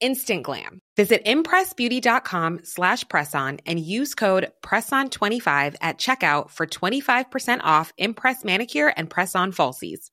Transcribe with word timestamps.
instant 0.00 0.42
glam. 0.42 0.80
Visit 0.96 1.24
impressbeauty.com 1.24 2.60
slash 2.64 3.04
presson 3.04 3.60
and 3.66 3.78
use 3.78 4.14
code 4.14 4.50
PRESSON25 4.62 5.76
at 5.80 5.98
checkout 5.98 6.50
for 6.50 6.66
25% 6.66 7.60
off 7.62 7.92
Impress 7.98 8.44
Manicure 8.44 8.92
and 8.96 9.08
Press-On 9.10 9.52
Falsies. 9.52 10.10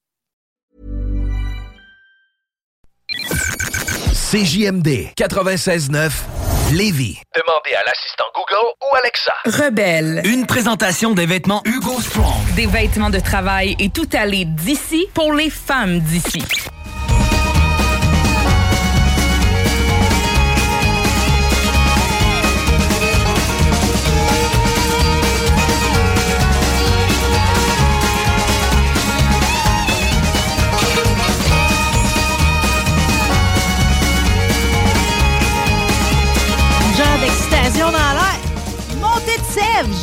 CJMD 4.34 5.13
96.9 5.15 6.23
Lévis. 6.71 7.21
Demandez 7.35 7.75
à 7.75 7.84
l'assistant 7.85 8.25
Google 8.34 8.73
ou 8.81 8.95
Alexa. 8.95 9.34
Rebelle. 9.45 10.21
Une 10.25 10.47
présentation 10.47 11.13
des 11.13 11.27
vêtements 11.27 11.62
Hugo 11.65 12.01
Strong. 12.01 12.55
Des 12.55 12.65
vêtements 12.65 13.12
de 13.12 13.20
travail 13.20 13.75
et 13.79 13.90
tout 13.90 14.09
aller 14.13 14.45
d'ici 14.45 15.07
pour 15.13 15.34
les 15.34 15.51
femmes 15.51 15.99
d'ici. 15.99 16.41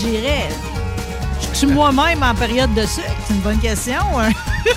J'irais. 0.00 0.59
Suis 1.60 1.68
moi-même 1.68 2.22
en 2.22 2.34
période 2.34 2.72
de 2.72 2.86
sucre? 2.86 3.04
C'est 3.26 3.34
une 3.34 3.40
bonne 3.40 3.58
question. 3.58 4.00
hein? 4.18 4.30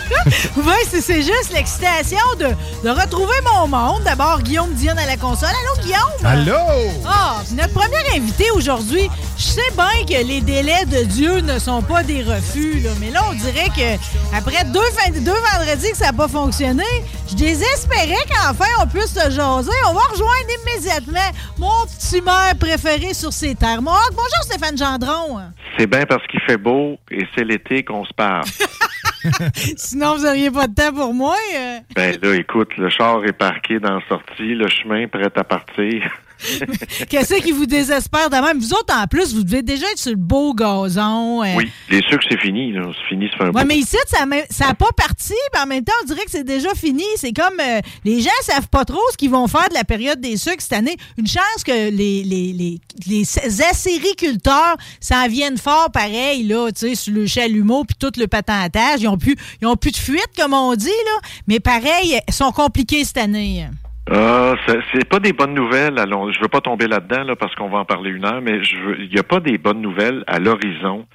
oui, 0.57 0.73
c'est 0.89 0.99
c'est 1.01 1.21
juste 1.21 1.53
l'excitation 1.53 2.17
de, 2.37 2.47
de 2.83 2.89
retrouver 2.89 3.35
mon 3.53 3.67
monde. 3.67 4.03
D'abord, 4.03 4.41
Guillaume 4.41 4.73
Dionne 4.73 4.99
à 4.99 5.05
la 5.05 5.15
console. 5.15 5.47
Allô, 5.49 5.81
Guillaume? 5.81 6.25
Allô? 6.25 6.91
Ah, 7.07 7.37
notre 7.55 7.73
premier 7.73 8.03
invité 8.17 8.51
aujourd'hui, 8.51 9.09
je 9.37 9.43
sais 9.43 9.71
bien 9.75 10.05
que 10.05 10.25
les 10.27 10.41
délais 10.41 10.83
de 10.85 11.03
Dieu 11.03 11.39
ne 11.39 11.57
sont 11.57 11.81
pas 11.81 12.03
des 12.03 12.21
refus, 12.21 12.79
là, 12.81 12.89
mais 12.99 13.11
là, 13.11 13.21
on 13.29 13.33
dirait 13.33 13.69
que 13.69 14.37
après 14.37 14.65
deux, 14.65 14.81
fin- 14.97 15.11
deux 15.11 15.31
vendredis 15.53 15.91
que 15.91 15.97
ça 15.97 16.07
n'a 16.07 16.13
pas 16.13 16.27
fonctionné, 16.27 16.83
je 17.29 17.35
désespérais 17.35 18.25
qu'enfin 18.29 18.69
on 18.81 18.87
puisse 18.87 19.13
se 19.13 19.29
jaser. 19.31 19.71
On 19.89 19.93
va 19.93 20.01
rejoindre 20.11 20.47
immédiatement 20.65 21.31
mon 21.57 21.85
petit 21.97 22.21
maire 22.21 22.55
préféré 22.59 23.13
sur 23.13 23.31
ces 23.31 23.55
terres. 23.55 23.81
Mohawk. 23.81 24.11
Bonjour 24.11 24.43
Stéphane 24.43 24.77
Gendron. 24.77 25.39
C'est 25.77 25.87
bien 25.87 26.05
parce 26.05 26.21
qu'il 26.27 26.39
fait 26.41 26.57
beau 26.57 26.72
et 27.11 27.25
c'est 27.35 27.43
l'été 27.43 27.83
qu'on 27.83 28.05
se 28.05 28.13
parle. 28.13 28.45
Sinon, 29.77 30.15
vous 30.17 30.23
n'auriez 30.23 30.51
pas 30.51 30.67
de 30.67 30.73
temps 30.73 30.93
pour 30.93 31.13
moi. 31.13 31.35
euh. 31.55 31.79
ben 31.95 32.17
là, 32.21 32.35
écoute, 32.35 32.75
le 32.77 32.89
char 32.89 33.23
est 33.25 33.33
parqué 33.33 33.79
dans 33.79 33.95
la 33.95 34.07
sortie, 34.07 34.53
le 34.55 34.67
chemin 34.67 35.07
prêt 35.07 35.31
à 35.35 35.43
partir. 35.43 36.11
Qu'est-ce 37.09 37.35
qui 37.41 37.51
vous 37.51 37.65
désespère 37.65 38.29
de 38.29 38.35
même? 38.35 38.59
Vous 38.59 38.73
autres, 38.73 38.93
en 38.95 39.07
plus, 39.07 39.33
vous 39.33 39.43
devez 39.43 39.61
déjà 39.61 39.85
être 39.91 39.97
sur 39.97 40.11
le 40.11 40.17
beau 40.17 40.53
gazon. 40.53 41.43
euh. 41.43 41.55
Oui, 41.57 41.69
les 41.89 42.01
sucres, 42.01 42.23
c'est 42.29 42.39
fini. 42.39 42.71
là. 42.71 42.81
C'est 42.93 43.09
fini, 43.15 43.29
fait 43.29 43.43
un 43.45 43.51
Ouais, 43.51 43.65
mais 43.65 43.77
ici, 43.77 43.97
ça 44.07 44.25
n'a 44.25 44.73
pas 44.75 44.89
parti, 44.95 45.33
mais 45.53 45.59
en 45.61 45.65
même 45.67 45.83
temps, 45.83 45.93
on 46.03 46.05
dirait 46.05 46.25
que 46.25 46.31
c'est 46.31 46.43
déjà 46.43 46.73
fini. 46.75 47.03
C'est 47.17 47.33
comme 47.33 47.59
euh, 47.59 47.79
les 48.05 48.21
gens 48.21 48.29
savent 48.41 48.67
pas 48.69 48.85
trop 48.85 49.01
ce 49.11 49.17
qu'ils 49.17 49.29
vont 49.31 49.47
faire 49.47 49.67
de 49.69 49.73
la 49.73 49.83
période 49.83 50.19
des 50.19 50.37
sucres 50.37 50.61
cette 50.61 50.73
année. 50.73 50.95
Une 51.17 51.27
chance 51.27 51.63
que 51.65 51.71
les, 51.71 52.23
les, 52.23 52.53
les, 52.53 52.79
les 53.07 53.61
acériculteurs 53.61 54.75
s'en 54.99 55.27
viennent 55.27 55.57
fort 55.57 55.89
pareil, 55.91 56.43
là, 56.43 56.69
tu 56.71 56.89
sais, 56.89 56.95
sur 56.95 57.13
le 57.13 57.25
chalumeau 57.27 57.83
puis 57.83 57.95
tout 57.99 58.11
le 58.17 58.27
patentage. 58.27 59.01
Ils 59.01 59.07
ont 59.07 59.17
plus, 59.17 59.35
ils 59.61 59.67
ont 59.67 59.75
plus 59.75 59.91
de 59.91 59.97
fuite, 59.97 60.29
comme 60.37 60.53
on 60.53 60.75
dit, 60.75 60.87
là. 60.87 61.19
Mais 61.47 61.59
pareil, 61.59 62.19
ils 62.27 62.33
sont 62.33 62.51
compliqués 62.51 63.03
cette 63.05 63.17
année. 63.17 63.67
Ah, 64.11 64.55
c'est- 64.67 64.79
c'est 64.93 65.07
pas 65.07 65.19
des 65.19 65.31
bonnes 65.33 65.53
nouvelles. 65.53 65.97
Allons, 65.97 66.31
je 66.31 66.39
veux 66.41 66.49
pas 66.49 66.61
tomber 66.61 66.87
là-dedans 66.87 67.23
là, 67.23 67.35
parce 67.35 67.55
qu'on 67.55 67.69
va 67.69 67.79
en 67.79 67.85
parler 67.85 68.09
une 68.11 68.25
heure, 68.25 68.41
mais 68.41 68.63
je 68.63 68.77
veux, 68.77 69.01
il 69.01 69.09
n'y 69.09 69.19
a 69.19 69.23
pas 69.23 69.39
des 69.39 69.57
bonnes 69.57 69.81
nouvelles 69.81 70.23
à 70.27 70.39
l'horizon 70.39 71.05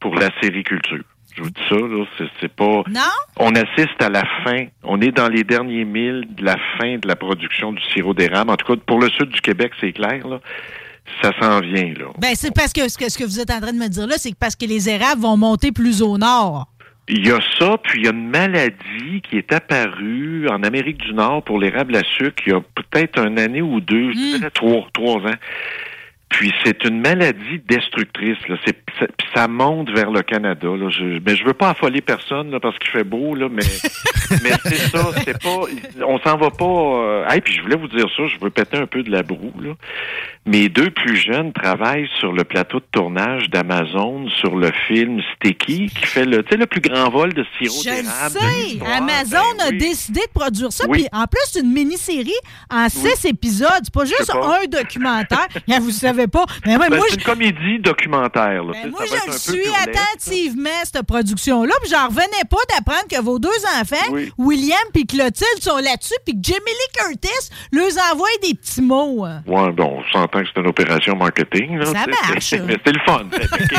pour 0.00 0.14
la 0.16 0.28
sériculture. 0.42 1.02
Je 1.36 1.42
vous 1.42 1.50
dis 1.50 1.62
ça, 1.68 1.76
là, 1.76 2.04
c'est, 2.40 2.52
pas. 2.52 2.82
Non? 2.88 3.00
On 3.36 3.54
assiste 3.54 4.02
à 4.02 4.08
la 4.08 4.24
fin. 4.44 4.66
On 4.82 5.00
est 5.00 5.12
dans 5.12 5.28
les 5.28 5.44
derniers 5.44 5.84
milles 5.84 6.26
de 6.30 6.44
la 6.44 6.56
fin 6.78 6.96
de 6.98 7.06
la 7.06 7.14
production 7.16 7.72
du 7.72 7.82
sirop 7.94 8.14
d'érable. 8.14 8.50
En 8.50 8.56
tout 8.56 8.66
cas, 8.74 8.80
pour 8.84 8.98
le 9.00 9.08
sud 9.10 9.28
du 9.28 9.40
Québec, 9.40 9.72
c'est 9.80 9.92
clair, 9.92 10.26
là. 10.26 10.40
Ça 11.22 11.30
s'en 11.40 11.60
vient, 11.60 11.94
là. 11.98 12.06
Ben, 12.18 12.32
c'est 12.34 12.54
parce 12.54 12.72
que 12.72 12.88
ce, 12.88 12.98
que 12.98 13.08
ce 13.10 13.16
que 13.16 13.24
vous 13.24 13.40
êtes 13.40 13.50
en 13.50 13.60
train 13.60 13.72
de 13.72 13.78
me 13.78 13.88
dire 13.88 14.06
là, 14.06 14.14
c'est 14.18 14.30
que 14.32 14.36
parce 14.38 14.54
que 14.56 14.66
les 14.66 14.88
érables 14.88 15.20
vont 15.20 15.36
monter 15.36 15.72
plus 15.72 16.02
au 16.02 16.18
nord. 16.18 16.66
Il 17.12 17.26
y 17.26 17.32
a 17.32 17.40
ça, 17.58 17.76
puis 17.82 18.00
il 18.00 18.04
y 18.04 18.08
a 18.08 18.12
une 18.12 18.28
maladie 18.28 19.20
qui 19.28 19.36
est 19.36 19.52
apparue 19.52 20.46
en 20.48 20.62
Amérique 20.62 20.98
du 20.98 21.12
Nord 21.12 21.42
pour 21.42 21.58
l'érable 21.58 21.96
à 21.96 22.02
sucre 22.04 22.40
il 22.46 22.52
y 22.52 22.54
a 22.54 22.60
peut-être 22.60 23.18
une 23.26 23.38
année 23.38 23.62
ou 23.62 23.80
deux, 23.80 24.12
je 24.12 24.36
dirais 24.36 24.50
trois, 24.50 24.86
trois 24.92 25.16
ans. 25.16 25.36
Puis 26.28 26.52
c'est 26.64 26.84
une 26.84 27.00
maladie 27.00 27.58
destructrice. 27.68 28.38
Là. 28.48 28.56
C'est, 28.64 28.76
ça, 29.00 29.06
ça 29.34 29.48
monte 29.48 29.90
vers 29.90 30.10
le 30.10 30.22
Canada. 30.22 30.68
Là. 30.68 30.88
Je, 30.90 31.18
mais 31.24 31.34
je 31.34 31.44
veux 31.44 31.54
pas 31.54 31.70
affoler 31.70 32.00
personne 32.00 32.50
là, 32.50 32.60
parce 32.60 32.78
qu'il 32.78 32.90
fait 32.90 33.04
beau, 33.04 33.34
là, 33.34 33.48
mais, 33.50 33.62
mais 34.42 34.50
c'est 34.64 34.76
ça. 34.96 35.10
C'est 35.24 35.42
pas. 35.42 35.60
On 36.06 36.18
s'en 36.20 36.36
va 36.36 36.50
pas. 36.50 36.64
Euh... 36.64 37.28
Hey, 37.28 37.40
puis 37.40 37.54
je 37.54 37.62
voulais 37.62 37.76
vous 37.76 37.88
dire 37.88 38.06
ça. 38.16 38.22
Je 38.28 38.38
veux 38.40 38.50
péter 38.50 38.76
un 38.76 38.86
peu 38.86 39.02
de 39.02 39.10
la 39.10 39.22
broue. 39.22 39.52
Là. 39.60 39.70
Mes 40.46 40.68
deux 40.68 40.90
plus 40.90 41.16
jeunes 41.16 41.52
travaillent 41.52 42.08
sur 42.18 42.32
le 42.32 42.44
plateau 42.44 42.78
de 42.80 42.84
tournage 42.92 43.50
d'Amazon 43.50 44.28
sur 44.40 44.56
le 44.56 44.70
film 44.88 45.20
Sticky, 45.34 45.86
qui 45.88 46.06
fait 46.06 46.24
le, 46.24 46.42
tu 46.42 46.50
sais, 46.50 46.56
le 46.56 46.66
plus 46.66 46.80
grand 46.80 47.10
vol 47.10 47.32
de 47.34 47.44
sirop 47.58 47.76
Je 47.84 47.90
le 47.90 48.02
d'érable. 48.02 48.34
de 48.34 48.38
sais! 48.38 48.92
Amazon 48.96 49.56
Ben 49.58 49.64
a 49.66 49.68
oui. 49.70 49.78
décidé 49.78 50.20
de 50.20 50.38
produire 50.38 50.72
ça. 50.72 50.84
Oui. 50.88 50.98
Puis 51.00 51.08
en 51.12 51.24
plus, 51.26 51.40
c'est 51.46 51.60
une 51.60 51.72
mini-série 51.72 52.32
en 52.70 52.88
six 52.88 53.24
épisodes. 53.26 53.68
C'est 53.82 53.92
pas 53.94 54.04
juste 54.04 54.32
pas. 54.32 54.58
un 54.62 54.66
documentaire. 54.66 55.46
Vous 55.80 55.90
savez 55.90 56.26
pas. 56.26 56.44
Mais 56.66 56.76
Ben, 56.78 56.88
moi, 56.88 57.06
c'est 57.08 57.14
je, 57.14 57.18
une 57.20 57.24
comédie 57.24 57.78
documentaire. 57.80 58.64
Là. 58.64 58.72
ben, 58.72 58.89
moi, 58.90 59.06
ça 59.06 59.06
va 59.06 59.10
je 59.10 59.14
être 59.16 59.26
le 59.26 59.32
un 59.32 59.38
suis 59.38 59.72
attentivement, 60.14 60.70
cette 60.84 61.02
production-là. 61.06 61.72
Puis 61.82 61.90
j'en 61.90 62.06
revenais 62.08 62.44
pas 62.48 62.58
d'apprendre 62.74 63.06
que 63.10 63.20
vos 63.22 63.38
deux 63.38 63.48
enfants, 63.80 64.10
Oui. 64.12 64.32
William 64.38 64.78
puis 64.92 65.06
Clotilde, 65.06 65.60
sont 65.60 65.76
là-dessus. 65.78 66.14
Puis 66.24 66.34
que 66.34 66.40
Jamie 66.42 66.60
Lee 66.66 66.98
Curtis 66.98 67.50
leur 67.72 67.88
envoie 68.12 68.28
des 68.42 68.54
petits 68.54 68.82
mots. 68.82 69.24
hein. 69.24 69.42
Ouais, 69.46 69.70
bon, 69.72 69.98
on 70.00 70.12
s'entend 70.12 70.40
que 70.42 70.46
c'est 70.54 70.60
une 70.60 70.66
opération 70.68 71.16
marketing. 71.16 71.78
Là, 71.78 71.86
Ça 71.86 72.04
marche. 72.06 72.54
Mais 72.66 72.76
c'est 72.84 72.92
le 72.92 73.00
fun. 73.06 73.24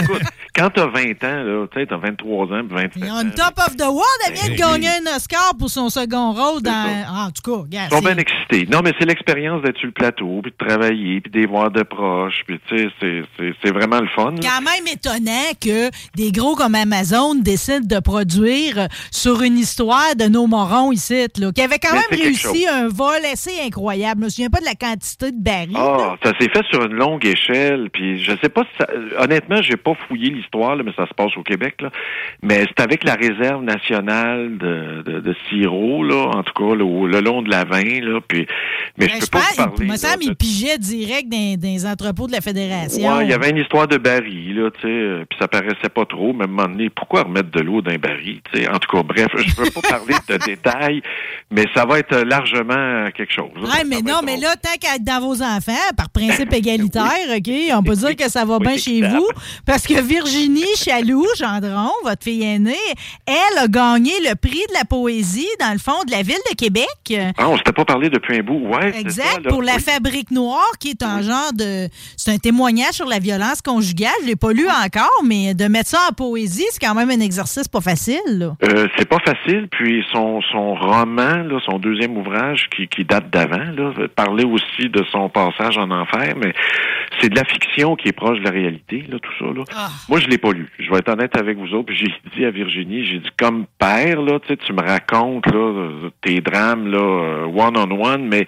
Écoute, 0.02 0.22
quand 0.56 0.70
t'as 0.70 0.88
20 0.88 1.24
ans, 1.24 1.68
tu 1.72 1.80
sais, 1.80 1.86
t'as 1.88 1.98
23 1.98 2.46
ans, 2.48 2.64
puis 2.68 2.76
27 2.78 2.92
Ils 2.98 3.12
ans. 3.12 3.22
une 3.22 3.32
top 3.34 3.54
of 3.58 3.76
the 3.78 3.82
world. 3.82 4.06
Elle 4.28 4.34
vient 4.34 4.44
de 4.46 4.50
Ben, 4.50 4.56
gagner 4.58 4.90
un 4.90 5.16
Oscar 5.16 5.54
pour 5.58 5.70
son 5.70 5.90
second 5.90 6.34
rôle 6.34 6.62
dans. 6.62 6.72
Ah, 7.08 7.28
en 7.28 7.32
tout 7.32 7.42
cas, 7.44 7.62
regarde. 7.62 7.90
Ils 7.92 7.96
sont 7.96 8.02
bien 8.02 8.18
excités. 8.18 8.68
Non, 8.72 8.82
mais 8.84 8.94
c'est 9.00 9.06
l'expérience 9.06 9.62
d'être 9.64 9.78
sur 9.78 9.88
le 9.88 9.94
plateau, 9.94 10.40
puis 10.44 10.52
de 10.58 10.66
travailler, 10.68 11.22
puis 11.22 11.32
de 11.32 11.48
voir 11.48 11.72
de 11.72 11.84
proches, 11.84 12.44
puis 12.48 12.60
tu 12.68 12.78
sais, 12.78 13.24
c'est- 13.38 13.72
vraiment 13.72 14.00
le 14.02 14.08
fun. 14.10 14.32
là. 14.32 14.38
quand 14.42 14.62
même 14.62 14.86
étonnant 15.06 15.52
que 15.60 15.90
des 16.16 16.32
gros 16.32 16.56
comme 16.56 16.76
Amazon 16.76 17.36
décident 17.36 17.80
de 17.86 18.00
produire 18.00 18.88
sur 19.12 19.42
une 19.42 19.58
histoire 19.58 20.16
de 20.16 20.26
nos 20.26 20.48
morons 20.48 20.92
ici, 20.92 21.26
là, 21.38 21.52
qui 21.52 21.62
avait 21.62 21.80
quand 21.80 21.90
Mais 21.94 22.18
même 22.18 22.22
réussi 22.26 22.68
un 22.68 22.88
vol 22.88 23.20
assez 23.32 23.52
incroyable. 23.66 24.22
Je 24.22 24.26
me 24.26 24.30
souviens 24.30 24.50
pas 24.50 24.60
de 24.60 24.66
la 24.66 24.76
quantité 24.76 25.32
de 25.32 25.42
barils. 25.42 25.76
Ah, 25.76 26.16
ça 26.24 26.32
s'est 26.40 26.50
fait 26.50 26.64
sur 26.72 26.84
une 26.86 26.94
longue 26.94 27.26
échelle, 27.26 27.90
puis 27.92 28.24
je 28.24 28.32
sais 28.42 28.50
pas 28.50 28.62
si 28.64 28.70
ça, 28.80 28.88
honnêtement, 29.24 29.62
j'ai 29.62 29.78
pas 29.78 29.94
fouillé 30.08 30.30
l'histoire, 30.30 30.76
mais 30.78 30.92
ça 30.96 31.08
se 31.08 31.14
passe 31.14 31.36
au 31.38 31.44
Québec, 31.44 31.76
là. 31.82 31.90
Mais 32.44 32.66
c'est 32.68 32.84
avec 32.84 33.04
la 33.04 33.16
réserve 33.16 33.64
nationale 33.64 34.58
de, 34.58 35.02
de, 35.04 35.20
de 35.20 35.36
sirop, 35.50 36.04
là, 36.04 36.30
en 36.36 36.44
tout 36.44 36.54
cas, 36.54 36.76
le 36.76 37.22
long 37.22 37.42
de 37.42 37.50
la 37.50 37.64
20, 37.66 37.84
là, 38.02 38.20
puis, 38.28 38.46
mais 38.98 39.08
Ben, 39.08 39.14
je 39.16 39.20
peux 39.22 39.28
pas 39.32 39.40
vous 39.40 39.46
pense, 39.48 39.56
parler. 39.56 39.74
il 39.80 39.86
me 39.86 39.92
là, 39.92 39.98
semble 39.98 40.20
de- 40.20 40.24
qu'il 40.26 40.36
pigeait 40.36 40.78
direct 40.78 41.30
dans, 41.30 41.56
dans 41.60 41.68
les 41.68 41.86
entrepôts 41.86 42.28
de 42.28 42.32
la 42.34 42.42
fédération. 42.42 43.18
Ouais, 43.18 43.26
il 43.26 43.30
y 43.30 43.34
avait 43.34 43.50
une 43.50 43.58
histoire 43.58 43.88
de 43.88 43.98
baril, 43.98 44.56
là, 44.56 44.70
tu 44.72 44.82
sais, 44.82 44.91
euh, 44.92 45.26
puis 45.30 45.38
ça 45.40 45.48
paraissait 45.48 45.90
pas 45.94 46.06
trop, 46.06 46.34
mais 46.34 46.44
à 46.44 46.48
un 46.48 46.52
moment 46.52 46.68
donné, 46.70 46.90
pourquoi 46.90 47.24
remettre 47.24 47.52
de 47.52 47.60
l'eau 47.62 47.82
dans 47.82 47.92
un 47.92 47.98
baril, 47.98 48.42
tu 48.52 48.62
sais? 48.62 48.70
En 48.70 48.78
tout 48.80 48.90
cas, 48.96 49.04
bref, 49.04 49.28
je 49.36 49.56
veux 49.56 49.70
pas 49.72 49.82
parler 49.82 50.16
de 50.28 50.38
détails, 50.46 51.02
mais 51.50 51.66
ça 51.76 51.86
va 51.86 52.00
être 52.00 52.16
largement 52.18 53.10
quelque 53.16 53.34
chose. 53.34 53.52
Ouais, 53.62 53.84
mais 53.86 54.02
non, 54.02 54.20
mais 54.24 54.34
drôle. 54.38 54.44
là, 54.46 54.56
tant 54.56 54.78
qu'à 54.80 54.96
être 54.96 55.04
dans 55.04 55.20
vos 55.22 55.42
enfants, 55.44 55.72
par 55.98 56.10
principe 56.10 56.54
égalitaire, 56.54 57.04
OK, 57.38 57.52
on 57.74 57.84
peut 57.84 57.96
dire 57.96 58.16
que 58.16 58.30
ça 58.30 58.46
va 58.46 58.58
Oui, 58.58 58.68
bien 58.68 58.78
chez 58.78 59.02
vous. 59.02 59.28
Parce 59.66 59.86
que 59.86 60.02
Virginie 60.02 60.66
Chaloux, 60.78 61.26
Gendron, 61.38 61.92
votre 62.04 62.24
fille 62.24 62.44
aînée, 62.44 62.76
elle 63.26 63.58
a 63.58 63.68
gagné 63.68 64.12
le 64.28 64.36
prix 64.36 64.64
de 64.70 64.74
la 64.74 64.86
poésie, 64.86 65.48
dans 65.60 65.72
le 65.74 65.80
fond, 65.80 66.04
de 66.06 66.12
la 66.12 66.22
Ville 66.24 66.36
de 66.50 66.56
Québec. 66.56 66.88
Ah, 67.38 67.50
on 67.50 67.58
s'était 67.58 67.74
pas 67.74 67.86
parlé 67.86 68.10
depuis 68.10 68.38
un 68.38 68.44
bout. 68.44 68.60
Ouais, 68.68 68.98
Exact, 69.00 69.24
ça, 69.26 69.40
là. 69.42 69.50
pour 69.50 69.62
la. 69.62 69.80
Fabrique 69.82 70.30
Noire, 70.32 70.72
qui 70.80 70.92
est 70.92 71.02
un 71.02 71.22
genre 71.24 71.52
de... 71.54 71.88
C'est 72.16 72.32
un 72.32 72.38
témoignage 72.38 72.94
sur 72.94 73.08
la 73.08 73.18
violence 73.18 73.62
conjugale. 73.64 74.12
Je 74.22 74.28
l'ai 74.28 74.36
pas 74.36 74.52
lu 74.54 74.68
encore, 74.86 75.24
mais 75.26 75.54
de 75.54 75.66
mettre 75.66 75.90
ça 75.90 76.00
en 76.10 76.14
poésie, 76.14 76.66
c'est 76.72 76.86
quand 76.86 76.96
même 76.96 77.10
un 77.10 77.20
exercice 77.20 77.68
pas 77.68 77.82
facile. 77.82 78.52
Euh, 78.64 78.88
c'est 78.98 79.08
pas 79.08 79.20
facile, 79.20 79.68
puis 79.70 80.04
son, 80.12 80.42
son 80.42 80.76
roman, 80.76 81.44
là, 81.44 81.60
son 81.66 81.80
deuxième 81.80 82.18
ouvrage 82.18 82.68
qui, 82.76 82.88
qui 82.88 83.04
date 83.04 83.30
d'avant, 83.30 83.74
parlait 84.16 84.46
aussi 84.46 84.90
de 84.90 85.04
son 85.12 85.30
passage 85.30 85.78
en 85.78 85.90
enfer, 85.92 86.36
mais 86.38 86.54
c'est 87.20 87.30
de 87.30 87.36
la 87.36 87.46
fiction 87.46 87.96
qui 87.96 88.10
est 88.10 88.14
proche 88.14 88.40
de 88.40 88.44
la 88.44 88.52
réalité, 88.52 89.06
là, 89.10 89.18
tout 89.20 89.34
ça. 89.40 89.46
Là. 89.46 89.64
Ah. 89.76 89.90
Moi, 90.10 90.20
je 90.20 90.28
l'ai 90.28 90.38
pas 90.38 90.52
lu. 90.52 90.70
Je 90.80 90.90
vais 90.90 90.98
être 90.98 91.10
honnête 91.10 91.38
avec 91.38 91.58
vous 91.58 91.74
autres. 91.74 91.94
J'ai 91.94 92.12
dit 92.36 92.46
à 92.46 92.52
Virginie, 92.52 93.06
j'ai 93.06 93.20
dit 93.20 93.30
comme 93.38 93.66
père, 93.80 94.22
là, 94.22 94.40
tu 94.40 94.74
me 94.74 94.82
racontes 94.82 95.46
là, 95.48 95.60
euh, 95.60 96.10
tes 96.22 96.42
drames 96.42 96.88
là, 96.88 97.48
one 97.48 97.78
on 97.78 98.04
one, 98.04 98.28
mais 98.28 98.48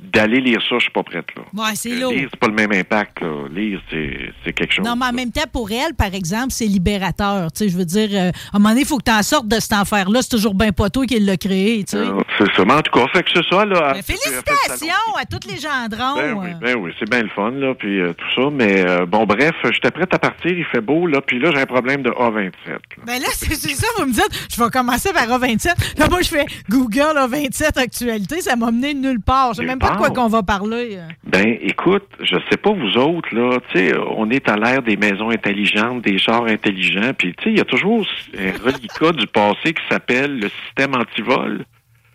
d'aller 0.00 0.40
lire 0.40 0.60
ça, 0.68 0.76
je 0.76 0.82
suis 0.84 0.90
pas 0.92 1.02
prête 1.02 1.26
là. 1.36 1.42
Ouais, 1.54 1.74
c'est 1.74 1.92
Euh, 1.92 2.00
lourd. 2.00 2.12
Lire, 2.12 2.28
c'est 2.30 2.38
pas 2.40 2.48
le 2.48 2.52
même 2.54 2.72
impact. 2.72 3.20
Là. 3.20 3.28
Lire, 3.50 3.80
c'est 3.90 4.30
c'est 4.44 4.52
quelque 4.52 4.72
chose. 4.74 4.84
Non, 4.84 4.94
mais 4.96 5.06
en 5.06 5.12
même 5.12 5.30
temps, 5.32 5.44
pour 5.52 5.70
elle, 5.70 5.94
par 5.94 6.14
exemple, 6.14 6.48
c'est 6.50 6.66
libérateur. 6.66 7.50
Tu 7.52 7.64
sais, 7.64 7.68
je 7.70 7.76
veux 7.76 7.84
dire, 7.84 8.08
euh, 8.12 8.30
à 8.52 8.56
un 8.56 8.58
moment 8.58 8.70
donné, 8.70 8.82
il 8.82 8.86
faut 8.86 8.98
que 8.98 9.04
tu 9.04 9.10
en 9.12 9.22
sortes 9.22 9.48
de 9.48 9.58
cet 9.60 9.72
enfer-là. 9.72 10.20
C'est 10.22 10.28
toujours 10.30 10.54
pas 10.76 10.90
toi 10.90 11.06
qui 11.06 11.18
l'a 11.20 11.36
créé, 11.36 11.84
tu 11.84 11.92
sais. 11.92 11.96
Euh, 11.98 12.20
c'est 12.38 12.52
ça. 12.54 12.64
Mais 12.64 12.74
en 12.74 12.82
tout 12.82 12.92
cas, 12.92 13.06
fait 13.12 13.22
que 13.22 13.30
c'est 13.34 13.48
ça. 13.48 13.64
Là, 13.64 13.92
Ben, 13.94 14.02
félicitations 14.02 15.14
à 15.18 15.24
tous 15.24 15.48
les 15.48 15.56
gendrons. 15.58 16.16
Ben 16.16 16.32
oui, 16.34 16.48
euh. 16.50 16.54
ben 16.60 16.76
oui, 16.76 16.92
c'est 16.98 17.08
bien 17.08 17.22
le 17.22 17.28
fun, 17.28 17.50
là, 17.52 17.74
puis 17.74 18.00
euh, 18.00 18.12
tout 18.12 18.42
ça. 18.42 18.50
Mais 18.52 18.84
euh, 18.86 19.06
bon, 19.06 19.24
bref, 19.24 19.54
j'étais 19.72 19.90
prête 19.90 20.12
à 20.12 20.18
partir, 20.18 20.50
il 20.52 20.64
fait 20.66 20.80
beau, 20.80 21.06
là, 21.06 21.20
puis 21.20 21.38
là, 21.38 21.50
j'ai 21.54 21.60
un 21.60 21.66
problème 21.66 22.02
de 22.02 22.10
A27. 22.10 22.50
là. 22.68 22.78
Ben 23.06 23.20
là, 23.20 23.28
c'est 23.32 23.54
ça, 23.54 23.86
vous 23.98 24.06
me 24.06 24.12
dites, 24.12 24.48
je 24.54 24.62
vais 24.62 24.70
commencer 24.70 25.12
par 25.12 25.26
A27. 25.26 25.98
Là, 25.98 26.08
moi, 26.10 26.20
je 26.22 26.28
fais 26.28 26.46
Google 26.68 27.16
A27 27.16 27.78
actualité, 27.78 28.40
ça 28.40 28.56
m'a 28.56 28.70
mené 28.70 28.94
nulle 28.94 29.20
part. 29.20 29.52
Même 29.58 29.78
pas 29.78 29.85
de 29.92 29.96
quoi 29.98 30.10
qu'on 30.10 30.28
va 30.28 30.42
parler. 30.42 30.96
euh. 30.96 31.08
Ben, 31.24 31.56
écoute, 31.60 32.06
je 32.20 32.36
sais 32.50 32.56
pas 32.56 32.72
vous 32.72 32.96
autres, 32.98 33.34
là, 33.34 33.58
tu 33.72 33.78
sais, 33.78 33.92
on 34.16 34.30
est 34.30 34.48
à 34.48 34.56
l'ère 34.56 34.82
des 34.82 34.96
maisons 34.96 35.30
intelligentes, 35.30 36.02
des 36.02 36.18
chars 36.18 36.44
intelligents, 36.44 37.12
puis 37.16 37.34
tu 37.34 37.44
sais, 37.44 37.50
il 37.50 37.58
y 37.58 37.60
a 37.60 37.64
toujours 37.64 38.06
un 38.38 38.52
reliquat 38.64 39.12
du 39.12 39.26
passé 39.26 39.72
qui 39.74 39.82
s'appelle 39.90 40.38
le 40.40 40.48
système 40.64 40.94
antivol. 40.94 41.64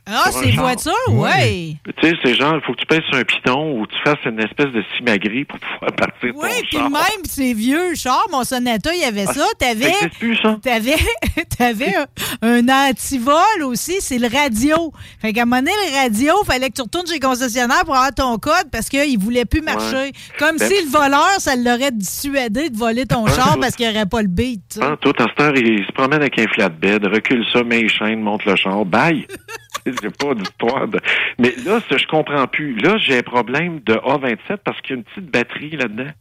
Ah, 0.08 0.24
un 0.28 0.32
ces 0.32 0.52
char. 0.52 0.64
voitures, 0.64 0.94
oui. 1.10 1.78
Tu 1.86 2.10
sais, 2.10 2.16
c'est 2.24 2.34
genre, 2.34 2.56
il 2.56 2.62
faut 2.66 2.74
que 2.74 2.80
tu 2.80 2.86
pèses 2.88 3.04
sur 3.10 3.18
un 3.20 3.24
piton 3.24 3.80
ou 3.80 3.86
tu 3.86 3.96
fasses 4.04 4.18
une 4.26 4.40
espèce 4.40 4.72
de 4.72 4.84
simagrée 4.98 5.46
pour 5.46 5.60
pouvoir 5.60 5.92
partir 5.96 6.32
Oui, 6.36 6.50
puis 6.70 6.78
char. 6.80 6.90
même 6.90 7.24
ces 7.26 7.54
vieux 7.54 7.94
chars, 7.96 8.26
mon 8.32 8.44
Sonata, 8.44 8.94
il 8.96 9.02
y 9.02 9.04
avait 9.06 9.28
ça. 9.28 9.34
Ça 9.34 9.46
T'avais. 9.60 9.86
existe 9.90 10.18
plus, 10.20 10.36
ça? 10.38 10.58
T'avais, 10.62 10.96
t'avais 11.58 11.94
un, 11.96 12.08
un 12.42 12.90
antivol 12.90 13.64
aussi, 13.64 13.98
c'est 14.00 14.18
le 14.18 14.28
radio. 14.28 14.92
Fait 15.22 15.34
qu'à 15.34 15.44
un 15.44 15.46
moment 15.46 15.62
donné, 15.62 15.72
le 15.92 15.96
radio, 16.02 16.34
fallait 16.46 16.70
que 16.70 16.76
tu 16.76 16.82
retournes 16.82 17.06
chez 17.08 17.20
le 17.22 17.26
concessionnaire 17.28 17.86
pour 17.86 17.96
avoir 17.96 18.14
ton 18.14 18.38
code 18.38 18.70
parce 18.72 18.90
qu'il 18.90 19.20
voulait 19.20 19.46
plus 19.46 19.62
marcher. 19.62 20.12
Comme 20.40 20.58
Ben- 20.58 20.68
si 20.68 20.84
le 20.84 20.90
voleur, 20.90 21.30
ça 21.38 21.56
l'aurait 21.56 21.92
dissuadé 21.92 22.70
de 22.72 22.78
voler 22.78 23.06
ton 23.06 23.28
char 23.28 23.58
parce 23.62 23.76
qu'il 23.76 23.88
n'y 23.88 23.96
aurait 23.96 24.08
pas 24.08 24.22
le 24.24 24.28
beat. 24.30 24.80
Ah, 24.82 24.96
tout, 25.00 25.14
en 25.22 25.44
heure, 25.44 25.56
il 25.56 25.86
se 25.86 25.92
promène 25.92 26.22
avec 26.22 26.38
un 26.40 26.48
flatbed, 26.48 27.06
recule 27.06 27.46
ça, 27.54 27.64
met 27.64 27.82
les 27.84 27.90
chaînes, 27.90 28.20
monte 28.22 28.44
le 28.46 28.56
char, 28.56 28.84
bye! 28.84 29.28
C'est 30.02 30.18
pas 30.18 30.34
d'histoire 30.34 30.88
de... 30.88 31.00
Mais 31.40 31.54
là, 31.66 31.80
ce, 31.90 31.98
je 31.98 32.08
comprends 32.08 32.48
plus. 32.48 32.76
Là, 32.76 32.98
j'ai 32.98 33.18
un 33.18 33.24
problème 33.24 33.80
de 33.86 33.94
A27 33.94 34.58
parce 34.64 34.80
qu'il 34.82 34.92
y 34.92 34.94
a 34.94 34.98
une 34.98 35.04
petite 35.04 35.32
batterie 35.32 35.72
là-dedans. 35.72 36.12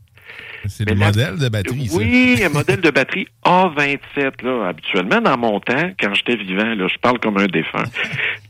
C'est 0.67 0.89
le 0.89 0.95
la- 0.95 1.07
modèle 1.07 1.39
de 1.39 1.49
batterie, 1.49 1.89
ça. 1.89 1.97
Oui, 1.97 2.39
un 2.45 2.51
modèle 2.51 2.81
de 2.81 2.91
batterie 2.91 3.27
A27. 3.45 4.45
Là. 4.45 4.69
Habituellement, 4.69 5.21
dans 5.21 5.37
mon 5.39 5.59
temps, 5.59 5.91
quand 5.99 6.15
j'étais 6.15 6.37
vivant, 6.37 6.75
là, 6.75 6.87
je 6.87 6.99
parle 6.99 7.19
comme 7.19 7.39
un 7.39 7.47
défunt. 7.47 7.83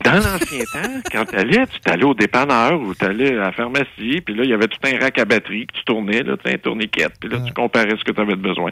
Dans 0.03 0.13
l'ancien 0.15 0.63
temps, 0.73 1.01
quand 1.11 1.25
tu 1.25 1.35
allais, 1.35 1.65
tu 1.67 1.79
t'allais 1.79 2.03
au 2.03 2.13
dépanneur 2.13 2.79
ou 2.81 2.93
tu 2.93 3.05
allais 3.05 3.33
à 3.37 3.45
la 3.45 3.51
pharmacie, 3.51 4.21
puis 4.25 4.35
là, 4.35 4.43
il 4.43 4.49
y 4.49 4.53
avait 4.53 4.67
tout 4.67 4.79
un 4.83 4.99
rack 4.99 5.17
à 5.19 5.25
batterie 5.25 5.67
que 5.67 5.73
tu 5.77 5.83
tournais, 5.85 6.21
là, 6.23 6.35
tu 6.37 6.49
sais, 6.49 6.55
un 6.55 6.57
tourniquet, 6.57 7.07
puis 7.19 7.29
là, 7.29 7.39
tu 7.45 7.53
comparais 7.53 7.95
ce 7.97 8.03
que 8.03 8.11
tu 8.11 8.21
avais 8.21 8.35
besoin. 8.35 8.69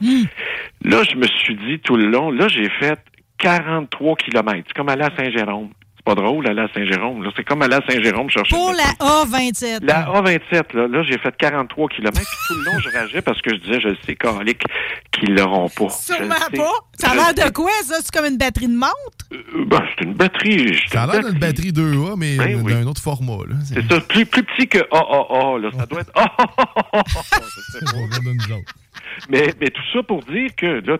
Là, 0.83 1.01
je 1.09 1.15
me 1.15 1.25
suis 1.27 1.55
dit 1.55 1.79
tout 1.79 1.95
le 1.95 2.07
long, 2.07 2.31
là, 2.31 2.47
j'ai 2.47 2.69
fait 2.69 2.99
43 3.39 4.15
kilomètres. 4.17 4.65
C'est 4.67 4.73
comme 4.75 4.89
aller 4.89 5.03
à 5.03 5.11
Saint-Jérôme. 5.17 5.69
C'est 6.09 6.15
pas 6.15 6.21
drôle, 6.21 6.47
aller 6.47 6.61
à 6.61 6.67
Saint-Jérôme. 6.73 7.29
C'est 7.35 7.43
comme 7.43 7.61
aller 7.61 7.75
à 7.75 7.81
Saint-Jérôme 7.87 8.29
chercher 8.29 8.55
Pour 8.55 8.73
la 8.73 8.83
A27. 9.05 9.85
la 9.85 10.05
A27, 10.05 10.75
là, 10.75 10.87
là 10.87 11.03
j'ai 11.03 11.17
fait 11.19 11.35
43 11.37 11.87
km. 11.89 12.13
Puis 12.15 12.25
tout 12.47 12.53
le 12.55 12.63
long, 12.65 12.79
je 12.79 12.89
rageais 12.97 13.21
parce 13.21 13.41
que 13.41 13.51
je 13.53 13.59
disais, 13.59 13.79
je 13.81 13.87
le 13.89 13.97
sais, 14.05 14.15
calique, 14.15 14.63
qu'ils 15.11 15.35
l'auront 15.35 15.69
pas. 15.69 15.89
Sûrement 15.89 16.35
pas. 16.55 16.71
Ça 16.97 17.11
a 17.11 17.15
l'air 17.15 17.33
de 17.33 17.51
quoi, 17.53 17.71
ça? 17.83 17.95
C'est 18.01 18.11
comme 18.11 18.25
une 18.25 18.37
batterie 18.37 18.67
de 18.67 18.75
montre? 18.75 18.93
Euh, 19.33 19.65
ben, 19.65 19.81
c'est 19.97 20.05
une 20.05 20.13
batterie. 20.13 20.79
c'est 20.87 20.93
Ça 20.97 21.03
a 21.03 21.07
l'air 21.07 21.23
d'une 21.29 21.39
batterie 21.39 21.71
2A, 21.71 22.15
mais 22.17 22.37
Ben 22.37 22.61
oui. 22.63 22.73
d'un 22.73 22.87
autre 22.87 23.01
format. 23.01 23.43
Là. 23.47 23.55
C'est 23.63 23.75
C'est 23.81 23.93
ça, 23.93 24.01
plus, 24.01 24.25
plus 24.25 24.43
petit 24.43 24.67
que 24.67 24.79
AAA, 24.79 25.59
là. 25.59 25.69
Ça 25.77 25.85
doit 25.85 26.01
être 26.01 26.11
Mais, 29.29 29.47
mais 29.59 29.69
tout 29.69 29.81
ça 29.93 30.03
pour 30.03 30.23
dire 30.23 30.49
que, 30.55 30.81
là, 30.85 30.97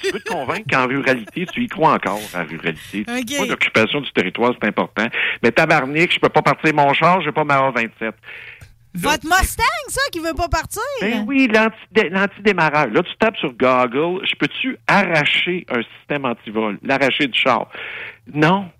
tu 0.00 0.12
veux 0.12 0.20
te 0.20 0.30
convaincre 0.30 0.66
qu'en 0.70 0.86
ruralité, 0.86 1.46
tu 1.46 1.64
y 1.64 1.68
crois 1.68 1.92
encore, 1.94 2.20
en 2.34 2.44
ruralité. 2.44 3.04
Tu 3.04 3.12
OK. 3.12 3.24
crois 3.34 3.46
que 3.46 3.50
L'occupation 3.50 4.00
du 4.00 4.10
territoire, 4.12 4.52
c'est 4.60 4.68
important. 4.68 5.06
Mais 5.42 5.50
tabarnak, 5.52 6.12
je 6.12 6.18
peux 6.20 6.28
pas 6.28 6.42
partir 6.42 6.74
mon 6.74 6.92
char, 6.94 7.20
j'ai 7.22 7.32
pas 7.32 7.44
ma 7.44 7.70
A27. 7.70 8.12
Votre 8.98 9.26
Mustang, 9.26 9.62
ça, 9.88 10.00
qui 10.10 10.20
veut 10.20 10.32
pas 10.34 10.48
partir? 10.48 10.80
Ben 11.02 11.24
oui, 11.26 11.48
l'anti- 11.52 12.08
l'anti-démarreur. 12.08 12.86
Là, 12.88 13.02
tu 13.02 13.14
tapes 13.18 13.36
sur 13.36 13.52
Goggle, 13.52 14.24
je 14.26 14.34
peux-tu 14.36 14.78
arracher 14.86 15.66
un 15.68 15.82
système 15.98 16.24
antivol, 16.24 16.78
l'arracher 16.82 17.26
du 17.26 17.38
char? 17.38 17.68
Non. 18.32 18.70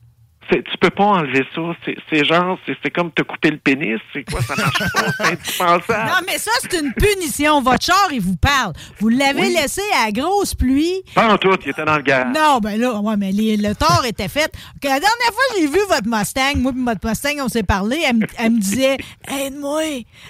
Tu 0.51 0.79
peux 0.81 0.91
pas 0.91 1.05
enlever 1.05 1.45
ça. 1.55 1.61
C'est- 1.85 2.25
genre, 2.25 2.59
c'est 2.83 2.91
comme 2.91 3.11
te 3.13 3.23
couper 3.23 3.51
le 3.51 3.59
pénis. 3.59 3.99
C'est 4.13 4.25
quoi, 4.25 4.41
ça 4.43 4.55
marche 4.57 4.79
pas? 4.79 5.13
C'est 5.17 5.25
indispensable. 5.33 6.09
Non, 6.11 6.21
mais 6.27 6.39
ça, 6.39 6.51
c'est 6.63 6.79
une 6.81 6.93
punition. 6.95 7.61
Votre 7.63 7.85
char, 7.85 8.09
il 8.13 8.21
vous 8.21 8.37
parle. 8.37 8.73
Vous 9.01 9.09
l'avez 9.09 9.43
Oui. 9.43 9.55
laissé 9.61 9.83
à 10.01 10.07
la 10.07 10.13
grosse 10.13 10.55
pluie. 10.55 11.03
Pas 11.15 11.33
en 11.33 11.37
tout, 11.39 11.51
il 11.65 11.71
était 11.71 11.85
dans 11.85 11.97
le 11.97 12.03
garage. 12.03 12.35
Non, 12.35 12.59
ben 12.61 12.79
là, 12.81 12.95
ouais, 13.01 13.17
mais 13.17 13.33
les- 13.33 13.57
le 13.57 13.75
tort 13.75 14.05
était 14.07 14.29
fait. 14.29 14.53
Que 14.81 14.89
la 14.89 15.01
dernière 15.01 15.33
fois 15.33 15.43
j'ai 15.59 15.67
vu 15.67 15.79
votre 15.89 16.07
Mustang, 16.07 16.53
moi 16.57 16.73
et 16.77 16.83
votre 16.85 17.07
Mustang, 17.09 17.45
on 17.45 17.49
s'est 17.49 17.63
parlé, 17.63 18.01
elle, 18.07 18.17
me- 18.17 18.27
elle 18.39 18.53
me 18.53 18.59
disait 18.61 18.97
Aide-moi, 19.29 19.83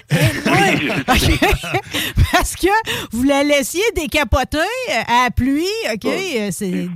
aide-moi. 0.09 0.57
Parce 2.31 2.55
que 2.55 2.67
vous 3.11 3.23
la 3.23 3.43
laissiez 3.43 3.83
décapoter 3.95 4.57
euh, 4.57 5.01
à 5.07 5.23
la 5.25 5.31
pluie, 5.31 5.65
OK? 5.93 6.05
Euh, 6.05 6.49
C'est 6.51 6.87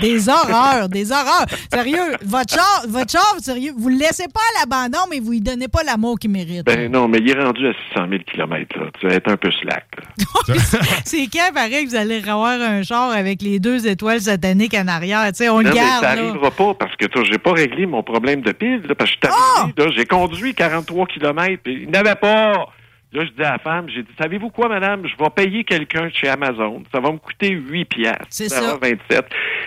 des 0.00 0.28
horreurs, 0.28 0.88
des 0.88 1.12
horreurs. 1.12 1.46
Sérieux, 1.72 2.16
votre 2.24 2.39
char, 2.48 2.84
votre 2.88 3.10
char, 3.10 3.34
sérieux, 3.40 3.72
vous 3.76 3.88
le 3.88 3.96
laissez 3.96 4.26
pas 4.32 4.40
à 4.56 4.60
l'abandon, 4.60 4.98
mais 5.10 5.20
vous 5.20 5.32
lui 5.32 5.40
donnez 5.40 5.68
pas 5.68 5.82
l'amour 5.82 6.18
qu'il 6.18 6.30
mérite. 6.30 6.64
Ben 6.64 6.90
non, 6.90 7.08
mais 7.08 7.18
il 7.18 7.30
est 7.30 7.42
rendu 7.42 7.66
à 7.66 7.72
600 7.94 8.06
000 8.08 8.22
km. 8.26 8.78
Là. 8.78 8.86
Tu 8.98 9.06
vas 9.06 9.14
être 9.14 9.30
un 9.30 9.36
peu 9.36 9.50
slack. 9.50 9.86
C'est 11.04 11.26
quand, 11.26 11.52
pareil, 11.54 11.84
que 11.84 11.90
vous 11.90 11.96
allez 11.96 12.28
avoir 12.28 12.60
un 12.60 12.82
char 12.82 13.10
avec 13.10 13.42
les 13.42 13.58
deux 13.58 13.86
étoiles 13.86 14.20
sataniques 14.20 14.74
en 14.74 14.88
arrière? 14.88 15.30
On 15.50 15.58
le 15.58 15.70
mais 15.70 15.74
garde, 15.74 16.04
ça 16.04 16.16
n'arrivera 16.16 16.50
pas 16.50 16.74
parce 16.74 16.96
que 16.96 17.06
j'ai 17.24 17.38
pas 17.38 17.52
réglé 17.52 17.86
mon 17.86 18.02
problème 18.02 18.42
de 18.42 18.52
pile. 18.52 18.82
Là, 18.88 18.94
parce 18.94 19.10
que 19.10 19.28
je 19.28 19.28
suis 19.28 19.72
Ah! 19.78 19.90
j'ai 19.94 20.04
conduit 20.06 20.54
43 20.54 21.06
km 21.06 21.60
et 21.66 21.72
il 21.72 21.90
n'avait 21.90 22.14
pas. 22.14 22.68
Là, 23.12 23.24
je 23.24 23.30
dis 23.32 23.42
à 23.42 23.52
la 23.52 23.58
femme, 23.58 23.88
j'ai 23.88 24.02
dit, 24.04 24.12
savez-vous 24.20 24.50
quoi, 24.50 24.68
madame? 24.68 25.04
Je 25.04 25.16
vais 25.22 25.30
payer 25.30 25.64
quelqu'un 25.64 26.08
chez 26.10 26.28
Amazon. 26.28 26.84
Ça 26.94 27.00
va 27.00 27.10
me 27.10 27.18
coûter 27.18 27.48
8 27.50 27.84
piastres. 27.86 28.26
C'est 28.30 28.48
Ça 28.48 28.60
ça. 28.60 28.76
va 28.76 28.88
27. 28.88 29.24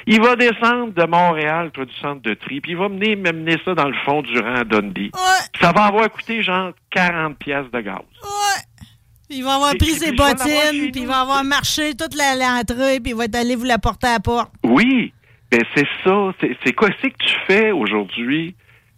Il 0.07 0.21
va 0.21 0.35
descendre 0.37 0.93
de 0.93 1.03
Montréal, 1.05 1.71
toi, 1.71 1.83
du 1.83 1.93
centre 1.95 2.21
de 2.21 2.33
tri, 2.35 2.61
puis 2.61 2.71
il 2.71 2.77
va 2.77 2.87
mener 2.87 3.17
m'amener 3.17 3.57
ça 3.65 3.73
dans 3.75 3.87
le 3.89 3.95
fond 4.05 4.21
du 4.21 4.39
rang 4.39 4.55
à 4.55 4.63
Dundee. 4.63 5.11
Ouais, 5.13 5.59
Ça 5.61 5.73
va 5.73 5.83
avoir 5.85 6.09
coûté 6.09 6.41
genre 6.41 6.71
40 6.91 7.37
piastres 7.37 7.71
de 7.71 7.81
gaz. 7.81 7.97
ouais. 8.23 8.61
Il 9.29 9.43
va 9.43 9.55
avoir 9.55 9.75
pris 9.75 9.91
ses 9.91 10.11
bottines, 10.11 10.91
puis 10.91 11.01
il 11.01 11.07
va 11.07 11.21
avoir 11.21 11.43
marché 11.43 11.95
toute 11.95 12.13
la- 12.15 12.35
l'entrée, 12.35 12.99
puis 12.99 13.11
il 13.11 13.15
va 13.15 13.25
être 13.25 13.35
allé 13.35 13.55
vous 13.55 13.63
la 13.65 13.79
porter 13.79 14.07
à 14.07 14.13
la 14.13 14.19
porte. 14.19 14.51
Oui, 14.63 15.11
ben 15.51 15.61
c'est 15.75 15.87
ça. 16.03 16.31
C'est 16.39 16.55
c'est 16.63 16.73
quoi 16.73 16.89
c'est 17.01 17.09
que 17.09 17.17
tu 17.17 17.33
fais 17.47 17.71
aujourd'hui? 17.71 18.55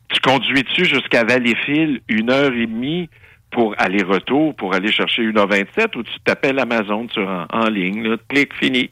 Tu 0.10 0.20
conduis-tu 0.20 0.86
jusqu'à 0.86 1.24
Valleyfield 1.24 2.02
une 2.10 2.30
heure 2.32 2.52
et 2.54 2.66
demie? 2.68 3.10
Pour 3.56 3.74
aller-retour, 3.78 4.54
pour 4.56 4.76
aller 4.76 4.92
chercher 4.92 5.24
une 5.24 5.38
A27 5.38 5.98
ou 5.98 6.04
tu 6.04 6.20
t'appelles 6.26 6.60
Amazon 6.60 7.08
sur 7.10 7.28
en, 7.28 7.46
en 7.50 7.70
ligne, 7.70 8.04
là, 8.04 8.18
clic, 8.28 8.54
fini. 8.54 8.90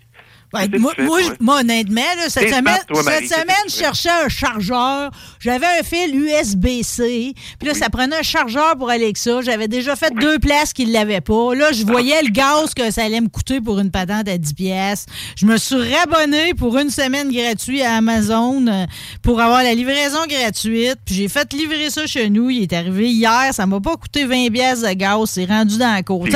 Ouais, 0.53 0.67
que 0.69 0.77
moi, 0.77 0.93
fais, 0.95 1.03
moi, 1.03 1.19
je- 1.22 1.29
moi, 1.39 1.60
honnêtement, 1.62 2.01
là, 2.17 2.29
cette 2.29 2.48
semaine, 2.50 2.62
smart, 2.63 2.86
toi, 2.88 3.03
Marie, 3.03 3.27
cette 3.27 3.39
semaine 3.39 3.55
je 3.67 3.74
cherchais 3.74 4.10
un 4.25 4.29
chargeur. 4.29 5.10
J'avais 5.39 5.65
un 5.79 5.83
fil 5.83 6.15
USB-C. 6.15 7.33
Puis 7.60 7.67
là, 7.67 7.74
ça 7.74 7.89
prenait 7.89 8.15
un 8.17 8.22
chargeur 8.22 8.75
pour 8.77 8.89
Alexa. 8.89 9.41
J'avais 9.41 9.67
déjà 9.67 9.95
fait 9.95 10.13
deux 10.13 10.39
places 10.39 10.74
qu'il 10.74 10.89
ne 10.89 10.93
l'avait 10.93 11.22
pas. 11.22 11.55
Là, 11.55 11.72
je 11.72 11.83
voyais 11.86 12.22
le 12.22 12.29
gaz 12.29 12.74
que 12.74 12.91
ça 12.91 13.03
allait 13.03 13.22
me 13.22 13.29
coûter 13.29 13.62
pour 13.62 13.79
une 13.79 13.91
patente 13.91 14.27
à 14.27 14.38
10 14.38 14.53
pièces. 14.53 15.05
Je 15.36 15.45
me 15.45 15.57
suis 15.57 15.75
rabonné 15.95 16.53
pour 16.53 16.77
une 16.77 16.89
semaine 16.89 17.31
gratuite 17.31 17.81
à 17.81 17.95
Amazon 17.98 18.65
euh, 18.67 18.86
pour 19.22 19.41
avoir 19.41 19.63
la 19.63 19.74
livraison 19.74 20.19
gratuite. 20.27 20.98
Puis 21.05 21.15
j'ai 21.15 21.27
fait 21.29 21.51
livrer 21.53 21.89
ça 21.89 22.05
chez 22.07 22.29
nous. 22.29 22.50
Il 22.50 22.63
est 22.63 22.74
arrivé 22.74 23.10
hier. 23.10 23.50
Ça 23.53 23.65
m'a 23.65 23.79
pas 23.79 23.95
coûté 23.95 24.25
20 24.25 24.51
pièces 24.51 24.81
de 24.81 24.93
gaz. 24.93 25.31
C'est 25.31 25.45
rendu 25.45 25.77
dans 25.77 25.93
la 25.93 26.03
cour. 26.03 26.25
Mais 26.25 26.31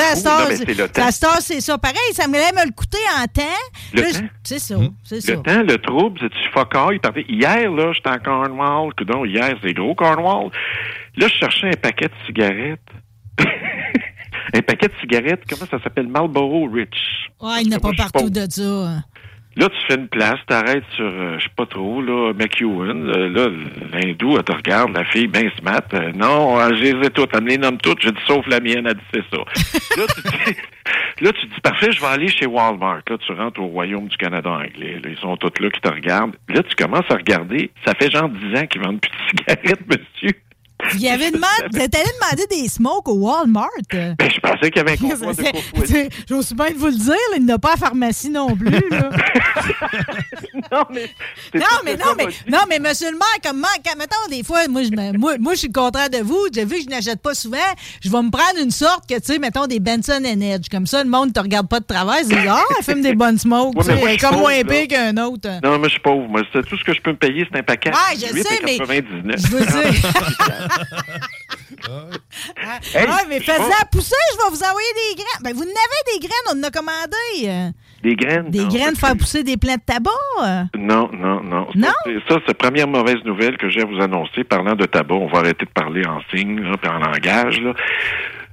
c'est- 1.42 1.62
ça. 1.62 1.78
Pareil, 1.78 1.98
ça 2.16 2.28
me 2.28 2.36
allait 2.38 2.52
me 2.62 2.66
le 2.66 2.72
coûter 2.72 2.98
en 3.22 3.26
temps. 3.28 3.44
Le 3.94 4.07
C'est 4.44 4.60
ça, 4.60 4.76
c'est 5.04 5.22
ça. 5.22 5.34
Le 5.34 5.42
temps, 5.42 5.64
le 5.64 5.78
trouble, 5.78 6.20
c'est 6.22 6.30
tu 6.30 6.50
focailles. 6.54 7.00
Parfait. 7.00 7.26
Hier, 7.28 7.72
là, 7.72 7.92
j'étais 7.94 8.10
en 8.10 8.20
Cornwall. 8.20 8.94
Coudon, 8.96 9.26
hier, 9.26 9.56
c'est 9.64 9.74
gros 9.74 9.96
Cornwall. 9.96 10.52
Là, 11.18 11.28
je 11.28 11.34
cherchais 11.34 11.68
un 11.68 11.78
paquet 11.82 12.08
de 12.08 12.26
cigarettes. 12.26 12.80
un 14.54 14.62
paquet 14.62 14.88
de 14.88 14.94
cigarettes, 15.02 15.44
comment 15.50 15.66
ça 15.70 15.82
s'appelle? 15.84 16.08
Marlboro 16.08 16.68
Rich. 16.72 17.30
Ouais, 17.42 17.62
il 17.62 17.70
n'y 17.70 17.76
a 17.76 17.80
pas 17.80 17.92
je 17.92 17.98
partout 17.98 18.30
de 18.30 18.46
ça. 18.50 19.04
Là, 19.58 19.70
tu 19.70 19.88
fais 19.88 19.96
une 19.96 20.08
place, 20.08 20.38
t'arrêtes 20.46 20.84
sur, 20.96 21.06
euh, 21.06 21.40
je 21.40 21.46
sais 21.46 21.50
pas 21.56 21.66
trop, 21.66 22.00
là, 22.00 22.32
McEwen. 22.34 23.10
euh, 23.10 23.28
là, 23.28 23.48
l'hindou, 23.92 24.38
elle 24.38 24.44
te 24.44 24.52
regarde, 24.52 24.96
la 24.96 25.04
fille, 25.06 25.26
ben 25.26 25.50
smart. 25.58 25.82
Euh, 25.96 26.12
non, 26.14 26.60
euh, 26.60 26.70
je 26.76 26.84
les 26.84 27.08
ai 27.08 27.10
toutes, 27.10 27.32
elle 27.34 27.44
me 27.44 27.50
les 27.50 27.58
nomme 27.58 27.80
toutes. 27.80 28.00
J'ai 28.04 28.12
dit, 28.12 28.22
sauf 28.28 28.46
la 28.46 28.60
mienne, 28.60 28.86
elle 28.86 28.94
dit, 28.94 29.02
c'est 29.12 29.24
ça. 29.32 29.38
là, 29.98 30.04
tu 30.14 30.22
dis, 30.22 30.58
là, 31.22 31.34
tu 31.34 31.46
dis, 31.46 31.62
parfait, 31.62 31.92
je 31.92 32.00
vais 32.02 32.08
aller 32.08 32.28
chez 32.28 32.46
Walmart. 32.46 33.02
Là, 33.10 33.18
tu 33.18 33.32
rentres 33.34 33.60
au 33.62 33.68
Royaume 33.68 34.08
du 34.08 34.18
Canada 34.18 34.50
anglais. 34.50 35.00
Là, 35.04 35.10
ils 35.10 35.18
sont 35.18 35.36
tous 35.38 35.62
là 35.62 35.70
qui 35.70 35.82
te 35.82 35.90
regardent. 35.90 36.36
Là, 36.50 36.64
tu 36.64 36.76
commences 36.76 37.10
à 37.10 37.16
regarder. 37.16 37.72
Ça 37.86 37.94
fait 37.96 38.12
genre 38.12 38.30
10 38.30 38.60
ans 38.60 38.66
qu'ils 38.68 38.82
vendent 38.82 39.02
plus 39.02 39.12
de 39.12 39.40
cigarettes, 39.40 39.88
monsieur. 39.88 40.34
Il 40.94 41.02
y 41.02 41.10
avait 41.10 41.32
demandé, 41.32 41.80
êtes 41.80 41.96
allé 41.96 42.06
demander 42.22 42.48
des 42.50 42.68
smokes 42.70 43.10
au 43.10 43.16
Walmart. 43.16 43.68
Ben, 43.92 44.16
je 44.20 44.40
pensais 44.40 44.72
qu'il 44.72 44.78
y 44.78 44.80
avait 44.80 44.92
un 44.92 44.98
convoi 45.10 45.34
de 45.34 46.10
J'ose 46.30 46.54
bien 46.54 46.68
vous 46.76 46.88
le 46.88 46.94
dire, 46.94 47.14
là, 47.14 47.38
il 47.38 47.46
n'y 47.46 47.52
en 47.52 47.56
a 47.56 47.60
pas 47.60 47.74
à 47.74 47.78
pharmacie 47.78 48.30
non 48.30 48.56
plus. 48.56 48.70
là. 48.70 49.10
non, 50.72 50.84
mais. 50.92 51.10
non, 51.54 51.62
mais 51.84 51.96
non, 51.96 52.06
mais, 52.16 52.26
m'a 52.26 52.30
dit. 52.30 52.38
non, 52.48 52.60
mais 52.70 52.80
monsieur 52.80 53.12
le 53.12 53.18
maire, 53.18 53.28
comme 53.44 53.62
quand, 53.84 53.98
mettons, 53.98 54.30
des 54.30 54.44
fois, 54.44 54.68
moi, 54.68 54.84
je, 54.84 55.18
moi, 55.18 55.34
moi, 55.40 55.54
je 55.54 55.60
suis 55.60 55.68
le 55.68 55.74
contraire 55.74 56.10
de 56.10 56.20
vous. 56.20 56.48
J'ai 56.54 56.66
vu 56.66 56.78
que 56.78 56.84
je 56.84 56.90
n'achète 56.90 57.22
pas 57.22 57.34
souvent. 57.34 57.58
Je 58.04 58.10
vais 58.10 58.22
me 58.22 58.30
prendre 58.30 58.60
une 58.62 58.72
sorte 58.72 59.10
que, 59.10 59.16
tu 59.16 59.34
sais, 59.34 59.40
mettons, 59.40 59.66
des 59.66 59.80
Benson 59.80 60.24
Edge. 60.24 60.68
Comme 60.70 60.86
ça, 60.86 61.04
le 61.04 61.10
monde 61.10 61.30
ne 61.30 61.34
te 61.34 61.40
regarde 61.40 61.68
pas 61.68 61.80
de 61.80 61.86
travers. 61.86 62.20
Ils 62.22 62.28
disent, 62.28 62.38
ah, 62.50 62.62
elle 62.78 62.84
fume 62.84 63.02
des 63.02 63.16
bonnes 63.16 63.40
smokes. 63.40 63.76
Ouais, 63.78 63.84
mais 63.88 64.00
moi, 64.00 64.18
comme 64.18 64.40
moins 64.40 64.42
pauvre, 64.42 64.52
épais 64.52 64.88
qu'un 64.88 65.18
autre. 65.18 65.50
Non, 65.64 65.80
moi, 65.80 65.88
je 65.88 65.94
suis 65.94 66.02
pauvre. 66.02 66.28
Moi, 66.28 66.42
tout 66.54 66.78
ce 66.78 66.84
que 66.84 66.94
je 66.94 67.02
peux 67.02 67.12
me 67.12 67.18
payer, 67.18 67.48
c'est 67.52 67.60
un 67.60 67.64
paquet. 67.64 67.90
Ouais, 67.90 68.16
je 68.16 68.34
18 68.34 68.44
sais, 68.44 68.60
mais 68.64 68.78
99. 68.78 69.36
Je 69.40 69.48
veux 69.48 69.66
dire. 69.66 70.12
Hey, 72.94 73.06
ouais, 73.06 73.12
mais 73.30 73.40
pas. 73.42 73.54
pousser, 73.92 74.16
je 74.32 74.38
vais 74.38 74.50
vous 74.50 74.64
envoyer 74.64 74.88
des 74.96 75.16
graines. 75.16 75.42
Ben, 75.44 75.54
vous 75.54 75.62
en 75.62 75.66
avez 75.66 76.14
des 76.14 76.28
graines, 76.28 76.56
on 76.56 76.60
en 76.60 76.64
a 76.64 76.72
commandé. 76.72 77.72
Des 78.04 78.16
graines? 78.16 78.50
Des 78.50 78.60
non, 78.60 78.68
graines 78.68 78.96
faire 78.96 79.16
pousser 79.18 79.44
des 79.44 79.58
plants 79.58 79.76
de 79.76 79.82
tabac? 79.86 80.70
Non, 80.78 81.10
non, 81.14 81.42
non. 81.44 81.68
Non? 81.76 81.88
Ça, 81.88 81.94
c'est- 82.06 82.20
Ça, 82.34 82.40
c'est 82.42 82.48
la 82.50 82.54
première 82.54 82.88
mauvaise 82.88 83.24
nouvelle 83.26 83.58
que 83.58 83.70
j'ai 83.70 83.82
à 83.82 83.86
vous 83.86 84.00
annoncer. 84.02 84.44
Parlant 84.44 84.76
de 84.76 84.86
tabac, 84.86 85.16
on 85.16 85.28
va 85.28 85.40
arrêter 85.40 85.66
de 85.66 85.72
parler 85.72 86.06
en 86.06 86.20
signe, 86.36 86.62
là, 86.62 86.78
puis 86.78 86.90
en 86.92 87.00
langage. 87.00 87.60
Là. 87.62 87.74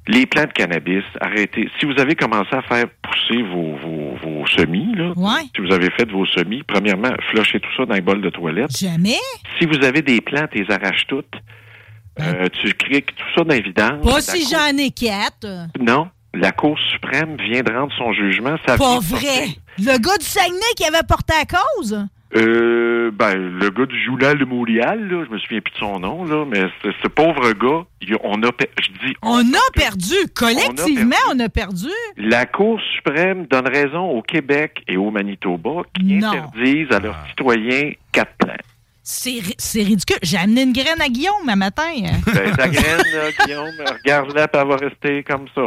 Les 0.07 0.27
plants 0.27 0.45
de 0.45 0.53
cannabis, 0.53 1.03
arrêtez. 1.21 1.69
Si 1.81 1.87
vous 1.87 1.99
avez 1.99 2.15
commencé 2.15 2.55
à 2.55 2.63
faire 2.63 2.85
pousser 3.03 3.43
vos, 3.43 3.75
vos, 3.77 4.17
vos 4.23 4.47
semis, 4.47 4.95
là, 4.95 5.13
Ouais. 5.17 5.43
si 5.55 5.63
vous 5.63 5.73
avez 5.73 5.91
fait 5.91 6.11
vos 6.11 6.27
semis, 6.27 6.63
premièrement, 6.63 7.11
flushez 7.31 7.59
tout 7.61 7.71
ça 7.77 7.87
dans 7.87 7.95
un 7.95 8.01
bol 8.01 8.21
de 8.21 8.29
toilette. 8.31 8.77
Jamais. 8.77 9.17
Si 9.59 9.67
vous 9.67 9.83
avez 9.85 10.03
des 10.03 10.21
plantes, 10.21 10.51
les 10.55 10.71
arraches 10.71 11.07
toutes. 11.09 11.33
Euh, 12.21 12.47
tu 12.61 12.73
criques 12.75 13.15
tout 13.17 13.25
ça 13.37 13.45
dans 13.45 13.55
les 13.55 13.63
vidanges. 13.63 14.03
Pas 14.03 14.15
La 14.15 14.21
si 14.21 14.41
Cour- 14.45 14.59
j'en 14.59 14.77
ai 14.79 14.91
quatre. 14.91 15.45
euh. 15.45 15.65
Non. 15.81 16.09
La 16.33 16.53
Cour 16.53 16.77
suprême 16.93 17.37
vient 17.41 17.63
de 17.63 17.73
rendre 17.73 17.93
son 17.97 18.13
jugement. 18.13 18.57
Ça 18.67 18.77
Pas 18.77 18.99
vrai. 19.01 19.21
porter- 19.21 19.59
Le 19.79 19.99
gars 19.99 20.17
du 20.19 20.25
Saguenay 20.27 20.75
qui 20.77 20.85
avait 20.85 21.03
porté 21.09 21.33
à 21.41 21.45
cause? 21.45 22.07
Euh, 22.37 23.13
ben, 23.13 23.35
le 23.37 23.71
gars 23.71 23.87
du 23.87 23.97
Joulal 24.05 24.39
de 24.39 24.45
Montréal, 24.45 25.09
là, 25.09 25.25
je 25.25 25.33
me 25.33 25.39
souviens 25.39 25.61
plus 25.61 25.73
de 25.75 25.79
son 25.79 26.01
nom, 26.01 26.25
là, 26.25 26.45
mais 26.45 26.65
ce, 26.83 27.07
pauvre 27.07 27.53
gars, 27.53 27.85
il- 28.01 28.17
on 28.25 28.43
a, 28.43 28.51
je 28.83 29.07
dis, 29.07 29.15
On 29.23 29.39
a 29.53 29.71
perdu. 29.73 30.15
Collectivement, 30.35 31.15
on 31.33 31.39
a 31.39 31.49
perdu. 31.49 31.87
la 32.17 32.47
Cour 32.47 32.81
suprême 32.97 33.47
donne 33.47 33.69
raison 33.69 34.11
au 34.11 34.21
Québec 34.23 34.83
et 34.89 34.97
au 34.97 35.13
Manitoba 35.13 35.83
qui 35.97 36.15
Non. 36.15 36.29
interdisent 36.29 36.91
à 36.91 36.99
leurs 36.99 37.25
citoyens 37.29 37.93
quatre 38.11 38.33
plants. 38.39 38.55
C'est 39.07 39.31
ri- 39.33 39.55
c'est 39.59 39.83
ridicule. 39.83 40.17
J'ai 40.23 40.39
amené 40.39 40.63
une 40.63 40.73
graine 40.73 40.99
à 41.01 41.09
Guillaume 41.11 41.47
un 41.47 41.57
matin. 41.57 41.93
Ben, 42.27 42.57
ta 42.57 42.69
graine, 42.69 43.03
là, 43.13 43.45
Guillaume, 43.45 43.69
regarde-la, 44.03 44.49
elle 44.51 44.67
va 44.67 44.77
rester 44.77 45.23
comme 45.25 45.45
ça. 45.55 45.61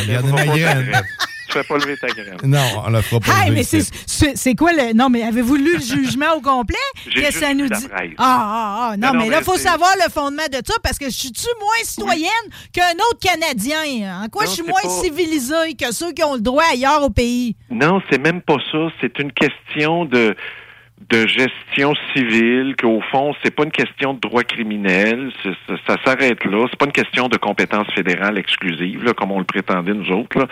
Regardez 0.00 0.32
ma 0.32 0.44
graine. 0.44 0.92
Tu 1.46 1.52
fais 1.58 1.62
pas 1.64 1.78
lever 1.78 1.96
ta 1.98 2.08
graine. 2.08 2.36
Non, 2.44 2.58
on 2.86 2.90
la 2.90 3.00
fera 3.02 3.20
pas. 3.20 3.32
Hey, 3.44 3.50
lever, 3.50 3.64
mais 3.72 4.34
c'est- 4.36 4.54
quoi 4.56 4.72
le. 4.72 4.92
Non, 4.92 5.08
mais 5.08 5.22
avez-vous 5.22 5.54
lu 5.54 5.74
le 5.76 5.80
jugement 5.80 6.32
au 6.36 6.40
complet? 6.40 6.76
Qu'est-ce 7.14 7.38
que 7.38 7.44
ça 7.46 7.54
nous 7.54 7.68
dit? 7.68 7.86
Ah, 7.92 8.02
ah, 8.18 8.90
ah. 8.92 8.96
Non, 8.96 9.12
mais 9.14 9.28
là, 9.30 9.38
il 9.38 9.44
faut 9.44 9.56
savoir 9.56 9.92
le 10.04 10.10
fondement 10.10 10.46
de 10.50 10.56
ça 10.64 10.74
parce 10.82 10.98
que 10.98 11.06
je 11.06 11.10
suis-tu 11.16 11.46
moins 11.60 11.84
citoyenne 11.84 12.28
qu'un 12.72 12.92
autre 13.08 13.20
Canadien? 13.20 14.20
En 14.24 14.28
quoi 14.28 14.44
Non, 14.46 14.50
je 14.50 14.54
suis 14.54 14.62
moins 14.64 14.80
pas- 14.82 14.88
civilisée 15.02 15.74
que 15.78 15.92
ceux 15.92 16.10
qui 16.12 16.24
ont 16.24 16.34
le 16.34 16.40
droit 16.40 16.64
ailleurs 16.72 17.02
au 17.04 17.10
pays? 17.10 17.54
Non, 17.70 18.00
c'est 18.10 18.18
même 18.18 18.42
pas 18.42 18.56
ça. 18.72 18.78
C'est 19.00 19.16
une 19.20 19.30
question 19.32 20.04
de 20.06 20.34
de 21.10 21.26
gestion 21.26 21.92
civile, 22.14 22.74
qu'au 22.80 23.00
fond, 23.10 23.34
c'est 23.42 23.50
pas 23.50 23.64
une 23.64 23.72
question 23.72 24.14
de 24.14 24.20
droit 24.20 24.42
criminel, 24.44 25.32
ça, 25.42 25.50
ça 25.86 25.96
s'arrête 26.04 26.44
là. 26.44 26.66
C'est 26.70 26.78
pas 26.78 26.86
une 26.86 26.92
question 26.92 27.28
de 27.28 27.36
compétence 27.36 27.86
fédérale 27.94 28.38
exclusive, 28.38 29.02
là, 29.02 29.12
comme 29.12 29.32
on 29.32 29.38
le 29.38 29.44
prétendait 29.44 29.92
nous 29.94 30.10
autres. 30.12 30.38
Là. 30.38 30.46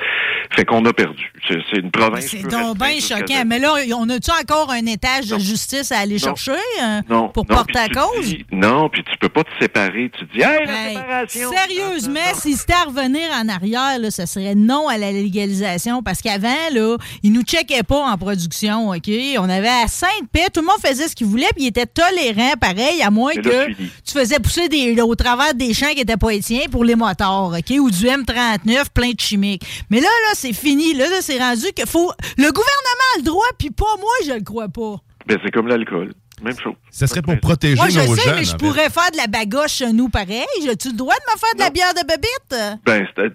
Fait 0.55 0.65
qu'on 0.65 0.85
a 0.85 0.93
perdu. 0.93 1.33
C'est 1.49 1.79
une 1.79 1.91
province. 1.91 2.27
C'est 2.27 2.43
donc 2.49 2.77
bien 2.79 2.99
choquant. 3.01 3.45
Mais 3.47 3.59
là, 3.59 3.75
on 3.97 4.09
a-tu 4.09 4.31
encore 4.31 4.71
un 4.73 4.85
étage 4.87 5.29
de 5.29 5.39
justice 5.39 5.93
à 5.93 5.99
aller 5.99 6.17
Non. 6.17 6.35
chercher 6.35 6.61
Non, 7.09 7.29
pour 7.29 7.47
porter 7.47 7.79
à 7.79 7.89
cause? 7.89 8.27
dis- 8.27 8.45
non, 8.51 8.89
puis 8.89 9.05
tu 9.05 9.17
peux 9.19 9.29
pas 9.29 9.45
te 9.45 9.51
séparer. 9.61 10.11
Tu 10.19 10.25
dis, 10.35 10.41
hey, 10.43 10.67
la 10.67 10.89
Hey, 10.89 10.97
séparation. 10.97 11.51
sérieusement, 11.53 12.35
si 12.35 12.55
c'était 12.55 12.73
à 12.73 12.85
revenir 12.85 13.29
en 13.41 13.49
arrière, 13.49 13.99
là, 14.01 14.11
ça 14.11 14.27
serait 14.27 14.55
non 14.57 14.89
à 14.89 14.99
la 14.99 15.13
légalisation 15.13 16.03
parce 16.03 16.21
qu'avant, 16.23 16.49
là, 16.73 16.97
ils 17.23 17.33
nous 17.33 17.43
checkaient 17.43 17.83
pas 17.83 18.11
en 18.11 18.17
production, 18.19 18.91
OK? 18.91 19.11
On 19.39 19.49
avait 19.49 19.69
à 19.69 19.87
Sainte-Paix, 19.87 20.48
tout 20.53 20.61
le 20.61 20.67
monde 20.67 20.81
faisait 20.85 21.09
ce 21.09 21.15
qu'il 21.15 21.27
voulait, 21.27 21.49
puis 21.55 21.65
il 21.65 21.67
était 21.69 21.87
tolérant, 21.87 22.53
pareil, 22.61 23.03
à 23.03 23.11
moins 23.11 23.35
que 23.35 23.73
tu 23.75 24.13
faisais 24.13 24.39
pousser 24.39 24.69
des, 24.69 25.01
au 25.01 25.15
travers 25.15 25.55
des 25.55 25.75
champs 25.75 25.93
qui 25.95 26.01
étaient 26.01 26.17
pas 26.17 26.31
les 26.31 26.41
tiens 26.41 26.65
pour 26.71 26.85
les 26.85 26.95
motards, 26.97 27.53
OK? 27.53 27.71
Ou 27.79 27.91
du 27.91 28.05
M39 28.07 28.85
plein 28.93 29.11
de 29.11 29.21
chimiques. 29.21 29.63
Mais 29.91 30.01
là, 30.01 30.07
là, 30.07 30.33
c'est 30.35 30.53
fini. 30.53 30.95
Là, 30.95 31.09
là 31.09 31.17
c'est 31.21 31.39
rendu 31.39 31.67
que 31.77 31.87
faut. 31.87 32.13
Le 32.37 32.51
gouvernement 32.51 33.09
a 33.15 33.19
le 33.19 33.25
droit, 33.25 33.47
puis 33.59 33.71
pas 33.71 33.97
moi, 33.99 34.11
je 34.27 34.33
le 34.33 34.43
crois 34.43 34.69
pas. 34.69 34.97
Ben, 35.27 35.39
c'est 35.45 35.51
comme 35.51 35.69
l'alcool. 35.69 36.13
Même 36.43 36.59
chose. 36.59 36.75
Ça 36.91 37.07
serait 37.07 37.23
pour 37.23 37.39
protéger 37.41 37.75
Moi, 37.77 37.89
je 37.89 37.99
nos 38.01 38.15
sais, 38.15 38.23
jeunes. 38.23 38.37
mais 38.37 38.45
je 38.45 38.51
fait. 38.53 38.57
pourrais 38.59 38.91
faire 38.91 39.11
de 39.13 39.17
la 39.17 39.27
bagoche 39.27 39.73
chez 39.73 39.93
nous 39.93 40.09
pareil. 40.09 40.47
J'ai-tu 40.63 40.89
le 40.91 40.95
droit 40.97 41.15
de 41.15 41.33
me 41.33 41.39
faire 41.39 41.55
de 41.55 41.59
la 41.61 41.71
bière 41.71 41.93
de 41.95 42.07
bébite? 42.07 42.81
Ben, 42.87 43.05
pff, 43.15 43.35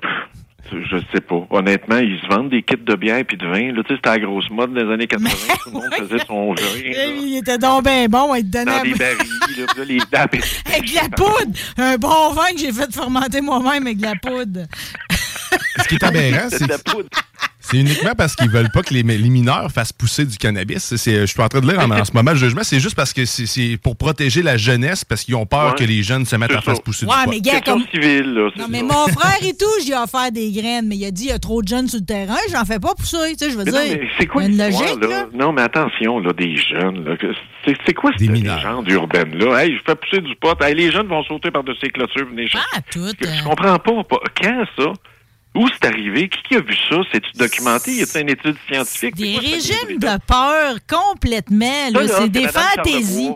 Je 0.71 0.97
sais 1.13 1.21
pas. 1.21 1.45
Honnêtement, 1.51 1.97
ils 1.97 2.19
se 2.19 2.27
vendent 2.27 2.49
des 2.49 2.63
kits 2.63 2.75
de 2.77 2.95
bière 2.95 3.17
et 3.19 3.23
de 3.35 3.45
vin. 3.47 3.73
Là, 3.73 3.83
tu 3.83 3.89
sais, 3.89 3.95
c'était 3.95 4.09
la 4.09 4.19
grosse 4.19 4.49
mode 4.49 4.73
des 4.73 4.81
années 4.91 5.05
80. 5.07 5.29
Tout 5.63 5.69
le 5.69 5.71
monde 5.73 5.93
faisait 5.97 6.23
son 6.25 6.53
vin. 6.53 6.61
Il 7.21 7.37
était 7.37 7.57
donc 7.59 7.83
bien 7.83 8.07
bon, 8.07 8.33
il 8.33 8.43
te 8.49 8.57
donnait 8.57 8.65
Dans 8.77 8.81
des 8.83 8.93
un- 8.93 8.95
barils, 8.95 9.17
là, 9.39 9.65
puis 9.67 9.77
là, 9.77 9.85
les 9.85 9.99
dames. 10.11 10.27
avec 10.65 10.89
de 10.89 10.95
la 10.95 11.09
poudre. 11.15 11.59
Un 11.77 11.95
bon 11.97 12.29
vin 12.33 12.51
que 12.53 12.59
j'ai 12.59 12.71
fait 12.71 12.91
fermenter 12.93 13.41
moi-même 13.41 13.83
avec 13.85 13.97
de 13.97 14.03
la 14.03 14.15
poudre. 14.15 14.61
Ce 15.77 15.87
qui 15.87 15.95
est 15.95 16.03
aberrant, 16.03 16.47
C'est 16.49 16.57
c'est 16.59 16.63
de 16.65 16.69
la 16.69 16.77
poudre. 16.79 17.09
C'est 17.73 17.79
uniquement 17.81 18.13
parce 18.17 18.35
qu'ils 18.35 18.49
veulent 18.49 18.69
pas 18.71 18.81
que 18.83 18.93
les, 18.93 19.03
les 19.03 19.29
mineurs 19.29 19.71
fassent 19.71 19.93
pousser 19.93 20.25
du 20.25 20.37
cannabis. 20.37 20.95
C'est- 20.95 21.21
je 21.21 21.25
suis 21.25 21.41
en 21.41 21.47
train 21.49 21.59
de 21.61 21.69
lire 21.69 21.79
en, 21.79 21.89
en 21.91 22.05
ce 22.05 22.11
moment 22.13 22.31
le 22.31 22.37
jugement. 22.37 22.61
C'est 22.63 22.79
juste 22.79 22.95
parce 22.95 23.13
que 23.13 23.25
c'est- 23.25 23.45
c'est 23.45 23.77
pour 23.81 23.95
protéger 23.97 24.41
la 24.41 24.57
jeunesse, 24.57 25.03
parce 25.03 25.23
qu'ils 25.23 25.35
ont 25.35 25.45
peur 25.45 25.69
Ouais. 25.71 25.75
que 25.79 25.83
les 25.83 26.03
jeunes 26.03 26.25
se 26.25 26.35
mettent 26.35 26.51
C'est 26.51 26.57
à 26.57 26.61
faire 26.61 26.81
pousser 26.81 27.05
Ouais, 27.05 27.11
du 27.25 27.29
mais 27.31 27.41
gars, 27.41 27.61
comme. 27.61 27.79
là. 27.79 27.85
c'est 27.91 28.59
Non, 28.61 28.67
mais 28.69 28.79
ça. 28.79 28.83
mon 28.85 29.07
frère 29.07 29.37
et 29.43 29.53
tout, 29.57 29.65
j'ai 29.85 29.95
offert 29.95 30.31
des 30.31 30.51
graines, 30.51 30.87
mais 30.87 30.95
il 30.97 31.05
a 31.05 31.11
dit 31.11 31.23
il 31.23 31.29
y 31.29 31.31
a 31.31 31.39
trop 31.39 31.61
de 31.61 31.67
jeunes 31.67 31.87
sur 31.87 31.99
le 31.99 32.05
terrain, 32.05 32.37
j'en 32.51 32.65
fais 32.65 32.79
pas 32.79 32.93
pousser. 32.95 33.17
Tu 33.37 33.45
sais, 33.45 33.51
je 33.51 33.57
veux 33.57 33.63
Mais 33.65 33.71
non, 33.71 33.83
dire. 33.83 33.97
mais 34.01 34.07
c'est 34.19 34.25
quoi 34.27 34.43
une 34.45 34.57
logique, 34.57 35.01
là? 35.01 35.07
là. 35.07 35.25
Non, 35.33 35.51
mais 35.53 35.61
attention, 35.63 36.19
là, 36.19 36.31
des 36.33 36.55
jeunes, 36.57 37.17
C'est, 37.65 37.75
c'est 37.85 37.93
quoi 37.93 38.11
cette 38.17 38.29
légende 38.29 38.89
urbaine, 38.89 39.35
là? 39.37 39.63
Hey, 39.63 39.73
je 39.77 39.81
fais 39.85 39.95
pousser 39.95 40.21
du 40.21 40.35
pot. 40.35 40.55
Hey, 40.61 40.75
les 40.75 40.91
jeunes 40.91 41.07
vont 41.07 41.23
sauter 41.23 41.49
par-dessus 41.49 41.79
les 41.85 41.89
clôtures, 41.91 42.27
venez 42.29 42.47
chercher. 42.47 42.67
Ah, 42.75 42.79
tout. 42.91 43.07
Je 43.21 43.25
euh, 43.27 43.31
comprends 43.45 43.79
pas, 43.79 44.03
pas. 44.03 44.17
Quand 44.41 44.63
ça? 44.77 44.91
Où 45.55 45.67
c'est 45.67 45.87
arrivé? 45.87 46.29
Qui, 46.29 46.41
qui 46.43 46.55
a 46.55 46.61
vu 46.61 46.75
ça? 46.89 46.97
C'est-tu 47.11 47.31
documenté? 47.37 47.91
Y 47.91 48.01
a-t-il 48.01 48.21
une 48.21 48.29
étude 48.29 48.55
scientifique? 48.67 49.15
Des 49.15 49.33
quoi 49.33 49.41
régimes 49.41 49.97
de 49.99 50.17
peur 50.25 50.77
complètement, 50.89 51.89
C'est 52.07 52.29
des 52.29 52.47
fantaisies. 52.47 53.31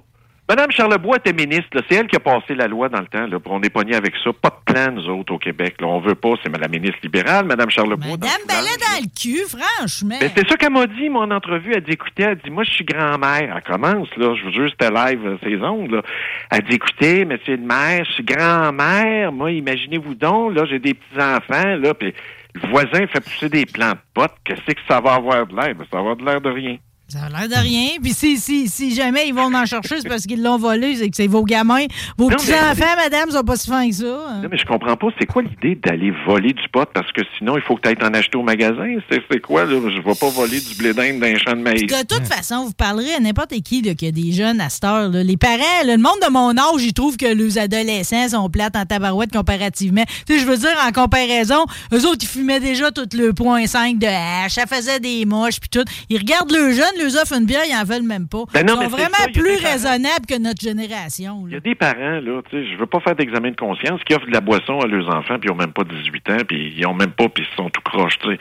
Madame 0.50 0.72
Charlebois 0.72 1.18
était 1.18 1.34
ministre, 1.34 1.84
c'est 1.90 1.96
elle 1.96 2.08
qui 2.08 2.16
a 2.16 2.22
passé 2.22 2.56
la 2.56 2.68
loi 2.68 2.88
dans 2.88 3.02
le 3.02 3.08
temps. 3.08 3.28
Là, 3.28 3.38
on 3.48 3.62
est 3.64 3.70
pogné 3.70 3.96
avec 3.96 4.14
ça. 4.24 4.32
Pas 4.32 4.50
de 4.50 4.74
plan, 4.74 4.94
nous 4.94 5.10
autres, 5.10 5.34
au 5.34 5.38
Québec. 5.38 5.76
Là. 5.82 5.88
On 5.88 6.00
veut 6.00 6.16
pas, 6.16 6.30
c'est 6.42 6.58
la 6.58 6.70
ministre 6.70 7.00
libérale, 7.04 7.46
Madame 7.46 7.70
Charlebois. 7.70 8.12
Madame 8.12 8.42
Ballet 8.48 8.78
dans 8.80 9.02
le 9.02 9.10
cul, 9.14 9.44
franchement. 9.46 10.16
Mais 10.22 10.32
c'est 10.34 10.48
ça 10.48 10.56
qu'elle 10.56 10.72
m'a 10.72 10.88
dit, 10.88 11.10
mon 11.10 11.30
entrevue. 11.32 11.74
Elle 11.76 11.84
dit, 11.84 11.92
écoutez, 11.92 12.24
elle 12.24 12.38
dit, 12.38 12.50
moi, 12.50 12.64
je 12.64 12.72
suis 12.72 12.86
grand-mère. 12.86 13.54
Elle 13.58 13.62
commence, 13.62 14.08
là. 14.16 14.36
Je 14.36 14.44
vous 14.46 14.52
jure, 14.52 14.70
c'était 14.70 14.90
live, 14.90 15.20
euh, 15.26 15.38
ces 15.44 15.58
ondes, 15.62 15.92
là. 15.92 16.02
Elle 16.50 16.64
dit, 16.64 16.76
écoutez, 16.76 17.26
monsieur 17.26 17.58
le 17.58 17.64
maire, 17.64 18.06
je 18.06 18.14
suis 18.14 18.24
grand-mère. 18.24 19.34
Moi, 19.34 19.52
imaginez-vous 19.52 20.16
donc, 20.16 20.56
là, 20.56 20.64
j'ai 20.66 20.80
des 20.80 20.94
petits-enfants, 20.94 21.76
là, 21.76 21.94
puis 21.94 22.14
le 22.54 22.70
voisin 22.70 23.06
fait 23.08 23.20
pousser 23.20 23.50
des 23.50 23.66
plants 23.66 23.92
de 23.92 24.00
potes. 24.14 24.36
Qu'est-ce 24.46 24.62
que 24.62 24.82
ça 24.88 25.02
va 25.02 25.16
avoir 25.16 25.46
de 25.46 25.56
l'air? 25.56 25.76
Ben, 25.76 25.86
ça 25.92 25.98
va 25.98 26.00
avoir 26.00 26.16
de 26.16 26.24
l'air 26.24 26.40
de 26.40 26.50
rien. 26.50 26.78
Ça 27.10 27.20
a 27.24 27.30
l'air 27.30 27.48
de 27.48 27.62
rien. 27.64 27.88
Puis 28.04 28.12
si, 28.14 28.38
si, 28.38 28.68
si 28.68 28.94
jamais 28.94 29.30
ils 29.30 29.34
vont 29.34 29.54
en 29.56 29.66
chercher, 29.66 30.02
c'est 30.02 30.10
parce 30.10 30.24
qu'ils 30.26 30.44
l'ont 30.44 30.58
volé, 30.58 30.96
c'est 30.98 31.10
que 31.10 31.16
c'est 31.16 31.28
vos 31.28 31.44
gamins. 31.46 31.86
Vos 32.18 32.28
petits-enfants, 32.28 32.96
madame, 32.98 33.32
sont 33.32 33.44
pas 33.44 33.56
si 33.56 33.70
fins 33.70 33.88
que 33.88 33.96
ça. 33.96 34.06
hein. 34.30 34.42
Non, 34.44 34.50
mais 34.52 34.58
je 34.58 34.66
comprends 34.66 34.98
pas. 34.98 35.08
C'est 35.18 35.26
quoi 35.26 35.42
l'idée 35.42 35.80
d'aller 35.82 36.12
voler 36.28 36.52
du 36.52 36.68
pot? 36.70 36.86
Parce 36.94 37.10
que 37.14 37.22
sinon, 37.38 37.56
il 37.56 37.62
faut 37.64 37.76
que 37.78 37.82
tu 37.84 37.88
ailles 37.88 37.96
t'en 37.96 38.14
acheter 38.14 38.38
au 38.38 38.44
magasin. 38.44 38.86
C'est 39.10 39.22
c'est 39.32 39.40
quoi, 39.40 39.64
là? 39.64 39.80
Je 39.90 40.02
vais 40.02 40.16
pas 40.20 40.30
voler 40.30 40.60
du 40.60 40.76
blé 40.76 40.94
d'Inde 40.94 41.20
d'un 41.22 41.38
champ 41.38 41.52
de 41.56 41.62
maïs. 41.62 41.84
De 41.84 42.06
toute 42.06 42.28
façon, 42.28 42.66
vous 42.66 42.74
parlerez 42.74 43.14
à 43.14 43.20
n'importe 43.22 43.54
qui 43.62 43.82
là, 43.82 43.94
qui 43.94 44.08
a 44.08 44.12
des 44.12 44.34
jeunes 44.34 44.60
à 44.60 44.68
cette 44.68 44.84
heure. 44.84 45.08
là. 45.08 45.24
Les 45.24 45.38
parents, 45.38 45.58
là, 45.86 45.96
le 45.96 46.02
monde 46.02 46.20
de 46.26 46.30
mon 46.30 46.58
âge, 46.58 46.84
ils 46.84 46.94
trouvent 46.94 47.16
que 47.16 47.26
les 47.26 47.58
adolescents 47.58 48.28
sont 48.28 48.50
plates 48.50 48.76
en 48.76 48.86
tabarouette 48.86 49.32
comparativement. 49.32 50.04
Tu 50.28 50.34
sais, 50.34 50.40
je 50.42 50.46
veux 50.46 50.58
dire, 50.58 50.76
en 50.86 50.92
comparaison, 50.92 51.66
eux 51.94 52.06
autres, 52.06 52.20
ils 52.24 52.28
fumaient 52.28 52.60
déjà 52.60 52.92
tout 52.92 53.08
le 53.14 53.32
point 53.32 53.66
5 53.66 53.98
de 53.98 54.08
hache, 54.08 54.54
ça 54.56 54.66
faisait 54.66 55.00
des 55.00 55.26
moches, 55.26 55.62
puis 55.62 55.70
tout. 55.70 55.86
Ils 56.10 56.18
regardent 56.18 56.52
le 56.52 56.72
jeune, 56.74 56.84
ils 56.97 56.97
leur 56.98 57.22
offrent 57.22 57.34
une 57.38 57.46
bière, 57.46 57.64
ils 57.70 57.76
en 57.76 57.84
veulent 57.84 58.04
même 58.08 58.28
pas. 58.28 58.44
Ben 58.54 58.66
non, 58.66 58.74
ils 58.82 58.84
sont 58.90 58.98
c'est 58.98 59.02
vraiment 59.04 59.24
ça, 59.26 59.30
plus 59.32 59.56
raisonnables 59.66 60.26
que 60.28 60.38
notre 60.40 60.62
génération. 60.62 61.44
Il 61.48 61.54
y 61.54 61.58
a 61.58 61.60
des 61.60 61.76
parents, 61.76 62.20
là, 62.22 62.42
tu 62.50 62.58
sais, 62.58 62.72
je 62.72 62.78
veux 62.78 62.86
pas 62.86 63.00
faire 63.00 63.16
d'examen 63.16 63.52
de 63.52 63.56
conscience, 63.56 64.02
qui 64.04 64.14
offrent 64.14 64.28
de 64.28 64.34
la 64.34 64.42
boisson 64.42 64.80
à 64.80 64.88
leurs 64.88 65.08
enfants, 65.10 65.38
puis 65.40 65.50
ils 65.50 65.52
ont 65.52 65.56
même 65.56 65.74
pas 65.74 65.84
18 65.84 66.30
ans, 66.32 66.38
puis 66.48 66.74
ils 66.78 66.86
ont 66.86 66.94
même 66.94 67.12
pas, 67.12 67.30
puis 67.30 67.46
ils 67.50 67.56
sont 67.56 67.70
tout 67.70 67.82
croches, 67.82 68.18
tu 68.20 68.30
sais. 68.30 68.38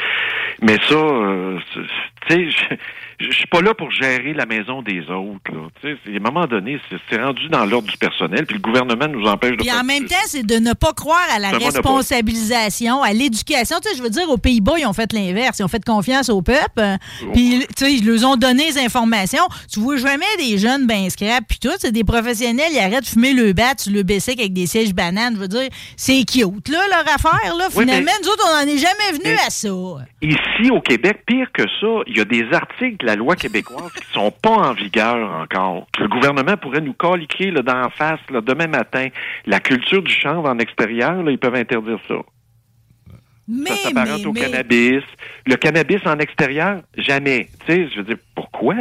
Mais 0.62 0.76
ça, 0.88 0.94
euh, 0.94 1.58
c'est- 1.74 1.80
tu 2.28 2.34
sais, 2.34 2.50
je- 3.20 3.30
suis 3.32 3.46
pas 3.46 3.60
là 3.62 3.72
pour 3.74 3.90
gérer 3.90 4.34
la 4.34 4.44
maison 4.46 4.82
des 4.82 5.00
autres, 5.08 5.50
là. 5.52 5.68
Tu 5.80 5.88
sais, 5.88 6.12
à 6.12 6.16
un 6.16 6.20
moment 6.20 6.46
donné, 6.46 6.78
c'est- 6.90 7.16
rendu 7.16 7.48
dans 7.48 7.64
l'ordre 7.64 7.88
du 7.88 7.96
personnel, 7.96 8.44
puis 8.46 8.56
le 8.56 8.60
gouvernement 8.62 9.08
nous 9.08 9.26
empêche 9.26 9.52
de 9.52 9.56
Puis 9.56 9.68
faire 9.68 9.80
en 9.80 9.84
même 9.84 10.04
temps, 10.06 10.14
c'est 10.26 10.44
de 10.44 10.56
ne 10.56 10.74
pas 10.74 10.92
croire 10.92 11.24
à 11.34 11.38
la 11.38 11.50
responsabilisation, 11.50 13.02
à 13.02 13.12
l'éducation. 13.12 13.76
Tu 13.82 13.88
sais, 13.90 13.96
je 13.96 14.02
veux 14.02 14.10
dire, 14.10 14.28
aux 14.28 14.36
Pays-Bas, 14.36 14.74
ils 14.78 14.86
ont 14.86 14.92
fait 14.92 15.12
l'inverse. 15.12 15.58
Ils 15.58 15.64
ont 15.64 15.68
fait 15.68 15.84
confiance 15.84 16.28
au 16.28 16.42
peuple. 16.42 16.58
euh, 16.78 16.96
Puis, 17.32 17.60
tu 17.76 17.84
sais, 17.84 17.92
ils 17.92 18.06
leur 18.06 18.30
ont 18.30 18.36
donné 18.36 18.64
les 18.70 18.78
informations. 18.78 19.44
Tu 19.72 19.80
vois 19.80 19.96
jamais 19.96 20.24
des 20.38 20.58
jeunes 20.58 20.86
ben 20.86 21.08
scrap. 21.10 21.44
Puis 21.48 21.58
tout, 21.58 21.72
c'est 21.78 21.92
des 21.92 22.04
professionnels. 22.04 22.70
Ils 22.72 22.78
arrêtent 22.78 23.04
de 23.04 23.08
fumer 23.08 23.32
le 23.32 23.52
bat 23.52 23.74
le 23.90 24.02
bicycle 24.02 24.40
avec 24.40 24.52
des 24.52 24.66
sièges 24.66 24.94
bananes. 24.94 25.34
Je 25.36 25.40
veux 25.40 25.48
dire, 25.48 25.68
c'est 25.96 26.24
cute, 26.24 26.68
là, 26.68 26.78
leur 26.90 27.14
affaire. 27.14 27.54
Là. 27.56 27.66
Oui, 27.74 27.82
Finalement, 27.82 28.04
mais- 28.06 28.12
nous 28.22 28.28
autres, 28.30 28.44
on 28.48 28.52
n'en 28.54 28.72
est 28.72 28.78
jamais 28.78 29.12
venu 29.12 29.22
Mais- 29.24 29.46
à 29.46 29.50
ça. 29.50 29.68
Ici, 30.22 30.70
au 30.70 30.80
Québec, 30.80 31.22
pire 31.26 31.48
que 31.52 31.62
ça, 31.80 31.86
il 32.16 32.20
y 32.20 32.22
a 32.22 32.24
des 32.24 32.54
articles 32.54 32.96
de 32.96 33.06
la 33.06 33.14
loi 33.14 33.36
québécoise 33.36 33.92
qui 33.92 34.10
sont 34.12 34.30
pas 34.30 34.50
en 34.50 34.72
vigueur 34.72 35.30
encore. 35.42 35.86
Le 35.98 36.08
gouvernement 36.08 36.56
pourrait 36.56 36.80
nous 36.80 36.94
caliquer 36.94 37.50
là, 37.50 37.60
d'en 37.60 37.90
face 37.90 38.20
là, 38.30 38.40
demain 38.40 38.68
matin. 38.68 39.08
La 39.44 39.60
culture 39.60 40.02
du 40.02 40.10
chanvre 40.12 40.48
en 40.48 40.58
extérieur, 40.58 41.22
là, 41.22 41.30
ils 41.30 41.38
peuvent 41.38 41.54
interdire 41.54 41.98
ça. 42.08 42.14
Mais, 43.46 43.70
ça 43.70 43.90
s'apparente 43.90 44.24
au 44.24 44.32
mais- 44.32 44.40
cannabis. 44.40 45.02
Le 45.46 45.56
cannabis 45.56 46.00
en 46.06 46.18
extérieur, 46.18 46.80
jamais. 46.96 47.48
Tu 47.66 47.72
sais, 47.72 47.88
je 47.90 47.98
veux 47.98 48.04
dire, 48.04 48.18
pourquoi? 48.34 48.74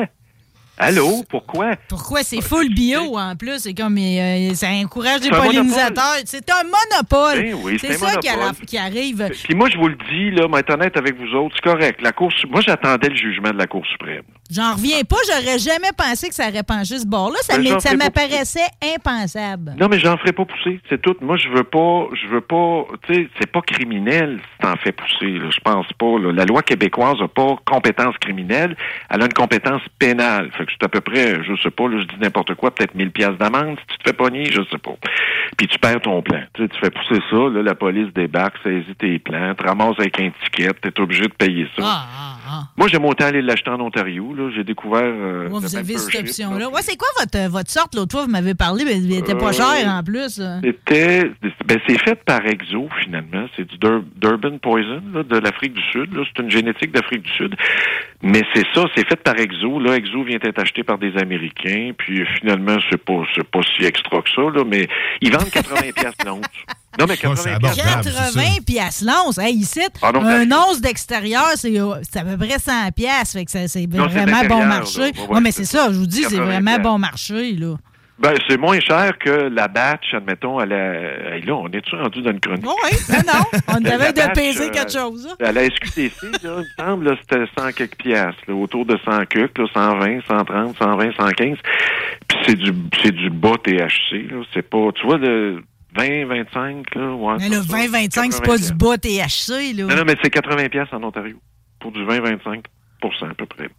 Allô, 0.77 1.24
pourquoi? 1.29 1.72
Pourquoi? 1.88 2.24
C'est 2.24 2.41
full 2.41 2.74
bio 2.74 3.17
en 3.17 3.36
plus? 3.36 3.60
C'est 3.60 3.74
comme 3.74 3.98
euh, 3.98 4.53
ça 4.55 4.67
encourage 4.72 5.22
les 5.22 5.29
pollinisateurs. 5.29 6.15
C'est 6.25 6.50
un 6.51 6.63
monopole. 6.63 7.41
Ben 7.44 7.55
oui, 7.63 7.77
c'est 7.79 7.94
ça 7.94 8.15
qui, 8.17 8.65
qui 8.65 8.77
arrive. 8.77 9.29
Puis 9.46 9.55
moi, 9.55 9.70
je 9.70 9.77
vous 9.77 9.88
le 9.88 9.96
dis, 10.10 10.32
là, 10.32 10.48
honnête 10.70 10.98
avec 10.98 11.15
vous 11.17 11.34
autres, 11.38 11.55
c'est 11.55 11.70
correct. 11.70 12.01
La 12.01 12.12
Cour, 12.12 12.32
su- 12.34 12.48
moi, 12.48 12.60
j'attendais 12.62 13.08
le 13.10 13.15
jugement 13.15 13.51
de 13.51 13.58
la 13.58 13.67
Cour 13.67 13.86
suprême. 13.86 14.24
J'en 14.51 14.73
reviens 14.73 15.01
pas, 15.03 15.15
j'aurais 15.27 15.57
jamais 15.57 15.89
pensé 15.97 16.29
que 16.29 16.35
ça 16.35 16.49
aurait 16.49 16.61
penché 16.61 16.99
ce 16.99 17.07
bord-là. 17.07 17.37
Ça, 17.41 17.57
Ben, 17.57 17.97
m'apparaissait 17.97 18.67
impensable. 18.95 19.73
Non, 19.79 19.87
mais 19.89 19.97
j'en 19.99 20.17
ferai 20.17 20.33
pas 20.33 20.45
pousser, 20.45 20.79
c'est 20.87 21.01
tout. 21.01 21.15
Moi, 21.21 21.37
je 21.37 21.49
veux 21.49 21.63
pas, 21.63 22.07
je 22.13 22.27
veux 22.27 22.41
pas, 22.41 22.85
tu 23.07 23.13
sais, 23.13 23.29
c'est 23.39 23.51
pas 23.51 23.61
criminel 23.61 24.39
si 24.41 24.59
t'en 24.61 24.75
fais 24.77 24.91
pousser, 24.91 25.31
là. 25.31 25.49
Je 25.49 25.59
pense 25.61 25.87
pas, 25.97 26.19
là. 26.19 26.31
La 26.31 26.45
loi 26.45 26.61
québécoise 26.61 27.17
a 27.23 27.27
pas 27.27 27.55
compétence 27.65 28.15
criminelle, 28.19 28.75
elle 29.09 29.21
a 29.23 29.25
une 29.25 29.33
compétence 29.33 29.81
pénale. 29.97 30.51
Fait 30.55 30.65
que 30.65 30.71
c'est 30.73 30.85
à 30.85 30.89
peu 30.89 31.01
près, 31.01 31.43
je 31.43 31.55
sais 31.63 31.71
pas, 31.71 31.87
là, 31.87 31.99
je 32.01 32.05
dis 32.05 32.21
n'importe 32.21 32.53
quoi, 32.53 32.73
peut-être 32.73 32.93
1000 32.93 33.11
pièces 33.11 33.37
d'amende 33.39 33.77
si 33.79 33.85
tu 33.87 33.97
te 33.97 34.09
fais 34.09 34.13
pogner, 34.15 34.45
je 34.45 34.61
sais 34.69 34.77
pas. 34.77 34.95
Puis 35.57 35.67
tu 35.67 35.79
perds 35.79 36.01
ton 36.01 36.22
plan. 36.22 36.41
Tu 36.53 36.67
fais 36.79 36.91
pousser 36.91 37.20
ça, 37.31 37.35
là, 37.51 37.63
la 37.63 37.75
police 37.75 38.13
débarque, 38.13 38.57
saisit 38.63 38.96
tes 39.00 39.17
plans, 39.17 39.55
te 39.55 39.63
ramasse 39.63 39.96
avec 40.00 40.20
un 40.20 40.29
ticket, 40.43 40.72
t'es 40.81 41.00
obligé 41.00 41.24
de 41.24 41.33
payer 41.33 41.67
ça. 41.75 41.81
Ah, 41.83 42.05
ah, 42.15 42.34
ah. 42.48 42.64
Moi, 42.77 42.88
j'aime 42.88 43.05
autant 43.05 43.25
aller 43.25 43.42
l'acheter 43.42 43.70
en 43.70 43.79
Ontario. 43.79 44.36
J'ai 44.55 44.64
découvert, 44.64 45.01
euh, 45.03 45.48
vous 45.50 45.75
avez 45.75 45.98
cette 45.98 46.22
option-là. 46.22 46.60
là. 46.60 46.70
Ouais, 46.70 46.81
c'est 46.81 46.96
quoi 46.98 47.08
votre, 47.20 47.50
votre 47.50 47.72
sorte? 47.72 47.96
L'autre 47.96 48.12
fois, 48.12 48.25
vous 48.25 48.31
m'avez 48.31 48.53
parlé, 48.55 48.84
mais 48.86 48.98
elle 48.98 49.12
était 49.12 49.36
pas 49.36 49.50
Euh, 49.50 49.53
chère 49.53 49.88
en 49.90 50.03
plus. 50.03 50.40
euh. 50.40 50.60
C'était, 50.64 51.31
ben 51.66 51.79
c'est 51.88 51.98
fait 52.00 52.24
par 52.24 52.46
Exo 52.46 52.88
finalement. 53.03 53.48
C'est 53.55 53.66
du 53.68 53.77
Dur- 53.77 54.03
Durban 54.16 54.58
Poison 54.60 55.01
là, 55.14 55.24
de 55.24 55.38
l'Afrique 55.38 55.74
du 55.74 55.81
Sud. 55.92 56.10
C'est 56.14 56.44
une 56.44 56.51
génétique 56.51 56.92
d'Afrique 56.92 57.24
du 57.24 57.31
Sud. 57.31 57.55
Mais 58.23 58.41
c'est 58.53 58.65
ça, 58.73 58.85
c'est 58.95 59.07
fait 59.07 59.17
par 59.17 59.37
Exo. 59.39 59.79
Là, 59.79 59.95
Exo 59.97 60.23
vient 60.23 60.37
d'être 60.37 60.59
acheté 60.59 60.83
par 60.83 60.97
des 60.97 61.15
Américains. 61.17 61.91
Puis 61.97 62.21
euh, 62.21 62.25
finalement, 62.39 62.77
c'est 62.89 62.97
pas, 63.03 63.21
c'est 63.35 63.43
pas 63.43 63.59
si 63.77 63.85
extra 63.85 64.21
que 64.21 64.29
ça. 64.35 64.41
Là, 64.41 64.63
mais 64.65 64.87
ils 65.21 65.31
vendent 65.31 65.49
80 65.49 65.75
pièces 65.95 66.13
l'once. 66.25 66.41
Non, 66.97 67.05
mais 67.07 67.17
80 67.17 67.35
c'est 67.35 67.59
pièces. 67.59 67.79
abordable. 67.79 68.09
80 68.33 68.41
piastres 68.65 69.03
l'once. 69.05 69.37
Hey, 69.37 69.55
ici, 69.55 69.81
Ah 70.01 70.11
non, 70.13 70.23
un 70.25 70.49
once 70.51 70.79
d'extérieur, 70.81 71.49
c'est 71.55 71.77
euh, 71.79 71.95
c'est 72.09 72.19
à 72.19 72.23
peu 72.23 72.37
près 72.37 72.57
100 72.57 72.91
piastres. 72.95 73.33
Fait 73.33 73.45
que 73.45 73.51
c'est 73.67 73.85
Non, 73.87 74.07
vraiment 74.07 74.43
bon 74.47 74.65
marché. 74.65 74.99
là. 75.01 75.05
Ouais, 75.07 75.11
Ouais, 75.27 75.35
ouais, 75.35 75.41
mais 75.41 75.51
c'est 75.51 75.65
ça, 75.65 75.89
je 75.91 75.97
vous 75.97 76.07
dis, 76.07 76.23
c'est 76.23 76.37
80 76.37 76.45
vraiment 76.45 76.65
piastres. 76.71 76.83
bon 76.83 76.97
marché, 76.99 77.51
là. 77.51 77.75
Ben, 78.17 78.33
c'est 78.47 78.57
moins 78.57 78.79
cher 78.79 79.17
que 79.19 79.29
la 79.29 79.67
batch, 79.67 80.13
admettons, 80.13 80.57
à 80.57 80.65
la... 80.65 81.33
Hey, 81.35 81.41
là, 81.41 81.55
on 81.55 81.67
est-tu 81.67 81.95
rendu 81.95 82.21
dans 82.21 82.31
une 82.31 82.39
chronique? 82.39 82.65
Oui, 82.65 82.97
non, 83.09 83.17
non. 83.33 83.59
On 83.67 83.85
avait 83.85 84.13
de 84.13 84.33
peser 84.33 84.67
euh, 84.67 84.71
quelque 84.71 84.91
chose. 84.93 85.27
hein. 85.29 85.45
À 85.45 85.51
la 85.51 85.65
SQTC, 85.65 86.13
là, 86.23 86.37
il 86.43 86.49
me 86.59 86.63
semble, 86.77 87.05
là, 87.09 87.15
c'était 87.19 87.43
100 87.59 87.73
quelques 87.73 87.97
piastres, 87.97 88.41
là, 88.47 88.53
autour 88.55 88.85
de 88.85 88.97
100 89.03 89.25
quelques, 89.25 89.57
là, 89.57 89.65
120, 89.73 90.21
130, 90.27 90.77
120, 90.77 91.11
115. 91.17 91.57
Puis 92.27 92.37
c'est 92.45 92.55
du, 92.55 92.71
c'est 93.03 93.11
du 93.11 93.29
bas 93.29 93.55
THC, 93.61 94.31
là. 94.31 94.43
C'est 94.53 94.61
pas, 94.69 94.87
tu 94.95 95.05
vois, 95.05 95.17
le 95.17 95.61
20, 95.97 96.25
25, 96.25 96.95
là, 96.95 97.11
ouais. 97.11 97.35
Mais 97.39 97.49
le 97.49 97.61
c'est 97.63 97.69
ça. 97.69 97.77
20-25, 97.77 98.31
c'est 98.31 98.41
80 98.41 98.45
pas 98.45 98.57
du 98.57 98.73
bas 98.73 98.97
THC, 98.97 99.73
là. 99.75 99.83
Non, 99.87 99.95
non, 99.97 100.03
mais 100.07 100.15
c'est 100.23 100.29
80 100.29 100.69
piastres 100.69 100.93
en 100.93 101.03
Ontario. 101.03 101.35
Pour 101.81 101.91
du 101.91 101.99
20-25% 102.05 102.63
à 103.29 103.33
peu 103.33 103.45
près. 103.45 103.69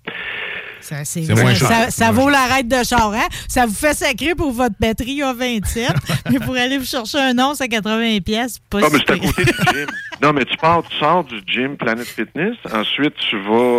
Ça, 0.81 1.05
c'est- 1.05 1.25
C'est 1.25 1.35
moins 1.35 1.55
cher. 1.55 1.69
ça- 1.69 1.91
ça 1.91 2.13
vaut 2.13 2.29
la 2.29 2.47
raide 2.47 2.69
de 2.69 2.83
char, 2.85 3.13
hein? 3.13 3.27
Ça 3.49 3.67
vous 3.67 3.75
fait 3.75 3.95
sacrer 3.95 4.35
pour 4.35 4.53
votre 4.53 4.75
batterie 4.79 5.23
à 5.23 5.33
27, 5.33 5.91
mais 6.31 6.39
pour 6.39 6.55
aller 6.57 6.79
vous 6.79 6.85
chercher 6.85 7.19
un 7.19 7.39
once 7.39 7.61
à 7.61 7.69
80 7.69 8.21
pièces, 8.21 8.59
pas 8.71 8.81
Ah, 8.85 8.89
mais 8.93 8.99
c'est 8.99 9.11
à 9.13 9.19
côté 9.19 9.45
du 9.45 9.53
gym. 9.53 9.87
Non, 10.23 10.33
mais 10.33 10.45
tu 10.45 10.57
pars, 10.57 10.83
tu 10.89 10.97
sors 10.97 11.25
du 11.25 11.41
gym 11.47 11.77
Planet 11.77 12.07
Fitness, 12.07 12.57
ensuite 12.73 13.15
tu 13.17 13.39
vas 13.43 13.55
euh, 13.55 13.79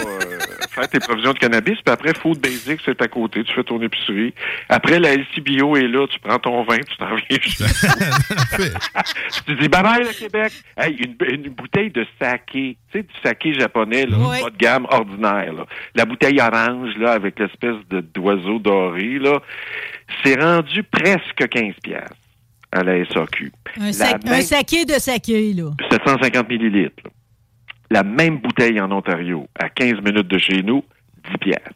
faire 0.70 0.88
tes 0.90 1.00
provisions 1.00 1.34
de 1.34 1.40
cannabis, 1.40 1.78
puis 1.84 1.94
après 1.94 2.14
Food 2.14 2.40
Basics, 2.40 2.82
c'est 2.86 3.02
à 3.02 3.08
côté, 3.08 3.44
tu 3.44 3.54
fais 3.54 3.64
ton 3.64 3.82
épicerie. 3.82 4.34
Après, 4.70 5.00
la 5.00 5.14
LCBO 5.16 5.76
est 5.78 5.88
là, 5.88 6.06
tu 6.08 6.20
prends 6.20 6.40
ton 6.40 6.64
vin, 6.64 6.78
tu 6.78 6.98
t'en 6.98 7.16
viens 7.16 7.38
Tu 9.46 9.56
dis 9.56 9.68
bye 9.68 9.84
bye 9.84 10.04
le 10.04 10.14
Québec. 10.14 10.52
Hey, 10.78 10.96
une, 10.96 11.16
une 11.34 11.50
bouteille 11.50 11.90
de 11.92 12.06
saké, 12.20 12.78
tu 12.92 13.00
sais, 13.00 13.04
du 13.04 13.14
saké 13.24 13.54
japonais, 13.54 14.06
là, 14.06 14.18
Oui. 14.20 14.42
pas 14.42 14.50
de 14.50 14.58
gamme 14.58 14.86
ordinaire. 14.90 15.54
Là. 15.54 15.66
La 15.96 16.06
bouteille 16.06 16.40
orange, 16.42 16.87
là, 16.98 17.12
avec 17.14 17.40
l'espèce 17.40 17.76
de 17.90 18.02
d'oiseau 18.02 18.60
doré, 18.60 19.20
là, 19.20 19.40
c'est 20.24 20.40
rendu 20.42 20.84
presque 20.84 21.48
15 21.50 21.74
piastres 21.84 22.16
à 22.72 22.84
la 22.84 23.04
SAQ. 23.06 23.52
Un, 23.80 23.86
La 23.88 23.94
sac- 23.94 24.24
même- 24.24 24.34
un 24.34 24.42
saké 24.42 24.86
de 24.86 24.94
saké, 24.94 25.54
là. 25.54 25.72
750 25.92 26.50
millilitres. 26.50 27.04
là. 27.06 27.12
La 27.90 28.04
même 28.04 28.40
bouteille 28.40 28.80
en 28.82 28.92
Ontario, 28.92 29.48
à 29.58 29.70
15 29.70 30.02
minutes 30.04 30.28
de 30.28 30.38
chez 30.38 30.62
nous, 30.62 30.84
10 31.32 31.38
piastres. 31.38 31.72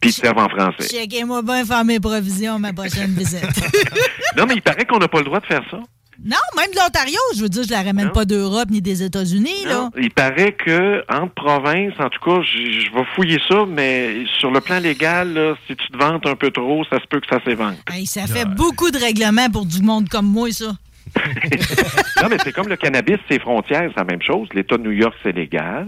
Puis 0.00 0.10
ils 0.10 0.12
servent 0.12 0.38
en 0.38 0.48
français. 0.48 0.86
Checkez-moi 0.88 1.42
bien 1.42 1.64
faire 1.64 1.84
mes 1.84 2.00
provisions 2.00 2.58
ma 2.58 2.72
prochaine 2.72 3.12
visite. 3.14 3.44
Non, 4.36 4.46
mais 4.46 4.54
il 4.54 4.62
paraît 4.62 4.84
qu'on 4.84 4.98
n'a 4.98 5.06
pas 5.06 5.18
le 5.18 5.24
droit 5.26 5.38
de 5.38 5.46
faire 5.46 5.62
ça. 5.70 5.78
Non, 6.24 6.36
même 6.56 6.70
de 6.70 6.76
l'Ontario, 6.76 7.18
je 7.36 7.42
veux 7.42 7.48
dire, 7.48 7.62
je 7.64 7.70
la 7.70 7.82
ramène 7.82 8.06
Non. 8.06 8.12
pas 8.12 8.24
d'Europe 8.24 8.68
ni 8.70 8.80
des 8.82 9.02
États-Unis, 9.02 9.64
là. 9.66 9.90
Il 9.98 10.10
paraît 10.10 10.52
que 10.52 11.02
entre 11.12 11.34
provinces, 11.34 11.94
en 11.98 12.08
tout 12.10 12.20
cas, 12.24 12.42
je 12.42 12.80
je 12.80 12.92
vais 12.92 13.04
fouiller 13.14 13.40
ça, 13.48 13.64
mais 13.66 14.24
sur 14.38 14.50
le 14.50 14.60
plan 14.60 14.78
légal, 14.78 15.32
là, 15.32 15.54
si 15.66 15.74
tu 15.74 15.88
te 15.88 15.96
vantes 15.96 16.26
un 16.26 16.36
peu 16.36 16.50
trop, 16.50 16.84
ça 16.90 17.00
se 17.00 17.06
peut 17.06 17.20
que 17.20 17.26
ça 17.28 17.40
s'évente. 17.44 17.76
Hey, 17.90 18.06
ça 18.06 18.26
fait 18.26 18.44
beaucoup 18.44 18.90
de 18.90 18.98
règlements 18.98 19.48
pour 19.50 19.64
du 19.66 19.80
monde 19.82 20.08
comme 20.08 20.26
moi, 20.26 20.50
ça. 20.50 20.72
non, 22.22 22.28
mais 22.28 22.36
c'est 22.42 22.52
comme 22.52 22.68
le 22.68 22.76
cannabis, 22.76 23.18
c'est 23.28 23.40
frontières, 23.40 23.90
c'est 23.94 23.98
la 23.98 24.04
même 24.04 24.22
chose. 24.22 24.48
L'État 24.54 24.76
de 24.76 24.82
New 24.82 24.90
York, 24.92 25.14
c'est 25.22 25.32
légal. 25.32 25.86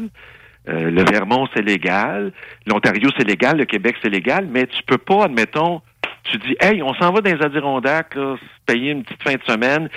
Euh, 0.69 0.91
le 0.91 1.05
Vermont, 1.05 1.47
c'est 1.55 1.63
légal. 1.63 2.33
L'Ontario, 2.67 3.09
c'est 3.17 3.25
légal. 3.27 3.57
Le 3.57 3.65
Québec, 3.65 3.97
c'est 4.03 4.09
légal. 4.11 4.49
Mais 4.51 4.67
tu 4.67 4.83
peux 4.87 4.99
pas, 4.99 5.25
admettons, 5.25 5.81
tu 6.25 6.39
dis, 6.39 6.57
hey, 6.61 6.83
on 6.83 6.95
s'en 6.95 7.13
va 7.13 7.21
dans 7.21 7.35
les 7.35 7.43
Adirondacks, 7.45 8.15
là, 8.15 8.37
payer 8.67 8.91
une 8.93 9.05
petite 9.05 9.23
fin 9.23 9.35
de 9.35 9.43
semaine. 9.47 9.89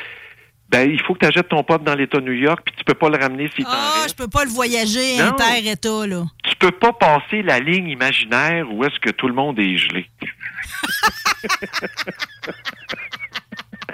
Ben, 0.69 0.89
il 0.89 1.01
faut 1.01 1.15
que 1.15 1.19
tu 1.19 1.25
achètes 1.25 1.49
ton 1.49 1.63
pop 1.63 1.83
dans 1.83 1.95
l'État 1.95 2.19
de 2.19 2.25
New 2.25 2.33
York, 2.33 2.61
puis 2.63 2.75
tu 2.77 2.83
peux 2.83 2.93
pas 2.93 3.09
le 3.09 3.17
ramener 3.17 3.49
si 3.55 3.63
t'en 3.63 3.69
Ah, 3.71 4.05
je 4.07 4.13
peux 4.13 4.27
pas 4.27 4.45
le 4.45 4.51
voyager 4.51 5.19
inter-État, 5.19 6.05
là. 6.05 6.25
Tu 6.43 6.55
peux 6.57 6.71
pas 6.71 6.93
passer 6.93 7.41
la 7.41 7.59
ligne 7.59 7.89
imaginaire 7.89 8.71
où 8.71 8.83
est-ce 8.83 8.99
que 8.99 9.09
tout 9.09 9.27
le 9.27 9.33
monde 9.33 9.57
est 9.57 9.77
gelé. 9.77 10.07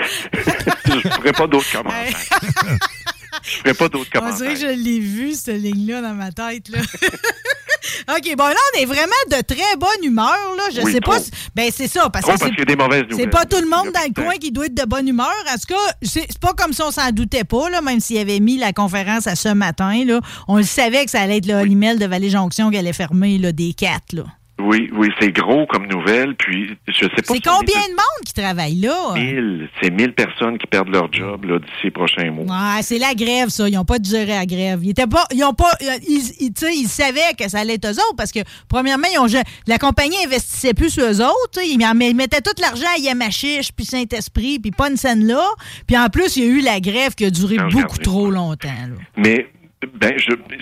je 0.01 1.09
ferai 1.09 1.31
pas 1.31 1.47
d'autres 1.47 1.71
commentaires. 1.71 2.09
je 3.43 3.57
ferai 3.57 3.73
pas 3.73 3.89
d'autres 3.89 4.09
On 4.15 4.19
commentaires. 4.19 4.37
dirait 4.37 4.53
que 4.53 4.59
je 4.59 4.83
l'ai 4.83 4.99
vu, 4.99 5.33
cette 5.33 5.61
ligne-là, 5.61 6.01
dans 6.01 6.13
ma 6.13 6.31
tête. 6.31 6.69
Là. 6.69 6.79
OK, 8.09 8.35
bon, 8.35 8.45
là, 8.47 8.55
on 8.75 8.79
est 8.79 8.85
vraiment 8.85 9.11
de 9.31 9.41
très 9.41 9.75
bonne 9.77 10.03
humeur. 10.03 10.35
Là. 10.57 10.63
Je 10.73 10.81
Oui, 10.81 10.91
sais 10.93 10.99
pas. 11.01 11.19
si- 11.19 11.31
Ben, 11.55 11.69
c'est 11.75 11.87
ça. 11.87 12.09
Parce 12.09 12.25
Trop 12.25 12.37
que 12.37 12.51
c'est- 12.57 12.65
des 12.65 12.75
mauvaises 12.75 13.03
C'est 13.15 13.27
pas 13.27 13.45
tout 13.45 13.59
le 13.61 13.69
monde 13.69 13.91
dans 13.93 14.01
le 14.07 14.13
coin 14.13 14.35
qui 14.37 14.51
doit 14.51 14.65
être 14.65 14.73
de 14.75 14.85
bonne 14.85 15.07
humeur. 15.07 15.31
En 15.47 15.53
tout 15.55 15.67
cas, 15.73 15.93
c'est 16.01 16.39
pas 16.39 16.53
comme 16.53 16.73
si 16.73 16.81
on 16.81 16.91
s'en 16.91 17.09
doutait 17.11 17.43
pas, 17.43 17.69
là, 17.69 17.81
même 17.81 17.99
s'il 17.99 18.17
avait 18.17 18.39
mis 18.39 18.57
la 18.57 18.73
conférence 18.73 19.27
à 19.27 19.35
ce 19.35 19.49
matin. 19.49 20.03
Là. 20.05 20.19
On 20.47 20.57
le 20.57 20.63
savait 20.63 21.05
que 21.05 21.11
ça 21.11 21.21
allait 21.21 21.37
être 21.37 21.45
le 21.47 21.53
Holy 21.55 21.75
de 21.75 22.05
Vallée-Jonction 22.05 22.69
qui 22.71 22.77
allait 22.77 22.93
fermer 22.93 23.37
là, 23.37 23.51
des 23.51 23.73
quatre. 23.73 24.13
Là. 24.13 24.23
Oui, 24.57 24.89
oui, 24.93 25.09
c'est 25.19 25.31
gros 25.33 25.65
comme 25.67 25.85
nouvelle. 25.87 26.33
Puis, 26.35 26.77
je 26.87 26.93
sais 26.93 27.09
pas. 27.09 27.15
C'est 27.27 27.33
si 27.35 27.41
combien 27.41 27.81
de 27.81 27.89
monde 27.89 28.25
qui 28.25 28.33
travaille 28.33 28.75
là? 28.75 29.13
Mille. 29.15 29.69
C'est 29.81 29.89
1000 29.89 30.13
personnes 30.13 30.57
qui 30.57 30.65
perdent 30.65 30.89
leur 30.89 31.11
job 31.11 31.43
là, 31.45 31.59
d'ici 31.59 31.71
les 31.85 31.91
prochains 31.91 32.31
mois. 32.31 32.45
Ouais, 32.45 32.81
c'est 32.81 32.97
la 32.97 33.13
grève, 33.13 33.49
ça. 33.49 33.67
Ils 33.67 33.75
n'ont 33.75 33.83
pas 33.85 33.99
digéré 33.99 34.27
la 34.33 34.45
grève. 34.45 34.79
Ils 34.83 34.91
étaient 34.91 35.07
pas. 35.07 35.25
Ils 35.33 35.43
ont 35.43 35.53
pas. 35.53 35.71
euh, 35.81 35.97
Ils, 36.07 36.21
ils, 36.39 36.53
tu 36.53 36.65
sais, 36.65 36.73
ils 36.75 36.87
savaient 36.87 37.33
que 37.37 37.49
ça 37.49 37.59
allait 37.59 37.73
être 37.73 37.85
eux 37.87 37.91
autres 37.99 38.15
parce 38.17 38.31
que, 38.31 38.39
premièrement, 38.69 39.07
ils 39.13 39.19
ont, 39.19 39.27
la 39.67 39.77
compagnie 39.77 40.15
investissait 40.25 40.73
plus 40.73 40.89
sur 40.89 41.03
eux 41.03 41.21
autres. 41.21 41.59
Ils, 41.63 41.77
ils 42.01 42.15
mettaient 42.15 42.41
tout 42.41 42.59
l'argent 42.61 42.87
à 42.95 42.99
Yamachiche, 42.99 43.71
puis 43.75 43.85
Saint-Esprit, 43.85 44.59
puis 44.59 44.71
pas 44.71 44.89
une 44.89 44.97
scène 44.97 45.25
là. 45.27 45.45
Puis 45.85 45.97
en 45.97 46.07
plus, 46.09 46.37
il 46.37 46.43
y 46.43 46.47
a 46.47 46.49
eu 46.49 46.61
la 46.61 46.79
grève 46.79 47.13
qui 47.15 47.25
a 47.25 47.29
duré 47.29 47.57
Non, 47.57 47.67
beaucoup 47.67 47.97
trop 47.97 48.29
longtemps. 48.31 48.69
là. 48.69 48.95
Mais 49.17 49.47
ben, 49.93 50.13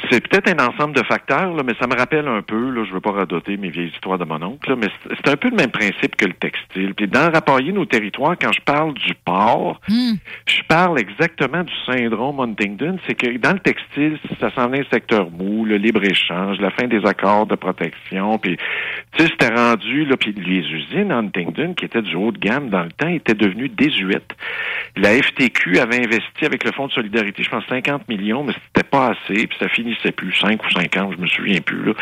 c'est 0.09 0.27
peut-être 0.27 0.49
un 0.49 0.67
ensemble 0.67 0.95
de 0.95 1.03
facteurs, 1.03 1.53
là, 1.53 1.63
mais 1.63 1.73
ça 1.79 1.87
me 1.87 1.95
rappelle 1.95 2.27
un 2.27 2.41
peu, 2.41 2.69
là, 2.69 2.83
je 2.87 2.93
veux 2.93 3.01
pas 3.01 3.11
radoter 3.11 3.57
mes 3.57 3.69
vieilles 3.69 3.91
histoires 3.93 4.17
de 4.17 4.25
mon 4.25 4.41
oncle, 4.41 4.69
là, 4.69 4.75
mais 4.75 4.87
c'est, 5.07 5.29
un 5.29 5.37
peu 5.37 5.49
le 5.49 5.55
même 5.55 5.71
principe 5.71 6.15
que 6.15 6.25
le 6.25 6.33
textile. 6.33 6.93
Puis 6.93 7.07
dans 7.07 7.31
Rapporter 7.31 7.71
nos 7.71 7.85
territoires, 7.85 8.35
quand 8.39 8.51
je 8.51 8.61
parle 8.61 8.93
du 8.93 9.13
port, 9.25 9.79
Hmm. 9.87 10.15
je 10.45 10.61
parle 10.67 10.99
exactement 10.99 11.63
du 11.63 11.73
syndrome 11.85 12.39
Huntington. 12.39 12.97
C'est 13.05 13.15
que 13.15 13.37
dans 13.37 13.53
le 13.53 13.59
textile, 13.59 14.17
ça 14.39 14.49
s'en 14.51 14.69
vient 14.69 14.83
secteur 14.91 15.29
mou, 15.29 15.65
le 15.65 15.77
libre-échange, 15.77 16.59
la 16.59 16.71
fin 16.71 16.87
des 16.87 17.05
accords 17.05 17.45
de 17.45 17.55
protection, 17.55 18.37
puis 18.37 18.57
tu 19.11 19.23
sais, 19.23 19.29
c'était 19.29 19.53
rendu, 19.53 20.05
là, 20.05 20.17
puis 20.17 20.33
les 20.33 20.61
usines 20.61 21.11
Huntington, 21.11 21.73
qui 21.73 21.85
étaient 21.85 22.01
du 22.01 22.15
haut 22.15 22.31
de 22.31 22.37
gamme 22.37 22.69
dans 22.69 22.83
le 22.83 22.91
temps, 22.91 23.07
étaient 23.07 23.33
devenues 23.33 23.69
désuètes. 23.69 24.35
La 24.95 25.09
FTQ 25.21 25.79
avait 25.79 26.03
investi 26.05 26.45
avec 26.45 26.63
le 26.63 26.71
Fonds 26.71 26.87
de 26.87 26.93
solidarité, 26.93 27.43
je 27.43 27.49
pense 27.49 27.65
50 27.67 28.07
millions, 28.07 28.43
mais 28.43 28.53
c'était 28.67 28.87
pas 28.87 29.12
assez, 29.13 29.47
puis 29.47 29.57
ça 29.59 29.69
finissait 29.69 30.11
plus, 30.11 30.33
5 30.39 30.63
ou 30.63 30.69
50, 30.69 31.13
je 31.15 31.21
me 31.21 31.27
souviens 31.27 31.61
plus. 31.61 31.85
Là. 31.85 31.93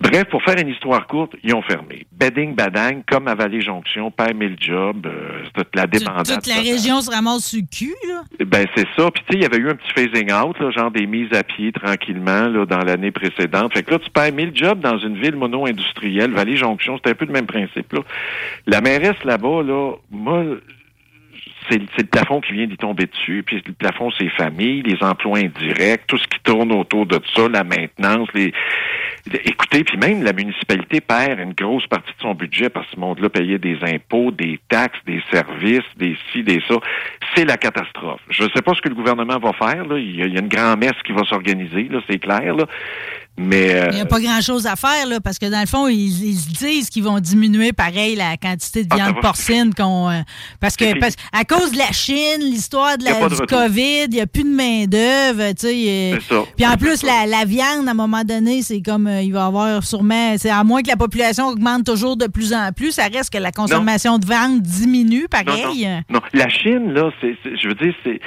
Bref, 0.00 0.24
pour 0.24 0.42
faire 0.42 0.58
une 0.58 0.68
histoire 0.68 1.06
courte, 1.06 1.34
ils 1.42 1.54
ont 1.54 1.62
fermé. 1.62 2.06
Bedding, 2.12 2.54
badang, 2.54 3.02
comme 3.06 3.28
à 3.28 3.34
Vallée-Jonction, 3.34 4.10
père 4.10 4.34
mille 4.34 4.56
job, 4.58 5.06
euh, 5.06 5.42
c'était 5.56 5.68
la 5.74 5.82
Toute, 5.82 5.98
dépendance. 5.98 6.28
toute 6.28 6.46
la 6.46 6.56
région 6.56 7.00
se 7.00 7.10
ramasse 7.10 7.46
sur 7.46 7.60
le 7.60 7.66
cul, 7.70 7.94
là? 8.08 8.22
Ben 8.46 8.66
c'est 8.74 8.86
ça. 8.96 9.10
Puis 9.10 9.22
tu 9.28 9.32
sais, 9.32 9.38
il 9.38 9.42
y 9.42 9.44
avait 9.44 9.58
eu 9.58 9.70
un 9.70 9.74
petit 9.74 9.92
phasing 9.94 10.32
out, 10.32 10.58
là, 10.58 10.70
genre 10.70 10.90
des 10.90 11.06
mises 11.06 11.32
à 11.32 11.42
pied 11.42 11.72
tranquillement 11.72 12.48
là, 12.48 12.66
dans 12.66 12.80
l'année 12.80 13.10
précédente. 13.10 13.72
Fait 13.74 13.82
que 13.82 13.92
là, 13.92 13.98
tu 13.98 14.10
perds 14.10 14.32
1000 14.32 14.52
jobs 14.54 14.80
dans 14.80 14.98
une 14.98 15.16
ville 15.20 15.36
mono-industrielle, 15.36 16.32
Vallée-Jonction, 16.32 16.96
c'était 16.96 17.10
un 17.10 17.14
peu 17.14 17.26
le 17.26 17.32
même 17.32 17.46
principe. 17.46 17.92
Là. 17.92 18.00
La 18.66 18.80
mairesse 18.80 19.22
là-bas, 19.24 19.62
là, 19.62 19.92
moi, 20.10 20.44
c'est 21.70 22.02
le 22.02 22.06
plafond 22.06 22.40
qui 22.40 22.52
vient 22.52 22.66
d'y 22.66 22.76
tomber 22.76 23.06
dessus. 23.06 23.42
Puis 23.46 23.62
le 23.64 23.72
plafond, 23.72 24.10
c'est 24.18 24.28
famille, 24.30 24.82
les 24.82 25.02
emplois 25.02 25.38
indirects, 25.38 26.06
tout 26.06 26.18
ce 26.18 26.26
qui 26.26 26.40
tourne 26.42 26.72
autour 26.72 27.06
de 27.06 27.20
ça, 27.34 27.48
la 27.48 27.64
maintenance, 27.64 28.28
les. 28.34 28.52
Écoutez, 29.44 29.84
puis 29.84 29.98
même 29.98 30.22
la 30.22 30.32
municipalité 30.32 31.00
perd 31.00 31.40
une 31.40 31.52
grosse 31.52 31.86
partie 31.86 32.10
de 32.10 32.22
son 32.22 32.34
budget 32.34 32.70
parce 32.70 32.86
que 32.86 32.94
ce 32.94 33.00
monde-là 33.00 33.28
payait 33.28 33.58
des 33.58 33.78
impôts, 33.82 34.30
des 34.30 34.58
taxes, 34.68 34.98
des 35.06 35.22
services, 35.30 35.84
des 35.96 36.16
ci, 36.32 36.42
des 36.42 36.62
ça. 36.66 36.76
C'est 37.34 37.44
la 37.44 37.58
catastrophe. 37.58 38.20
Je 38.30 38.44
ne 38.44 38.48
sais 38.54 38.62
pas 38.62 38.72
ce 38.74 38.80
que 38.80 38.88
le 38.88 38.94
gouvernement 38.94 39.38
va 39.38 39.52
faire. 39.52 39.84
Là. 39.84 39.98
Il, 39.98 40.16
y 40.16 40.22
a, 40.22 40.26
une 40.26 40.48
grand-messe 40.48 41.00
qui 41.04 41.12
va 41.12 41.22
s'organiser, 41.24 41.84
là, 41.84 42.00
c'est 42.08 42.18
clair. 42.18 42.54
Là. 42.54 42.66
Mais 43.42 43.74
euh, 43.74 43.88
Il 43.92 43.94
n'y 43.96 44.00
a 44.02 44.06
pas 44.06 44.20
grand-chose 44.20 44.66
à 44.66 44.76
faire, 44.76 45.06
là, 45.06 45.18
parce 45.20 45.38
que 45.38 45.46
dans 45.46 45.60
le 45.60 45.66
fond, 45.66 45.88
ils, 45.88 46.24
ils 46.30 46.36
se 46.36 46.48
disent 46.50 46.90
qu'ils 46.90 47.02
vont 47.04 47.18
diminuer 47.20 47.72
pareil 47.72 48.14
la 48.14 48.36
quantité 48.36 48.82
de 48.84 48.88
Ah, 48.90 48.96
viande 48.96 49.20
porcine 49.22 49.74
qu'on. 49.74 50.10
euh, 50.10 50.20
parce 50.60 50.76
que 50.76 50.98
parce- 50.98 51.14
à 51.32 51.44
cause 51.44 51.72
de 51.72 51.78
la 51.78 51.90
Chine, 51.92 52.40
l'histoire 52.42 52.98
de 52.98 53.04
la, 53.04 53.14
du 53.14 53.22
retour. 53.24 53.46
COVID, 53.46 54.04
il 54.04 54.10
n'y 54.10 54.20
a 54.20 54.26
plus 54.26 54.44
de 54.44 54.48
main-d'œuvre. 54.54 55.52
Puis 56.56 56.66
en 56.66 56.76
plus, 56.76 57.02
la, 57.02 57.26
la 57.26 57.44
viande, 57.44 57.88
à 57.88 57.92
un 57.92 57.94
moment 57.94 58.24
donné, 58.24 58.62
c'est 58.62 58.82
comme 58.82 59.06
euh, 59.06 59.22
il 59.22 59.32
va 59.32 59.40
y 59.40 59.42
avoir 59.42 59.82
sûrement. 59.84 60.34
C'est 60.36 60.50
à 60.50 60.62
moins 60.64 60.82
que 60.82 60.88
la 60.88 60.96
population 60.96 61.48
augmente 61.48 61.84
toujours 61.84 62.16
de 62.16 62.26
plus 62.26 62.52
en 62.52 62.72
plus, 62.72 62.92
ça 62.92 63.04
reste 63.12 63.32
que 63.32 63.38
la 63.38 63.52
consommation 63.52 64.18
de 64.18 64.26
viande 64.26 64.60
diminue, 64.62 65.26
pareil. 65.28 65.86
non, 66.08 66.16
non. 66.16 66.20
La 66.34 66.48
Chine, 66.48 66.92
là, 66.92 67.10
c'est- 67.20 67.36
je 67.44 67.68
veux 67.68 67.74
dire, 67.74 67.94
c'est. 68.04 68.20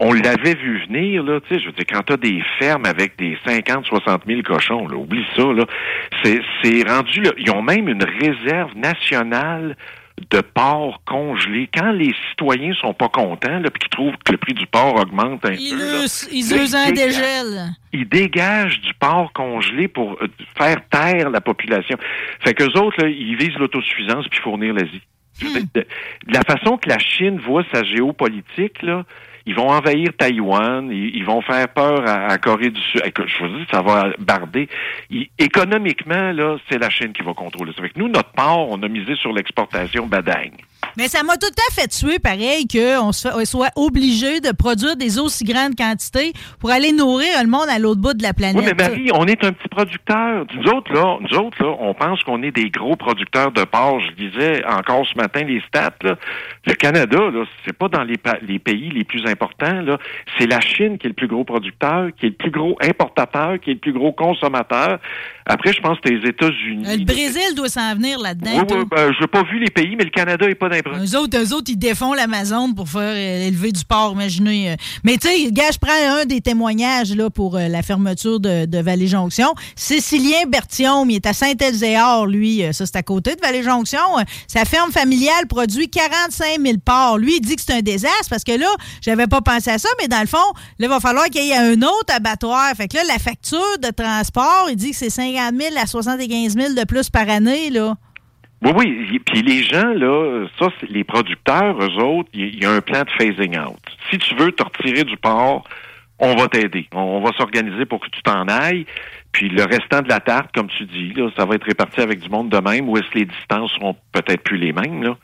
On 0.00 0.12
l'avait 0.12 0.54
vu 0.54 0.84
venir, 0.86 1.24
là, 1.24 1.40
tu 1.40 1.48
sais, 1.54 1.60
je 1.60 1.66
veux 1.66 1.72
dire, 1.72 1.84
quand 1.90 2.02
t'as 2.02 2.16
des 2.16 2.40
fermes 2.58 2.86
avec 2.86 3.16
des 3.18 3.36
50, 3.44 3.84
60 3.86 4.22
000 4.26 4.42
cochons, 4.42 4.86
là, 4.86 4.96
oublie 4.96 5.24
ça, 5.34 5.42
là, 5.52 5.64
c'est, 6.22 6.40
c'est 6.62 6.88
rendu, 6.88 7.20
là, 7.20 7.32
ils 7.36 7.50
ont 7.50 7.62
même 7.62 7.88
une 7.88 8.04
réserve 8.04 8.76
nationale 8.76 9.76
de 10.30 10.40
porc 10.40 11.00
congelé. 11.04 11.68
Quand 11.72 11.90
les 11.92 12.12
citoyens 12.30 12.74
sont 12.74 12.92
pas 12.94 13.08
contents, 13.08 13.58
là, 13.60 13.70
puis 13.70 13.80
qu'ils 13.80 13.88
trouvent 13.90 14.16
que 14.24 14.32
le 14.32 14.38
prix 14.38 14.54
du 14.54 14.66
porc 14.66 14.96
augmente 15.00 15.44
un 15.44 15.52
Ils 15.52 15.70
peu, 15.70 15.78
là, 15.78 16.04
us- 16.04 16.28
ils 16.32 16.48
là, 16.56 16.62
usent 16.62 16.74
un 16.74 16.86
ils 16.86 16.92
dégagent. 16.94 17.16
dégel. 17.16 17.68
ils 17.92 18.08
dégagent 18.08 18.80
du 18.80 18.94
porc 18.94 19.32
congelé 19.32 19.86
pour 19.88 20.12
euh, 20.20 20.28
faire 20.56 20.76
taire 20.90 21.30
la 21.30 21.40
population. 21.40 21.96
Fait 22.40 22.54
qu'eux 22.54 22.72
autres, 22.80 23.02
là, 23.02 23.08
ils 23.08 23.36
visent 23.36 23.56
l'autosuffisance 23.58 24.26
puis 24.28 24.40
fournir 24.40 24.74
l'Asie. 24.74 25.02
De 25.74 25.86
la 26.32 26.42
façon 26.42 26.78
que 26.78 26.88
la 26.88 26.98
Chine 26.98 27.38
voit 27.38 27.62
sa 27.72 27.84
géopolitique, 27.84 28.82
là, 28.82 29.04
ils 29.48 29.54
vont 29.54 29.70
envahir 29.70 30.10
Taïwan, 30.18 30.90
ils, 30.92 31.24
vont 31.24 31.40
faire 31.40 31.68
peur 31.68 32.06
à, 32.06 32.36
Corée 32.36 32.68
du 32.68 32.80
Sud. 32.82 33.00
Je 33.02 33.44
vous 33.44 33.58
dis, 33.58 33.66
ça 33.70 33.80
va 33.80 34.10
barder. 34.18 34.68
Économiquement, 35.38 36.32
là, 36.32 36.58
c'est 36.68 36.76
la 36.76 36.90
Chine 36.90 37.14
qui 37.14 37.22
va 37.22 37.32
contrôler 37.32 37.72
ça. 37.74 37.82
Que 37.88 37.98
nous, 37.98 38.08
notre 38.08 38.30
part, 38.32 38.58
on 38.58 38.82
a 38.82 38.88
misé 38.88 39.16
sur 39.16 39.32
l'exportation 39.32 40.06
badang. 40.06 40.52
Mais 40.96 41.06
ça 41.08 41.22
m'a 41.22 41.36
tout 41.36 41.46
à 41.46 41.72
fait 41.74 41.86
tué, 41.88 42.18
pareil, 42.18 42.66
qu'on 42.66 43.12
soit 43.12 43.70
obligé 43.76 44.40
de 44.40 44.50
produire 44.52 44.96
des 44.96 45.18
aussi 45.18 45.44
grandes 45.44 45.76
quantités 45.76 46.32
pour 46.58 46.70
aller 46.70 46.92
nourrir 46.92 47.28
le 47.42 47.48
monde 47.48 47.68
à 47.70 47.78
l'autre 47.78 48.00
bout 48.00 48.14
de 48.14 48.22
la 48.22 48.32
planète. 48.32 48.56
Oui, 48.56 48.64
mais 48.76 48.88
Marie, 48.88 49.10
on 49.14 49.26
est 49.26 49.44
un 49.44 49.52
petit 49.52 49.68
producteur. 49.68 50.44
Nous 50.54 50.70
autres, 50.72 50.92
là, 50.92 51.18
nous 51.20 51.38
autres, 51.38 51.62
là, 51.62 51.76
on 51.80 51.94
pense 51.94 52.22
qu'on 52.24 52.42
est 52.42 52.50
des 52.50 52.70
gros 52.70 52.96
producteurs 52.96 53.52
de 53.52 53.64
porc. 53.64 54.00
Je 54.00 54.24
disais 54.24 54.64
encore 54.66 55.06
ce 55.06 55.16
matin 55.16 55.44
les 55.44 55.62
stats, 55.68 55.94
là. 56.02 56.16
Le 56.66 56.74
Canada, 56.74 57.18
là, 57.32 57.44
c'est 57.64 57.76
pas 57.76 57.88
dans 57.88 58.02
les, 58.02 58.16
pa- 58.16 58.38
les 58.42 58.58
pays 58.58 58.90
les 58.90 59.04
plus 59.04 59.24
importants, 59.26 59.80
là. 59.82 59.98
C'est 60.38 60.46
la 60.46 60.60
Chine 60.60 60.98
qui 60.98 61.06
est 61.06 61.10
le 61.10 61.14
plus 61.14 61.28
gros 61.28 61.44
producteur, 61.44 62.08
qui 62.18 62.26
est 62.26 62.30
le 62.30 62.34
plus 62.34 62.50
gros 62.50 62.76
importateur, 62.82 63.60
qui 63.60 63.70
est 63.70 63.74
le 63.74 63.80
plus 63.80 63.92
gros 63.92 64.12
consommateur. 64.12 64.98
Après, 65.50 65.72
je 65.72 65.80
pense 65.80 65.98
que 66.00 66.10
les 66.10 66.28
États-Unis. 66.28 66.84
Euh, 66.86 66.96
le 66.96 67.04
Brésil 67.04 67.54
doit 67.56 67.70
s'en 67.70 67.94
venir 67.94 68.18
là-dedans. 68.18 68.50
Oui, 68.54 68.64
oui, 68.70 68.84
ben, 68.90 69.12
je 69.14 69.20
n'ai 69.22 69.26
pas 69.26 69.42
vu 69.44 69.58
les 69.58 69.70
pays, 69.70 69.96
mais 69.96 70.04
le 70.04 70.10
Canada 70.10 70.46
n'est 70.46 70.54
pas 70.54 70.68
d'impression. 70.68 71.02
Eux 71.02 71.22
autres, 71.22 71.38
eux 71.38 71.54
autres, 71.54 71.70
ils 71.70 71.78
défont 71.78 72.12
l'Amazon 72.12 72.74
pour 72.74 72.86
faire 72.88 73.00
euh, 73.14 73.46
élever 73.48 73.72
du 73.72 73.82
porc, 73.84 74.12
imaginez. 74.12 74.72
euh. 74.72 74.76
Mais 75.04 75.16
tu 75.16 75.26
sais, 75.28 75.50
gars, 75.50 75.70
je 75.72 75.78
prends 75.78 76.20
un 76.20 76.26
des 76.26 76.42
témoignages 76.42 77.14
là, 77.14 77.30
pour 77.30 77.56
euh, 77.56 77.68
la 77.68 77.82
fermeture 77.82 78.40
de, 78.40 78.66
de 78.66 78.78
Vallée-Jonction. 78.78 79.54
Cécilien 79.74 80.44
Berthiaume, 80.48 81.08
il 81.10 81.16
est 81.16 81.26
à 81.26 81.32
Saint-Elzéar, 81.32 82.26
lui. 82.26 82.62
ça, 82.72 82.84
c'est 82.84 82.96
à 82.96 83.02
côté 83.02 83.34
de 83.34 83.40
Vallée-Jonction. 83.40 83.98
Sa 84.48 84.66
ferme 84.66 84.92
familiale 84.92 85.46
produit 85.48 85.88
45 85.88 86.60
000 86.60 86.74
porcs. 86.84 87.16
Lui, 87.18 87.36
il 87.36 87.40
dit 87.40 87.56
que 87.56 87.62
c'est 87.64 87.72
un 87.74 87.80
désastre 87.80 88.28
parce 88.28 88.44
que 88.44 88.52
là, 88.52 88.68
j'avais 89.00 89.26
pas 89.26 89.40
pensé 89.40 89.70
à 89.70 89.78
ça, 89.78 89.88
mais 89.98 90.08
dans 90.08 90.20
le 90.20 90.26
fond, 90.26 90.36
là, 90.78 90.86
il 90.86 90.88
va 90.88 91.00
falloir 91.00 91.24
qu'il 91.26 91.44
y 91.44 91.52
ait 91.52 91.56
un 91.56 91.80
autre 91.80 92.14
abattoir. 92.14 92.70
Fait 92.76 92.86
que 92.88 92.96
là, 92.96 93.02
la 93.08 93.18
facture 93.18 93.78
de 93.82 93.88
transport, 93.90 94.66
il 94.68 94.76
dit 94.76 94.90
que 94.90 94.96
c'est 94.96 95.08
50 95.08 95.37
000 95.52 95.74
à 95.80 95.86
75 95.86 96.56
000 96.56 96.74
de 96.74 96.84
plus 96.84 97.10
par 97.10 97.28
année, 97.28 97.70
là. 97.70 97.94
Oui, 98.62 98.72
oui. 98.76 99.20
Puis 99.24 99.42
les 99.42 99.62
gens, 99.62 99.92
là, 99.94 100.46
ça, 100.58 100.66
les 100.88 101.04
producteurs, 101.04 101.78
eux 101.80 102.02
autres, 102.02 102.28
il 102.34 102.60
y, 102.60 102.66
a 102.66 102.72
un 102.72 102.80
plan 102.80 103.02
de 103.02 103.10
phasing 103.10 103.56
out. 103.56 103.78
Si 104.10 104.18
tu 104.18 104.34
veux 104.34 104.50
te 104.50 104.64
retirer 104.64 105.04
du 105.04 105.16
port, 105.16 105.64
on 106.18 106.34
va 106.34 106.48
t'aider. 106.48 106.88
On, 106.92 107.20
va 107.20 107.30
s'organiser 107.36 107.86
pour 107.86 108.00
que 108.00 108.08
tu 108.10 108.20
t'en 108.22 108.46
ailles. 108.48 108.84
Puis 109.30 109.48
le 109.48 109.62
restant 109.62 110.02
de 110.02 110.08
la 110.08 110.18
tarte, 110.18 110.52
comme 110.52 110.66
tu 110.68 110.84
dis, 110.86 111.12
là, 111.14 111.30
ça 111.36 111.44
va 111.44 111.54
être 111.54 111.66
réparti 111.66 112.00
avec 112.00 112.18
du 112.18 112.28
monde 112.28 112.48
de 112.48 112.58
même, 112.58 112.88
où 112.88 112.96
est-ce 112.96 113.08
que 113.10 113.18
les 113.18 113.26
distances 113.26 113.70
seront 113.72 113.94
peut-être 114.12 114.42
plus 114.42 114.58
les 114.58 114.72
mêmes, 114.72 115.02
là. 115.02 115.16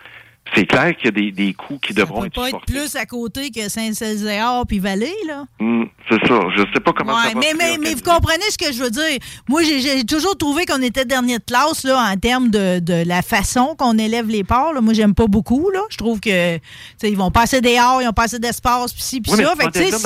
C'est 0.55 0.67
clair 0.67 0.95
qu'il 0.97 1.07
y 1.07 1.09
a 1.09 1.11
des, 1.11 1.31
des 1.33 1.53
coûts 1.55 1.79
qui 1.79 1.95
devront 1.95 2.21
Ça 2.21 2.27
être 2.27 2.35
peut 2.35 2.41
pas 2.43 2.49
être 2.49 2.67
plus 2.67 2.97
à 2.97 3.07
côté 3.07 3.51
que 3.51 3.69
Saint-Césaire 3.69 4.63
puis 4.69 4.79
Vallée, 4.79 5.15
là. 5.27 5.45
Hmm, 5.59 5.85
c'est 6.09 6.21
ça. 6.29 6.41
Je 6.57 6.63
sais 6.75 6.81
pas 6.81 6.93
comment 6.93 7.15
Ouais, 7.15 7.29
ça 7.29 7.35
va 7.35 7.41
mais, 7.41 7.77
mais, 7.81 7.95
vous 7.95 8.03
comprenez 8.03 8.45
ce 8.51 8.59
que 8.59 8.73
je 8.73 8.83
veux 8.83 8.91
dire. 8.91 9.19
Moi, 9.49 9.63
j'ai- 9.63 10.05
toujours 10.05 10.37
trouvé 10.37 10.67
qu'on 10.67 10.83
était 10.83 11.05
dernier 11.07 11.39
de 11.39 11.45
classe 11.45 11.83
là, 11.85 11.99
en 12.13 12.17
termes 12.17 12.51
de, 12.51 12.79
de 12.79 13.03
la 13.07 13.23
façon 13.23 13.75
qu'on 13.77 13.97
élève 13.99 14.29
les 14.29 14.45
porcs. 14.45 14.75
là. 14.75 14.81
Moi, 14.81 14.93
j'aime 14.93 15.15
pas 15.15 15.27
beaucoup. 15.27 15.71
Là. 15.71 15.81
Je 15.89 15.97
trouve 15.97 16.21
que 16.21 16.59
ils 17.03 17.17
vont 17.17 17.31
passer 17.31 17.61
dehors, 17.61 18.03
ils 18.03 18.09
ont 18.09 18.13
pas 18.13 18.25
assez 18.25 18.39
d'espace, 18.39 18.93
puis 18.93 19.03
ci, 19.03 19.21
puis 19.21 19.33
Oui, 19.33 19.43
ça. 19.43 19.55
Fait 19.57 19.67
que, 19.67 19.71
tu 19.73 19.79
sais, 19.91 19.99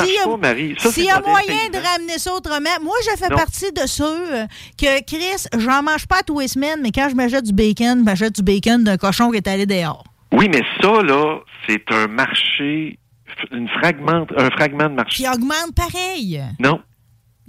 s'il 0.93 1.05
y 1.05 1.11
a- 1.11 1.21
moyen 1.21 1.69
de 1.73 1.79
ramener 1.85 2.19
ça 2.19 2.33
autrement, 2.33 2.71
moi, 2.83 2.95
je 3.05 3.17
fais 3.19 3.29
Non. 3.29 3.37
partie 3.37 3.73
de 3.73 3.87
ceux 3.87 4.05
euh, 4.05 4.47
que, 4.81 5.03
Chris, 5.05 5.47
j'en 5.59 5.83
mange 5.83 6.07
pas 6.07 6.23
tous 6.23 6.39
les 6.41 6.49
semaines, 6.49 6.81
mais 6.83 6.91
quand 6.93 7.09
je 7.11 7.15
m'achète 7.17 7.45
du 7.45 7.53
bacon, 7.53 7.99
je 7.99 8.05
m'achète 8.05 8.35
du 8.37 8.43
bacon 8.43 8.85
d'un 8.85 8.97
cochon 8.97 9.31
qui 9.31 9.37
est 9.39 9.49
allé 9.49 9.67
dehors. 9.67 10.05
Oui, 10.33 10.49
mais 10.53 10.63
ça, 10.81 11.03
là, 11.03 11.39
c'est 11.67 11.91
un 11.93 12.07
marché, 12.07 12.99
une 13.51 13.69
fragment, 13.69 14.27
un 14.37 14.51
fragment 14.51 14.89
de 14.91 14.95
marché. 14.95 15.23
Qui 15.23 15.29
augmente 15.29 15.75
pareil. 15.75 16.43
Non. 16.59 16.81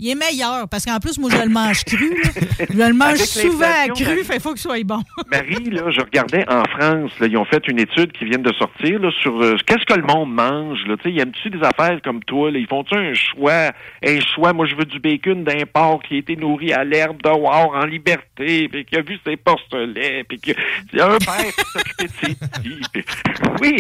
Il 0.01 0.09
est 0.11 0.15
meilleur, 0.15 0.69
parce 0.69 0.85
qu'en 0.85 0.97
plus, 0.99 1.17
moi, 1.19 1.29
je 1.29 1.43
le 1.43 1.49
mange 1.49 1.83
cru. 1.83 2.09
là. 2.23 2.29
Je 2.69 2.77
le 2.87 2.93
mange 2.93 3.17
souvent 3.17 3.65
cru, 3.93 4.05
Marie. 4.05 4.23
fait 4.23 4.33
qu'il 4.33 4.41
faut 4.41 4.49
qu'il 4.51 4.61
soit 4.61 4.83
bon. 4.85 5.01
Marie, 5.29 5.69
là, 5.71 5.91
je 5.91 5.99
regardais 5.99 6.45
en 6.49 6.63
France, 6.63 7.11
là, 7.19 7.27
ils 7.27 7.35
ont 7.37 7.43
fait 7.43 7.67
une 7.67 7.79
étude 7.79 8.13
qui 8.13 8.23
vient 8.23 8.37
de 8.39 8.53
sortir 8.53 8.97
là, 8.99 9.11
sur 9.21 9.41
euh, 9.41 9.57
qu'est-ce 9.65 9.85
que 9.85 9.99
le 9.99 10.05
monde 10.05 10.33
mange. 10.33 10.79
Là, 10.87 10.95
ils 11.03 11.19
aiment-tu 11.19 11.49
des 11.49 11.61
affaires 11.63 11.99
comme 12.01 12.23
toi? 12.23 12.49
Là, 12.49 12.59
ils 12.59 12.67
font-tu 12.67 12.95
un 12.95 13.13
choix? 13.13 13.71
Un 14.05 14.19
choix, 14.21 14.53
moi 14.53 14.65
je 14.67 14.75
veux 14.75 14.85
du 14.85 14.99
bacon 14.99 15.43
d'un 15.43 15.65
porc 15.71 16.01
qui 16.07 16.15
a 16.15 16.17
été 16.19 16.35
nourri 16.37 16.71
à 16.71 16.83
l'herbe 16.85 17.21
dehors 17.21 17.75
en 17.75 17.85
liberté, 17.85 18.69
puis 18.69 18.85
qui 18.85 18.95
a 18.95 19.01
vu 19.01 19.19
ses 19.25 19.35
porcelets, 19.35 20.23
puis 20.29 20.39
qui 20.39 20.53
il 20.93 20.99
y 20.99 21.01
a 21.01 21.07
un 21.11 21.17
père 21.17 21.43
qui 21.43 21.71
s'occupait 21.73 22.03
de 22.05 22.09
ses 22.09 22.35
petits. 22.35 22.81
puis- 22.93 23.05
Oui, 23.61 23.75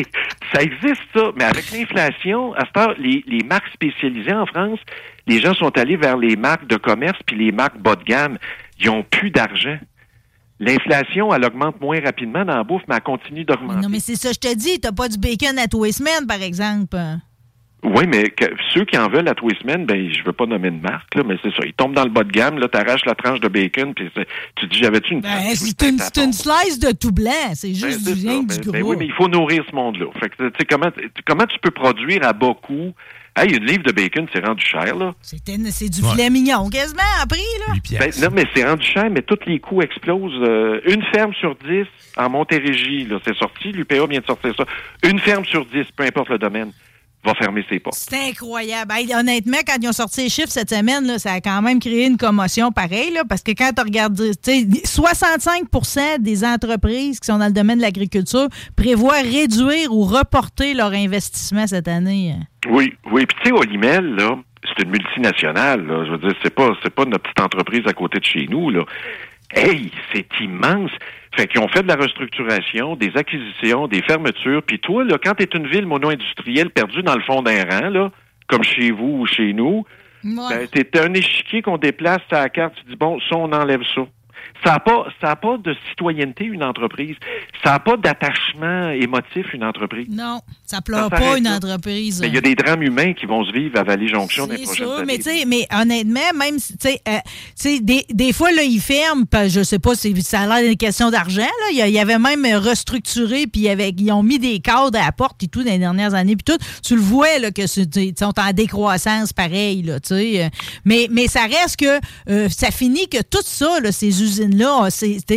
ça 0.53 0.61
existe 0.61 1.01
ça. 1.15 1.31
Mais 1.37 1.45
avec 1.45 1.71
l'inflation, 1.71 2.53
à 2.55 2.63
heure, 2.79 2.95
les, 2.99 3.23
les 3.27 3.43
marques 3.43 3.69
spécialisées 3.73 4.33
en 4.33 4.45
France, 4.45 4.79
les 5.29 5.39
gens 5.39 5.53
sont 5.53 5.77
allés 5.77 5.95
vers 5.95 6.17
les 6.17 6.35
marques 6.35 6.67
de 6.67 6.75
commerce 6.75 7.17
puis 7.25 7.37
les 7.37 7.51
marques 7.51 7.77
bas 7.79 7.95
de 7.95 8.03
gamme. 8.03 8.37
Ils 8.79 8.89
ont 8.89 9.03
plus 9.03 9.31
d'argent. 9.31 9.77
L'inflation, 10.59 11.33
elle 11.33 11.45
augmente 11.45 11.79
moins 11.79 12.01
rapidement 12.03 12.43
dans 12.43 12.57
la 12.57 12.63
bouffe, 12.65 12.81
mais 12.89 12.95
elle 12.95 13.01
continue 13.01 13.45
d'augmenter. 13.45 13.79
Non, 13.81 13.87
mais 13.89 13.99
c'est 13.99 14.15
ça, 14.15 14.31
je 14.33 14.39
te 14.39 14.53
dis, 14.53 14.79
t'as 14.81 14.91
pas 14.91 15.07
du 15.07 15.17
bacon 15.17 15.57
à 15.57 15.67
tous 15.67 15.85
les 15.85 15.93
semaines, 15.93 16.27
par 16.27 16.41
exemple. 16.41 16.97
Oui, 17.81 18.03
mais 18.07 18.23
que- 18.31 18.51
ceux 18.73 18.83
qui 18.83 18.97
en 18.97 19.07
veulent 19.07 19.29
à 19.29 19.33
tous 19.35 19.47
les 19.47 19.55
semaines, 19.57 19.85
ben, 19.85 20.11
je 20.11 20.21
veux 20.25 20.33
pas 20.33 20.45
nommer 20.45 20.69
de 20.69 20.81
marque, 20.81 21.15
là, 21.15 21.23
mais 21.25 21.37
c'est 21.41 21.51
ça. 21.51 21.65
Ils 21.65 21.71
tombent 21.71 21.93
dans 21.93 22.03
le 22.03 22.09
bas 22.09 22.23
de 22.25 22.31
gamme, 22.31 22.59
là, 22.59 22.67
t'arraches 22.67 23.05
la 23.05 23.15
tranche 23.15 23.39
de 23.39 23.47
bacon, 23.47 23.93
puis 23.93 24.11
tu 24.57 24.67
dis, 24.67 24.79
j'avais-tu 24.79 25.13
une 25.13 25.21
Ben, 25.21 25.29
tranche? 25.29 25.53
c'est 25.55 25.81
une, 25.87 25.97
c'est 25.97 26.17
une 26.17 26.33
slice 26.33 26.77
de 26.79 26.91
tout 26.91 27.13
blanc, 27.13 27.31
c'est 27.53 27.69
Ben, 27.69 27.75
juste 27.75 28.01
c'est 28.03 28.13
du 28.15 28.27
rien 28.27 28.43
Ben, 28.43 28.57
du 28.57 28.69
ben 28.71 28.81
gros. 28.81 28.89
oui, 28.91 28.97
mais 28.99 29.05
il 29.05 29.13
faut 29.13 29.29
nourrir 29.29 29.63
ce 29.69 29.73
monde-là. 29.73 30.07
Fait 30.19 30.27
que, 30.27 30.51
comment, 30.69 30.89
comment 31.25 31.45
tu 31.45 31.57
peux 31.59 31.71
produire 31.71 32.25
à 32.27 32.33
bas 32.33 32.53
coût? 32.61 32.91
Hey, 33.41 33.55
une 33.55 33.65
livre 33.65 33.83
de 33.83 33.91
bacon, 33.91 34.27
c'est 34.33 34.45
rendu 34.45 34.63
cher, 34.65 34.95
là. 34.95 35.13
C'était- 35.21 35.57
C'est 35.71 35.87
du 35.89 36.01
filet 36.01 36.29
mignon, 36.29 36.69
quasiment, 36.69 37.01
à 37.21 37.25
prix, 37.25 37.39
là. 37.67 37.73
Ben, 37.99 38.11
non, 38.21 38.29
mais 38.33 38.43
c'est 38.53 38.65
rendu 38.67 38.85
cher, 38.85 39.09
mais 39.09 39.21
tous 39.21 39.39
les 39.45 39.59
coûts 39.59 39.81
explosent. 39.81 40.41
Euh, 40.41 40.81
une 40.85 41.03
ferme 41.13 41.33
sur 41.35 41.55
dix 41.55 41.85
en 42.17 42.29
Montérégie, 42.29 43.05
là, 43.05 43.17
c'est 43.25 43.35
sorti, 43.37 43.71
l'UPA 43.71 44.05
vient 44.07 44.19
de 44.19 44.25
sortir 44.25 44.53
ça. 44.57 44.65
Une 45.09 45.19
ferme 45.19 45.45
sur 45.45 45.65
dix, 45.65 45.85
peu 45.95 46.03
importe 46.03 46.29
le 46.29 46.37
domaine, 46.37 46.71
va 47.23 47.35
fermer 47.35 47.65
ses 47.69 47.79
portes. 47.79 47.95
C'est 47.95 48.29
incroyable. 48.29 48.93
Hey, 48.95 49.13
honnêtement, 49.13 49.57
quand 49.65 49.75
ils 49.81 49.87
ont 49.89 49.93
sorti 49.93 50.23
les 50.23 50.29
chiffres 50.29 50.49
cette 50.49 50.69
semaine, 50.69 51.05
là, 51.05 51.19
ça 51.19 51.33
a 51.33 51.41
quand 51.41 51.61
même 51.61 51.79
créé 51.79 52.05
une 52.05 52.17
commotion 52.17 52.71
pareille, 52.71 53.11
là, 53.11 53.23
parce 53.27 53.43
que 53.43 53.51
quand 53.51 53.71
tu 53.75 53.81
regardes, 53.81 54.15
tu 54.15 54.33
sais, 54.41 54.63
65% 54.63 56.19
des 56.19 56.45
entreprises 56.45 57.19
qui 57.19 57.25
sont 57.25 57.37
dans 57.37 57.47
le 57.47 57.53
domaine 57.53 57.77
de 57.77 57.83
l'agriculture 57.83 58.47
prévoient 58.75 59.21
réduire 59.21 59.93
ou 59.93 60.03
reporter 60.03 60.73
leur 60.73 60.93
investissement 60.93 61.67
cette 61.67 61.87
année. 61.87 62.35
Oui, 62.69 62.93
oui. 63.11 63.25
Puis 63.25 63.37
tu 63.43 63.49
sais, 63.49 63.51
Olimel, 63.51 64.15
là, 64.15 64.37
c'est 64.63 64.83
une 64.83 64.91
multinationale, 64.91 65.85
là. 65.85 66.05
Je 66.05 66.11
veux 66.11 66.17
dire, 66.17 66.35
c'est 66.43 66.53
pas, 66.53 66.69
c'est 66.83 66.93
pas 66.93 67.05
notre 67.05 67.23
petite 67.23 67.41
entreprise 67.41 67.81
à 67.85 67.93
côté 67.93 68.19
de 68.19 68.25
chez 68.25 68.47
nous, 68.49 68.69
là. 68.69 68.83
Hey, 69.51 69.91
c'est 70.13 70.27
immense. 70.41 70.91
Fait 71.35 71.47
qu'ils 71.47 71.61
ont 71.61 71.67
fait 71.67 71.83
de 71.83 71.87
la 71.87 71.95
restructuration, 71.95 72.95
des 72.95 73.11
acquisitions, 73.15 73.87
des 73.87 74.01
fermetures. 74.01 74.63
Puis 74.63 74.79
toi, 74.79 75.03
là, 75.03 75.17
quand 75.23 75.35
t'es 75.35 75.49
une 75.53 75.67
ville 75.67 75.85
mono-industrielle 75.85 76.69
perdue 76.71 77.03
dans 77.03 77.15
le 77.15 77.21
fond 77.21 77.41
d'un 77.41 77.63
rang, 77.65 77.89
là, 77.89 78.11
comme 78.47 78.63
chez 78.63 78.91
vous 78.91 79.19
ou 79.19 79.25
chez 79.25 79.53
nous, 79.53 79.85
ben, 80.23 80.67
t'es 80.67 80.99
un 80.99 81.13
échiquier 81.13 81.61
qu'on 81.61 81.77
déplace 81.77 82.21
à 82.31 82.41
la 82.41 82.49
carte, 82.49 82.75
tu 82.75 82.89
dis, 82.89 82.95
bon, 82.95 83.19
ça, 83.29 83.35
on 83.37 83.51
enlève 83.53 83.83
ça. 83.95 84.01
Ça 84.65 84.73
n'a 84.73 84.79
pas, 84.79 85.07
ça 85.21 85.31
a 85.31 85.35
pas 85.35 85.57
de 85.57 85.73
citoyenneté, 85.89 86.45
une 86.45 86.63
entreprise. 86.63 87.15
Ça 87.63 87.73
n'a 87.73 87.79
pas 87.79 87.95
d'attachement 87.95 88.89
émotif, 88.89 89.53
une 89.53 89.63
entreprise. 89.63 90.09
Non, 90.09 90.41
ça 90.69 90.81
pleure 90.81 91.09
Ça 91.09 91.17
pas 91.17 91.37
une 91.37 91.45
là. 91.45 91.55
entreprise. 91.55 92.19
Mais 92.21 92.27
il 92.27 92.35
y 92.35 92.37
a 92.37 92.41
des 92.41 92.55
drames 92.55 92.83
humains 92.83 93.13
qui 93.13 93.25
vont 93.25 93.43
se 93.43 93.51
vivre 93.51 93.77
à 93.79 93.83
Vallée-Jonction 93.83 94.45
dans 94.47 94.53
les 94.53 94.63
prochaines 94.63 94.85
sûr, 94.85 94.99
années. 94.99 95.45
mais 95.47 95.67
honnêtement, 95.73 96.19
même 96.37 96.59
si, 96.59 96.77
tu 96.77 96.89
sais, 96.89 97.01
euh, 97.07 97.79
des, 97.81 98.05
des 98.13 98.33
fois, 98.33 98.51
là, 98.51 98.61
ils 98.63 98.79
ferment, 98.79 99.25
je 99.47 99.63
sais 99.63 99.79
pas 99.79 99.95
si 99.95 100.13
ça 100.21 100.41
a 100.41 100.47
l'air 100.61 100.67
d'une 100.69 100.77
question 100.77 101.09
d'argent, 101.09 101.41
là. 101.41 101.67
Il 101.71 101.77
y 101.77 101.97
a- 101.97 102.01
avait 102.01 102.19
même 102.19 102.45
restructuré, 102.57 103.47
puis 103.47 103.61
il 103.61 103.63
y 103.63 103.69
avait- 103.69 103.93
ils 103.97 104.11
ont 104.11 104.23
mis 104.23 104.39
des 104.39 104.59
cadres 104.59 104.97
à 104.99 105.05
la 105.05 105.11
porte 105.11 105.41
et 105.43 105.47
tout 105.47 105.63
dans 105.63 105.71
les 105.71 105.77
dernières 105.79 106.13
années, 106.13 106.35
puis 106.35 106.55
tout. 106.55 106.63
Tu 106.83 106.95
le 106.95 107.01
vois, 107.01 107.39
là, 107.39 107.51
que 107.51 107.61
ils 107.99 108.13
sont 108.17 108.33
en 108.39 108.51
décroissance, 108.53 109.33
pareil, 109.33 109.81
là, 109.81 109.99
tu 109.99 110.09
sais. 110.09 110.43
euh, 110.45 110.49
Mais, 110.85 111.07
mais 111.11 111.27
ça 111.27 111.41
reste 111.43 111.77
que 111.77 111.99
euh, 112.29 112.47
ça 112.49 112.71
finit 112.71 113.07
que 113.09 113.21
tout 113.21 113.41
ça, 113.43 113.79
là, 113.81 113.91
ces 113.91 114.21
usines-là, 114.21 114.87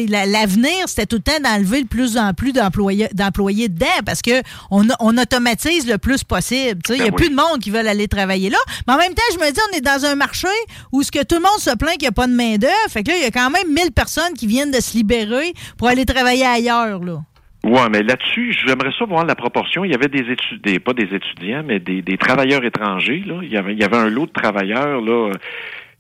la- 0.08 0.26
l'avenir, 0.26 0.70
c'était 0.86 1.06
tout 1.06 1.16
le 1.16 1.22
temps 1.22 1.40
d'enlever 1.42 1.82
de 1.82 1.88
plus 1.88 2.16
en 2.16 2.32
plus 2.34 2.52
d'employés 2.52 3.08
d'employés 3.12 3.68
dedans, 3.68 3.86
parce 4.04 4.22
que 4.22 4.42
on, 4.70 4.86
on 5.00 5.16
automatise 5.22 5.88
le 5.88 5.98
plus 5.98 6.24
possible, 6.24 6.80
sais. 6.87 6.96
Il 6.96 6.98
y 6.98 7.02
a 7.02 7.11
Ben 7.11 7.14
plus 7.16 7.26
oui. 7.26 7.30
de 7.30 7.37
monde 7.37 7.61
qui 7.61 7.70
veulent 7.70 7.88
aller 7.88 8.08
travailler 8.08 8.50
là. 8.50 8.58
Mais 8.87 8.94
en 8.94 8.98
même 8.98 9.14
temps, 9.14 9.22
je 9.32 9.38
me 9.38 9.50
dis, 9.50 9.61
on 9.72 9.76
est 9.76 9.80
dans 9.80 10.04
un 10.04 10.14
marché 10.14 10.48
où 10.92 11.02
ce 11.02 11.11
que 11.11 11.24
tout 11.24 11.37
le 11.37 11.42
monde 11.42 11.58
se 11.58 11.74
plaint 11.76 11.92
qu'il 11.92 12.02
n'y 12.02 12.08
a 12.08 12.12
pas 12.12 12.26
de 12.26 12.35
main-d'œuvre. 12.35 12.72
Fait 12.90 13.02
que 13.02 13.11
là, 13.11 13.16
il 13.16 13.22
y 13.22 13.26
a 13.26 13.30
quand 13.30 13.50
même 13.50 13.68
1000 13.68 13.92
personnes 13.92 14.35
qui 14.37 14.46
viennent 14.46 14.70
de 14.70 14.80
se 14.80 14.96
libérer 14.96 15.52
pour 15.78 15.88
aller 15.88 16.04
travailler 16.04 16.44
ailleurs, 16.44 16.98
là. 17.02 17.20
Ouais, 17.64 17.88
mais 17.90 18.02
là-dessus, 18.02 18.56
j'aimerais 18.66 18.90
ça 18.98 19.04
voir 19.04 19.24
la 19.24 19.37
proportion. 19.37 19.85
Il 19.85 19.92
y 19.92 19.94
avait 19.94 20.08
des 20.08 20.28
étudiants, 20.32 20.80
pas 20.85 20.94
des 20.94 21.14
étudiants, 21.14 21.62
mais 21.64 21.78
des, 21.78 22.02
des 22.02 22.18
travailleurs 22.18 22.64
étrangers. 22.64 23.22
Là. 23.24 23.37
Il, 23.42 23.52
y 23.52 23.56
avait, 23.56 23.72
il 23.74 23.78
y 23.80 23.85
avait 23.85 23.98
un 23.98 24.11
lot 24.11 24.26
de 24.26 24.32
travailleurs 24.32 25.00
là, 25.00 25.30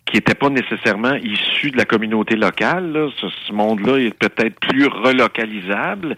qui 0.06 0.16
n'étaient 0.16 0.34
pas 0.34 0.48
nécessairement 0.48 1.14
issus 1.22 1.70
de 1.70 1.76
la 1.76 1.84
communauté 1.84 2.34
locale. 2.34 2.90
Là. 2.92 3.08
Ce, 3.20 3.26
ce 3.46 3.52
monde-là 3.52 3.98
est 3.98 4.12
peut-être 4.18 4.58
plus 4.58 4.86
relocalisable. 4.88 6.16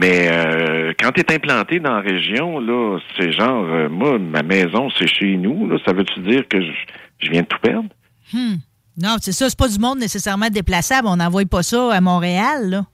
Mais 0.00 0.28
euh, 0.30 0.92
quand 0.98 1.12
tu 1.12 1.20
es 1.20 1.34
implanté 1.34 1.78
dans 1.78 1.94
la 1.94 2.00
région, 2.00 2.58
là, 2.58 2.98
c'est 3.18 3.32
genre, 3.32 3.64
euh, 3.64 3.88
moi, 3.88 4.18
ma 4.18 4.42
maison, 4.42 4.88
c'est 4.98 5.06
chez 5.06 5.36
nous. 5.36 5.68
Là, 5.68 5.78
ça 5.84 5.92
veut-tu 5.92 6.20
dire 6.20 6.46
que 6.48 6.60
je, 6.60 6.72
je 7.20 7.30
viens 7.30 7.42
de 7.42 7.46
tout 7.46 7.58
perdre? 7.60 7.88
Hmm. 8.32 8.56
Non, 9.00 9.16
c'est 9.20 9.32
ça, 9.32 9.48
c'est 9.48 9.58
pas 9.58 9.68
du 9.68 9.78
monde 9.78 9.98
nécessairement 9.98 10.48
déplaçable. 10.50 11.08
On 11.08 11.16
n'envoie 11.16 11.44
pas 11.44 11.62
ça 11.62 11.92
à 11.92 12.00
Montréal, 12.00 12.70
là. 12.70 12.84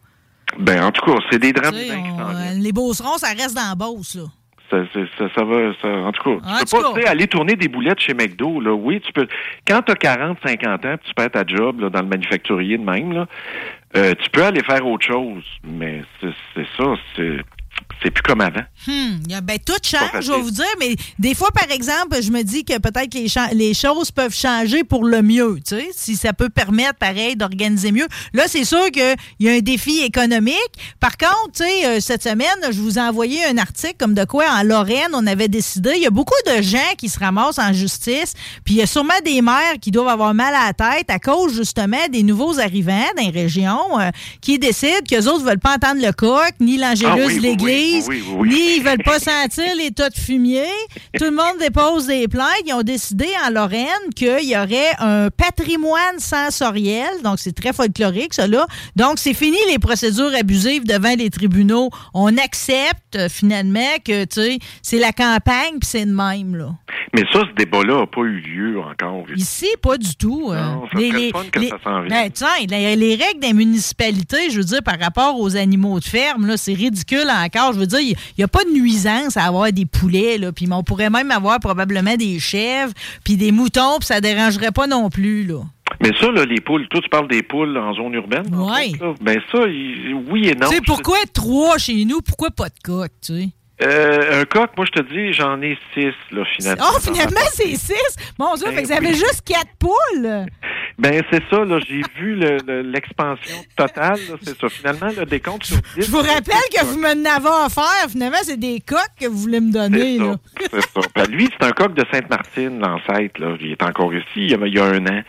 Ben, 0.58 0.82
en 0.82 0.90
tout 0.90 1.04
cas, 1.04 1.18
c'est 1.30 1.38
des 1.38 1.52
drames 1.52 1.74
Tu 1.74 1.88
sais, 1.88 1.92
euh, 1.92 2.54
les 2.58 2.72
Beaucerons, 2.72 3.18
ça 3.18 3.28
reste 3.28 3.54
dans 3.54 3.68
la 3.68 3.74
Beauce, 3.74 4.16
là. 4.16 4.24
Ça, 4.70 4.78
ça, 4.94 5.24
ça, 5.34 5.44
va, 5.44 5.72
ça, 5.82 5.88
en 5.88 6.12
tout 6.12 6.22
cas, 6.22 6.46
En 6.46 6.58
tu 6.58 6.76
peux 6.76 6.82
pas, 6.82 6.92
tu 6.94 7.02
sais, 7.02 7.08
aller 7.08 7.26
tourner 7.26 7.56
des 7.56 7.66
boulettes 7.66 7.98
chez 7.98 8.14
McDo, 8.14 8.60
là. 8.60 8.72
Oui, 8.72 9.00
tu 9.00 9.12
peux. 9.12 9.26
Quand 9.66 9.82
t'as 9.82 9.94
40, 9.94 10.38
50 10.44 10.84
ans, 10.84 10.94
tu 11.02 11.12
perds 11.14 11.30
ta 11.30 11.44
job, 11.44 11.80
là, 11.80 11.90
dans 11.90 12.02
le 12.02 12.06
manufacturier 12.06 12.78
de 12.78 12.84
même, 12.84 13.12
là, 13.12 13.26
euh, 13.96 14.14
tu 14.18 14.30
peux 14.30 14.44
aller 14.44 14.62
faire 14.62 14.86
autre 14.86 15.06
chose. 15.06 15.44
Mais 15.64 16.02
c'est 16.20 16.32
c'est 16.54 16.66
ça, 16.76 16.94
c'est, 17.16 17.38
c'est 18.02 18.10
plus 18.10 18.22
comme 18.22 18.40
avant. 18.40 18.62
Hmm. 18.86 19.18
Ben, 19.42 19.58
tout 19.64 19.72
change, 19.82 20.22
je 20.22 20.32
vais 20.32 20.40
vous 20.40 20.50
dire, 20.50 20.64
mais 20.78 20.96
des 21.18 21.34
fois, 21.34 21.50
par 21.50 21.70
exemple, 21.70 22.20
je 22.22 22.30
me 22.30 22.42
dis 22.42 22.64
que 22.64 22.78
peut-être 22.78 23.10
que 23.10 23.54
les, 23.54 23.74
choses 23.74 24.10
peuvent 24.10 24.34
changer 24.34 24.84
pour 24.84 25.04
le 25.04 25.22
mieux, 25.22 25.58
tu 25.66 25.76
sais, 25.76 25.90
si 25.94 26.16
ça 26.16 26.32
peut 26.32 26.48
permettre, 26.48 26.94
pareil, 26.94 27.36
d'organiser 27.36 27.92
mieux. 27.92 28.06
Là, 28.32 28.44
c'est 28.46 28.64
sûr 28.64 28.90
qu'il 28.90 29.14
y 29.40 29.48
a 29.48 29.52
un 29.52 29.60
défi 29.60 30.00
économique. 30.00 30.56
Par 30.98 31.16
contre, 31.16 31.52
tu 31.54 31.64
sais, 31.64 31.86
euh, 31.86 32.00
cette 32.00 32.22
semaine, 32.22 32.48
je 32.70 32.80
vous 32.80 32.98
ai 32.98 33.02
envoyé 33.02 33.44
un 33.44 33.58
article 33.58 33.96
comme 33.98 34.14
de 34.14 34.24
quoi, 34.24 34.46
en 34.50 34.62
Lorraine, 34.62 35.10
on 35.12 35.26
avait 35.26 35.48
décidé, 35.48 35.92
il 35.96 36.02
y 36.02 36.06
a 36.06 36.10
beaucoup 36.10 36.34
de 36.46 36.62
gens 36.62 36.78
qui 36.98 37.08
se 37.08 37.18
ramassent 37.18 37.58
en 37.58 37.72
justice, 37.72 38.34
puis 38.64 38.74
il 38.74 38.76
y 38.78 38.82
a 38.82 38.86
sûrement 38.86 39.14
des 39.24 39.42
maires 39.42 39.78
qui 39.80 39.90
doivent 39.90 40.08
avoir 40.08 40.34
mal 40.34 40.54
à 40.54 40.66
la 40.66 40.72
tête 40.72 41.10
à 41.10 41.18
cause, 41.18 41.54
justement, 41.54 42.08
des 42.10 42.22
nouveaux 42.22 42.58
arrivants 42.58 43.06
dans 43.16 43.22
les 43.24 43.30
régions 43.30 44.00
euh, 44.00 44.10
qui 44.40 44.58
décident 44.58 45.04
qu'eux 45.08 45.26
autres 45.28 45.44
veulent 45.44 45.58
pas 45.58 45.74
entendre 45.74 46.02
le 46.04 46.12
coq, 46.12 46.54
ni 46.60 46.76
l'angélus 46.76 47.10
Ah 47.10 47.16
oui, 47.16 47.38
oui, 47.42 47.56
de 47.56 47.79
oui, 47.80 48.02
oui, 48.08 48.22
oui, 48.28 48.36
oui. 48.38 48.48
ni 48.48 48.76
ils 48.76 48.82
veulent 48.82 49.02
pas 49.04 49.18
sentir 49.18 49.74
les 49.76 49.90
tas 49.90 50.10
de 50.10 50.16
fumier. 50.18 50.64
Tout 51.18 51.24
le 51.24 51.30
monde 51.30 51.58
dépose 51.58 52.06
des 52.06 52.28
plaintes. 52.28 52.46
Ils 52.66 52.72
ont 52.74 52.82
décidé 52.82 53.26
en 53.46 53.50
Lorraine 53.50 53.86
qu'il 54.14 54.44
y 54.48 54.56
aurait 54.56 54.92
un 54.98 55.28
patrimoine 55.30 56.18
sensoriel. 56.18 57.08
Donc, 57.24 57.38
c'est 57.38 57.54
très 57.54 57.72
folklorique, 57.72 58.34
ça, 58.34 58.46
là. 58.46 58.66
Donc, 58.96 59.18
c'est 59.18 59.34
fini 59.34 59.58
les 59.68 59.78
procédures 59.78 60.32
abusives 60.38 60.84
devant 60.84 61.14
les 61.16 61.30
tribunaux. 61.30 61.90
On 62.14 62.36
accepte, 62.38 63.16
euh, 63.16 63.28
finalement, 63.28 63.80
que, 64.04 64.24
tu 64.24 64.40
sais, 64.40 64.58
c'est 64.82 64.98
la 64.98 65.12
campagne, 65.12 65.78
puis 65.80 65.88
c'est 65.88 66.06
de 66.06 66.12
même, 66.12 66.56
là. 66.56 66.70
Mais 67.14 67.22
ça, 67.32 67.40
ce 67.40 67.54
débat-là 67.56 68.00
n'a 68.00 68.06
pas 68.06 68.20
eu 68.20 68.38
lieu 68.40 68.80
encore. 68.80 69.24
Ici, 69.34 69.66
pas 69.82 69.96
du 69.98 70.14
tout. 70.16 70.50
euh. 70.52 70.60
Non, 70.62 70.84
ça 70.92 70.98
serait 70.98 71.10
le 71.10 71.30
fun 71.32 71.44
que 71.50 71.68
ça 71.68 71.76
s'en 71.82 72.02
vienne. 72.02 72.08
Ben, 72.08 72.30
tiens, 72.32 72.48
les, 72.68 72.96
les 72.96 73.14
règles 73.16 73.40
des 73.40 73.52
municipalités, 73.52 74.50
je 74.50 74.58
veux 74.58 74.64
dire, 74.64 74.82
par 74.84 74.98
rapport 74.98 75.38
aux 75.40 75.56
animaux 75.56 75.98
de 75.98 76.04
ferme, 76.04 76.46
là, 76.46 76.56
c'est 76.56 76.72
ridicule 76.74 77.28
encore. 77.28 77.69
Je 77.72 77.78
veux 77.78 77.86
dire, 77.86 78.00
il 78.00 78.16
n'y 78.38 78.44
a 78.44 78.48
pas 78.48 78.64
de 78.64 78.70
nuisance 78.70 79.36
à 79.36 79.44
avoir 79.44 79.72
des 79.72 79.86
poulets, 79.86 80.38
là. 80.38 80.52
Puis 80.52 80.66
on 80.70 80.82
pourrait 80.82 81.10
même 81.10 81.30
avoir 81.30 81.58
probablement 81.60 82.16
des 82.16 82.38
chèvres, 82.38 82.92
puis 83.24 83.36
des 83.36 83.52
moutons, 83.52 83.98
puis 83.98 84.06
ça 84.06 84.20
dérangerait 84.20 84.72
pas 84.72 84.86
non 84.86 85.10
plus, 85.10 85.44
là. 85.46 85.60
Mais 86.02 86.10
ça, 86.18 86.30
là, 86.30 86.44
les 86.44 86.60
poules, 86.60 86.86
toi, 86.88 87.00
tu 87.02 87.08
parles 87.10 87.28
des 87.28 87.42
poules 87.42 87.76
en 87.76 87.92
zone 87.94 88.14
urbaine? 88.14 88.46
Oui. 88.52 88.96
Ben 89.20 89.38
ça, 89.52 89.66
il- 89.66 90.14
oui 90.30 90.48
et 90.48 90.54
non. 90.54 90.68
tu 90.68 90.76
sais, 90.76 90.80
pourquoi 90.86 91.18
trois 91.34 91.76
chez 91.78 92.04
nous? 92.04 92.20
Pourquoi 92.22 92.50
pas 92.50 92.68
de 92.68 92.74
coq, 92.82 93.10
tu 93.24 93.34
sais? 93.34 93.48
Euh, 93.82 94.42
un 94.42 94.44
coq, 94.44 94.70
moi, 94.76 94.84
je 94.86 95.00
te 95.00 95.08
dis, 95.12 95.32
j'en 95.32 95.60
ai 95.62 95.76
six, 95.94 96.12
là, 96.32 96.42
finalement. 96.56 96.84
Oh, 96.94 96.98
finalement, 97.00 97.40
c'est 97.54 97.74
six! 97.76 97.94
Mon 98.38 98.54
Dieu, 98.54 98.66
Ben 98.66 98.74
fait 98.76 98.82
que 98.82 98.86
vous 98.88 98.92
avez 98.92 99.06
oui. 99.08 99.14
juste 99.14 99.42
quatre 99.44 99.70
poules! 99.78 100.46
Ben, 101.00 101.22
c'est 101.30 101.42
ça, 101.50 101.64
là, 101.64 101.78
j'ai 101.88 102.02
vu 102.18 102.34
le- 102.36 102.58
le- 102.66 102.82
l'expansion 102.82 103.56
totale, 103.74 104.18
c'est 104.42 104.56
ça. 104.58 104.68
Finalement, 104.68 105.08
le 105.16 105.24
décompte 105.24 105.64
sur 105.64 105.76
10. 105.96 106.04
Je 106.06 106.10
vous 106.10 106.18
rappelle 106.18 106.68
que 106.72 106.84
vous 106.84 106.98
me 106.98 107.14
n'avez 107.14 107.48
offert. 107.48 108.06
Finalement, 108.10 108.36
c'est 108.42 108.58
des 108.60 108.80
coques 108.86 108.98
que 109.18 109.26
vous 109.26 109.38
voulez 109.38 109.60
me 109.60 109.72
donner, 109.72 110.18
là. 110.18 110.36
C'est 110.70 110.80
ça. 110.82 111.00
Ben, 111.16 111.24
lui, 111.30 111.48
c'est 111.58 111.66
un 111.66 111.72
coq 111.72 111.94
de 111.94 112.04
Sainte-Martine, 112.12 112.78
l'ancêtre. 112.80 113.40
Là. 113.40 113.56
Il 113.60 113.72
est 113.72 113.82
encore 113.82 114.12
ici, 114.14 114.26
il 114.36 114.50
y, 114.50 114.54
a, 114.54 114.58
il 114.66 114.74
y 114.74 114.78
a 114.78 114.84
un 114.84 115.06
an. 115.06 115.22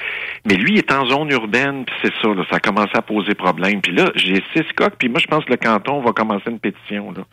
Mais 0.46 0.56
lui, 0.56 0.74
il 0.74 0.78
est 0.80 0.92
en 0.92 1.06
zone 1.08 1.32
urbaine, 1.32 1.86
puis 1.86 1.96
c'est 2.02 2.14
ça. 2.22 2.28
Là, 2.28 2.44
ça 2.50 2.58
a 2.58 2.60
commencé 2.60 2.92
à 2.94 3.02
poser 3.02 3.34
problème. 3.34 3.82
Puis 3.82 3.94
là, 3.96 4.12
j'ai 4.16 4.44
six 4.54 4.66
coqs, 4.76 4.96
puis 5.00 5.08
moi, 5.08 5.20
je 5.20 5.28
pense 5.28 5.46
que 5.46 5.52
le 5.52 5.58
canton 5.58 6.02
va 6.02 6.12
commencer 6.12 6.50
une 6.50 6.60
pétition. 6.60 7.12
Là. 7.14 7.24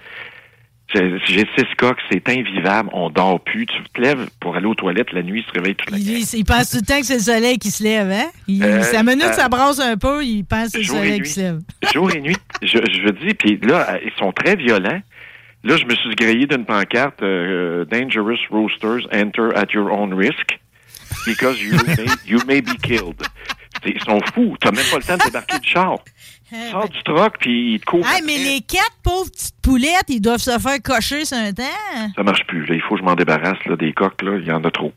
J'ai 0.94 1.46
six 1.56 1.66
coqs, 1.76 1.98
c'est 2.10 2.26
invivable. 2.30 2.88
On 2.94 3.10
dort 3.10 3.40
plus. 3.40 3.66
Tu 3.66 3.82
te 3.94 4.00
lèves 4.00 4.26
pour 4.40 4.56
aller 4.56 4.66
aux 4.66 4.74
toilettes 4.74 5.12
la 5.12 5.22
nuit, 5.22 5.44
il 5.46 5.46
se 5.46 5.52
réveille 5.58 5.74
toute 5.74 5.90
la 5.90 5.98
Il, 5.98 6.08
il- 6.20 6.26
il 6.38 6.44
pense 6.44 6.70
tout 6.70 6.78
le 6.78 6.86
temps 6.86 6.98
que 7.00 7.06
c'est 7.06 7.14
le 7.18 7.20
soleil 7.20 7.58
qui 7.58 7.70
se 7.70 7.82
lève, 7.82 8.10
hein? 8.10 8.30
Il, 8.46 8.64
Euh, 8.64 8.82
sa 8.82 9.02
minute, 9.02 9.24
euh, 9.24 9.32
ça 9.32 9.48
brasse 9.50 9.80
un 9.80 9.96
peu, 9.98 10.24
il 10.24 10.44
pense 10.44 10.66
que 10.66 10.70
c'est 10.72 10.78
le 10.78 10.84
soleil 10.84 11.12
nuit. 11.18 11.22
qui 11.22 11.30
se 11.34 11.40
lève. 11.40 11.60
jour 11.92 12.10
et 12.10 12.20
nuit. 12.22 12.36
Je, 12.62 12.68
je 12.78 13.02
veux 13.02 13.12
dire, 13.12 13.34
puis 13.38 13.58
là, 13.62 13.90
euh, 13.90 13.98
ils 14.04 14.12
sont 14.18 14.32
très 14.32 14.56
violents. 14.56 15.00
Là, 15.64 15.76
je 15.76 15.84
me 15.84 15.94
suis 15.94 16.14
grillé 16.14 16.46
d'une 16.46 16.64
pancarte 16.64 17.22
euh, 17.22 17.84
Dangerous 17.84 18.38
roosters 18.50 19.06
enter 19.12 19.48
at 19.56 19.66
your 19.74 19.90
own 19.92 20.14
risk 20.14 20.58
because 21.26 21.60
you 21.60 21.72
may, 21.86 22.06
you 22.26 22.38
may 22.46 22.60
be 22.62 22.76
killed. 22.82 23.20
Ils 23.86 24.02
sont 24.04 24.18
fous. 24.34 24.56
T'as 24.60 24.72
même 24.72 24.84
pas 24.90 24.96
le 24.96 25.02
temps 25.04 25.16
de 25.16 25.24
débarquer 25.24 25.58
du 25.60 25.68
char. 25.68 25.98
Tu 26.48 26.70
sors 26.70 26.88
du 26.88 27.02
truck, 27.02 27.38
puis 27.38 27.74
ils 27.74 27.80
te 27.80 27.84
courent. 27.84 28.06
Hey, 28.06 28.22
mais 28.24 28.38
les 28.38 28.60
quatre 28.60 28.96
pauvres 29.02 29.30
petites 29.30 29.60
poulettes, 29.62 30.08
ils 30.08 30.20
doivent 30.20 30.40
se 30.40 30.58
faire 30.58 30.82
cocher 30.82 31.24
sur 31.24 31.36
un 31.36 31.52
temps. 31.52 31.62
Ça 32.16 32.22
marche 32.22 32.46
plus. 32.46 32.64
Là. 32.66 32.74
Il 32.74 32.80
faut 32.80 32.94
que 32.94 33.00
je 33.00 33.04
m'en 33.04 33.14
débarrasse 33.14 33.62
là, 33.66 33.76
des 33.76 33.92
coqs. 33.92 34.22
Là. 34.22 34.38
Il 34.38 34.46
y 34.46 34.52
en 34.52 34.64
a 34.64 34.70
trop. 34.70 34.92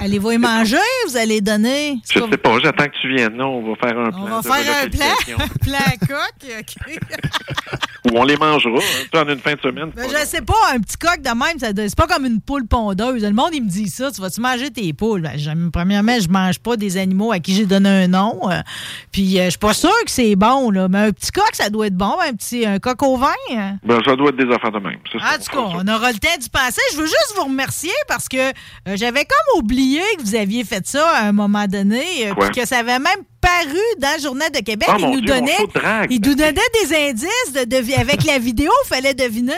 Allez-vous 0.00 0.30
les 0.30 0.38
manger? 0.38 0.76
Vous 1.08 1.16
allez 1.16 1.40
donner? 1.40 1.98
Je 2.12 2.18
sais 2.20 2.36
pas. 2.38 2.58
J'attends 2.62 2.84
que 2.86 3.00
tu 3.00 3.14
viennes. 3.14 3.34
Non, 3.34 3.58
on 3.58 3.70
va 3.74 3.88
faire 3.88 3.98
un 3.98 4.10
plan. 4.10 4.20
On 4.22 4.26
va 4.26 4.40
de 4.40 4.46
faire 4.64 4.84
un 4.84 4.88
plan, 4.88 5.46
plan 5.62 6.06
coq. 6.08 6.58
OK. 6.60 6.98
Ou 8.12 8.18
on 8.18 8.22
les 8.22 8.36
mangera. 8.36 8.78
Hein. 8.78 9.20
En 9.24 9.28
une 9.28 9.40
fin 9.40 9.54
de 9.54 9.60
semaine. 9.60 9.90
Ben, 9.96 10.08
je 10.08 10.24
sais 10.26 10.40
pas, 10.42 10.54
un 10.72 10.78
petit 10.78 10.96
coq 10.96 11.20
de 11.20 11.28
même, 11.28 11.58
ça 11.58 11.68
c'est 11.74 11.96
pas 11.96 12.06
comme 12.06 12.24
une 12.24 12.40
poule 12.40 12.64
pondeuse. 12.68 13.24
Le 13.24 13.32
monde, 13.32 13.50
il 13.52 13.64
me 13.64 13.68
dit 13.68 13.88
ça, 13.88 14.12
tu 14.12 14.20
vas-tu 14.20 14.40
manger 14.40 14.70
tes 14.70 14.92
poules? 14.92 15.22
Ben, 15.22 15.70
premièrement, 15.72 16.16
je 16.20 16.28
mange 16.28 16.60
pas 16.60 16.76
des 16.76 16.98
animaux 16.98 17.32
à 17.32 17.40
qui 17.40 17.52
j'ai 17.54 17.66
donné 17.66 17.88
un 17.88 18.06
nom. 18.06 18.38
euh, 18.48 18.60
puis 19.10 19.40
euh, 19.40 19.46
je 19.46 19.50
suis 19.50 19.58
pas 19.58 19.74
sûr 19.74 19.90
que 20.04 20.10
c'est 20.12 20.36
bon, 20.36 20.70
là. 20.70 20.86
Mais 20.88 20.98
un 20.98 21.10
petit 21.10 21.32
coq, 21.32 21.50
ça 21.54 21.68
doit 21.68 21.88
être 21.88 21.96
bon, 21.96 22.14
un 22.24 22.32
petit 22.34 22.64
un 22.64 22.78
coq 22.78 23.02
au 23.02 23.16
vin. 23.16 23.26
hein? 23.50 23.78
Ben, 23.82 23.98
ça 24.06 24.14
doit 24.14 24.28
être 24.28 24.36
des 24.36 24.54
affaires 24.54 24.70
de 24.70 24.78
même. 24.78 24.98
En 25.16 25.38
tout 25.42 25.50
cas, 25.50 25.58
on 25.58 25.88
aura 25.88 26.12
le 26.12 26.18
temps 26.18 26.28
d'y 26.38 26.48
penser. 26.48 26.80
Je 26.92 26.98
veux 26.98 27.06
juste 27.06 27.32
vous 27.36 27.44
remercier 27.46 27.90
parce 28.06 28.28
que 28.28 28.36
euh, 28.38 28.52
j'avais 28.94 29.24
comme 29.24 29.58
oublié 29.58 29.65
que 29.68 30.22
vous 30.22 30.34
aviez 30.34 30.64
fait 30.64 30.86
ça 30.86 31.08
à 31.16 31.24
un 31.28 31.32
moment 31.32 31.66
donné, 31.66 32.04
euh, 32.28 32.34
puis 32.38 32.50
que 32.62 32.66
ça 32.66 32.78
avait 32.78 32.98
même 32.98 33.22
paru 33.40 33.78
dans 33.98 34.16
le 34.16 34.22
Journal 34.22 34.50
de 34.50 34.58
Québec. 34.60 34.88
Ah, 34.90 34.96
il 34.98 35.06
nous 35.10 35.20
Dieu, 35.20 35.28
donnait, 35.28 35.56
de 35.56 36.12
il 36.12 36.20
nous 36.20 36.34
donnait 36.34 36.52
des 36.84 36.94
indices 37.10 37.52
de, 37.54 37.64
de- 37.64 38.00
avec 38.00 38.24
la 38.24 38.38
vidéo. 38.38 38.70
Il 38.84 38.88
fallait 38.88 39.14
deviner 39.14 39.52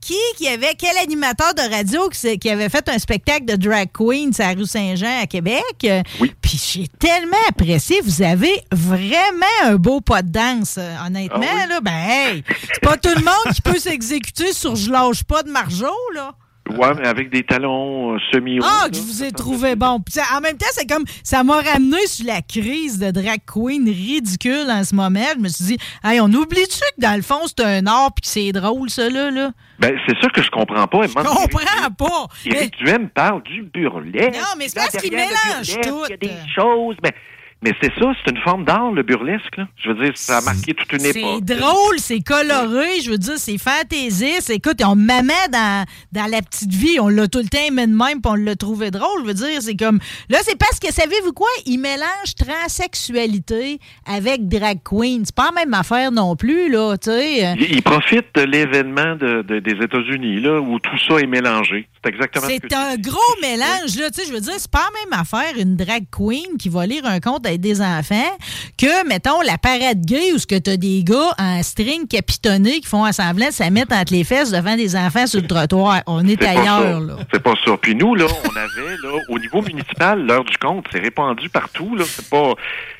qui, 0.00 0.16
qui 0.36 0.48
avait 0.48 0.74
quel 0.76 0.96
animateur 0.98 1.54
de 1.54 1.62
radio 1.70 2.08
qui, 2.08 2.50
avait 2.50 2.68
fait 2.68 2.88
un 2.88 2.98
spectacle 2.98 3.44
de 3.44 3.56
drag 3.56 3.88
queen 3.92 4.30
à 4.38 4.52
rue 4.52 4.66
Saint-Jean 4.66 5.22
à 5.22 5.26
Québec. 5.26 5.62
Euh, 5.84 6.02
Puis 6.40 6.60
j'ai 6.72 6.88
tellement 6.98 7.36
apprécié. 7.48 8.00
Vous 8.02 8.22
avez 8.22 8.62
vraiment 8.72 9.44
un 9.64 9.76
beau 9.76 10.00
pas 10.00 10.22
de 10.22 10.30
danse, 10.30 10.76
euh, 10.78 10.94
honnêtement. 11.06 11.40
Ah 11.42 11.66
là, 11.66 11.80
ben, 11.80 11.92
hey, 11.92 12.44
c'est 12.72 12.80
pas 12.82 12.96
tout 12.96 13.10
le 13.14 13.22
monde 13.24 13.54
qui 13.54 13.62
peut 13.62 13.78
s'exécuter 13.78 14.52
sur 14.52 14.76
je 14.76 14.90
lâche 14.90 15.24
pas 15.24 15.42
de 15.42 15.50
Marjo, 15.50 15.86
là. 16.14 16.32
Ouais, 16.76 16.94
mais 16.96 17.06
avec 17.06 17.30
des 17.30 17.42
talons 17.42 18.14
euh, 18.14 18.18
semi-hauts. 18.32 18.64
Ah, 18.64 18.88
que 18.88 18.96
je 18.96 19.00
vous 19.02 19.22
ai 19.24 19.32
trouvé 19.32 19.76
bon. 19.76 20.00
Puis 20.00 20.20
en 20.34 20.40
même 20.40 20.56
temps, 20.56 20.66
c'est 20.72 20.88
comme 20.88 21.04
ça 21.22 21.42
m'a 21.44 21.60
ramené 21.60 22.06
sur 22.06 22.26
la 22.26 22.42
crise 22.42 22.98
de 22.98 23.10
drag 23.10 23.40
queen 23.46 23.86
ridicule 23.88 24.66
en 24.68 24.84
ce 24.84 24.94
moment. 24.94 25.20
Je 25.36 25.40
me 25.40 25.48
suis 25.48 25.64
dit, 25.64 25.78
hey, 26.04 26.20
on 26.20 26.26
oublie-tu 26.26 26.80
que 26.96 27.00
dans 27.00 27.16
le 27.16 27.22
fond, 27.22 27.40
c'est 27.46 27.64
un 27.64 27.86
art 27.86 28.12
puis 28.14 28.22
que 28.22 28.28
c'est 28.28 28.52
drôle, 28.52 28.90
ça, 28.90 29.08
là? 29.08 29.30
là? 29.30 29.50
Ben, 29.78 29.96
c'est 30.06 30.16
ça 30.20 30.28
que 30.28 30.42
je 30.42 30.50
comprends 30.50 30.86
pas. 30.86 31.06
Je 31.06 31.12
comprends 31.14 31.90
pas. 31.90 32.26
Mais- 32.46 32.56
Éric 32.56 32.76
Duhem 32.78 33.08
parle 33.08 33.42
du 33.44 33.62
burlesque. 33.62 34.34
Non, 34.34 34.56
mais 34.58 34.68
c'est 34.68 34.74
parce 34.80 34.96
qu'il 34.96 35.12
mélange 35.12 35.80
tout. 35.82 36.02
Il 36.08 36.10
y 36.10 36.14
a 36.14 36.16
des 36.16 36.50
choses. 36.54 36.96
Mais, 37.02 37.14
mais 37.62 37.72
c'est 37.82 37.92
ça, 37.98 38.12
c'est 38.24 38.30
une 38.30 38.40
forme 38.42 38.64
d'art, 38.64 38.92
le 38.92 39.02
burlesque. 39.02 39.56
Là. 39.56 39.66
Je 39.82 39.90
veux 39.90 40.04
dire, 40.04 40.12
ça 40.16 40.38
a 40.38 40.40
marqué 40.40 40.74
toute 40.74 40.92
une 40.92 41.00
C'est 41.00 41.18
époque. 41.18 41.44
drôle, 41.44 41.98
c'est 41.98 42.20
coloré, 42.20 43.00
je 43.02 43.10
veux 43.10 43.18
dire, 43.18 43.34
c'est 43.36 43.58
fantaisiste. 43.58 44.50
Écoute, 44.50 44.80
on 44.84 44.94
met 44.94 45.22
dans, 45.52 45.84
dans 46.12 46.30
la 46.30 46.40
petite 46.42 46.72
vie, 46.72 46.98
on 47.00 47.08
l'a 47.08 47.26
tout 47.28 47.38
le 47.40 47.48
temps 47.48 47.58
aimé 47.66 47.86
de 47.86 47.92
même, 47.92 48.20
puis 48.22 48.30
on 48.30 48.34
l'a 48.34 48.54
trouvé 48.56 48.90
drôle. 48.90 49.22
Je 49.22 49.26
veux 49.26 49.34
dire, 49.34 49.60
c'est 49.62 49.76
comme. 49.76 49.98
Là, 50.28 50.38
c'est 50.42 50.56
parce 50.58 50.78
que, 50.78 50.92
savez-vous 50.92 51.32
quoi? 51.32 51.48
Ils 51.66 51.78
mélangent 51.78 52.34
transsexualité 52.38 53.78
avec 54.06 54.48
drag 54.48 54.78
queen. 54.84 55.24
C'est 55.24 55.34
pas 55.34 55.50
la 55.54 55.64
même 55.64 55.74
affaire 55.74 56.12
non 56.12 56.36
plus, 56.36 56.70
là, 56.70 56.96
tu 56.96 57.10
sais. 57.10 57.54
Il, 57.58 57.72
il 57.76 57.82
profite 57.82 58.26
de 58.34 58.42
l'événement 58.42 59.16
de, 59.16 59.42
de- 59.42 59.58
des 59.60 59.72
États-Unis, 59.84 60.40
là, 60.40 60.60
où 60.60 60.78
tout 60.78 60.98
ça 61.08 61.18
est 61.20 61.26
mélangé. 61.26 61.88
C'est 62.04 62.10
exactement 62.10 62.46
ce 62.46 62.74
un 62.74 62.96
gros 62.96 63.40
mélange, 63.40 63.96
là. 63.96 64.10
Tu 64.10 64.20
sais, 64.20 64.28
je 64.28 64.32
veux 64.32 64.40
dire, 64.40 64.54
c'est 64.56 64.70
pas 64.70 64.78
la 64.78 65.10
même 65.10 65.20
affaire, 65.20 65.58
une 65.58 65.76
drag 65.76 66.04
queen 66.10 66.56
qui 66.58 66.68
va 66.68 66.86
lire 66.86 67.04
un 67.04 67.20
conte 67.20 67.46
avec 67.46 67.60
des 67.60 67.80
enfants, 67.80 68.36
que, 68.76 69.06
mettons, 69.08 69.40
la 69.42 69.58
parade 69.58 70.00
gay 70.04 70.32
où 70.32 70.38
ce 70.38 70.46
que 70.46 70.58
t'as 70.58 70.76
des 70.76 71.02
gars 71.02 71.34
en 71.38 71.62
string 71.62 72.06
capitonnés 72.06 72.80
qui 72.80 72.86
font 72.86 73.10
semblant 73.12 73.48
de 73.48 73.52
se 73.52 73.68
mettre 73.70 73.94
entre 73.94 74.12
les 74.12 74.24
fesses 74.24 74.50
devant 74.50 74.76
des 74.76 74.96
enfants 74.96 75.26
sur 75.26 75.40
le 75.40 75.48
trottoir. 75.48 76.02
On 76.06 76.26
est, 76.26 76.42
ailleurs, 76.42 77.00
là. 77.00 77.16
C'est 77.32 77.42
pas 77.42 77.54
ça. 77.64 77.76
Puis 77.80 77.94
nous, 77.94 78.14
là, 78.14 78.26
on 78.44 78.56
avait, 78.56 78.96
là, 79.02 79.20
au 79.28 79.38
niveau 79.38 79.62
municipal, 79.62 80.24
l'heure 80.24 80.44
du 80.44 80.56
compte, 80.58 80.86
c'est 80.92 81.00
répandu 81.00 81.48
partout, 81.48 81.96
là. 81.96 82.04
C'est 82.06 82.28
pas, 82.28 82.54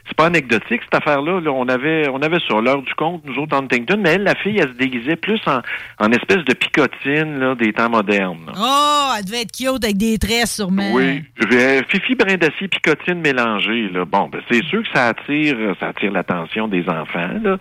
c'est 0.08 0.16
pas 0.16 0.26
anecdotique, 0.26 0.80
cette 0.82 0.94
affaire-là. 0.94 1.40
Là. 1.40 1.50
On 1.52 1.68
avait, 1.68 2.08
on 2.08 2.20
avait 2.22 2.38
ça, 2.48 2.60
l'heure 2.60 2.82
du 2.82 2.94
compte, 2.94 3.22
nous 3.24 3.36
autres, 3.42 3.56
Huntington. 3.56 3.98
Mais 4.02 4.14
elle, 4.14 4.22
la 4.24 4.34
fille, 4.34 4.56
elle 4.58 4.68
se 4.70 4.74
déguisait 4.74 5.16
plus 5.16 5.40
en, 5.46 5.60
en 6.04 6.10
espèce 6.12 6.44
de 6.44 6.54
picotine, 6.54 7.38
là, 7.38 7.54
des 7.54 7.72
temps 7.72 7.90
modernes. 7.90 8.38
là. 8.46 8.52
Oh, 8.58 9.12
elle 9.18 9.24
devait 9.24 9.42
être 9.42 9.52
cute 9.52 9.84
avec 9.84 9.96
des 9.98 10.18
tresses, 10.18 10.56
sûrement. 10.56 10.90
Oui. 10.92 11.22
Euh, 11.52 11.82
Fifi 11.88 12.14
brin 12.14 12.36
d'acier, 12.36 12.68
picotine 12.68 13.20
mélangée, 13.20 13.88
là. 13.90 14.04
Bon, 14.04 14.28
ben, 14.28 14.40
c'est 14.50 14.64
sûr 14.64 14.82
que 14.82 14.88
ça 14.94 15.08
attire, 15.08 15.56
ça 15.78 15.88
attire 15.88 16.10
l'attention 16.12 16.68
des 16.68 16.82
enfants, 16.88 17.30
là. 17.42 17.56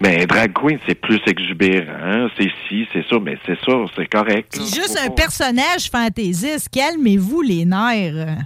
Mais 0.00 0.26
drag 0.26 0.52
queen, 0.52 0.78
c'est 0.86 0.94
plus 0.94 1.20
exubérant. 1.26 1.92
hein. 2.02 2.28
C'est 2.38 2.50
ci, 2.68 2.86
c'est 2.92 3.04
ça, 3.08 3.16
mais 3.22 3.36
c'est 3.46 3.58
ça, 3.64 3.72
c'est 3.96 4.06
correct. 4.06 4.48
C'est 4.50 4.80
juste 4.80 4.98
un 5.04 5.10
personnage 5.10 5.90
fantaisiste. 5.90 6.68
Calmez-vous 6.72 7.42
les 7.42 7.64
nerfs. 7.64 8.36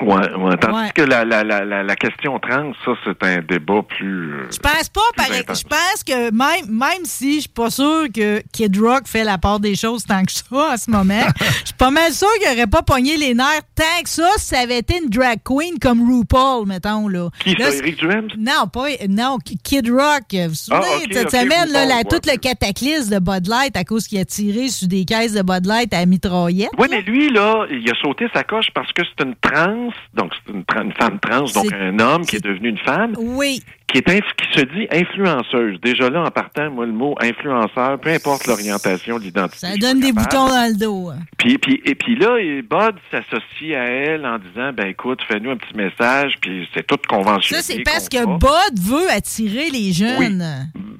Ouais, 0.00 0.32
ouais. 0.34 0.56
Tandis 0.56 0.74
Ouais. 0.80 0.90
que 0.94 1.02
la, 1.02 1.24
la, 1.24 1.42
la, 1.44 1.64
la, 1.82 1.96
question 1.96 2.38
trans, 2.38 2.72
ça, 2.84 2.92
c'est 3.04 3.22
un 3.24 3.38
débat 3.42 3.82
plus. 3.82 4.32
euh, 4.32 4.46
Je 4.50 4.58
pense 4.58 4.88
pas, 4.88 5.00
pareil. 5.16 5.42
Je 5.48 5.62
pense 5.64 6.04
que 6.06 6.30
même, 6.32 6.66
même 6.70 7.04
si 7.04 7.34
je 7.36 7.40
suis 7.40 7.48
pas 7.48 7.70
sûr 7.70 8.06
que 8.14 8.42
Kid 8.52 8.76
Rock 8.80 9.02
fait 9.06 9.24
la 9.24 9.36
part 9.38 9.60
des 9.60 9.74
choses 9.74 10.04
tant 10.04 10.22
que 10.24 10.32
ça 10.32 10.44
en 10.50 10.76
ce 10.76 10.90
moment, 10.90 11.26
je 11.40 11.66
suis 11.66 11.74
pas 11.76 11.90
mal 11.90 12.12
sûr 12.12 12.28
qu'il 12.40 12.50
aurait 12.52 12.66
pas 12.66 12.82
pogné 12.82 13.16
les 13.16 13.34
nerfs 13.34 13.62
tant 13.74 14.02
que 14.02 14.08
ça 14.08 14.28
si 14.38 14.46
ça 14.46 14.60
avait 14.60 14.78
été 14.78 14.98
une 15.02 15.10
drag 15.10 15.40
queen 15.44 15.78
comme 15.78 16.00
RuPaul, 16.10 16.66
mettons, 16.66 17.08
là. 17.08 17.28
Qui, 17.40 17.54
Là, 17.56 17.70
ça, 17.70 17.76
Éric 17.78 17.96
Duhem? 17.98 18.28
Non, 18.38 18.66
pas, 18.72 18.86
non, 19.08 19.38
Kid 19.62 19.90
Rock. 19.90 20.22
Vous 20.32 20.48
vous 20.48 20.54
souvenez, 20.54 20.82
Ah, 20.82 21.12
cette 21.12 21.30
semaine, 21.30 21.48
là, 21.72 21.80
RuPaul, 21.82 21.88
la- 21.88 21.96
ouais. 21.96 22.04
tout 22.04 22.20
le 22.30 22.36
cataclysme 22.38 23.10
de 23.14 23.18
Bud 23.18 23.46
Light 23.48 23.76
à 23.76 23.84
cause 23.84 24.06
qu'il 24.06 24.18
a 24.18 24.24
tiré 24.24 24.68
sur 24.68 24.88
des 24.88 25.04
caisses 25.04 25.32
de 25.34 25.42
Bud 25.42 25.66
Light 25.66 25.92
à 25.92 26.06
mitraillette. 26.06 26.70
Oui, 26.78 26.86
mais 26.90 27.02
lui, 27.02 27.30
là, 27.30 27.66
il 27.70 27.88
a 27.90 27.94
sauté 28.00 28.26
sa 28.32 28.44
coche 28.44 28.68
parce 28.74 28.90
que 28.92 29.02
c'est 29.04 29.24
une 29.24 29.34
trans, 29.36 29.89
donc 30.14 30.32
c'est 30.46 30.52
une, 30.52 30.64
une 30.86 30.92
femme 30.92 31.18
trans, 31.20 31.44
donc 31.54 31.72
un 31.72 31.98
homme 31.98 32.24
qui 32.26 32.36
est 32.36 32.44
devenu 32.44 32.68
une 32.70 32.78
femme, 32.78 33.14
Oui. 33.18 33.62
qui 33.88 33.98
est 33.98 34.02
qui 34.04 34.58
se 34.58 34.64
dit 34.64 34.86
influenceuse. 34.92 35.80
Déjà 35.80 36.10
là, 36.10 36.22
en 36.22 36.30
partant, 36.30 36.70
moi, 36.70 36.86
le 36.86 36.92
mot 36.92 37.14
influenceur, 37.20 37.98
peu 38.00 38.10
importe 38.10 38.46
l'orientation, 38.46 39.18
l'identité. 39.18 39.66
Ça 39.66 39.76
donne 39.76 40.00
des 40.00 40.12
boutons 40.12 40.48
dans 40.48 40.68
le 40.70 40.76
dos. 40.78 41.10
hein. 41.10 41.18
Puis, 41.38 41.58
puis, 41.58 41.80
et 41.84 41.94
puis 41.94 42.16
là, 42.16 42.38
et 42.38 42.62
Bud 42.62 42.94
s'associe 43.10 43.74
à 43.74 43.84
elle 43.84 44.26
en 44.26 44.38
disant, 44.38 44.72
ben 44.72 44.88
écoute, 44.88 45.20
fais-nous 45.28 45.50
un 45.50 45.56
petit 45.56 45.76
message, 45.76 46.34
puis 46.40 46.68
c'est 46.74 46.86
tout 46.86 46.98
conventionné. 47.08 47.62
Ça, 47.62 47.72
c'est 47.74 47.82
parce 47.82 48.08
que. 48.08 48.24
Bud 48.24 48.78
veut 48.80 49.10
attirer 49.10 49.70
les 49.70 49.92
jeunes. 49.92 50.44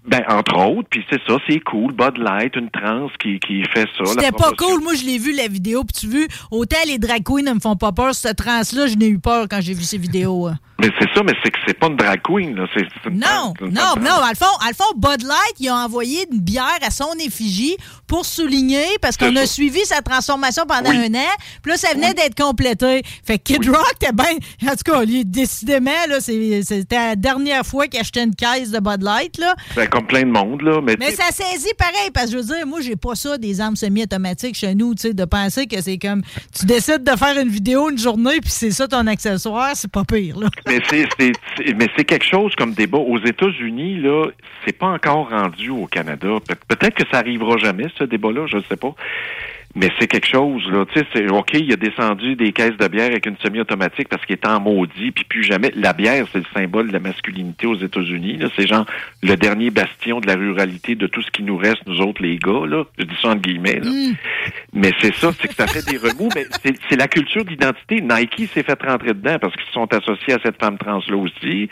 Ben, 0.06 0.22
entre 0.28 0.58
autres, 0.66 0.88
puis 0.90 1.04
c'est 1.08 1.20
ça, 1.28 1.36
c'est 1.48 1.60
cool. 1.60 1.92
Bud 1.92 2.16
Light, 2.18 2.56
une 2.56 2.70
trans 2.70 3.08
qui, 3.20 3.38
qui 3.38 3.62
fait 3.64 3.86
ça. 3.96 4.04
C'était 4.06 4.32
pas 4.32 4.50
cool. 4.58 4.82
Moi, 4.82 4.94
je 4.94 5.04
l'ai 5.04 5.18
vu, 5.18 5.32
la 5.32 5.46
vidéo. 5.46 5.84
Puis 5.84 6.00
tu 6.00 6.08
vu, 6.08 6.26
autant 6.50 6.76
les 6.86 6.98
drag 6.98 7.22
queens 7.22 7.42
ne 7.44 7.52
me 7.54 7.60
font 7.60 7.76
pas 7.76 7.92
peur. 7.92 8.12
Cette 8.14 8.38
trans-là, 8.38 8.79
je 8.86 8.96
n'ai 8.96 9.08
eu 9.08 9.18
peur 9.18 9.46
quand 9.50 9.60
j'ai 9.60 9.74
vu 9.74 9.84
ces 9.84 9.98
vidéos. 9.98 10.46
hein. 10.48 10.58
Mais 10.80 10.88
c'est 10.98 11.08
ça, 11.14 11.22
mais 11.22 11.34
c'est 11.44 11.50
que 11.50 11.58
c'est 11.66 11.78
pas 11.78 11.88
une 11.88 11.96
drag 11.96 12.22
queen, 12.22 12.56
là. 12.56 12.64
Une 13.04 13.18
Non, 13.18 13.52
une 13.60 13.74
non, 13.74 13.82
non. 14.00 14.12
À 14.22 14.30
le, 14.30 14.34
fond, 14.34 14.46
à 14.64 14.68
le 14.70 14.74
fond, 14.74 14.90
Bud 14.96 15.22
Light, 15.26 15.54
il 15.58 15.68
a 15.68 15.76
envoyé 15.76 16.26
une 16.32 16.40
bière 16.40 16.78
à 16.80 16.90
son 16.90 17.12
effigie 17.22 17.76
pour 18.06 18.24
souligner, 18.24 18.86
parce 19.02 19.18
qu'on 19.18 19.36
a 19.36 19.44
suivi 19.44 19.80
sa 19.84 20.00
transformation 20.00 20.62
pendant 20.66 20.88
Oui. 20.88 20.96
un 20.96 21.14
an. 21.18 21.28
Puis 21.62 21.72
là, 21.72 21.76
ça 21.76 21.88
venait 21.92 22.14
d'être 22.14 22.34
complété. 22.34 23.02
Fait 23.26 23.36
que 23.38 23.42
Kid 23.52 23.68
Rock, 23.68 23.92
t'es 23.98 24.12
bien. 24.12 24.32
En 24.66 24.70
tout 24.74 24.90
cas, 24.90 25.04
lui, 25.04 25.26
décidément, 25.26 25.90
là, 26.08 26.18
c'est- 26.18 26.62
c'était 26.62 26.96
la 26.96 27.14
dernière 27.16 27.66
fois 27.66 27.86
qu'il 27.86 28.00
achetait 28.00 28.24
une 28.24 28.34
caisse 28.34 28.70
de 28.70 28.78
Bud 28.80 29.02
Light, 29.02 29.36
là. 29.36 29.54
Ben, 29.76 29.86
comme 29.86 30.06
plein 30.06 30.22
de 30.22 30.30
monde, 30.30 30.62
là. 30.62 30.80
Mais, 30.82 30.96
Mais 30.98 31.10
ça 31.12 31.24
saisit 31.30 31.74
pareil, 31.76 32.10
parce 32.14 32.30
que 32.30 32.32
je 32.32 32.36
veux 32.38 32.54
dire, 32.56 32.66
moi, 32.66 32.80
j'ai 32.80 32.96
pas 32.96 33.14
ça 33.16 33.36
des 33.36 33.60
armes 33.60 33.76
semi-automatiques 33.76 34.54
chez 34.54 34.74
nous, 34.74 34.94
tu 34.94 35.02
sais, 35.08 35.12
de 35.12 35.24
penser 35.26 35.66
que 35.66 35.82
c'est 35.82 35.98
comme 35.98 36.22
tu 36.58 36.64
décides 36.64 37.04
de 37.04 37.16
faire 37.18 37.36
une 37.38 37.50
vidéo 37.50 37.90
une 37.90 37.98
journée, 37.98 38.40
puis 38.40 38.50
c'est 38.50 38.69
ça 38.72 38.88
ton 38.88 39.06
accessoire, 39.06 39.70
c'est 39.74 39.90
pas 39.90 40.04
pire, 40.04 40.38
là. 40.38 40.48
mais 40.66 40.80
c'est, 40.88 41.06
c'est, 41.18 41.32
c'est- 41.56 41.74
c'est 41.96 42.04
quelque 42.04 42.24
chose 42.24 42.54
comme 42.56 42.72
débat. 42.74 42.98
Aux 42.98 43.18
États-Unis, 43.18 44.00
là, 44.00 44.26
c'est 44.64 44.76
pas 44.76 44.88
encore 44.88 45.30
rendu 45.30 45.70
au 45.70 45.86
Canada. 45.86 46.28
Pe- 46.46 46.54
peut-être 46.76 46.94
que 46.94 47.04
ça 47.10 47.18
arrivera 47.18 47.56
jamais, 47.58 47.86
ce 47.98 48.04
débat-là, 48.04 48.46
je 48.46 48.58
sais 48.68 48.76
pas. 48.76 48.94
Mais 49.76 49.88
c'est 50.00 50.08
quelque 50.08 50.26
chose, 50.26 50.62
là. 50.68 50.84
Tu 50.92 50.98
sais, 50.98 51.06
c'est 51.14 51.30
OK, 51.30 51.52
il 51.54 51.72
a 51.72 51.76
descendu 51.76 52.34
des 52.34 52.52
caisses 52.52 52.76
de 52.76 52.88
bière 52.88 53.06
avec 53.06 53.24
une 53.26 53.36
semi-automatique 53.36 54.08
parce 54.08 54.24
qu'il 54.26 54.34
était 54.34 54.48
en 54.48 54.60
maudit, 54.60 55.12
puis 55.12 55.24
plus 55.24 55.44
jamais. 55.44 55.70
La 55.76 55.92
bière, 55.92 56.26
c'est 56.32 56.38
le 56.38 56.44
symbole 56.52 56.88
de 56.88 56.92
la 56.92 56.98
masculinité 56.98 57.68
aux 57.68 57.76
États-Unis. 57.76 58.38
Là. 58.38 58.48
C'est 58.56 58.66
genre 58.66 58.84
le 59.22 59.36
dernier 59.36 59.70
bastion 59.70 60.18
de 60.18 60.26
la 60.26 60.34
ruralité 60.34 60.96
de 60.96 61.06
tout 61.06 61.22
ce 61.22 61.30
qui 61.30 61.44
nous 61.44 61.56
reste, 61.56 61.86
nous 61.86 62.00
autres, 62.00 62.20
les 62.20 62.36
gars, 62.36 62.66
là. 62.66 62.84
Je 62.98 63.04
dis 63.04 63.14
ça 63.22 63.28
entre 63.28 63.42
guillemets, 63.42 63.78
là. 63.78 63.90
Mais 64.72 64.92
c'est 65.00 65.14
ça, 65.14 65.30
c'est 65.40 65.46
que 65.46 65.54
ça 65.54 65.68
fait 65.68 65.86
des 65.88 65.98
remous, 65.98 66.30
mais 66.34 66.46
c'est, 66.88 66.96
la 66.96 67.06
culture 67.06 67.44
d'identité. 67.44 68.00
Nike 68.00 68.50
s'est 68.52 68.64
fait 68.64 68.82
rentrer 68.82 69.14
dedans 69.14 69.38
parce 69.40 69.54
qu'ils 69.54 69.72
sont 69.72 69.92
associés 69.94 70.34
à 70.34 70.38
cette 70.42 70.58
femme 70.60 70.78
trans-là 70.78 71.16
aussi. 71.16 71.68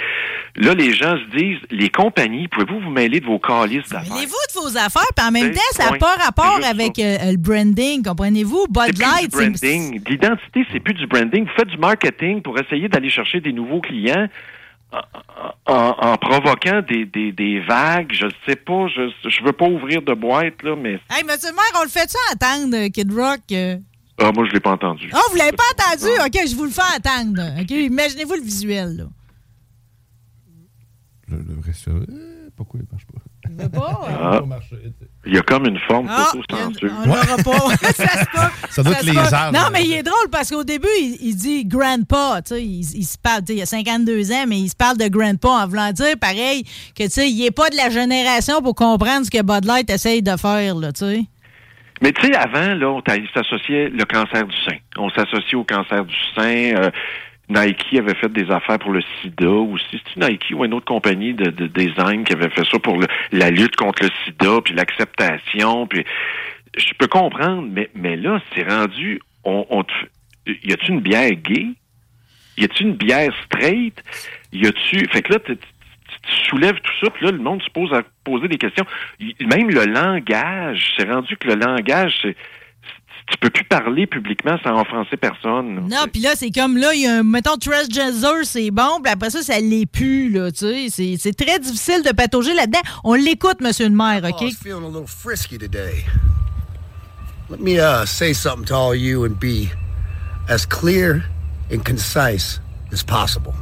Là, 0.55 0.75
les 0.75 0.93
gens 0.93 1.17
se 1.17 1.37
disent, 1.37 1.59
les 1.71 1.89
compagnies, 1.89 2.47
pouvez-vous 2.47 2.79
vous 2.81 2.91
mêler 2.91 3.19
de 3.19 3.27
vos 3.27 3.41
calices 3.41 3.89
d'affaires? 3.89 4.15
Mêlez-vous 4.15 4.33
de 4.55 4.61
vos 4.61 4.77
affaires, 4.77 5.11
puis 5.17 5.27
en 5.27 5.33
même 5.33 5.53
temps, 5.53 5.61
ça 5.73 5.91
n'a 5.91 5.99
pas 5.99 6.15
rapport 6.15 6.61
avec 6.65 6.99
euh, 6.99 7.33
le 7.33 7.37
branding, 7.37 7.88
comprenez-vous? 8.05 8.67
C'est 8.67 8.73
Bud 8.73 8.95
plus 8.95 9.03
Light, 9.03 9.31
du 9.31 9.37
c'est- 9.37 9.51
branding. 9.51 10.03
L'identité, 10.09 10.67
c'est 10.73 10.81
plus 10.81 10.95
du 10.95 11.07
branding. 11.07 11.45
Vous 11.45 11.53
faites 11.57 11.69
du 11.69 11.79
marketing 11.79 12.43
pour 12.43 12.59
essayer 12.59 12.89
d'aller 12.89 13.11
chercher 13.11 13.41
des 13.41 13.53
nouveaux 13.53 13.81
clients 13.81 14.29
en, 14.93 15.01
en- 15.67 15.97
en 16.01 16.17
provoquant 16.17 16.81
des, 16.89 17.05
des, 17.05 17.33
des 17.33 17.61
vagues. 17.61 18.13
Je 18.13 18.27
sais 18.47 18.57
pas, 18.57 18.87
je 18.89 19.11
je 19.29 19.45
veux 19.45 19.53
pas 19.53 19.67
ouvrir 19.67 20.01
de 20.03 20.15
boîte, 20.15 20.63
là, 20.63 20.75
mais 20.77 20.95
Hey, 21.11 21.25
monsieur 21.25 21.51
le 21.51 21.57
maire, 21.57 21.81
on 21.81 21.83
le 21.83 21.89
fait-tu 21.91 22.17
entendre, 22.33 22.77
euh, 22.77 22.89
Kid 22.89 23.13
Rock? 23.13 23.41
euh? 23.53 23.77
ah, 24.21 24.33
moi, 24.35 24.47
je 24.47 24.53
l'ai 24.53 24.61
pas 24.61 24.73
entendu. 24.73 25.11
Ah, 25.13 25.21
vous 25.31 25.37
l'avez 25.37 25.53
pas 25.53 25.65
entendu? 25.75 26.11
OK, 26.27 26.49
je 26.49 26.57
vous 26.57 26.65
le 26.65 26.71
fais 26.71 26.81
entendre. 26.97 27.43
OK, 27.61 27.71
imaginez-vous 27.71 28.35
le 28.35 28.43
visuel, 28.43 28.97
là. 28.97 29.05
Le, 31.29 31.37
le 31.47 31.55
vrai 31.61 31.73
ça, 31.75 31.91
euh, 31.91 32.49
pourquoi 32.57 32.81
il 32.81 32.87
marche 32.91 33.05
pas? 33.07 33.21
Il 33.51 33.57
veut 33.63 33.69
pas? 33.69 34.01
Ah. 34.09 34.41
Il 35.29 35.35
y 35.35 35.39
a 35.39 35.43
comme 35.43 35.67
une 35.67 35.79
forme 35.81 36.09
Ah, 36.11 36.31
d'autocensure. 36.33 36.91
on 37.05 37.07
l'aura 37.07 37.37
pas. 37.37 37.77
ça 37.93 37.93
se 37.93 38.25
peut. 38.25 38.67
Ça 38.71 38.83
doit 38.83 38.95
être 38.95 39.03
les 39.05 39.19
arbres. 39.35 39.59
Non, 39.59 39.67
mais 39.73 39.85
il 39.85 39.93
est 39.93 40.03
drôle 40.03 40.29
parce 40.33 40.49
qu'au 40.51 40.65
début, 40.65 40.89
il, 40.99 41.19
il 41.21 41.37
dit 41.37 41.65
grandpa. 41.67 42.41
Tu 42.43 42.55
sais, 42.55 42.63
il, 42.65 42.81
il 42.81 43.05
se 43.05 43.19
parle, 43.19 43.41
tu 43.45 43.53
sais, 43.53 43.57
il 43.59 43.63
a 43.63 43.67
52 43.67 44.33
ans, 44.33 44.45
mais 44.49 44.59
il 44.59 44.69
se 44.69 44.77
parle 44.77 44.97
de 44.97 45.07
grandpa 45.09 45.49
en 45.49 45.67
voulant 45.69 45.93
dire, 45.93 46.15
pareil, 46.21 46.65
que 46.97 47.05
tu 47.05 47.11
sais, 47.11 47.31
il 47.31 47.39
n'est 47.43 47.51
pas 47.51 47.69
de 47.71 47.77
la 47.77 47.91
génération 47.91 48.63
pour 48.63 48.75
comprendre 48.75 49.27
ce 49.27 49.31
que 49.31 49.43
Bud 49.43 49.67
Light 49.67 49.91
essaye 49.91 50.23
de 50.23 50.37
faire, 50.37 50.75
là, 50.75 50.93
tu 50.93 51.05
sais. 51.05 51.21
Mais 52.01 52.13
tu 52.13 52.27
sais, 52.27 52.35
avant, 52.37 52.75
là, 52.75 52.89
on 52.91 53.03
s'associait 53.35 53.89
le 53.91 54.05
cancer 54.05 54.47
du 54.47 54.57
sein. 54.65 54.77
On 54.97 55.11
s'associe 55.11 55.55
au 55.55 55.65
cancer 55.65 56.05
du 56.05 56.15
sein. 56.35 56.43
euh, 56.77 56.91
Nike 57.49 57.95
avait 57.99 58.15
fait 58.15 58.31
des 58.33 58.51
affaires 58.51 58.79
pour 58.79 58.93
le 58.93 59.01
sida 59.23 59.49
aussi. 59.49 59.85
C'est-tu 59.91 60.19
Nike 60.21 60.53
ou 60.55 60.65
une 60.65 60.75
autre 60.75 60.85
compagnie 60.87 61.33
de, 61.35 61.51
de 61.51 61.67
design 61.67 62.25
qui 62.25 62.35
avait 62.35 62.51
fait 62.51 62.65
ça 62.71 62.79
pour 62.79 62.99
le- 62.99 63.07
la 63.33 63.51
lutte 63.51 63.77
contre 63.77 64.03
le 64.05 64.11
sida, 64.25 64.61
puis 64.65 64.75
l'acceptation, 64.75 65.87
puis 65.87 66.05
je 66.77 66.93
peux 66.99 67.07
comprendre, 67.07 67.67
mais, 67.73 67.89
mais 67.95 68.17
là, 68.17 68.41
c'est 68.55 68.69
rendu, 68.69 69.21
on, 69.45 69.83
te 69.83 69.93
y 70.47 70.73
a-tu 70.73 70.93
une 70.93 71.01
bière 71.01 71.31
gay? 71.33 71.69
Y 72.59 72.65
a-tu 72.65 72.83
une 72.85 72.95
bière 72.95 73.33
straight? 73.45 74.03
Y 74.53 74.67
a-tu, 74.67 75.07
fait 75.11 75.23
que 75.23 75.33
là, 75.33 75.39
tu 75.41 75.57
soulèves 76.49 76.81
tout 76.81 76.93
ça, 77.03 77.11
puis 77.11 77.25
là, 77.25 77.33
le 77.33 77.39
monde 77.39 77.63
se 77.63 77.71
pose 77.71 77.93
à 77.95 78.03
poser 78.25 78.49
des 78.49 78.59
questions. 78.59 78.85
Même 79.41 79.71
le 79.71 79.85
langage, 79.87 80.93
c'est 80.97 81.09
rendu 81.11 81.37
que 81.37 81.49
le 81.49 81.55
langage, 81.55 82.15
c'est, 82.23 82.37
tu 83.31 83.37
peux 83.39 83.51
plus 83.51 83.65
parler 83.65 84.07
publiquement 84.07 84.57
sans 84.65 84.81
offenser 84.81 85.17
personne. 85.17 85.89
Non, 85.89 86.07
puis 86.13 86.23
là, 86.23 86.31
c'est 86.35 86.51
comme 86.51 86.77
là, 86.77 86.95
il 86.95 87.03
y 87.03 87.07
a 87.07 87.19
un, 87.19 87.23
mettons, 87.23 87.57
Transgender, 87.57 88.45
c'est 88.45 88.71
bon, 88.71 89.01
puis 89.03 89.13
après 89.13 89.31
ça, 89.31 89.43
ça 89.43 89.59
l'est 89.61 89.87
plus, 89.87 90.31
là, 90.31 90.51
tu 90.51 90.89
sais. 90.89 91.17
C'est- 91.19 91.39
très 91.39 91.59
difficile 91.59 92.03
de 92.03 92.11
patauger 92.11 92.55
là-dedans. 92.55 92.81
On 93.05 93.15
l'écoute, 93.15 93.61
monsieur 93.61 93.89
le 93.89 93.95
maire, 93.95 94.23
OK? 94.25 94.51
Feeling 94.53 94.85
a 94.85 94.89
little 94.89 95.07
frisky 95.07 95.59
today. 95.59 96.05
Let 97.51 97.61
me 97.61 97.79
uh, 97.79 98.05
say 98.07 98.33
something 98.33 98.67
to 98.67 98.75
all 98.75 98.95
you 98.95 99.25
and 99.25 99.39
be 99.39 99.71
as 100.49 100.67
clear 100.67 101.25
and 101.71 101.85
concise 101.85 102.61
as 102.93 103.03
possible. 103.03 103.55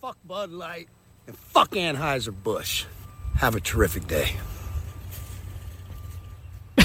Fuck 0.00 0.17
Bud 0.28 0.52
Light 0.52 0.88
and 1.26 1.34
fuck 1.38 1.70
Anheuser-Busch. 1.70 2.84
Have 3.40 3.56
a 3.56 3.60
terrific 3.60 4.06
day. 4.06 4.36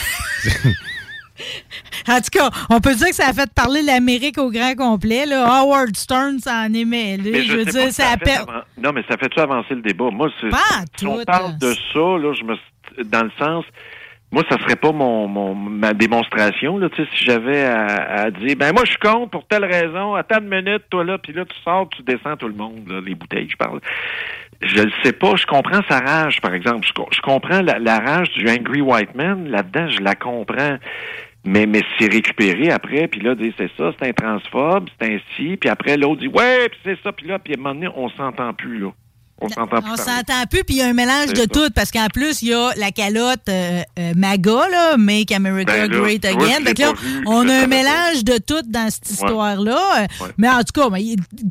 En 2.05 2.19
tout 2.19 2.29
cas, 2.31 2.49
on 2.69 2.81
peut 2.81 2.95
dire 2.95 3.07
que 3.07 3.15
ça 3.15 3.27
a 3.29 3.33
fait 3.33 3.49
parler 3.53 3.81
l'Amérique 3.81 4.37
au 4.37 4.51
grand 4.51 4.75
complet. 4.75 5.25
Là. 5.25 5.45
Howard 5.47 5.95
Stern 5.95 6.37
s'en 6.39 6.73
est 6.73 6.83
mêlé. 6.83 7.31
Mais 7.31 7.43
je 7.43 7.55
veux 7.55 7.65
dire, 7.65 7.93
ça 7.93 8.11
a 8.11 8.17
fait 8.17 8.39
Non, 8.77 8.91
mais 8.93 9.03
ça 9.09 9.15
fait-tu 9.17 9.39
avancer 9.39 9.73
le 9.73 9.81
débat? 9.81 10.09
Moi, 10.11 10.29
c'est, 10.41 10.49
Pas 10.49 10.83
si 10.97 11.07
on 11.07 11.23
parle 11.23 11.51
là. 11.51 11.57
de 11.59 11.73
ça, 11.93 11.99
là, 11.99 12.33
je 12.33 12.43
me, 12.43 12.55
dans 13.05 13.23
le 13.23 13.31
sens, 13.39 13.63
moi, 14.33 14.43
ça 14.49 14.57
serait 14.57 14.75
pas 14.75 14.91
mon, 14.91 15.27
mon 15.27 15.53
ma 15.55 15.93
démonstration, 15.93 16.77
là, 16.79 16.89
tu 16.89 17.03
sais, 17.03 17.09
si 17.15 17.23
j'avais 17.23 17.63
à, 17.65 17.85
à 18.23 18.31
dire, 18.31 18.55
ben 18.57 18.73
moi, 18.73 18.81
je 18.83 18.89
suis 18.89 18.99
contre 18.99 19.29
pour 19.29 19.47
telle 19.47 19.63
raison, 19.63 20.15
attends 20.15 20.39
une 20.39 20.49
minute, 20.49 20.83
toi 20.89 21.03
là, 21.03 21.17
puis 21.19 21.33
là, 21.33 21.45
tu 21.45 21.55
sors, 21.63 21.87
tu 21.89 22.01
descends 22.01 22.35
tout 22.35 22.47
le 22.47 22.55
monde, 22.55 22.83
là, 22.89 22.99
les 23.05 23.13
bouteilles, 23.15 23.47
je 23.47 23.55
parle. 23.55 23.79
Je 24.61 24.81
le 24.81 24.91
sais 25.03 25.13
pas, 25.13 25.35
je 25.35 25.45
comprends 25.45 25.81
sa 25.87 25.99
rage, 25.99 26.41
par 26.41 26.53
exemple. 26.53 26.87
Je, 26.87 26.93
co- 26.93 27.09
je 27.11 27.21
comprends 27.21 27.61
la, 27.61 27.77
la 27.77 27.99
rage 27.99 28.31
du 28.31 28.49
Angry 28.49 28.81
White 28.81 29.13
Man, 29.13 29.49
là-dedans, 29.49 29.89
je 29.89 29.99
la 30.01 30.15
comprends. 30.15 30.77
Mais, 31.45 31.65
mais 31.65 31.81
c'est 31.99 32.11
récupéré 32.11 32.71
après, 32.71 33.07
puis 33.07 33.19
là, 33.19 33.35
dit, 33.35 33.53
c'est 33.57 33.69
ça, 33.77 33.91
c'est 33.99 34.07
un 34.07 34.13
transphobe, 34.13 34.87
c'est 34.99 35.13
ainsi, 35.15 35.57
puis 35.57 35.69
après, 35.69 35.97
l'autre 35.97 36.21
dit, 36.21 36.29
ouais, 36.29 36.69
puis 36.69 36.79
c'est 36.85 36.97
ça, 37.03 37.11
puis 37.11 37.27
là, 37.27 37.37
puis 37.37 37.53
à 37.53 37.57
un 37.59 37.61
moment 37.61 37.75
donné, 37.75 37.89
on 37.95 38.09
s'entend 38.09 38.53
plus, 38.53 38.79
là. 38.79 38.89
On 39.43 39.49
s'entend 39.49 39.81
plus. 39.81 39.91
On 39.91 39.95
s'entend 39.97 40.45
plus, 40.49 40.63
puis 40.63 40.75
il 40.75 40.77
y 40.77 40.81
a 40.81 40.87
un 40.87 40.93
mélange 40.93 41.33
de 41.33 41.41
ça. 41.41 41.47
tout, 41.47 41.69
parce 41.75 41.91
qu'en 41.91 42.07
plus, 42.07 42.41
il 42.41 42.49
y 42.49 42.53
a 42.53 42.71
la 42.77 42.91
calotte 42.91 43.41
euh, 43.49 43.81
euh, 43.99 44.13
MAGA, 44.15 44.69
là, 44.69 44.97
Make 44.97 45.31
America 45.31 45.71
Ben 45.73 45.91
là, 45.91 45.97
Great 45.99 46.25
vois, 46.25 46.45
Again. 46.45 46.59
l'ai 46.65 46.73
là, 46.73 46.93
vu, 46.93 47.23
on 47.25 47.47
a 47.49 47.53
un 47.63 47.67
mélange 47.67 48.23
de 48.23 48.37
tout 48.37 48.61
dans 48.67 48.89
cette 48.89 49.09
histoire-là. 49.09 49.79
Ouais. 50.01 50.27
Mais 50.37 50.49
en 50.49 50.59
tout 50.63 50.73
cas, 50.81 50.89
ben, 50.89 51.01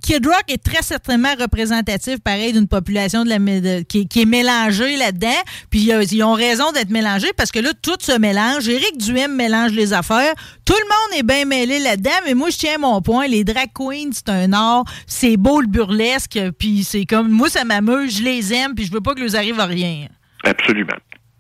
Kid 0.02 0.26
Rock 0.26 0.44
est 0.48 0.62
très 0.62 0.82
certainement 0.82 1.34
représentatif, 1.38 2.18
pareil, 2.20 2.52
d'une 2.52 2.68
population 2.68 3.24
de 3.24 3.28
la, 3.28 3.38
mé- 3.38 3.60
de- 3.60 3.82
qui, 3.82 4.06
qui 4.08 4.22
est 4.22 4.26
mélangée 4.26 4.96
là-dedans. 4.96 5.28
Puis 5.70 5.90
ils 6.12 6.22
ont 6.24 6.32
raison 6.34 6.72
d'être 6.72 6.90
mélangés, 6.90 7.32
parce 7.36 7.50
que 7.52 7.58
là, 7.60 7.70
tout 7.82 7.96
se 8.00 8.16
mélange. 8.18 8.68
Éric 8.68 8.98
Duhem 8.98 9.34
mélange 9.34 9.72
les 9.72 9.92
affaires. 9.92 10.32
Tout 10.64 10.74
le 10.74 10.88
monde 10.88 11.18
est 11.18 11.22
bien 11.22 11.44
mêlé 11.44 11.78
là-dedans, 11.80 12.10
mais 12.26 12.34
moi, 12.34 12.50
je 12.50 12.58
tiens 12.58 12.78
mon 12.78 13.00
point. 13.02 13.26
Les 13.26 13.44
drag 13.44 13.68
queens, 13.74 14.10
c'est 14.12 14.28
un 14.28 14.52
art. 14.52 14.84
C'est 15.06 15.36
beau 15.36 15.60
le 15.60 15.66
burlesque, 15.66 16.38
puis 16.58 16.84
c'est 16.84 17.04
comme... 17.04 17.28
Moi, 17.30 17.48
ça 17.50 17.64
je 18.08 18.22
les 18.22 18.52
aime, 18.52 18.74
puis 18.74 18.84
je 18.84 18.92
veux 18.92 19.00
pas 19.00 19.14
que 19.14 19.20
leur 19.20 19.34
arrive 19.34 19.60
à 19.60 19.66
rien. 19.66 20.08
Absolument. 20.44 20.96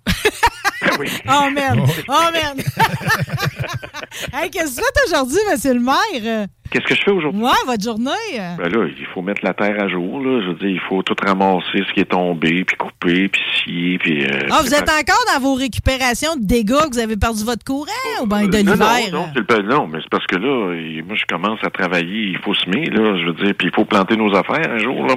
oui. 0.98 1.08
Oh 1.28 1.50
merde! 1.50 1.80
Oh 2.08 2.28
merde! 2.32 2.60
hey, 4.32 4.50
qu'est-ce 4.50 4.76
que 4.76 4.80
tu 4.80 5.00
fais 5.00 5.06
aujourd'hui, 5.06 5.38
monsieur 5.50 5.74
le 5.74 5.80
maire? 5.80 6.48
Qu'est-ce 6.72 6.86
que 6.86 6.94
je 6.94 7.02
fais 7.02 7.10
aujourd'hui? 7.10 7.42
Ouais, 7.42 7.50
votre 7.66 7.82
journée? 7.84 8.10
euh? 8.38 8.56
Ben 8.56 8.68
là, 8.72 8.86
il 8.98 9.06
faut 9.12 9.20
mettre 9.20 9.44
la 9.44 9.52
terre 9.52 9.78
à 9.78 9.88
jour, 9.88 10.20
là. 10.20 10.40
Je 10.42 10.48
veux 10.48 10.54
dire, 10.54 10.68
il 10.70 10.80
faut 10.88 11.02
tout 11.02 11.14
ramasser 11.22 11.82
ce 11.86 11.92
qui 11.92 12.00
est 12.00 12.10
tombé, 12.10 12.64
puis 12.64 12.76
couper, 12.76 13.28
puis 13.28 13.42
scier, 13.62 13.98
puis... 13.98 14.24
euh, 14.24 14.48
Ah, 14.50 14.60
vous 14.62 14.72
êtes 14.74 14.88
encore 14.88 15.22
dans 15.34 15.40
vos 15.40 15.54
récupérations 15.54 16.34
de 16.36 16.44
dégâts 16.46 16.72
que 16.88 16.94
vous 16.94 16.98
avez 16.98 17.16
perdu 17.18 17.44
votre 17.44 17.62
courant 17.64 18.22
ou 18.22 18.26
bien 18.26 18.46
de 18.48 18.56
Euh, 18.56 18.62
non, 18.62 18.72
l'hiver? 18.72 18.88
non, 19.12 19.26
non, 19.36 19.62
non, 19.76 19.86
mais 19.86 19.98
c'est 20.00 20.08
parce 20.10 20.26
que 20.26 20.36
là, 20.36 20.74
moi, 21.06 21.14
je 21.16 21.24
commence 21.26 21.62
à 21.62 21.68
travailler, 21.70 22.28
il 22.30 22.38
faut 22.38 22.54
semer, 22.54 22.86
là, 22.86 23.18
je 23.18 23.26
veux 23.26 23.44
dire, 23.44 23.54
puis 23.58 23.68
il 23.68 23.74
faut 23.74 23.84
planter 23.84 24.16
nos 24.16 24.34
affaires 24.34 24.70
un 24.70 24.78
jour, 24.78 25.06
là. 25.06 25.14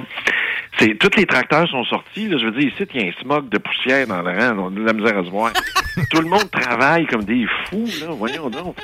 C'est, 0.78 0.94
tous 0.98 1.16
les 1.16 1.24
tracteurs 1.24 1.66
sont 1.70 1.84
sortis, 1.84 2.28
là, 2.28 2.36
je 2.38 2.44
veux 2.44 2.50
dire, 2.52 2.68
ici, 2.68 2.84
il 2.94 3.00
y 3.00 3.04
a 3.04 3.08
un 3.08 3.22
smog 3.22 3.48
de 3.48 3.56
poussière 3.56 4.06
dans 4.06 4.20
le 4.20 4.30
rang, 4.30 4.58
on 4.58 4.66
a 4.66 4.70
de 4.78 4.84
la 4.84 4.92
misère 4.92 5.16
à 5.18 5.24
se 5.24 5.30
voir. 5.30 5.50
Tout 6.10 6.20
le 6.20 6.28
monde 6.28 6.50
travaille 6.50 7.06
comme 7.06 7.24
des 7.24 7.46
fous, 7.64 7.86
là. 8.02 8.08
Voyons 8.10 8.50
donc. 8.50 8.76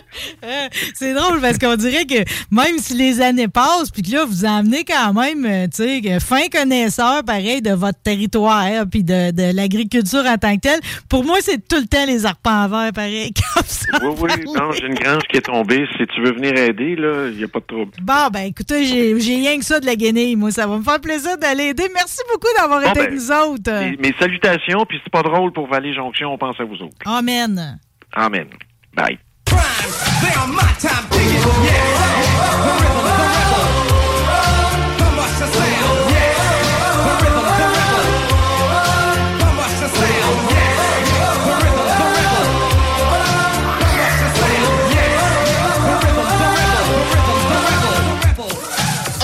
C'est 0.94 1.12
drôle 1.12 1.40
parce 1.42 1.58
qu'on 1.58 1.76
dirait 1.76 2.06
que 2.06 2.24
même 2.64 2.78
si 2.78 2.94
les 2.94 3.20
années 3.20 3.48
passent, 3.48 3.90
puis 3.90 4.02
que 4.02 4.12
là, 4.12 4.24
vous 4.24 4.44
emmenez 4.44 4.84
quand 4.84 5.12
même, 5.14 5.44
euh, 5.44 5.66
tu 5.66 6.02
sais, 6.02 6.20
fin 6.20 6.48
connaisseur, 6.50 7.22
pareil, 7.24 7.62
de 7.62 7.72
votre 7.72 8.00
territoire, 8.02 8.84
puis 8.90 9.04
de, 9.04 9.30
de 9.30 9.54
l'agriculture 9.54 10.24
en 10.26 10.36
tant 10.36 10.54
que 10.56 10.60
telle. 10.60 10.80
Pour 11.08 11.24
moi, 11.24 11.38
c'est 11.40 11.66
tout 11.66 11.76
le 11.76 11.86
temps 11.86 12.04
les 12.06 12.26
arpents 12.26 12.68
verts, 12.68 12.92
pareil, 12.94 13.32
comme 13.54 13.64
ça. 13.66 13.98
Oui, 14.02 14.14
oui. 14.20 14.52
Non, 14.54 14.72
j'ai 14.72 14.86
une 14.86 14.94
grange 14.94 15.22
qui 15.30 15.38
est 15.38 15.42
tombée. 15.42 15.84
Si 15.96 16.06
tu 16.06 16.22
veux 16.22 16.32
venir 16.32 16.56
aider, 16.56 16.96
là, 16.96 17.28
il 17.30 17.36
n'y 17.38 17.44
a 17.44 17.48
pas 17.48 17.60
de 17.60 17.66
trouble. 17.66 17.92
Bon, 18.02 18.28
ben 18.32 18.40
écoutez, 18.46 18.84
j'ai 18.86 19.34
rien 19.36 19.58
que 19.58 19.64
ça 19.64 19.80
de 19.80 19.86
la 19.86 19.96
guenille, 19.96 20.36
moi. 20.36 20.50
Ça 20.50 20.66
va 20.66 20.78
me 20.78 20.82
faire 20.82 21.00
plaisir 21.00 21.38
d'aller 21.38 21.68
aider. 21.68 21.88
Merci 21.94 22.20
beaucoup 22.32 22.48
d'avoir 22.58 22.80
Bon, 22.80 22.86
été 22.90 22.98
ben, 23.00 23.06
avec 23.06 23.14
nous 23.14 23.30
autres. 23.32 23.72
Mes, 23.72 23.96
mes 23.96 24.14
salutations, 24.18 24.84
puis 24.88 24.98
c'est 25.02 25.12
pas 25.12 25.22
drôle 25.22 25.52
pour 25.52 25.66
Valley 25.68 25.92
Jonction, 25.94 26.32
on 26.32 26.38
pense 26.38 26.58
à 26.60 26.64
vous 26.64 26.76
autres. 26.76 26.96
Amen. 27.04 27.78
Amen. 28.12 28.46
Bye. 28.94 29.18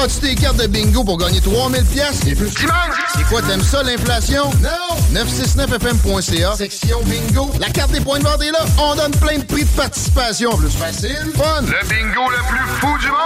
As-tu 0.01 0.21
des 0.21 0.35
cartes 0.37 0.57
de 0.57 0.67
bingo 0.69 1.03
pour 1.03 1.19
gagner 1.19 1.41
3000 1.41 1.85
pièces 1.85 2.21
et 2.27 2.35
plus? 2.35 2.51
C'est 2.57 2.67
quoi, 3.29 3.43
t'aimes 3.43 3.63
ça, 3.63 3.83
l'inflation? 3.83 4.45
Non! 4.63 5.21
969fm.ca, 5.21 6.55
section 6.57 7.01
bingo. 7.05 7.51
La 7.61 7.69
carte 7.69 7.93
des 7.93 8.01
points 8.01 8.19
de 8.19 8.25
vente 8.25 8.43
est 8.43 8.51
là. 8.51 8.65
On 8.79 8.95
donne 8.95 9.13
plein 9.13 9.39
de 9.39 9.45
prix 9.45 9.65
de 9.65 9.71
participation. 9.71 10.57
Plus 10.57 10.71
facile, 10.71 11.33
fun. 11.37 11.63
Le 11.63 11.89
bingo 11.89 12.31
le 12.31 12.39
plus 12.49 12.67
fou 12.81 12.99
du 12.99 13.09
monde! 13.09 13.19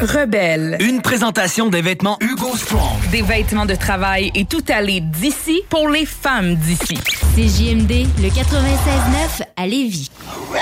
Rebelle. 0.00 0.76
Une 0.80 1.02
présentation 1.02 1.70
des 1.70 1.82
vêtements 1.82 2.18
Hugo 2.20 2.56
Strong. 2.56 3.10
Des 3.10 3.22
vêtements 3.22 3.66
de 3.66 3.74
travail 3.74 4.30
et 4.36 4.44
tout 4.44 4.62
aller 4.68 5.00
d'ici 5.00 5.62
pour 5.68 5.88
les 5.88 6.06
femmes 6.06 6.54
d'ici. 6.54 6.98
C'est 7.34 7.48
JMD, 7.48 8.06
le 8.22 8.28
96.9 8.28 9.42
à 9.56 9.66
Lévis. 9.66 10.08
Oh 10.24 10.54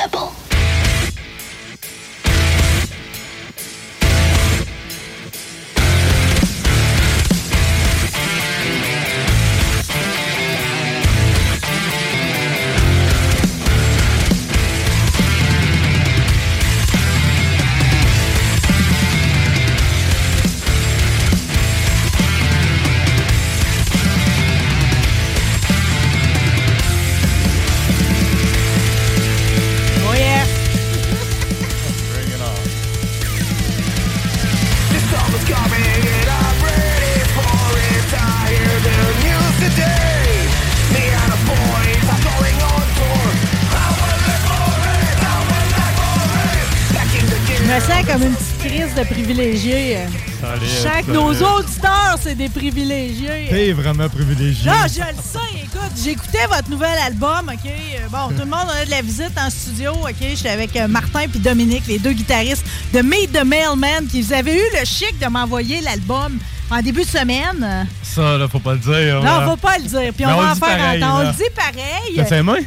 comme 48.07 48.22
une 48.22 48.34
petite 48.34 48.59
crise 48.59 48.94
de 48.94 49.02
privilégié. 49.02 49.98
Chaque 50.82 51.09
nos 51.09 51.30
auditeurs, 51.30 52.16
c'est 52.20 52.34
des 52.34 52.48
privilégiés. 52.48 53.48
T'es 53.50 53.72
vraiment 53.72 54.09
privilégié. 54.09 54.66
Là, 54.66 54.86
je 54.86 55.00
le 55.00 55.22
sais. 55.22 55.64
Écoute, 55.64 55.92
j'écoutais 56.02 56.46
votre 56.46 56.70
nouvel 56.70 56.96
album, 57.04 57.50
OK? 57.52 57.66
Euh, 57.66 58.09
Bon, 58.11 58.28
tout 58.28 58.44
le 58.44 58.50
monde 58.50 58.66
on 58.66 58.80
a 58.82 58.84
de 58.84 58.90
la 58.90 59.02
visite 59.02 59.32
en 59.36 59.50
studio, 59.50 59.92
OK? 59.92 60.14
J'étais 60.20 60.50
avec 60.50 60.76
euh, 60.76 60.86
Martin 60.86 61.26
puis 61.28 61.40
Dominique, 61.40 61.84
les 61.88 61.98
deux 61.98 62.12
guitaristes 62.12 62.64
de 62.94 63.00
Meet 63.00 63.32
the 63.32 63.44
Mailman, 63.44 64.07
qui 64.11 64.22
vous 64.22 64.32
avaient 64.32 64.57
eu 64.57 64.78
le 64.78 64.84
chic 64.84 65.18
de 65.18 65.26
m'envoyer 65.26 65.80
l'album 65.80 66.38
en 66.70 66.82
début 66.82 67.02
de 67.02 67.09
semaine. 67.09 67.88
Ça, 68.02 68.38
là, 68.38 68.46
faut 68.48 68.61
pas 68.61 68.74
le 68.74 68.78
dire. 68.78 69.16
Non, 69.16 69.40
là. 69.40 69.46
faut 69.46 69.57
pas 69.57 69.78
le 69.78 69.84
dire. 69.84 70.12
Puis 70.14 70.24
on 70.24 70.30
on 70.30 70.42
va 70.42 70.52
en 70.52 70.54
faire 70.54 70.94
entendre. 70.94 71.14
On 71.14 71.18
là. 71.22 71.32
le 71.32 71.36
dit 71.36 71.50
pareil. 71.54 72.14
T'as 72.16 72.24
fait 72.24 72.42
main? 72.42 72.59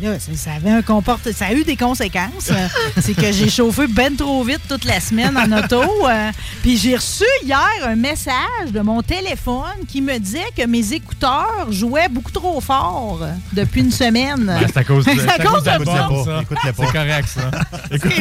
Là, 0.00 0.18
ça, 0.20 0.30
ça 0.36 0.52
avait 0.52 0.70
un 0.70 0.82
comporte... 0.82 1.32
ça 1.32 1.46
a 1.46 1.52
eu 1.52 1.64
des 1.64 1.76
conséquences. 1.76 2.50
Euh, 2.50 2.68
C'est 3.00 3.14
que 3.14 3.32
j'ai 3.32 3.48
chauffé 3.50 3.86
ben 3.88 4.14
trop 4.14 4.44
vite 4.44 4.60
toute 4.68 4.84
la 4.84 5.00
semaine 5.00 5.36
en 5.36 5.50
auto. 5.58 5.82
euh, 6.08 6.30
Puis 6.62 6.76
j'ai 6.76 6.94
reçu 6.94 7.24
hier 7.44 7.58
un 7.84 7.96
message 7.96 8.70
de 8.70 8.80
mon 8.80 9.02
téléphone 9.02 9.84
qui 9.88 10.00
me 10.00 10.16
disait 10.18 10.46
que 10.56 10.64
mes 10.66 10.92
écouteurs 10.92 11.66
jouaient 11.70 12.08
beaucoup 12.08 12.30
trop 12.30 12.60
fort 12.60 13.20
depuis 13.52 13.80
une 13.80 13.90
semaine. 13.90 14.46
Ben, 14.46 14.66
c'est 14.68 14.76
à 14.78 14.84
cause 14.84 15.04
de, 15.04 15.10
C'est 15.18 15.28
à 15.28 15.44
cause 15.44 15.64
de 15.64 15.70
vous. 15.78 16.24
ça. 16.24 16.40
Écoute-le 16.42 16.72
pas. 16.72 16.84
C'est 16.86 16.92
correct, 16.92 17.28
ça. 17.28 17.50
Écoute, 17.90 18.12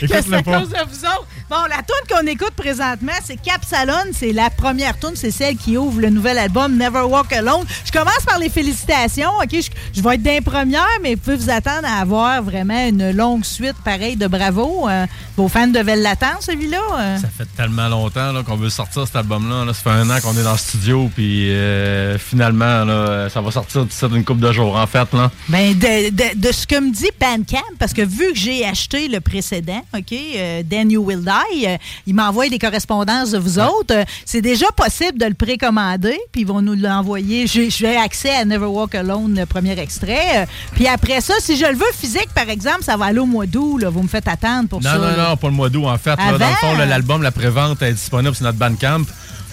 C'est 0.00 0.06
que 0.08 0.22
c'est 0.22 0.34
à 0.34 0.42
pas. 0.42 0.60
cause 0.60 0.68
de 0.70 0.76
vous 0.88 1.04
autres. 1.04 1.26
Bon, 1.50 1.56
la 1.70 1.76
tune 1.76 2.06
qu'on 2.10 2.26
écoute 2.26 2.50
présentement, 2.50 3.12
c'est 3.24 3.40
Cap 3.40 3.64
Salon. 3.64 4.12
C'est 4.12 4.32
la 4.34 4.50
première 4.50 4.98
tune, 4.98 5.14
c'est 5.14 5.30
celle 5.30 5.56
qui 5.56 5.78
ouvre 5.78 5.98
le 5.98 6.10
nouvel 6.10 6.36
album 6.36 6.76
Never 6.76 7.00
Walk 7.00 7.32
Alone. 7.32 7.64
Je 7.86 7.90
commence 7.90 8.22
par 8.26 8.38
les 8.38 8.50
félicitations. 8.50 9.30
Ok, 9.42 9.56
je, 9.94 10.02
vais 10.02 10.14
être 10.16 10.22
d'un 10.22 10.42
première, 10.42 10.86
mais 11.02 11.14
vous 11.14 11.22
pouvez 11.22 11.36
vous 11.36 11.48
attendre 11.48 11.86
à 11.86 12.02
avoir 12.02 12.42
vraiment 12.42 12.86
une 12.86 13.12
longue 13.12 13.46
suite 13.46 13.76
pareille 13.82 14.16
de 14.16 14.26
bravo. 14.26 14.90
Euh, 14.90 15.06
vos 15.38 15.48
fans 15.48 15.68
devaient 15.68 15.94
l'attendre, 15.94 16.38
celui-là. 16.40 16.80
euh? 16.98 17.16
Ça 17.18 17.28
fait 17.28 17.46
tellement 17.56 17.86
longtemps 17.88 18.32
là, 18.32 18.42
qu'on 18.42 18.56
veut 18.56 18.70
sortir 18.70 19.06
cet 19.06 19.14
album-là. 19.14 19.64
Là. 19.64 19.72
Ça 19.72 19.82
fait 19.84 19.90
un 19.90 20.10
an 20.10 20.18
qu'on 20.20 20.36
est 20.36 20.42
dans 20.42 20.52
le 20.52 20.58
studio, 20.58 21.08
puis 21.14 21.50
euh, 21.52 22.18
finalement, 22.18 22.84
là, 22.84 23.28
ça 23.30 23.40
va 23.40 23.50
sortir 23.52 23.84
d'ici 23.84 24.04
d'une 24.08 24.24
couple 24.24 24.40
de 24.40 24.50
jours, 24.52 24.74
en 24.76 24.86
fait. 24.88 25.06
Là. 25.12 25.30
Ben, 25.48 25.74
de, 25.78 26.10
de- 26.10 26.40
de 26.48 26.52
ce 26.52 26.66
que 26.66 26.80
me 26.80 26.90
dit 26.92 27.08
Bandcamp, 27.20 27.62
parce 27.78 27.92
que 27.92 28.02
vu 28.02 28.32
que 28.32 28.38
j'ai 28.38 28.64
acheté 28.66 29.06
le 29.06 29.20
précédent, 29.20 29.80
OK, 29.96 30.12
euh, 30.12 30.62
Then 30.68 30.90
You 30.90 31.04
Will 31.04 31.20
Die, 31.24 31.66
euh, 31.68 31.76
il 32.08 32.14
m'envoie 32.16 32.48
des 32.48 32.58
correspondances 32.58 33.30
de 33.30 33.38
vous 33.38 33.60
autres. 33.60 33.94
Euh, 33.94 34.04
c'est 34.24 34.42
déjà 34.42 34.66
possible 34.76 35.18
de 35.18 35.26
le 35.26 35.34
précommander, 35.34 36.18
puis 36.32 36.40
ils 36.40 36.46
vont 36.46 36.60
nous 36.62 36.74
l'envoyer. 36.74 37.46
J'ai 37.46 37.70
j'ai 37.70 37.96
accès 37.96 38.34
à 38.34 38.44
Never 38.44 38.66
Walk 38.66 38.94
Alone, 38.96 39.36
le 39.38 39.46
premier 39.46 39.78
extrait. 39.78 40.48
Puis 40.74 40.88
après 40.88 41.20
ça, 41.20 41.34
si 41.38 41.56
je 41.56 41.64
le 41.66 41.76
veux 41.76 41.92
physique, 41.94 42.28
par 42.34 42.48
exemple, 42.48 42.82
ça 42.82 42.96
va 42.96 43.06
aller 43.06 43.20
au 43.20 43.26
mois 43.26 43.46
d'août. 43.46 43.78
là. 43.78 43.88
Vous 43.88 44.02
me 44.02 44.08
faites 44.08 44.26
attendre 44.26 44.68
pour 44.68 44.80
Non, 44.82 44.90
ça. 44.90 44.98
non. 44.98 45.27
Non, 45.28 45.36
pas 45.36 45.48
le 45.48 45.54
mois 45.54 45.68
d'août, 45.68 45.86
en 45.86 45.98
fait. 45.98 46.16
Là, 46.16 46.38
dans 46.38 46.48
le 46.48 46.54
fond, 46.56 46.76
l'album, 46.76 47.22
la 47.22 47.30
prévente 47.30 47.82
est 47.82 47.92
disponible 47.92 48.34
sur 48.34 48.44
notre 48.44 48.58
Bandcamp. 48.58 49.04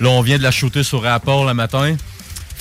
Là, 0.01 0.09
on 0.09 0.21
vient 0.21 0.37
de 0.37 0.43
la 0.43 0.51
shooter 0.51 0.83
sur 0.83 1.05
Apple 1.05 1.45
le 1.47 1.53
matin. 1.53 1.95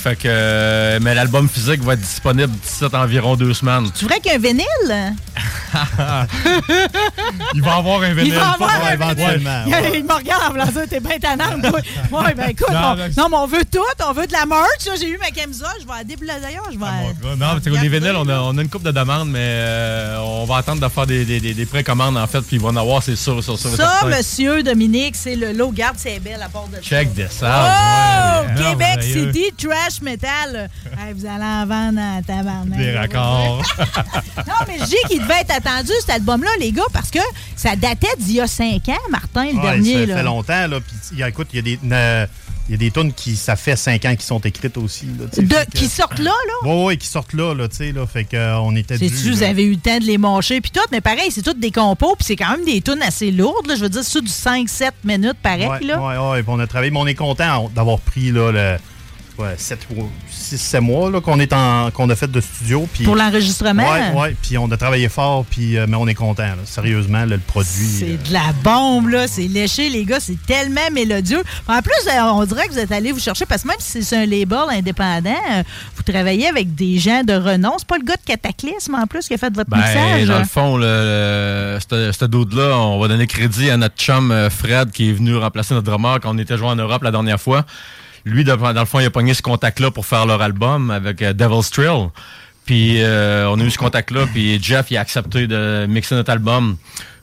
Fait 0.05 0.15
que, 0.15 0.27
euh, 0.27 0.99
mais 1.01 1.15
l'album 1.15 1.49
physique 1.49 1.81
va 1.81 1.93
être 1.93 1.99
disponible 2.01 2.53
d'ici 2.53 2.83
environ 2.93 3.35
deux 3.35 3.55
semaines. 3.55 3.89
Tu 3.97 4.05
vrai 4.05 4.19
qu'il 4.19 4.31
y 4.31 4.35
a 4.35 4.37
un 4.37 4.39
vinyle? 4.39 5.15
Il 7.55 7.61
va 7.63 7.75
avoir 7.77 8.01
un 8.03 8.13
vinyle. 8.13 8.27
Il 8.27 8.33
va 8.39 8.49
avoir 8.51 8.69
un 8.85 8.93
éventuellement. 8.93 9.63
vinyle. 9.65 9.75
ouais. 9.81 9.91
Il 9.99 10.03
me 10.05 10.13
regarde 10.13 10.55
en 10.59 10.87
t'es 10.87 10.99
bien 10.99 11.17
tannante. 11.19 11.61
toi. 11.63 11.79
Ouais, 12.11 12.33
ben 12.35 12.49
écoute, 12.49 12.69
Non, 12.71 12.91
on- 12.91 12.95
mais- 12.95 13.09
non, 13.17 13.29
mais 13.29 13.37
on 13.37 13.47
veut 13.47 13.65
tout. 13.65 13.79
On 14.07 14.13
veut 14.13 14.27
de 14.27 14.31
la 14.33 14.45
merch. 14.45 14.87
J'ai 14.99 15.09
eu 15.09 15.17
ma 15.17 15.31
camisole. 15.31 15.67
Je 15.81 15.87
vais 15.87 15.99
à 15.99 16.03
déblayer 16.03 16.39
d'ailleurs. 16.39 16.69
Je 16.71 16.77
vais. 16.77 16.85
à- 16.85 17.35
Non, 17.35 17.37
parce 17.39 17.61
que 17.63 17.69
les 17.71 17.89
vinyles, 17.89 18.15
on 18.15 18.29
a, 18.29 18.39
on 18.41 18.55
a 18.57 18.61
une 18.61 18.69
coupe 18.69 18.83
de 18.83 18.91
demandes, 18.91 19.29
mais 19.29 19.39
euh, 19.41 20.19
on 20.19 20.45
va 20.45 20.57
attendre 20.57 20.81
de 20.81 20.87
faire 20.93 21.07
des, 21.07 21.25
des, 21.25 21.39
des- 21.39 21.53
des 21.55 21.65
précommandes, 21.65 22.15
en 22.17 22.27
fait, 22.27 22.41
puis 22.41 22.57
ils 22.57 22.61
vont 22.61 22.69
en 22.69 22.75
avoir, 22.75 23.01
c'est 23.01 23.15
sûr, 23.15 23.43
sûr, 23.43 23.57
sûr. 23.57 23.71
Ça, 23.71 23.75
certain. 24.01 24.15
monsieur 24.15 24.61
Dominique, 24.61 25.15
c'est 25.15 25.35
le 25.35 25.51
lot. 25.51 25.71
Garde, 25.71 25.95
c'est 25.97 26.19
belle 26.19 26.41
à 26.43 26.47
part 26.49 26.67
de 26.67 26.77
Check 26.81 27.13
this 27.15 27.41
out. 27.41 27.49
Oh! 27.49 28.43
ouais. 28.47 28.69
Québec. 28.69 29.01
City 29.03 29.51
Trash 29.57 29.94
Metal. 30.01 30.69
Hey, 30.97 31.13
vous 31.13 31.25
allez 31.25 31.43
en 31.43 31.65
vendre 31.65 31.99
en 31.99 32.21
tabarnak. 32.21 32.77
Des 32.77 32.91
raccords. 32.91 33.63
Non, 34.47 34.53
mais 34.67 34.77
je 34.79 34.85
dis 34.85 34.95
qu'il 35.07 35.21
devait 35.21 35.41
être 35.41 35.55
attendu, 35.55 35.91
cet 36.01 36.09
album-là, 36.11 36.49
les 36.59 36.71
gars, 36.71 36.83
parce 36.93 37.09
que 37.09 37.19
ça 37.55 37.75
datait 37.75 38.07
d'il 38.19 38.35
y 38.35 38.41
a 38.41 38.47
cinq 38.47 38.89
ans, 38.89 38.97
Martin, 39.09 39.45
le 39.45 39.55
Ouais, 39.57 39.61
dernier. 39.61 39.93
ça 40.01 40.05
là. 40.07 40.17
fait 40.17 40.23
longtemps. 40.23 40.67
Là, 40.67 40.79
puis, 40.79 40.95
il 41.13 41.17
y 41.19 41.23
a- 41.23 41.29
écoute, 41.29 41.47
il 41.53 41.55
y 41.55 41.59
a 41.59 41.61
des. 41.61 41.79
euh, 41.91 42.27
il 42.67 42.71
y 42.71 42.75
a 42.75 42.77
des 42.77 42.89
tunes 42.91 43.13
qui, 43.13 43.35
ça 43.35 43.55
fait 43.55 43.75
cinq 43.75 44.05
ans 44.05 44.15
qui 44.15 44.25
sont 44.25 44.39
écrites 44.39 44.77
aussi. 44.77 45.05
Là, 45.19 45.25
De- 45.27 45.65
que- 45.65 45.77
qui 45.77 45.87
sortent 45.87 46.17
là, 46.19 46.31
là? 46.31 46.53
Oui, 46.69 46.83
oui, 46.85 46.97
qui 46.97 47.07
sortent 47.07 47.33
là, 47.33 47.53
là, 47.53 47.67
tu 47.67 47.75
sais, 47.77 47.91
là. 47.91 48.05
Fait 48.07 48.25
qu'on 48.25 48.75
était 48.75 48.97
dû. 48.97 49.07
C'est-tu, 49.07 49.31
vous 49.31 49.43
avez 49.43 49.63
eu 49.63 49.71
le 49.71 49.77
temps 49.79 49.97
de 49.99 50.03
les 50.03 50.17
mâcher, 50.17 50.61
puis 50.61 50.71
tout, 50.71 50.81
mais 50.91 50.99
pareil, 51.01 51.29
c'est 51.31 51.43
toutes 51.43 51.59
des 51.59 51.71
compos, 51.71 52.15
puis 52.15 52.25
c'est 52.25 52.35
quand 52.35 52.51
même 52.51 52.65
des 52.65 52.81
tunes 52.81 53.01
assez 53.03 53.31
lourdes, 53.31 53.67
là, 53.67 53.75
je 53.75 53.81
veux 53.81 53.89
dire, 53.89 54.03
c'est 54.03 54.21
du 54.21 54.31
5-7 54.31 54.91
minutes 55.03 55.37
pareil, 55.43 55.67
Ouais, 55.67 55.79
là. 55.81 56.01
ouais, 56.01 56.17
ouais, 56.31 56.43
puis 56.43 56.51
on 56.53 56.59
a 56.59 56.65
travaillé, 56.67 56.91
mais 56.91 56.99
on 56.99 57.07
est 57.07 57.13
content 57.15 57.69
d'avoir 57.75 57.99
pris 57.99 58.31
là, 58.31 58.51
le, 58.51 58.77
ouais, 59.37 59.55
6-7 59.57 60.79
mois 60.81 61.09
là, 61.11 61.21
qu'on 61.21 61.39
est 61.39 61.51
en 61.53 61.91
qu'on 61.91 62.09
a 62.09 62.15
fait 62.15 62.29
de 62.31 62.39
studio. 62.41 62.87
puis- 62.93 63.03
Pour 63.03 63.15
l'enregistrement? 63.15 63.83
Ouais, 63.91 64.11
ouais. 64.19 64.35
Puis 64.41 64.57
on 64.57 64.69
a 64.71 64.77
travaillé 64.77 65.09
fort, 65.09 65.45
puis, 65.49 65.77
euh, 65.77 65.85
mais 65.87 65.95
on 65.97 66.07
est 66.07 66.13
content. 66.13 66.43
là. 66.43 66.55
Sérieusement, 66.65 67.19
là, 67.19 67.25
le 67.25 67.37
produit. 67.39 67.69
C'est 67.99 68.05
euh, 68.13 68.17
de 68.29 68.33
la 68.33 68.53
bombe, 68.63 69.09
là. 69.09 69.27
C'est 69.27 69.47
léché, 69.47 69.89
les 69.89 70.05
gars. 70.05 70.19
C'est 70.19 70.37
tellement 70.45 70.89
mélodieux. 70.93 71.43
En 71.67 71.81
plus, 71.81 72.07
euh, 72.09 72.21
on 72.21 72.43
dirait 72.45 72.67
que 72.67 72.73
vous 72.73 72.79
êtes 72.79 72.91
allé 72.91 73.11
vous 73.11 73.19
chercher, 73.19 73.45
parce 73.45 73.63
que 73.63 73.67
même 73.67 73.77
si 73.79 74.03
c'est 74.03 74.17
un 74.17 74.25
label 74.25 74.59
indépendant, 74.71 75.35
euh, 75.51 75.63
vous 75.95 76.03
travaillez 76.03 76.47
avec 76.47 76.75
des 76.75 76.97
gens 76.99 77.23
de 77.23 77.33
renom. 77.33 77.73
C'est 77.77 77.87
pas 77.87 77.97
le 77.97 78.05
gars 78.05 78.15
de 78.15 78.25
Cataclysme, 78.25 78.95
en 78.95 79.07
plus, 79.07 79.27
qui 79.27 79.33
a 79.33 79.37
fait 79.37 79.53
votre 79.53 79.69
Ben, 79.69 79.77
mixage. 79.77 80.27
dans 80.27 80.39
le 80.39 80.45
fond, 80.45 80.77
le, 80.77 81.77
le- 81.91 82.11
ce 82.11 82.25
dude-là, 82.25 82.77
on 82.77 82.99
va 82.99 83.07
donner 83.07 83.27
crédit 83.27 83.69
à 83.69 83.77
notre 83.77 83.95
chum 83.97 84.33
Fred 84.49 84.91
qui 84.91 85.09
est 85.09 85.13
venu 85.13 85.35
remplacer 85.35 85.73
notre 85.73 85.85
drummer 85.87 86.19
quand 86.21 86.33
on 86.33 86.37
était 86.37 86.57
joué 86.57 86.67
en 86.67 86.75
Europe 86.75 87.03
la 87.03 87.11
dernière 87.11 87.39
fois. 87.39 87.65
Lui, 88.25 88.43
dans 88.43 88.55
le 88.55 88.85
fond, 88.85 88.99
il 88.99 89.05
a 89.05 89.11
pogné 89.11 89.33
ce 89.33 89.43
contact-là 89.43 89.91
pour 89.91 90.05
faire 90.05 90.25
leur 90.25 90.41
album 90.41 90.89
avec 90.89 91.21
euh, 91.21 91.33
Devil's 91.33 91.69
Thrill. 91.69 92.09
Puis 92.65 93.03
euh, 93.03 93.47
on 93.49 93.59
a 93.59 93.63
eu 93.63 93.69
ce 93.69 93.77
contact-là, 93.77 94.25
puis 94.33 94.61
Jeff 94.61 94.89
il 94.89 94.97
a 94.97 95.01
accepté 95.01 95.45
de 95.45 95.85
mixer 95.87 96.15
notre 96.15 96.31
album. 96.31 96.77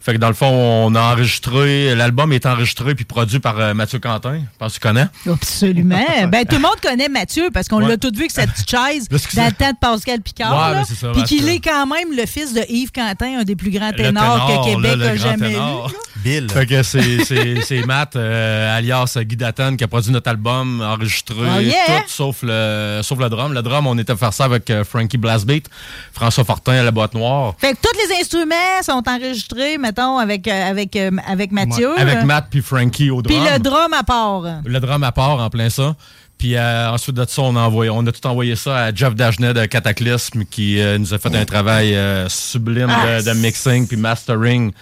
Fait 0.04 0.14
que 0.14 0.18
dans 0.18 0.28
le 0.28 0.34
fond, 0.34 0.48
on 0.48 0.94
a 0.96 1.00
enregistré, 1.12 1.94
l'album 1.94 2.32
est 2.32 2.44
enregistré 2.46 2.94
puis 2.94 3.04
produit 3.04 3.38
par 3.38 3.58
euh, 3.60 3.72
Mathieu 3.74 3.98
Quentin. 4.00 4.34
Je 4.38 4.58
pense 4.58 4.72
que 4.74 4.80
tu 4.80 4.88
connais. 4.88 5.06
Absolument. 5.30 6.04
ben, 6.28 6.44
tout 6.44 6.56
le 6.56 6.62
monde 6.62 6.80
connaît 6.82 7.08
Mathieu 7.08 7.50
parce 7.52 7.68
qu'on 7.68 7.82
Ouais. 7.82 7.88
l'a 7.88 7.96
tout 7.96 8.12
vu 8.14 8.26
que 8.26 8.32
sa 8.32 8.46
petite 8.46 8.68
chaise 8.70 9.08
dans 9.34 9.46
le 9.46 9.52
temps 9.52 9.70
de 9.70 9.76
Pascal 9.80 10.20
Picard. 10.20 10.52
Ouais, 10.52 10.72
là. 10.74 10.80
ben, 10.80 10.84
c'est 10.86 10.94
ça, 10.94 11.12
Puis 11.12 11.22
qu'il 11.24 11.42
Mathieu. 11.42 11.54
est 11.54 11.60
quand 11.60 11.86
même 11.86 12.16
le 12.16 12.26
fils 12.26 12.52
de 12.54 12.62
Yves 12.68 12.92
Quentin, 12.92 13.40
un 13.40 13.44
des 13.44 13.56
plus 13.56 13.70
grands 13.70 13.92
ténors 13.92 14.46
ténor, 14.46 14.64
que 14.66 14.74
Québec 14.74 15.02
a 15.08 15.16
jamais 15.16 15.48
ténor. 15.50 15.90
eu. 15.90 16.20
Bill. 16.22 16.48
Fait 16.50 16.66
que 16.66 16.82
c'est- 16.84 17.24
c'est 17.24 17.60
c'est 17.62 17.84
Matt, 17.84 18.14
euh, 18.14 18.76
alias 18.76 19.16
Guy 19.22 19.36
Datton, 19.36 19.74
qui 19.76 19.82
a 19.84 19.88
produit 19.88 20.12
notre 20.12 20.30
album, 20.30 20.80
enregistré 20.80 21.34
Oh, 21.40 21.60
yeah! 21.60 22.00
tout 22.02 22.08
sauf 22.08 22.38
le, 22.42 23.00
sauf 23.02 23.18
le 23.18 23.28
drum. 23.28 23.52
Le 23.52 23.62
drum, 23.62 23.86
on 23.88 23.98
était 23.98 24.14
faire 24.14 24.32
ça 24.32 24.44
avec 24.44 24.68
euh, 24.70 24.84
Frankie 24.84 25.16
Blastbeat, 25.18 25.68
François 26.12 26.44
Fortin 26.44 26.72
à 26.74 26.82
la 26.84 26.90
boîte 26.92 27.14
noire. 27.14 27.54
Fait 27.58 27.72
que 27.72 27.78
tous 27.82 27.96
les 28.08 28.20
instruments 28.20 28.82
sont 28.82 29.02
enregistrés, 29.08 29.78
mettons, 29.92 30.18
avec, 30.18 30.48
euh, 30.48 30.70
avec, 30.70 30.96
euh, 30.96 31.10
avec 31.26 31.52
Mathieu. 31.52 31.90
Avec 31.98 32.24
Matt 32.24 32.46
puis 32.50 32.62
Frankie 32.62 33.10
au 33.10 33.22
drum. 33.22 33.36
Puis 33.36 33.52
le 33.52 33.58
drum 33.58 33.92
à 33.92 34.02
part. 34.02 34.42
Le 34.64 34.80
drum 34.80 35.02
à 35.02 35.12
part, 35.12 35.38
en 35.38 35.50
plein 35.50 35.70
ça. 35.70 35.94
Puis 36.38 36.56
euh, 36.56 36.90
ensuite 36.90 37.14
de 37.14 37.24
ça, 37.28 37.42
on 37.42 37.54
a, 37.54 37.60
envoyé, 37.60 37.90
on 37.90 38.04
a 38.06 38.10
tout 38.10 38.26
envoyé 38.26 38.56
ça 38.56 38.76
à 38.86 38.94
Jeff 38.94 39.14
Dagenet 39.14 39.54
de 39.54 39.64
Cataclysme 39.66 40.44
qui 40.44 40.80
euh, 40.80 40.98
nous 40.98 41.14
a 41.14 41.18
fait 41.18 41.34
un 41.36 41.44
travail 41.44 41.94
euh, 41.94 42.28
sublime 42.28 42.88
Ah, 42.90 43.20
de, 43.20 43.26
de 43.28 43.34
mixing 43.34 43.86
puis 43.86 43.96
mastering. 43.96 44.72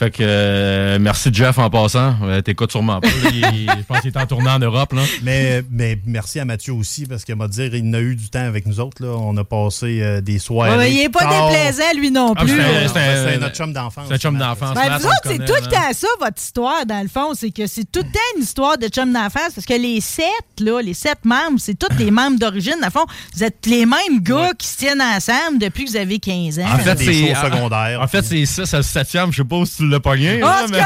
Fait 0.00 0.10
que 0.10 0.22
euh, 0.22 0.98
merci 0.98 1.28
Jeff 1.30 1.58
en 1.58 1.68
passant. 1.68 2.14
Euh, 2.22 2.40
T'écoutes 2.40 2.70
sûrement 2.70 3.00
pas. 3.00 3.08
je 3.10 3.82
pense 3.86 4.00
qu'il 4.00 4.10
est 4.10 4.16
en 4.16 4.24
tournant 4.24 4.54
en 4.54 4.58
Europe. 4.58 4.94
Là. 4.94 5.02
Mais, 5.22 5.62
mais 5.70 5.98
merci 6.06 6.40
à 6.40 6.46
Mathieu 6.46 6.72
aussi, 6.72 7.04
parce 7.04 7.22
qu'il 7.22 7.36
m'a 7.36 7.48
dit 7.48 7.68
il 7.70 7.94
a 7.94 8.00
eu 8.00 8.16
du 8.16 8.30
temps 8.30 8.40
avec 8.46 8.64
nous 8.64 8.80
autres. 8.80 9.04
Là. 9.04 9.10
On 9.10 9.36
a 9.36 9.44
passé 9.44 10.00
euh, 10.00 10.22
des 10.22 10.38
soirées. 10.38 10.74
Ouais, 10.74 10.90
il 10.90 11.00
est 11.02 11.10
pas 11.10 11.18
tard. 11.20 11.50
déplaisant, 11.50 11.82
lui 11.98 12.10
non 12.10 12.32
Ah, 12.34 12.40
plus. 12.46 12.56
c'est- 12.94 13.36
notre 13.38 13.54
chum 13.54 13.74
d'enfance. 13.74 14.06
C'est 14.08 14.14
un 14.14 14.18
chum 14.18 14.38
d'enfance. 14.38 14.74
Ben, 14.74 14.96
vous 14.96 15.04
autres, 15.04 15.20
c'est 15.26 15.36
tout 15.44 15.52
le 15.62 15.68
temps 15.70 15.92
ça, 15.92 16.06
votre 16.18 16.40
histoire, 16.40 16.86
dans 16.86 17.02
le 17.02 17.08
fond. 17.08 17.34
C'est 17.34 17.50
que 17.50 17.66
c'est 17.66 17.84
tout 17.84 18.00
le 18.00 18.06
temps 18.10 18.18
une 18.38 18.42
histoire 18.44 18.78
de 18.78 18.88
chum 18.88 19.12
d'enfance 19.12 19.52
parce 19.54 19.66
que 19.66 19.74
les 19.78 20.00
sept, 20.00 20.24
là, 20.60 20.80
les 20.80 20.94
sept 20.94 21.26
membres, 21.26 21.58
c'est 21.58 21.78
tous 21.78 21.94
les 21.98 22.10
membres 22.10 22.38
d'origine. 22.38 22.76
Dans 22.80 22.86
le 22.86 22.90
fond, 22.90 23.04
vous 23.36 23.44
êtes 23.44 23.66
les 23.66 23.84
mêmes 23.84 24.22
gars 24.22 24.52
qui 24.56 24.66
se 24.66 24.78
tiennent 24.78 25.02
ensemble 25.02 25.58
depuis 25.60 25.84
que 25.84 25.90
vous 25.90 25.96
avez 25.98 26.18
15 26.18 26.58
ans. 26.58 26.64
En 26.72 26.78
fait, 26.78 26.96
c'est 26.96 27.34
shows 27.34 27.50
secondaires. 27.52 28.00
En 28.00 28.08
fait, 28.08 28.22
c'est 28.22 28.46
ça, 28.46 28.64
c'est 28.64 28.78
le 28.78 28.82
septième. 28.82 29.30
Je 29.30 29.42
sais 29.42 29.44
pas 29.44 29.62
si 29.66 29.89
l'as 29.90 30.00
pogné. 30.00 30.40
Oh, 30.42 30.46
là, 30.46 30.66
mais- 30.70 30.78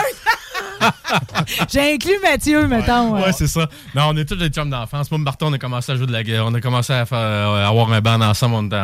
J'ai 1.72 1.94
inclus 1.94 2.18
Mathieu, 2.22 2.66
mettons. 2.66 3.14
Ouais, 3.14 3.24
ouais. 3.24 3.32
c'est 3.32 3.46
ça. 3.46 3.68
Non, 3.94 4.04
on 4.10 4.16
est 4.16 4.24
tous 4.24 4.36
des 4.36 4.48
chums 4.48 4.70
d'enfance. 4.70 5.10
Moi, 5.10 5.18
Martin, 5.20 5.46
on 5.48 5.52
a 5.52 5.58
commencé 5.58 5.92
à 5.92 5.96
jouer 5.96 6.06
de 6.06 6.12
la 6.12 6.22
guerre. 6.22 6.44
On 6.46 6.54
a 6.54 6.60
commencé 6.60 6.92
à 6.92 7.04
faire, 7.06 7.18
euh, 7.18 7.66
avoir 7.68 7.92
un 7.92 8.00
band 8.00 8.20
ensemble 8.20 8.54
on 8.54 8.66
était 8.66 8.76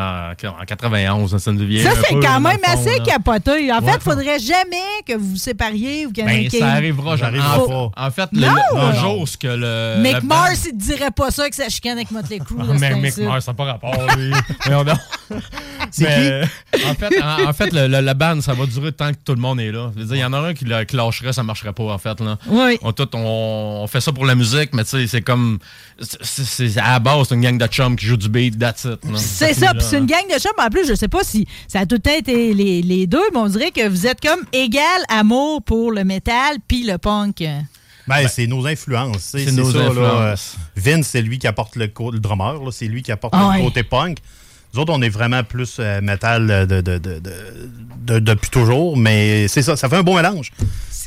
en, 0.48 0.60
en 0.60 0.64
91. 0.66 1.36
Ça 1.38 1.52
nous 1.52 1.66
vient. 1.66 1.84
Ça, 1.84 1.96
c'est 2.08 2.14
quand 2.14 2.40
même 2.40 2.58
le 2.62 2.68
fond, 2.70 2.80
assez 2.80 2.98
là. 2.98 3.04
capoté. 3.04 3.72
En 3.72 3.78
Ouais. 3.80 3.92
fait, 3.92 4.02
faudrait 4.02 4.38
jamais 4.38 4.76
que 5.06 5.14
vous 5.16 5.30
vous 5.30 5.36
sépariez 5.36 6.06
ou 6.06 6.12
qu'il 6.12 6.24
y 6.24 6.26
en 6.26 6.30
ait 6.30 6.42
Ben, 6.42 6.48
qui- 6.48 6.58
ça 6.58 6.68
arrivera 6.68 7.16
jamais. 7.16 7.38
J'arriverai 7.38 7.74
En, 7.74 7.90
pas. 7.90 8.06
en 8.06 8.10
fait, 8.10 8.28
le, 8.32 8.40
Non! 8.40 8.54
le- 8.74 8.92
le 8.92 8.98
jour 8.98 9.18
où 9.20 9.26
ce 9.26 9.36
que 9.36 9.48
le. 9.48 10.02
Mick 10.02 10.14
le 10.22 10.26
Mars, 10.28 10.66
il 10.70 10.76
dirait 10.76 11.10
pas 11.10 11.30
ça 11.30 11.48
que 11.48 11.56
ça 11.56 11.68
chicane 11.68 11.96
avec 11.96 12.10
Motley 12.10 12.38
Crue. 12.38 12.58
là, 12.58 12.64
Ah, 12.68 12.72
c'est 12.72 12.78
mais 12.78 12.94
Mick. 12.96 13.18
Mars, 13.18 13.44
ça 13.44 13.52
n'a 13.52 13.56
pas 13.56 13.64
rapport, 13.64 13.94
lui. 14.16 14.32
Mais 14.68 14.74
on 14.74 14.86
a- 14.88 14.94
En 15.90 16.94
fait, 16.94 17.22
en, 17.22 17.48
en 17.48 17.52
fait 17.52 17.72
le, 17.72 17.86
le- 17.88 18.00
la 18.00 18.14
band, 18.14 18.40
ça 18.40 18.52
va 18.54 18.66
durer 18.66 18.92
tant 18.92 19.10
que 19.12 19.18
tout 19.24 19.34
le 19.34 19.40
monde 19.40 19.60
est 19.60 19.72
là. 19.72 19.90
Je 19.94 20.00
veux 20.00 20.06
dire, 20.06 20.16
il 20.16 20.20
y 20.20 20.24
en 20.24 20.32
a 20.32 20.38
un 20.38 20.54
qui, 20.54 20.64
la- 20.64 20.84
qui 20.84 20.96
lâcherait, 20.96 21.32
ça 21.32 21.42
marcherait 21.42 21.72
pas, 21.72 21.89
en 21.90 21.98
fait. 21.98 22.20
Là. 22.20 22.38
Oui. 22.46 22.78
On, 22.82 22.92
tout, 22.92 23.08
on, 23.14 23.80
on 23.82 23.86
fait 23.86 24.00
ça 24.00 24.12
pour 24.12 24.24
la 24.24 24.34
musique, 24.34 24.70
mais 24.72 24.84
tu 24.84 24.90
sais, 24.90 25.06
c'est 25.06 25.22
comme. 25.22 25.58
c'est- 26.00 26.78
à 26.78 26.92
la 26.92 26.98
base, 26.98 27.28
c'est 27.28 27.34
une 27.34 27.40
gang 27.42 27.58
de 27.58 27.66
chums 27.66 27.96
qui 27.96 28.06
joue 28.06 28.16
du 28.16 28.28
beat, 28.28 28.58
that's 28.58 28.84
it. 28.84 28.98
C'est 29.16 29.54
ça, 29.54 29.72
puis 29.74 29.82
c'est 29.82 29.98
une 29.98 30.06
gang 30.06 30.24
de 30.32 30.38
chums. 30.38 30.52
En 30.58 30.68
plus, 30.70 30.86
je 30.88 30.94
sais 30.94 31.08
pas 31.08 31.22
si 31.24 31.46
ça 31.68 31.80
a 31.80 31.86
tout 31.86 31.96
le 31.96 32.00
temps 32.00 32.16
été 32.16 32.54
les, 32.54 32.82
les 32.82 33.06
deux, 33.06 33.22
mais 33.32 33.38
on 33.38 33.48
dirait 33.48 33.70
que 33.70 33.86
vous 33.88 34.06
êtes 34.06 34.20
comme 34.20 34.40
égal 34.52 34.82
amour 35.08 35.62
pour 35.62 35.92
le 35.92 36.04
métal 36.04 36.56
puis 36.66 36.84
le 36.84 36.98
punk. 36.98 37.44
Ben, 38.08 38.26
c'est 38.28 38.46
nos 38.46 38.66
influences. 38.66 39.18
C'est 39.36 39.52
nos 39.52 39.70
ça, 39.70 39.78
là. 39.78 39.86
influences. 39.88 40.56
Vince, 40.76 41.06
c'est 41.06 41.22
lui 41.22 41.38
qui 41.38 41.46
apporte 41.46 41.76
le, 41.76 41.84
le 42.12 42.18
drummer. 42.18 42.54
là. 42.54 42.70
C'est 42.72 42.86
lui 42.86 43.02
qui 43.02 43.12
apporte 43.12 43.34
Ah 43.36 43.50
le 43.54 43.58
ouais. 43.60 43.64
côté 43.64 43.82
punk. 43.84 44.18
Nous 44.74 44.80
autres, 44.80 44.92
on 44.92 45.02
est 45.02 45.08
vraiment 45.08 45.42
plus 45.44 45.76
euh, 45.80 46.00
métal 46.00 46.48
euh, 46.50 46.64
de, 46.66 46.80
de, 46.80 46.98
de, 46.98 47.18
de- 47.18 47.32
de- 48.04 48.18
depuis 48.20 48.50
toujours, 48.50 48.96
mais 48.96 49.48
c'est 49.48 49.62
ça, 49.62 49.76
ça 49.76 49.88
fait 49.88 49.96
un 49.96 50.02
bon 50.04 50.14
mélange. 50.16 50.52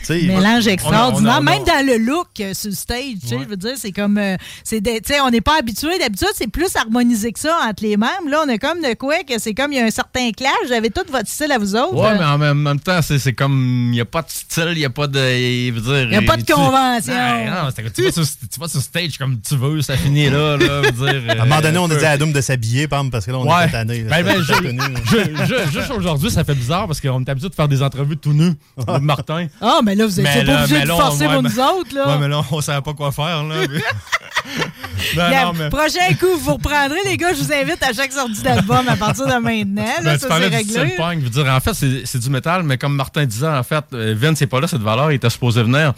Mélange 0.09 0.67
extraordinaire, 0.67 1.33
on 1.33 1.35
a- 1.35 1.39
on 1.43 1.47
a- 1.47 1.51
même 1.55 1.63
dans 1.63 1.85
le 1.85 1.97
look 1.97 2.27
euh, 2.39 2.53
sur 2.53 2.71
stage, 2.73 3.15
tu 3.21 3.27
sais, 3.27 3.37
je 3.41 3.47
veux 3.47 3.57
dire, 3.57 3.73
c'est 3.77 3.91
comme, 3.91 4.17
euh, 4.17 4.35
c'est 4.63 4.81
des- 4.81 5.01
tu 5.01 5.13
sais, 5.13 5.19
on 5.21 5.29
n'est 5.29 5.41
pas 5.41 5.57
habitué, 5.59 5.97
d'habitude, 5.99 6.27
c'est 6.35 6.47
plus 6.51 6.75
harmonisé 6.75 7.31
que 7.31 7.39
ça 7.39 7.57
entre 7.67 7.83
les 7.83 7.97
membres, 7.97 8.29
là, 8.29 8.43
on 8.45 8.49
a 8.49 8.57
comme 8.57 8.81
de 8.81 8.93
quoi 8.95 9.23
que 9.27 9.39
c'est 9.39 9.53
comme, 9.53 9.71
il 9.71 9.77
y 9.79 9.81
a 9.81 9.85
un 9.85 9.91
certain 9.91 10.31
clash, 10.31 10.51
vous 10.65 10.71
avez 10.73 10.89
tout 10.89 11.03
votre 11.11 11.27
style 11.29 11.51
à 11.51 11.57
vous 11.57 11.75
autres. 11.75 11.93
Ouais, 11.95 12.07
euh. 12.11 12.15
mais 12.19 12.25
en 12.25 12.37
même, 12.37 12.57
même 12.59 12.79
temps, 12.79 13.01
c'est 13.01 13.19
c'est 13.19 13.33
comme. 13.33 13.89
Il 13.89 13.91
n'y 13.91 14.01
a 14.01 14.05
pas 14.05 14.21
de 14.21 14.29
style, 14.29 14.69
il 14.73 14.77
n'y 14.79 14.85
a 14.85 14.89
pas 14.89 15.07
de. 15.07 15.19
Il 15.19 15.73
Il 15.77 16.11
y 16.13 16.15
a 16.15 16.21
pas 16.21 16.37
de 16.37 16.43
convention. 16.51 17.13
Non, 17.13 17.63
non, 17.65 17.69
c'est 17.75 17.83
que 17.83 17.89
tu, 17.89 18.03
vas 18.03 18.11
sur, 18.11 18.23
tu 18.25 18.59
vas 18.59 18.67
sur 18.67 18.81
stage 18.81 19.17
comme 19.17 19.39
tu 19.41 19.55
veux, 19.55 19.81
ça 19.81 19.95
finit 19.97 20.29
là. 20.29 20.57
là 20.57 20.81
dire, 20.91 21.23
À 21.29 21.33
un 21.33 21.45
moment 21.45 21.61
donné, 21.61 21.77
on 21.77 21.89
a 21.89 21.93
euh, 21.93 21.99
dit 21.99 22.05
à 22.05 22.11
Adam 22.11 22.27
de 22.27 22.41
s'habiller, 22.41 22.87
Pam, 22.87 23.09
parce 23.11 23.25
que 23.25 23.31
là, 23.31 23.37
on 23.39 23.47
Ouais. 23.47 23.65
est 23.65 23.69
tanné. 23.71 24.03
Ben, 24.03 24.23
ben, 24.23 24.37
je- 24.41 24.53
je- 24.53 25.45
je- 25.45 25.71
juste 25.71 25.91
aujourd'hui, 25.91 26.29
ça 26.31 26.43
fait 26.43 26.55
bizarre 26.55 26.87
parce 26.87 26.99
qu'on 27.01 27.21
est 27.23 27.29
habitué 27.29 27.49
de 27.49 27.55
faire 27.55 27.67
des 27.67 27.81
entrevues 27.81 28.17
tout 28.17 28.33
nus. 28.33 28.53
Moi, 28.87 28.99
Martin. 28.99 29.47
Ah, 29.61 29.79
mais 29.83 29.92
là, 29.95 30.05
vous 30.05 30.19
êtes 30.19 30.23
Mais 30.25 30.45
pas 30.45 30.59
obligé 30.63 30.79
mais 30.79 30.85
de 30.85 30.87
forcer 30.91 31.25
pour 31.25 31.41
mais- 31.43 31.49
nous 31.49 31.59
autres, 31.59 31.95
là. 31.95 32.07
Ouais, 32.07 32.17
mais 32.19 32.27
là, 32.27 32.41
on 32.51 32.61
savait 32.61 32.81
pas 32.81 32.93
quoi 32.93 33.11
faire, 33.11 33.43
là. 33.43 33.55
mais- 33.67 33.79
Bien, 35.15 35.45
non, 35.45 35.53
mais- 35.53 35.69
Prochain 35.69 36.13
coup, 36.19 36.37
vous 36.39 36.53
reprendrez, 36.53 36.99
les 37.05 37.17
gars, 37.17 37.33
je 37.33 37.43
vous 37.43 37.51
invite 37.53 37.81
à 37.83 37.93
chaque 37.93 38.11
sortie 38.11 38.41
d'album 38.41 38.87
à 38.87 38.95
partir 38.95 39.25
de 39.25 39.33
maintenant. 39.33 39.83
Là, 39.83 40.01
Ben, 40.03 40.19
ça, 40.19 40.27
c'est 40.29 40.47
réglé. 40.47 40.95
punk. 40.97 41.19
Je 41.19 41.23
veux 41.25 41.29
dire, 41.29 41.45
en 41.53 41.59
fait, 41.59 41.73
c'est 41.73 42.01
c'est 42.05 42.19
du 42.19 42.29
métal, 42.29 42.63
mais 42.63 42.77
comme 42.77 42.95
Martin 42.95 43.25
disait, 43.25 43.47
en 43.47 43.63
fait, 43.63 43.83
euh, 43.93 44.13
Vince 44.17 44.41
n'est 44.41 44.47
pas 44.47 44.59
là, 44.59 44.67
cette 44.67 44.81
valeur, 44.81 45.11
il 45.11 45.15
était 45.15 45.29
supposé 45.29 45.61
venir. 45.63 45.93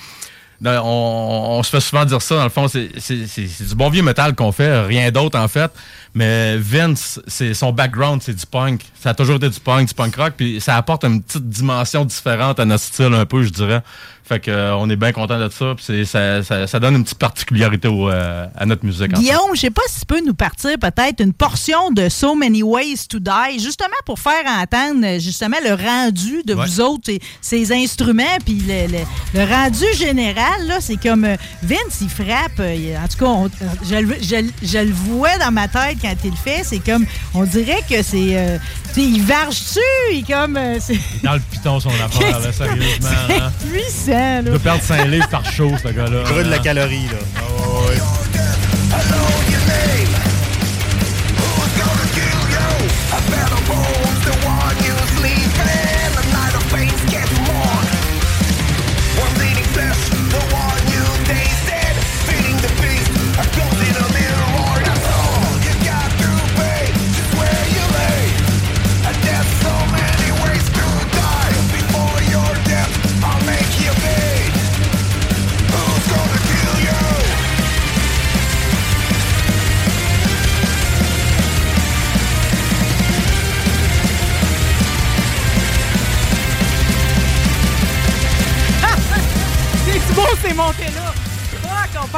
On, 0.63 1.57
on 1.59 1.63
se 1.63 1.69
fait 1.69 1.81
souvent 1.81 2.05
dire 2.05 2.21
ça, 2.21 2.35
dans 2.35 2.43
le 2.43 2.49
fond, 2.49 2.67
c'est 2.67 3.67
du 3.67 3.75
bon 3.75 3.89
vieux 3.89 4.03
métal 4.03 4.35
qu'on 4.35 4.51
fait, 4.51 4.81
rien 4.81 5.11
d'autre, 5.11 5.37
en 5.37 5.47
fait. 5.47 5.71
Mais 6.13 6.57
Vince, 6.57 7.19
c'est 7.27 7.53
son 7.53 7.73
background, 7.73 8.21
c'est 8.23 8.33
du 8.33 8.45
punk. 8.45 8.81
Ça 8.99 9.09
a 9.09 9.13
toujours 9.13 9.35
été 9.35 9.49
du 9.49 9.59
punk, 9.59 9.89
du 9.89 9.93
punk 9.93 10.15
rock, 10.15 10.33
puis 10.37 10.61
ça 10.61 10.77
apporte 10.77 11.03
une 11.03 11.21
petite 11.21 11.49
dimension 11.49 12.05
différente 12.05 12.59
à 12.59 12.65
notre 12.65 12.83
style, 12.83 13.13
un 13.13 13.25
peu, 13.25 13.43
je 13.43 13.49
dirais. 13.49 13.81
Fait 14.27 14.39
que, 14.39 14.49
euh, 14.49 14.75
on 14.77 14.89
est 14.89 14.95
bien 14.95 15.11
content 15.11 15.37
de 15.39 15.49
ça, 15.49 15.75
puis 15.77 16.03
ça, 16.07 16.41
ça, 16.41 16.65
ça 16.65 16.79
donne 16.79 16.95
une 16.95 17.03
petite 17.03 17.19
particularité 17.19 17.87
au, 17.87 18.09
euh, 18.09 18.47
à 18.55 18.65
notre 18.65 18.83
musique. 18.83 19.13
en 19.13 19.17
fait. 19.17 19.21
Guillaume, 19.21 19.51
je 19.53 19.59
sais 19.61 19.69
pas 19.69 19.83
si 19.87 19.99
tu 19.99 20.05
peux 20.07 20.19
nous 20.25 20.33
partir 20.33 20.71
peut-être 20.79 21.19
une 21.21 21.33
portion 21.33 21.91
de 21.91 22.09
So 22.09 22.33
Many 22.33 22.63
Ways 22.63 23.05
to 23.07 23.19
Die, 23.19 23.59
justement 23.59 23.93
pour 24.03 24.17
faire 24.19 24.43
entendre 24.47 25.19
justement 25.19 25.57
le 25.63 25.73
rendu 25.75 26.41
de 26.43 26.55
Ouais. 26.55 26.65
vous 26.65 26.81
autres, 26.81 27.09
et 27.11 27.19
ces 27.39 27.71
instruments, 27.71 28.23
puis 28.43 28.63
le, 28.67 28.87
le- 28.97 29.05
le 29.39 29.45
rendu 29.53 29.85
général, 29.95 30.65
là, 30.67 30.77
c'est 30.81 30.97
comme 30.97 31.25
euh, 31.25 31.35
Vince, 31.61 32.01
il 32.01 32.09
frappe. 32.09 32.59
il- 32.59 32.97
en 32.97 33.07
tout 33.07 33.17
cas, 33.19 33.25
on- 33.25 33.49
je, 33.87 33.95
le- 33.95 34.17
je 34.23 34.35
le- 34.37 34.51
je 34.63 34.77
le 34.79 34.91
vois 34.91 35.37
dans 35.37 35.51
ma 35.51 35.67
tête 35.67 35.97
quand 36.01 36.15
il 36.23 36.31
le 36.31 36.35
fait. 36.35 36.61
C'est 36.63 36.79
comme, 36.79 37.05
on 37.35 37.43
dirait 37.43 37.83
que 37.87 38.01
c'est, 38.01 38.35
euh, 38.37 38.57
tu 38.87 39.01
sais, 39.01 39.03
il 39.07 39.21
varge 39.21 39.49
dessus, 39.59 39.79
il 40.13 40.25
comme, 40.25 40.57
euh, 40.57 40.79
Dans 41.23 41.33
le 41.33 41.41
piton, 41.51 41.79
son 41.79 41.89
affaire, 41.89 42.39
là, 42.39 42.51
sérieusement. 42.51 43.09
hein. 43.29 43.51
c'est 43.59 43.69
puissant, 43.69 44.14
Il 44.15 44.45
là. 44.45 44.51
doit 44.51 44.59
perdre 44.59 44.81
5 44.83 45.05
livres 45.07 45.29
par 45.29 45.45
show, 45.45 45.71
ce 45.81 45.89
gars-là. 45.89 46.23
Il 46.25 46.31
brûle 46.33 46.49
la 46.49 46.59
calorie, 46.59 47.05
là. 47.05 47.19
Ah, 47.37 47.89
ouais. 47.89 47.97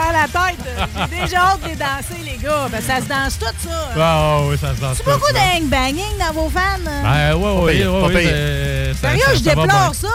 Perd 0.07 0.13
la 0.13 0.27
tête. 0.27 1.09
J'ai 1.11 1.21
déjà 1.21 1.37
hâte 1.39 1.63
de 1.63 1.67
les 1.69 1.75
danser, 1.75 2.23
les 2.23 2.37
gars. 2.37 2.67
Ben, 2.71 2.81
ça 2.81 2.97
se 2.97 3.07
danse 3.07 3.37
tout, 3.39 3.45
ça. 3.67 3.89
Ah 3.97 4.39
oui, 4.43 4.57
ça 4.57 4.75
se 4.75 4.81
danse. 4.81 4.97
C'est 4.97 5.03
tout, 5.03 5.09
beaucoup 5.11 5.27
ça. 5.27 5.33
de 5.33 5.37
hang-banging 5.37 6.17
dans 6.19 6.33
vos 6.33 6.49
fans? 6.49 6.61
Ben, 6.83 7.35
ouais, 7.35 7.61
ouais, 7.61 7.73
pire, 7.77 7.93
Sérieux, 9.01 9.23
je 9.35 9.43
déplore 9.43 9.93
ça. 9.93 10.07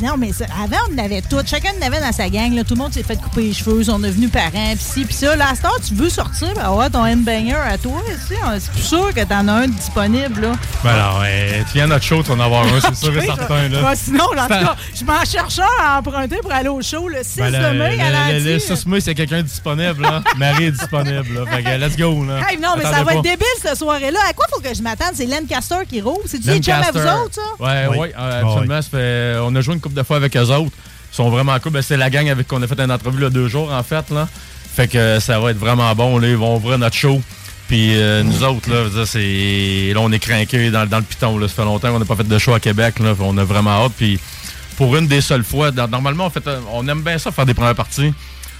Non, 0.00 0.16
mais 0.18 0.32
ça- 0.32 0.44
avant, 0.62 0.76
on 0.90 0.94
en 1.00 1.04
avait 1.04 1.22
tout. 1.22 1.40
Chacun 1.46 1.70
en 1.80 1.86
avait 1.86 2.00
dans 2.00 2.12
sa 2.12 2.28
gang. 2.28 2.52
Là. 2.54 2.64
Tout 2.64 2.74
le 2.74 2.80
monde 2.80 2.92
s'est 2.92 3.02
fait 3.02 3.16
couper 3.20 3.42
les 3.42 3.52
cheveux. 3.52 3.82
On 3.90 4.02
est 4.04 4.08
devenus 4.08 4.30
parents. 4.30 4.50
Puis 4.74 4.78
ci, 4.78 5.04
puis 5.04 5.14
ça. 5.14 5.36
Là, 5.36 5.46
à 5.50 5.80
tu 5.86 5.94
veux 5.94 6.08
sortir, 6.10 6.48
ben 6.54 6.70
ouais, 6.72 6.90
ton 6.90 7.04
handbanger 7.06 7.54
à 7.54 7.78
toi. 7.78 8.00
tu 8.06 8.34
sais, 8.34 8.40
on- 8.44 8.58
C'est 8.60 8.70
plus 8.72 8.82
sûr 8.82 9.14
que 9.14 9.24
t'en 9.24 9.46
as 9.48 9.52
un 9.52 9.68
disponible. 9.68 10.40
Là. 10.42 10.52
Ben 10.84 10.96
non, 10.96 11.20
ouais, 11.20 11.64
tu 11.66 11.74
viens 11.74 11.84
à 11.84 11.86
notre 11.88 12.04
show, 12.04 12.22
tu 12.22 12.28
vas 12.28 12.34
en 12.34 12.40
avoir 12.40 12.64
un, 12.64 12.80
c'est 12.80 12.94
sûr 12.96 13.16
et 13.16 13.26
certain. 13.26 13.68
Là. 13.68 13.82
Ouais, 13.82 13.96
sinon, 13.96 14.24
en 14.24 14.28
tout 14.28 14.36
C'est- 14.48 14.64
cas, 14.64 14.76
je 14.94 15.04
m'en 15.04 15.24
cherche 15.24 15.58
un 15.58 15.84
à 15.84 15.98
emprunter 15.98 16.36
pour 16.42 16.52
aller 16.52 16.68
au 16.68 16.80
show 16.82 17.08
le 17.08 17.18
6 17.22 17.38
Ben, 17.38 17.50
le, 17.52 17.58
de 17.58 17.78
mai 17.78 18.00
à 18.00 18.32
le, 18.32 18.38
le, 18.38 18.44
le 18.44 18.52
l'anti. 18.54 18.66
6 18.66 18.86
mai, 18.86 19.00
c'est 19.00 19.14
quelqu'un 19.14 19.42
disponible, 19.42 20.02
là. 20.02 20.22
Marie 20.36 20.66
est 20.66 20.70
disponible, 20.72 21.34
là. 21.34 21.46
Fait 21.50 21.62
que, 21.62 21.68
let's 21.84 21.96
go, 21.96 22.24
là. 22.24 22.40
Hey, 22.48 22.58
non, 22.58 22.70
mais 22.76 22.84
ça 22.84 23.02
va 23.02 23.14
être 23.14 23.22
débile 23.22 23.46
cette 23.60 23.76
soirée-là. 23.76 24.20
À 24.28 24.32
quoi 24.32 24.46
faut 24.52 24.60
que 24.60 24.74
je 24.74 24.82
m'attende? 24.82 25.12
C'est 25.14 25.26
Lancaster 25.26 25.76
qui 25.88 26.00
roule? 26.00 26.22
C'est-tu 26.26 26.48
les 26.48 26.60
chums 26.60 26.74
à 26.74 26.90
vous 26.92 26.98
autres, 26.98 27.34
ça? 27.34 27.64
Ouais, 27.64 27.86
Oui. 27.90 27.98
ouais, 27.98 28.11
absolument. 28.16 28.82
ça 28.82 28.88
fait- 28.90 29.36
on 29.42 29.54
a 29.54 29.60
joué 29.60 29.74
une 29.74 29.80
couple 29.80 29.94
de 29.96 30.02
fois 30.02 30.16
avec 30.16 30.36
eux 30.36 30.40
autres. 30.50 30.72
Ils 31.12 31.16
sont 31.16 31.30
vraiment 31.30 31.58
cool. 31.60 31.72
Ben, 31.72 31.82
c'est 31.82 31.96
la 31.96 32.08
gang 32.10 32.28
avec 32.28 32.48
qui 32.48 32.54
on 32.54 32.62
a 32.62 32.66
fait 32.66 32.80
une 32.80 32.90
entrevue 32.90 33.20
là, 33.20 33.30
deux 33.30 33.48
jours, 33.48 33.72
en 33.72 33.82
fait. 33.82 34.08
Là. 34.10 34.28
Fait 34.74 34.88
que 34.88 34.96
euh, 34.98 35.20
ça 35.20 35.38
va 35.38 35.50
être 35.50 35.58
vraiment 35.58 35.94
bon. 35.94 36.18
Là. 36.18 36.28
Ils 36.28 36.36
vont 36.36 36.56
ouvrir 36.56 36.78
notre 36.78 36.96
show. 36.96 37.20
Puis 37.68 37.94
euh, 37.96 38.22
nous 38.22 38.42
autres, 38.44 38.70
là, 38.70 39.06
c'est... 39.06 39.92
là, 39.94 40.00
on 40.00 40.10
est 40.12 40.18
craqués 40.18 40.70
dans, 40.70 40.86
dans 40.86 40.98
le 40.98 41.02
piton. 41.04 41.36
Là. 41.38 41.48
Ça 41.48 41.54
fait 41.54 41.64
longtemps 41.64 41.92
qu'on 41.92 41.98
n'a 41.98 42.04
pas 42.04 42.16
fait 42.16 42.26
de 42.28 42.38
show 42.38 42.54
à 42.54 42.60
Québec. 42.60 42.98
Là. 42.98 43.14
On 43.20 43.36
a 43.38 43.44
vraiment 43.44 43.84
hâte. 43.84 43.92
Puis 43.96 44.18
pour 44.76 44.96
une 44.96 45.06
des 45.06 45.20
seules 45.20 45.44
fois, 45.44 45.70
dans- 45.70 45.88
normalement, 45.88 46.26
on, 46.26 46.30
fait, 46.30 46.46
euh, 46.46 46.58
on 46.72 46.86
aime 46.88 47.02
bien 47.02 47.18
ça 47.18 47.30
faire 47.30 47.46
des 47.46 47.54
premières 47.54 47.74
parties. 47.74 48.12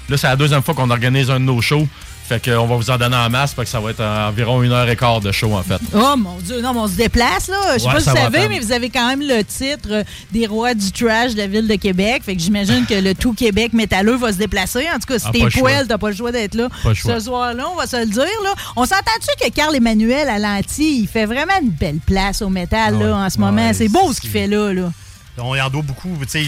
Là, 0.08 0.16
c'est 0.16 0.26
la 0.26 0.36
deuxième 0.36 0.62
fois 0.62 0.74
qu'on 0.74 0.90
organise 0.90 1.30
un 1.30 1.40
de 1.40 1.44
nos 1.44 1.60
shows. 1.62 1.86
Fait 2.28 2.42
qu'on 2.42 2.66
va 2.66 2.76
vous 2.76 2.90
en 2.90 2.96
donner 2.96 3.16
en 3.16 3.28
masse. 3.28 3.52
Fait 3.52 3.62
que 3.64 3.68
ça 3.68 3.80
va 3.80 3.90
être 3.90 4.00
environ 4.02 4.62
une 4.62 4.72
heure 4.72 4.88
et 4.88 4.96
quart 4.96 5.20
de 5.20 5.30
show, 5.32 5.52
en 5.54 5.62
fait. 5.62 5.80
Oh 5.94 6.14
mon 6.16 6.36
Dieu, 6.38 6.60
non, 6.62 6.72
mais 6.72 6.80
on 6.80 6.88
se 6.88 6.96
déplace, 6.96 7.48
là. 7.48 7.56
Je 7.74 7.78
sais 7.80 7.86
Ouais, 7.88 7.92
pas 7.94 8.00
si 8.00 8.08
vous 8.10 8.16
savez, 8.16 8.48
mais 8.48 8.58
vous 8.60 8.72
avez 8.72 8.88
quand 8.90 9.06
même 9.08 9.20
le 9.20 9.42
titre 9.44 10.04
des 10.32 10.46
rois 10.46 10.74
du 10.74 10.90
trash 10.92 11.32
de 11.32 11.38
la 11.38 11.46
ville 11.46 11.66
de 11.68 11.74
Québec. 11.74 12.22
Fait 12.24 12.34
que 12.36 12.40
j'imagine 12.42 12.86
que 12.86 12.94
le 12.94 13.14
tout 13.14 13.32
Québec 13.34 13.72
métalleux 13.72 14.16
va 14.16 14.32
se 14.32 14.38
déplacer. 14.38 14.86
En 14.94 14.98
tout 14.98 15.06
cas, 15.08 15.18
si 15.18 15.26
Ah, 15.28 15.30
t'es 15.32 15.46
poêle, 15.60 15.86
t'as 15.88 15.98
pas 15.98 16.10
le 16.10 16.16
choix 16.16 16.32
d'être 16.32 16.54
là 16.54 16.68
Pas 16.82 16.94
ce 16.94 17.20
soir-là, 17.20 17.64
on 17.72 17.76
va 17.76 17.86
se 17.86 17.96
le 17.96 18.06
dire. 18.06 18.22
Là. 18.44 18.54
On 18.76 18.84
s'entend-tu 18.86 19.44
que 19.44 19.50
Carl 19.52 19.74
Emmanuel 19.74 20.28
à 20.28 20.38
l'anti, 20.38 21.00
il 21.02 21.08
fait 21.08 21.26
vraiment 21.26 21.52
une 21.60 21.70
belle 21.70 21.98
place 22.06 22.40
au 22.42 22.48
métal 22.48 22.98
là, 22.98 23.16
en 23.16 23.28
ce 23.30 23.38
moment? 23.38 23.66
Ouais, 23.66 23.74
c'est 23.74 23.88
beau 23.88 24.12
ce 24.12 24.20
qu'il 24.20 24.30
fait 24.30 24.46
là. 24.46 24.72
là. 24.72 24.90
On 25.38 25.54
y 25.54 25.60
en 25.62 25.70
doit 25.70 25.80
beaucoup, 25.80 26.10
tu 26.20 26.28
sais, 26.28 26.44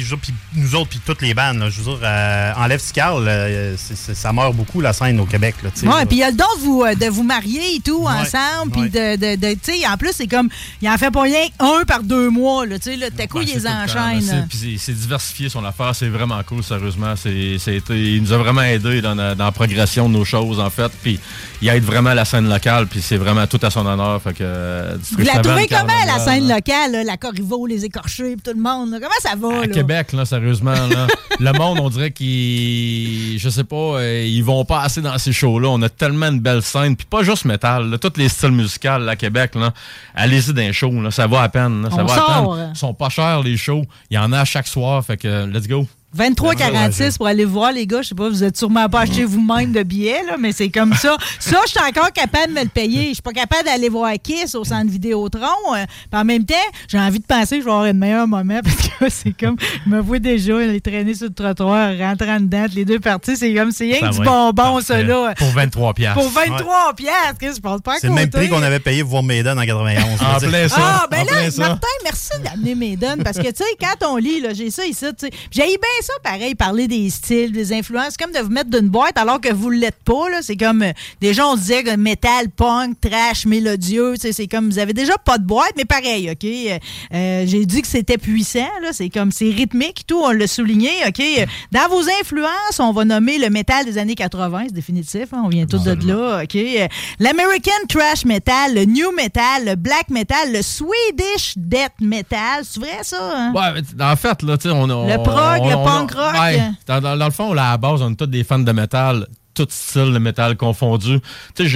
nous 0.54 0.74
autres, 0.74 0.90
puis 0.90 1.00
toutes 1.04 1.22
les 1.22 1.32
bandes. 1.32 1.56
je 1.70 1.80
veux 1.80 1.92
dire, 1.96 2.00
euh, 2.02 2.52
enlève 2.58 2.80
Scarl, 2.80 3.24
euh, 3.26 3.76
ça 3.78 4.30
meurt 4.34 4.54
beaucoup 4.54 4.82
la 4.82 4.92
scène 4.92 5.18
au 5.20 5.24
Québec. 5.24 5.54
Là, 5.62 5.70
tu 5.74 5.80
sais, 5.80 5.88
Ouais, 5.88 6.04
puis 6.04 6.16
il 6.16 6.20
y 6.20 6.22
a 6.22 6.30
le 6.30 6.36
don 6.36 6.44
de 6.58 6.60
vous, 6.62 6.82
euh, 6.82 6.94
de 6.94 7.06
vous 7.06 7.22
marier 7.22 7.76
et 7.76 7.80
tout 7.80 8.02
Ouais, 8.04 8.12
ensemble. 8.12 8.72
Puis 8.72 8.80
ouais. 8.82 9.16
de, 9.16 9.16
de, 9.16 9.40
de- 9.40 9.54
tu 9.54 9.72
sais, 9.80 9.86
en 9.88 9.96
plus, 9.96 10.10
c'est 10.12 10.26
comme, 10.26 10.50
il 10.82 10.88
en 10.90 10.98
fait 10.98 11.10
pas 11.10 11.22
rien 11.22 11.46
un 11.60 11.84
par 11.86 12.02
deux 12.02 12.28
mois. 12.28 12.66
Là, 12.66 12.78
tu 12.78 12.90
sais, 12.90 12.96
là, 12.96 13.06
t'as 13.16 13.26
coup, 13.26 13.38
Ouais, 13.38 13.44
il 13.44 13.48
c'est 13.48 13.60
les 13.60 13.66
enchaîne. 13.66 14.20
C'est- 14.20 14.46
puis 14.50 14.58
C'est 14.78 14.92
c'est 14.92 14.92
diversifié 15.00 15.48
son 15.48 15.64
affaire, 15.64 15.94
c'est 15.94 16.10
vraiment 16.10 16.42
cool, 16.42 16.62
sérieusement. 16.62 17.14
C'est, 17.16 17.56
c'est 17.58 17.76
été- 17.76 18.14
il 18.16 18.20
nous 18.22 18.32
a 18.34 18.36
vraiment 18.36 18.62
aidé 18.62 19.00
dans 19.00 19.14
la, 19.14 19.34
dans 19.34 19.46
la 19.46 19.52
progression 19.52 20.10
de 20.10 20.14
nos 20.14 20.26
choses, 20.26 20.60
en 20.60 20.68
fait. 20.68 20.92
Puis 21.02 21.18
il 21.62 21.68
aide 21.70 21.84
vraiment 21.84 22.12
la 22.12 22.26
scène 22.26 22.50
locale, 22.50 22.86
puis 22.86 23.00
c'est 23.00 23.16
vraiment 23.16 23.46
tout 23.46 23.60
à 23.62 23.70
son 23.70 23.86
honneur. 23.86 24.20
Fait 24.20 24.34
que, 24.34 24.38
euh, 24.42 24.96
Vous 25.12 25.24
la 25.24 25.38
trouvez 25.38 25.62
7, 25.62 25.70
comment, 25.70 26.04
la 26.06 26.18
scène 26.22 26.46
là. 26.48 26.56
locale, 26.56 26.92
là, 26.92 27.02
la 27.04 27.16
Corriveau, 27.16 27.66
les 27.66 27.86
écorchés, 27.86 28.36
puis 28.36 28.42
tout 28.44 28.50
le 28.54 28.62
monde? 28.62 28.73
Là? 28.90 28.98
Comment 29.00 29.14
ça 29.20 29.34
va? 29.36 29.60
À 29.62 29.66
là? 29.66 29.68
Québec, 29.68 30.12
là, 30.12 30.24
sérieusement, 30.24 30.72
là, 30.72 31.06
le 31.40 31.52
monde, 31.52 31.78
on 31.80 31.88
dirait 31.88 32.10
qu'ils, 32.10 33.38
je 33.38 33.48
sais 33.48 33.64
pas, 33.64 33.76
euh, 33.76 34.24
ils 34.26 34.42
vont 34.42 34.64
pas 34.64 34.82
assez 34.82 35.00
dans 35.00 35.16
ces 35.18 35.32
shows-là. 35.32 35.68
On 35.68 35.80
a 35.82 35.88
tellement 35.88 36.32
de 36.32 36.38
belles 36.40 36.62
scènes, 36.62 36.96
puis 36.96 37.06
pas 37.08 37.22
juste 37.22 37.44
métal, 37.44 37.88
là, 37.90 37.98
tous 37.98 38.12
les 38.16 38.28
styles 38.28 38.50
musicaux 38.52 38.98
là, 38.98 39.12
à 39.12 39.16
Québec, 39.16 39.54
là, 39.54 39.72
allez-y 40.14 40.52
dans 40.52 40.62
les 40.62 40.72
shows, 40.72 41.00
là, 41.02 41.10
ça 41.10 41.26
va 41.26 41.42
à 41.42 41.48
peine. 41.48 41.82
là, 41.82 41.90
ça 41.90 41.96
On 42.02 42.04
va 42.06 42.14
sort. 42.14 42.30
à 42.30 42.56
peine. 42.56 42.70
Ils 42.74 42.78
sont 42.78 42.94
pas 42.94 43.08
chers 43.08 43.42
les 43.42 43.56
shows, 43.56 43.84
il 44.10 44.14
y 44.14 44.18
en 44.18 44.32
a 44.32 44.40
à 44.40 44.44
chaque 44.44 44.66
soir, 44.66 45.04
fait 45.04 45.16
que 45.16 45.46
let's 45.46 45.66
go. 45.68 45.86
23,46 46.16 47.16
pour 47.16 47.26
aller 47.26 47.44
voir, 47.44 47.72
les 47.72 47.86
gars. 47.86 48.02
Je 48.02 48.08
sais 48.08 48.14
pas, 48.14 48.28
vous 48.28 48.44
êtes 48.44 48.56
sûrement 48.56 48.88
pas 48.88 49.00
acheté 49.00 49.24
vous-même 49.24 49.72
de 49.72 49.82
billets, 49.82 50.22
là, 50.24 50.36
mais 50.38 50.52
c'est 50.52 50.68
comme 50.68 50.94
ça. 50.94 51.16
Ça, 51.38 51.60
je 51.64 51.70
suis 51.70 51.80
encore 51.80 52.12
capable 52.12 52.48
de 52.54 52.58
me 52.58 52.62
le 52.64 52.68
payer. 52.68 53.08
Je 53.08 53.14
suis 53.14 53.22
pas 53.22 53.32
capable 53.32 53.64
d'aller 53.64 53.88
voir 53.88 54.12
Kiss 54.22 54.54
au 54.54 54.64
centre 54.64 54.90
Vidéotron. 54.90 55.46
euh, 55.74 55.84
puis 56.10 56.20
en 56.20 56.24
même 56.24 56.44
temps, 56.44 56.54
j'ai 56.88 56.98
envie 56.98 57.18
de 57.18 57.24
penser 57.24 57.56
que 57.56 57.62
je 57.62 57.66
vais 57.66 57.72
avoir 57.72 57.86
un 57.86 57.92
meilleur 57.92 58.26
moment 58.26 58.60
parce 58.64 58.76
que 58.76 59.08
c'est 59.10 59.32
comme, 59.32 59.56
je 59.84 59.90
me 59.90 60.00
vois 60.00 60.18
déjà 60.18 60.58
aller 60.58 60.80
traîner 60.80 61.14
sur 61.14 61.26
le 61.26 61.34
trottoir, 61.34 61.96
rentrant 61.98 62.40
dedans, 62.40 62.66
les 62.74 62.84
deux 62.84 63.00
parties. 63.00 63.36
C'est 63.36 63.52
comme, 63.54 63.72
c'est 63.72 63.84
rien 63.84 64.00
Ça 64.00 64.08
que 64.08 64.14
du 64.14 64.24
bonbon, 64.24 64.80
ça, 64.80 65.02
là. 65.02 65.34
Pour 65.36 65.50
23 65.50 65.94
piastres. 65.94 66.20
Pour 66.20 66.30
23 66.30 66.94
piastres, 66.96 67.38
Chris, 67.40 67.52
je 67.56 67.60
pense 67.60 67.80
pas 67.80 67.96
C'est 68.00 68.08
le 68.08 68.14
même 68.14 68.30
prix 68.30 68.48
qu'on 68.48 68.62
avait 68.62 68.80
payé 68.80 69.02
pour 69.02 69.10
voir 69.10 69.22
Maiden 69.22 69.58
en 69.58 69.64
91. 69.64 70.20
En 70.20 70.32
là, 70.32 70.38
plein 70.38 70.62
tu 70.62 70.68
sais. 70.68 70.74
Ah, 70.78 71.06
ben 71.10 71.20
En 71.20 71.24
là, 71.24 71.50
ça. 71.50 71.68
Martin, 71.68 71.86
merci 72.04 72.30
d'amener 72.42 72.96
donnes 72.96 73.22
parce 73.22 73.38
que, 73.38 73.48
tu 73.48 73.56
sais, 73.56 73.64
quand 73.80 74.06
on 74.08 74.16
lit, 74.16 74.40
là, 74.40 74.52
j'ai 74.52 74.70
ça 74.70 74.84
ici, 74.84 75.06
tu 75.18 75.26
sais. 75.26 75.30
J'ai 75.50 75.62
bien 75.62 76.03
ça, 76.04 76.12
pareil, 76.22 76.54
parler 76.54 76.86
des 76.88 77.10
styles, 77.10 77.50
des 77.52 77.72
influences. 77.72 78.10
C'est 78.10 78.22
comme 78.22 78.32
de 78.32 78.38
vous 78.38 78.50
mettre 78.52 78.70
d'une 78.70 78.88
boîte 78.88 79.18
alors 79.18 79.40
que 79.40 79.52
vous 79.52 79.72
ne 79.72 79.78
l'êtes 79.78 80.02
pas, 80.04 80.28
là. 80.30 80.38
C'est 80.42 80.56
comme, 80.56 80.82
euh, 80.82 80.92
déjà, 81.20 81.46
on 81.48 81.56
disait 81.56 81.82
que 81.82 81.96
métal, 81.96 82.48
punk, 82.50 83.00
trash, 83.00 83.46
mélodieux, 83.46 84.14
c'est 84.18 84.46
comme, 84.46 84.70
vous 84.70 84.78
avez 84.78 84.92
déjà 84.92 85.18
pas 85.18 85.38
de 85.38 85.44
boîte, 85.44 85.72
mais 85.76 85.84
pareil, 85.84 86.30
OK? 86.30 86.44
Euh, 86.44 86.78
euh, 87.14 87.44
j'ai 87.46 87.66
dit 87.66 87.82
que 87.82 87.88
c'était 87.88 88.18
puissant, 88.18 88.68
là. 88.82 88.90
C'est 88.92 89.08
comme, 89.08 89.32
c'est 89.32 89.50
rythmique, 89.50 90.04
tout, 90.06 90.20
on 90.22 90.30
l'a 90.30 90.46
souligné, 90.46 90.90
OK? 91.08 91.20
Euh, 91.20 91.46
Dans 91.72 91.88
vos 91.88 92.02
influences, 92.20 92.78
on 92.78 92.92
va 92.92 93.04
nommer 93.04 93.38
le 93.38 93.50
métal 93.50 93.84
des 93.84 93.98
années 93.98 94.14
80, 94.14 94.64
c'est 94.66 94.74
définitif, 94.74 95.28
hein, 95.32 95.42
on 95.44 95.48
vient 95.48 95.66
tous 95.66 95.82
de 95.84 96.06
là, 96.06 96.42
OK? 96.44 96.54
Euh, 96.56 96.86
L'American 97.18 97.70
Trash 97.88 98.24
Metal, 98.24 98.74
le 98.74 98.84
New 98.84 99.10
Metal, 99.12 99.64
le 99.64 99.74
Black 99.76 100.10
Metal, 100.10 100.52
le 100.52 100.62
Swedish 100.62 101.54
Death 101.56 101.92
Metal, 102.00 102.62
c'est 102.64 102.80
vrai 102.80 102.98
ça? 103.02 103.18
hein? 103.34 103.52
Ouais, 103.54 103.80
mais 103.96 104.04
en 104.04 104.16
fait, 104.16 104.42
là, 104.42 104.56
tu 104.58 104.68
sais, 104.68 104.74
on, 104.74 104.82
on 104.90 105.06
Le 105.08 105.22
prog, 105.22 105.60
on- 105.62 105.68
le 105.70 105.76
on- 105.76 105.84
punk 105.98 106.12
rock? 106.12 106.34
ouais, 106.34 106.70
dans, 106.86 107.00
dans- 107.00 107.16
dans 107.16 107.24
le 107.26 107.30
fond, 107.32 107.52
là, 107.54 107.68
à 107.68 107.70
la 107.72 107.76
base, 107.78 108.02
on 108.02 108.12
est 108.12 108.16
tous 108.16 108.26
des 108.26 108.44
fans 108.44 108.58
de 108.58 108.72
métal, 108.72 109.26
tout 109.54 109.66
style 109.70 110.12
de 110.12 110.18
métal 110.18 110.56
confondu. 110.56 111.20
Tu 111.54 111.68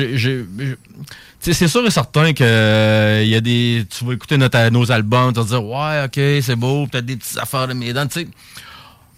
sais, 1.41 1.53
c'est 1.53 1.69
sûr 1.69 1.87
et 1.87 1.91
certain 1.91 2.33
que 2.33 2.43
euh, 2.45 3.23
y 3.25 3.35
a 3.35 3.41
des. 3.41 3.87
Tu 3.89 4.05
vas 4.05 4.13
écouter 4.15 4.37
notre- 4.37 4.69
nos 4.71 4.91
albums, 4.91 5.33
tu 5.33 5.39
vas 5.39 5.45
te 5.45 5.51
dire, 5.51 5.65
ouais, 5.65 6.05
ok, 6.05 6.43
c'est 6.43 6.57
beau, 6.57 6.87
peut-être 6.87 7.07
des 7.07 7.17
petites 7.17 7.39
affaires 7.39 7.69
de 7.69 7.75
Maiden. 7.75 8.09
Tu 8.09 8.21
sais, 8.23 8.29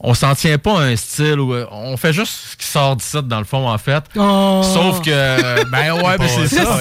on 0.03 0.15
s'en 0.15 0.35
tient 0.35 0.57
pas 0.57 0.81
à 0.81 0.85
un 0.85 0.97
style 0.97 1.39
où 1.41 1.53
euh, 1.53 1.67
on 1.71 1.97
fait 1.99 2.13
juste 2.15 2.33
ce 2.53 2.57
qui 2.57 2.67
sort 2.67 2.97
du 2.97 3.05
site 3.05 3.29
dans 3.29 3.39
le 3.39 3.45
fond 3.45 3.69
en 3.69 3.77
fait. 3.79 4.03
Oh. 4.17 4.63
Sauf 4.65 5.03
que 5.03 5.65
ben 5.71 5.93
ouais, 6.03 6.17
ben 6.19 6.27
c'est 6.27 6.49
ça. 6.57 6.79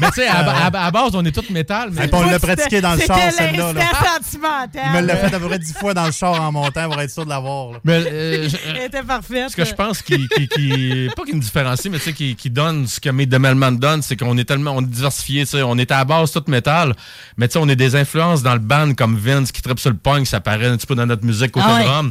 Mais 0.00 0.08
tu 0.08 0.14
sais 0.14 0.26
à, 0.26 0.38
à- 0.66 0.86
à 0.86 0.90
base 0.90 1.10
on 1.14 1.24
est 1.24 1.30
tous 1.30 1.48
métal 1.50 1.90
mais 1.92 2.08
on 2.12 2.22
l'a 2.24 2.38
pratiqué 2.40 2.80
dans 2.80 2.94
le 2.94 3.00
char, 3.00 3.16
C'était 3.18 3.30
celle-là. 3.52 3.72
là. 3.72 3.82
sentimental. 4.20 4.82
Il 4.86 5.00
me 5.02 5.06
l'a 5.06 5.16
fait 5.16 5.34
à 5.34 5.38
peu 5.38 5.46
près 5.46 5.58
dix 5.58 5.74
fois 5.74 5.94
dans 5.94 6.06
le 6.06 6.12
char 6.12 6.40
en 6.42 6.50
montant 6.50 6.88
pour 6.90 7.00
être 7.00 7.10
sûr 7.10 7.24
de 7.24 7.30
l'avoir. 7.30 7.72
là. 7.72 7.78
mais 7.84 8.02
euh, 8.06 8.48
je- 8.48 8.56
Elle 8.68 8.86
était 8.86 9.02
parfaite. 9.02 9.50
Ce 9.50 9.56
que 9.56 9.64
je 9.64 9.74
pense 9.74 10.02
qui, 10.02 10.26
qui, 10.28 10.48
qui- 10.48 11.08
pas 11.14 11.22
qui 11.24 11.34
nous 11.34 11.40
différencie, 11.40 11.90
mais 11.90 11.98
tu 11.98 12.04
sais, 12.04 12.12
qui, 12.12 12.34
qui 12.34 12.50
donne 12.50 12.86
ce 12.86 12.98
que 12.98 13.10
Made 13.10 13.30
the 13.30 13.38
Melman 13.38 13.72
donne, 13.78 14.02
c'est 14.02 14.16
qu'on 14.16 14.36
est 14.38 14.44
tellement, 14.44 14.72
on 14.76 14.80
est 14.82 14.86
diversifié, 14.90 15.44
tu 15.44 15.52
sais, 15.52 15.62
on 15.62 15.78
est 15.78 15.90
à 15.92 15.98
la 15.98 16.04
base 16.04 16.32
tout 16.32 16.42
métal, 16.48 16.94
mais 17.36 17.46
tu 17.48 17.52
sais, 17.52 17.58
on 17.62 17.68
est 17.68 17.76
des 17.76 17.94
influences 17.96 18.42
dans 18.42 18.54
le 18.54 18.58
band 18.58 18.94
comme 18.94 19.16
Vince 19.16 19.52
qui 19.52 19.62
tripe 19.62 19.78
sur 19.78 19.90
le 19.90 19.96
punk, 19.96 20.26
ça 20.26 20.40
paraît 20.40 20.66
un 20.66 20.76
petit 20.76 20.86
peu 20.86 20.94
dans 20.94 21.06
notre 21.06 21.24
musique 21.24 21.52
côté 21.52 21.66
Ah 21.68 21.74
ouais. 21.76 22.10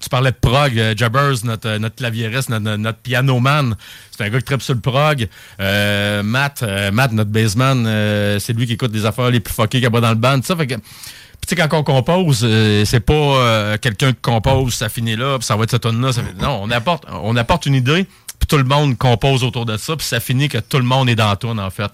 Tu 0.00 0.08
parlais 0.08 0.30
de 0.30 0.36
prog, 0.36 0.78
euh, 0.78 0.94
Jabbers, 0.96 1.44
notre, 1.44 1.68
euh, 1.68 1.78
notre 1.78 1.96
claviériste, 1.96 2.48
notre, 2.48 2.76
notre, 2.76 2.98
pianoman, 2.98 3.74
c'est 4.10 4.24
un 4.24 4.28
gars 4.28 4.38
qui 4.38 4.44
tripe 4.44 4.62
sur 4.62 4.74
le 4.74 4.80
prog. 4.80 5.28
Euh, 5.60 6.22
Matt, 6.22 6.64
Matt, 6.92 7.12
notre 7.12 7.30
bassman, 7.30 7.84
euh, 7.86 8.38
c'est 8.38 8.52
lui 8.52 8.66
qui 8.66 8.74
écoute 8.74 8.92
des 8.92 9.06
affaires 9.06 9.30
les 9.30 9.40
plus 9.40 9.54
fuckées 9.54 9.80
qu'il 9.80 9.92
y 9.92 9.96
a 9.96 10.00
dans 10.00 10.08
le 10.10 10.14
band, 10.14 10.40
ça, 10.42 10.56
fait 10.56 10.66
que 10.66 10.74
puis 10.74 11.56
tu 11.56 11.62
sais, 11.62 11.68
quand 11.68 11.78
on 11.78 11.82
compose, 11.82 12.46
c'est 12.84 13.00
pas 13.00 13.78
quelqu'un 13.78 14.12
qui 14.12 14.20
compose, 14.20 14.74
ça 14.74 14.90
finit 14.90 15.16
là, 15.16 15.38
puis 15.38 15.46
ça 15.46 15.56
va 15.56 15.64
être 15.64 15.70
cette 15.70 15.80
tonne 15.80 16.02
là 16.02 16.10
Non, 16.38 16.60
on 16.62 16.70
apporte, 16.70 17.04
on 17.10 17.34
apporte 17.34 17.64
une 17.64 17.76
idée, 17.76 18.06
tout 18.50 18.58
le 18.58 18.64
monde 18.64 18.98
compose 18.98 19.44
autour 19.44 19.64
de 19.64 19.76
ça, 19.76 19.94
puis 19.96 20.04
ça 20.04 20.18
finit 20.18 20.48
que 20.48 20.58
tout 20.58 20.78
le 20.78 20.82
monde 20.82 21.08
est 21.08 21.14
dans 21.14 21.28
la 21.28 21.36
tune 21.36 21.60
en 21.60 21.70
fait. 21.70 21.90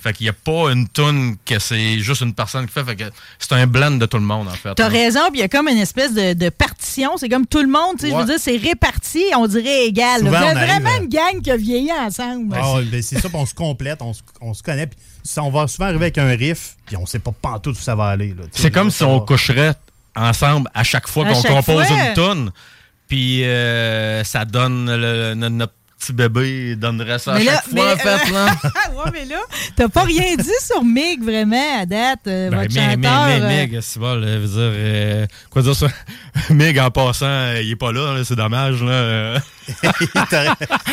Fait 0.00 0.14
qu'il 0.14 0.24
y 0.24 0.28
a 0.30 0.32
pas 0.32 0.72
une 0.72 0.88
tune 0.88 1.36
que 1.44 1.58
c'est 1.58 1.98
juste 1.98 2.22
une 2.22 2.32
personne 2.32 2.66
qui 2.66 2.72
fait, 2.72 2.82
fait 2.82 2.96
que 2.96 3.04
c'est 3.38 3.52
un 3.52 3.66
blend 3.66 3.90
de 3.98 4.06
tout 4.06 4.16
le 4.16 4.22
monde 4.24 4.48
en 4.48 4.52
fait. 4.52 4.74
T'as 4.74 4.88
raison, 4.88 5.20
puis 5.30 5.40
il 5.40 5.40
y 5.40 5.44
a 5.44 5.48
comme 5.48 5.68
une 5.68 5.76
espèce 5.76 6.14
de, 6.14 6.32
de 6.32 6.48
partition. 6.48 7.18
C'est 7.18 7.28
comme 7.28 7.46
tout 7.46 7.60
le 7.60 7.68
monde, 7.68 7.98
tu 7.98 8.06
sais, 8.06 8.10
je 8.12 8.16
veux 8.16 8.24
dire, 8.24 8.38
c'est 8.38 8.56
réparti, 8.56 9.22
on 9.36 9.46
dirait 9.46 9.84
égal. 9.86 10.20
Souvent, 10.20 10.30
Vous 10.40 10.46
on 10.46 10.54
vraiment 10.54 10.96
une 10.98 11.08
gang 11.08 11.42
qui 11.42 11.50
a 11.50 11.56
vieilli 11.58 11.92
ensemble. 11.92 12.56
Ah 12.58 12.76
ben 12.90 13.02
c'est 13.02 13.20
ça, 13.20 13.28
puis 13.28 13.38
on 13.38 13.44
se 13.46 13.54
complète, 13.54 14.00
on 14.00 14.14
se, 14.14 14.22
on 14.40 14.54
se 14.54 14.62
connaît. 14.62 14.86
Puis 14.86 14.98
on 15.36 15.50
va 15.50 15.66
souvent 15.68 15.88
arriver 15.88 16.06
avec 16.06 16.16
un 16.16 16.28
riff, 16.28 16.76
puis 16.86 16.96
on 16.96 17.04
sait 17.04 17.18
pas 17.18 17.32
pantoute 17.32 17.76
où 17.76 17.82
ça 17.82 17.94
va 17.94 18.06
aller. 18.06 18.34
C'est 18.52 18.70
comme 18.70 18.90
si 18.90 19.02
on 19.04 19.18
va. 19.18 19.26
coucherait 19.26 19.74
ensemble 20.16 20.70
à 20.72 20.84
chaque 20.84 21.06
fois 21.06 21.26
qu'on 21.26 21.42
compose 21.42 21.86
fois. 21.86 21.96
une 22.06 22.14
tune, 22.14 22.50
puis 23.08 23.44
euh, 23.44 24.24
ça 24.24 24.46
donne 24.46 24.86
le- 24.96 25.34
notre 25.34 25.74
petit 25.98 26.12
bébé, 26.12 26.70
il 26.70 26.78
donnerait 26.78 27.18
ça 27.18 27.32
à 27.34 27.38
Mais 27.38 27.44
là- 27.44 27.52
chaque 27.54 27.64
fois, 27.64 27.72
mais, 27.74 27.92
en 27.92 27.96
fait. 27.96 28.30
euh, 28.30 28.32
là. 28.32 28.54
ouais, 29.04 29.10
mais 29.12 29.24
là, 29.24 29.38
t'as 29.76 29.88
pas 29.88 30.02
rien 30.04 30.36
dit 30.36 30.48
sur 30.64 30.84
Mig, 30.84 31.22
vraiment, 31.22 31.80
à 31.80 31.86
date, 31.86 32.20
euh, 32.26 32.50
Ben, 32.50 32.62
votre 32.62 32.74
Mig, 32.74 33.04
chanteur. 33.04 33.26
Mig, 33.26 33.42
euh, 33.42 33.48
Mig, 33.48 33.78
c'est 33.82 33.98
bon, 34.00 34.14
là, 34.14 34.36
dire, 34.38 34.48
euh, 34.58 35.26
quoi 35.50 35.62
dire 35.62 35.74
ça? 35.74 35.86
Mig, 36.50 36.78
en 36.78 36.90
passant, 36.90 37.26
euh, 37.26 37.60
il 37.62 37.70
est 37.72 37.76
pas 37.76 37.92
là, 37.92 38.14
là, 38.16 38.24
c'est 38.24 38.36
dommage, 38.36 38.82
là. 38.82 39.38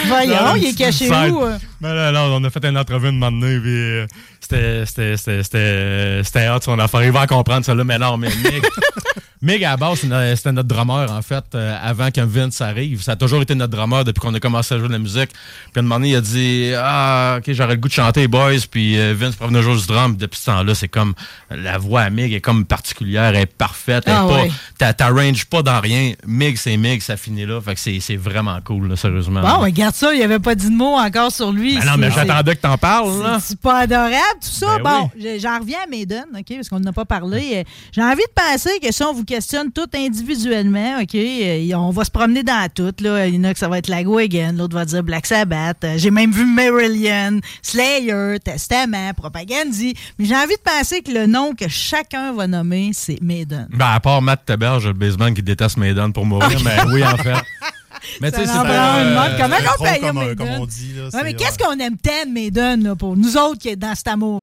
Voyons, 0.07 0.45
Non, 0.45 0.55
il 0.55 0.65
est 0.67 0.77
caché 0.77 1.09
où? 1.09 1.45
Ben 1.81 1.93
là, 1.93 2.11
là, 2.11 2.23
on 2.29 2.43
a 2.43 2.49
fait 2.49 2.65
une 2.65 2.77
entrevue 2.77 3.09
une 3.09 3.17
moment 3.19 3.31
donné, 3.39 3.59
puis 3.59 3.69
euh, 3.73 4.05
c'était, 4.49 4.85
c'était, 4.85 5.17
c'était, 5.17 5.43
c'était, 5.43 6.21
c'était 6.23 6.49
hot 6.49 6.59
son 6.61 6.77
affaire. 6.79 7.03
Il 7.03 7.11
va 7.11 7.21
en 7.23 7.27
comprendre, 7.27 7.65
ça 7.65 7.73
là, 7.75 7.83
mais 7.83 7.97
non, 7.97 8.17
mais 8.17 8.29
Mig, 8.29 8.63
Mig, 9.41 9.63
à 9.63 9.71
la 9.71 9.77
base, 9.77 9.99
c'était 9.99 10.51
notre 10.53 10.67
drummer, 10.69 11.11
en 11.11 11.21
fait, 11.21 11.43
euh, 11.53 11.77
avant 11.83 12.09
que 12.09 12.21
Vince 12.21 12.61
arrive. 12.61 13.03
Ça 13.03 13.11
a 13.11 13.15
toujours 13.15 13.41
été 13.43 13.53
notre 13.53 13.75
drummer 13.75 14.03
depuis 14.03 14.19
qu'on 14.21 14.33
a 14.33 14.39
commencé 14.39 14.73
à 14.73 14.79
jouer 14.79 14.87
de 14.87 14.93
la 14.93 14.99
musique. 14.99 15.29
Puis 15.29 15.37
à 15.75 15.79
un 15.79 15.81
moment 15.83 15.95
donné, 15.97 16.11
il 16.11 16.15
a 16.15 16.21
dit 16.21 16.71
Ah, 16.75 17.35
ok, 17.37 17.51
j'aurais 17.53 17.75
le 17.75 17.79
goût 17.79 17.87
de 17.89 17.93
chanter, 17.93 18.27
boys. 18.27 18.53
Puis 18.71 18.97
euh, 18.97 19.13
Vince 19.15 19.35
venir 19.39 19.61
jouer 19.61 19.75
du 19.75 19.85
drum. 19.85 20.13
Puis 20.13 20.21
depuis 20.25 20.39
ce 20.39 20.45
temps-là, 20.47 20.73
c'est 20.73 20.87
comme 20.87 21.13
la 21.51 21.77
voix 21.77 22.01
à 22.01 22.09
Mig 22.09 22.33
est 22.33 22.41
comme 22.41 22.65
particulière, 22.65 23.25
elle 23.25 23.35
est 23.35 23.45
parfaite. 23.45 24.05
Elle 24.07 24.13
Ah 24.17 24.25
pas, 24.27 24.41
ouais. 24.43 24.51
t'a- 24.79 24.93
T'arranges 24.93 25.45
pas 25.45 25.61
dans 25.61 25.79
rien. 25.79 26.13
Mig, 26.25 26.57
c'est 26.57 26.77
Mig, 26.77 27.01
ça 27.03 27.15
finit 27.15 27.45
là. 27.45 27.61
Fait 27.61 27.75
que 27.75 27.79
c'est, 27.79 27.99
c'est 27.99 28.15
vraiment 28.15 28.57
cool, 28.63 28.87
là, 28.87 28.95
sérieusement. 28.95 29.41
Bon, 29.41 29.59
regarde 29.59 29.93
ça, 29.93 30.11
il 30.15 30.23
avait 30.23 30.39
pas 30.39 30.55
dit 30.55 30.69
de 30.71 30.75
mots 30.75 30.95
encore 30.97 31.31
sur 31.31 31.51
lui. 31.51 31.77
Ben 31.77 31.85
non, 31.85 31.97
mais 31.97 32.09
j'attendais 32.09 32.55
que 32.55 32.61
t'en 32.61 32.77
parles. 32.79 33.11
C'est 33.41 33.59
pas 33.59 33.79
adorable, 33.81 34.34
tout 34.41 34.47
ça. 34.49 34.77
Ben 34.79 34.83
bon, 34.83 35.09
j'en 35.39 35.59
reviens 35.59 35.79
à 35.83 35.87
Maiden, 35.87 36.25
OK, 36.33 36.55
parce 36.55 36.69
qu'on 36.69 36.79
n'a 36.79 36.93
pas 36.93 37.05
parlé. 37.05 37.51
Euh, 37.55 37.63
J'ai 37.91 38.01
envie 38.01 38.17
de 38.23 38.33
penser 38.51 38.79
que 38.81 38.91
si 38.91 39.03
on 39.03 39.13
vous 39.13 39.23
questionne 39.25 39.71
tout 39.71 39.87
individuellement, 39.95 40.99
OK, 41.01 41.15
euh, 41.15 41.73
on 41.75 41.89
va 41.91 42.03
se 42.05 42.11
promener 42.11 42.43
dans 42.43 42.67
tout. 42.73 42.93
Là. 42.99 43.27
Il 43.27 43.35
y 43.35 43.37
en 43.39 43.43
a 43.45 43.53
que 43.53 43.59
ça 43.59 43.67
va 43.67 43.77
être 43.77 43.87
Lagwagon, 43.87 44.53
l'autre 44.57 44.75
va 44.75 44.85
dire 44.85 45.03
Black 45.03 45.25
Sabbath. 45.25 45.83
Euh, 45.83 45.95
J'ai 45.97 46.11
même 46.11 46.31
vu 46.31 46.45
Marillion, 46.45 47.39
Slayer, 47.61 48.37
Testament, 48.43 49.13
Propagandhi. 49.15 49.93
Mais 50.19 50.25
j'ai 50.25 50.35
envie 50.35 50.55
de 50.55 50.61
penser 50.63 51.01
que 51.01 51.11
le 51.11 51.25
nom 51.25 51.53
que 51.53 51.67
chacun 51.67 52.33
va 52.33 52.47
nommer, 52.47 52.91
c'est 52.93 53.21
Maiden. 53.21 53.67
Ben, 53.71 53.87
à 53.93 53.99
part 53.99 54.21
Matt 54.21 54.45
Teberge, 54.45 54.87
le 54.87 54.93
basement 54.93 55.33
qui 55.33 55.41
déteste 55.41 55.77
Maiden 55.77 56.13
pour 56.13 56.25
mourir, 56.25 56.59
mais 56.63 56.77
oui, 56.93 57.03
en 57.03 57.17
fait. 57.17 57.33
Mais 58.21 58.31
tu 58.31 58.39
sais, 58.39 58.45
Ça 58.45 58.53
c'est 58.53 58.59
en 58.59 58.63
pas. 58.63 58.67
prend 58.69 59.01
une 59.01 59.07
euh, 59.07 59.15
mode. 59.15 59.37
Comment 59.39 59.55
on 59.79 59.83
paye 59.83 59.99
comme, 60.01 60.15
Maiden? 60.19 60.35
comme 60.37 60.47
euh, 60.47 60.59
on 60.59 60.65
dit, 60.65 60.93
là, 60.95 61.03
Ouais, 61.05 61.09
c'est- 61.11 61.23
mais 61.23 61.33
qu'est-ce 61.33 61.57
euh, 61.63 61.65
qu'on 61.65 61.79
aime 61.79 61.97
tant 61.97 62.29
Maiden 62.29 62.83
là, 62.83 62.95
pour 62.95 63.15
nous 63.17 63.37
autres 63.37 63.59
qui 63.59 63.69
est 63.69 63.75
dans 63.75 63.95
cet 63.95 64.07
amour? 64.07 64.39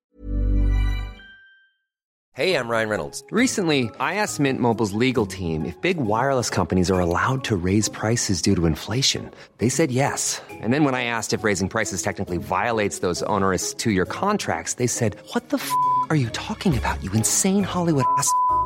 Hey, 2.35 2.55
I'm 2.57 2.67
Ryan 2.67 2.89
Reynolds. 2.89 3.23
Recently, 3.31 3.91
I 4.01 4.15
asked 4.15 4.41
Mint 4.41 4.59
Mobile's 4.59 4.95
legal 4.95 5.27
team 5.27 5.67
if 5.67 5.79
big 5.83 5.99
wireless 5.99 6.49
companies 6.49 6.91
are 6.91 6.99
allowed 6.99 7.45
to 7.45 7.57
raise 7.57 7.91
prices 7.91 8.41
due 8.41 8.55
to 8.57 8.65
inflation. 8.65 9.31
They 9.59 9.69
said 9.69 9.91
yes. 9.93 10.41
And 10.63 10.73
then 10.73 10.83
when 10.85 10.95
I 10.95 11.05
asked 11.05 11.35
if 11.35 11.45
raising 11.45 11.69
prices 11.69 12.01
technically 12.01 12.39
violates 12.39 13.01
those 13.01 13.23
onerous 13.25 13.75
two 13.75 13.91
year 13.91 14.07
contracts, 14.07 14.75
they 14.77 14.87
said, 14.87 15.17
What 15.35 15.51
the 15.51 15.59
f 15.59 15.71
are 16.09 16.17
you 16.17 16.31
talking 16.31 16.75
about, 16.75 17.03
you 17.05 17.13
insane 17.13 17.65
Hollywood 17.65 18.07
ass? 18.17 18.31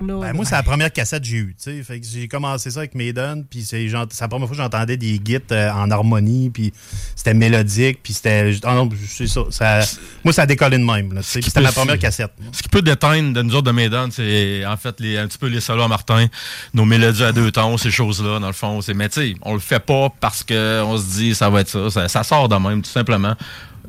Ben, 0.00 0.32
moi, 0.32 0.44
c'est 0.44 0.54
la 0.54 0.62
première 0.62 0.92
cassette 0.92 1.22
que 1.22 1.28
j'ai 1.28 1.36
eue. 1.38 1.54
tu 1.56 1.70
sais. 1.76 1.82
Fait 1.82 1.98
que 2.00 2.06
j'ai 2.06 2.28
commencé 2.28 2.70
ça 2.70 2.80
avec 2.80 2.94
Maiden, 2.94 3.44
puis 3.48 3.62
c'est 3.62 3.88
genre- 3.88 4.06
c'est 4.10 4.20
la 4.22 4.28
première 4.28 4.46
fois 4.48 4.56
que 4.56 4.62
j'entendais 4.62 4.96
des 4.96 5.20
gits 5.24 5.38
euh, 5.52 5.70
en 5.72 5.90
harmonie, 5.90 6.50
puis 6.50 6.72
c'était 7.16 7.34
mélodique, 7.34 8.00
puis 8.02 8.12
c'était. 8.12 8.52
Ah 8.64 8.74
non, 8.74 8.88
c'est 9.08 9.26
ça, 9.26 9.40
ça- 9.50 9.80
Moi, 10.24 10.32
ça 10.32 10.42
a 10.42 10.46
décollé 10.46 10.78
de 10.78 10.84
même. 10.84 11.12
là, 11.12 11.22
tu 11.22 11.28
sais, 11.28 11.40
puis 11.40 11.50
C'était 11.50 11.60
ma 11.60 11.72
première 11.72 11.98
cassette. 11.98 12.32
Ce 12.52 12.62
qui 12.62 12.68
peut 12.68 12.82
déteindre 12.82 13.32
de 13.32 13.42
nous 13.42 13.54
autres 13.54 13.66
de 13.66 13.72
Maiden, 13.72 14.10
c'est 14.10 14.64
en 14.66 14.76
fait 14.76 14.98
les, 15.00 15.18
un 15.18 15.26
petit 15.26 15.38
peu 15.38 15.48
les 15.48 15.60
solos 15.60 15.82
à 15.82 15.88
Martin, 15.88 16.26
nos 16.74 16.84
mélodies 16.84 17.24
à 17.24 17.32
deux 17.32 17.50
tons, 17.50 17.76
ces 17.76 17.90
choses-là, 17.90 18.38
dans 18.38 18.46
le 18.46 18.52
fond. 18.52 18.80
C'est, 18.80 18.94
mais 18.94 19.08
tu 19.08 19.20
sais, 19.20 19.34
on 19.42 19.54
le 19.54 19.60
fait 19.60 19.80
pas 19.80 20.08
parce 20.20 20.42
qu'on 20.44 20.96
se 20.98 21.16
dit 21.16 21.34
ça 21.34 21.48
va 21.50 21.60
être 21.62 21.68
ça. 21.68 21.90
Ça, 21.90 22.08
ça 22.08 22.22
sort 22.22 22.48
de 22.48 22.56
même, 22.56 22.82
tout 22.82 22.90
simplement. 22.90 23.34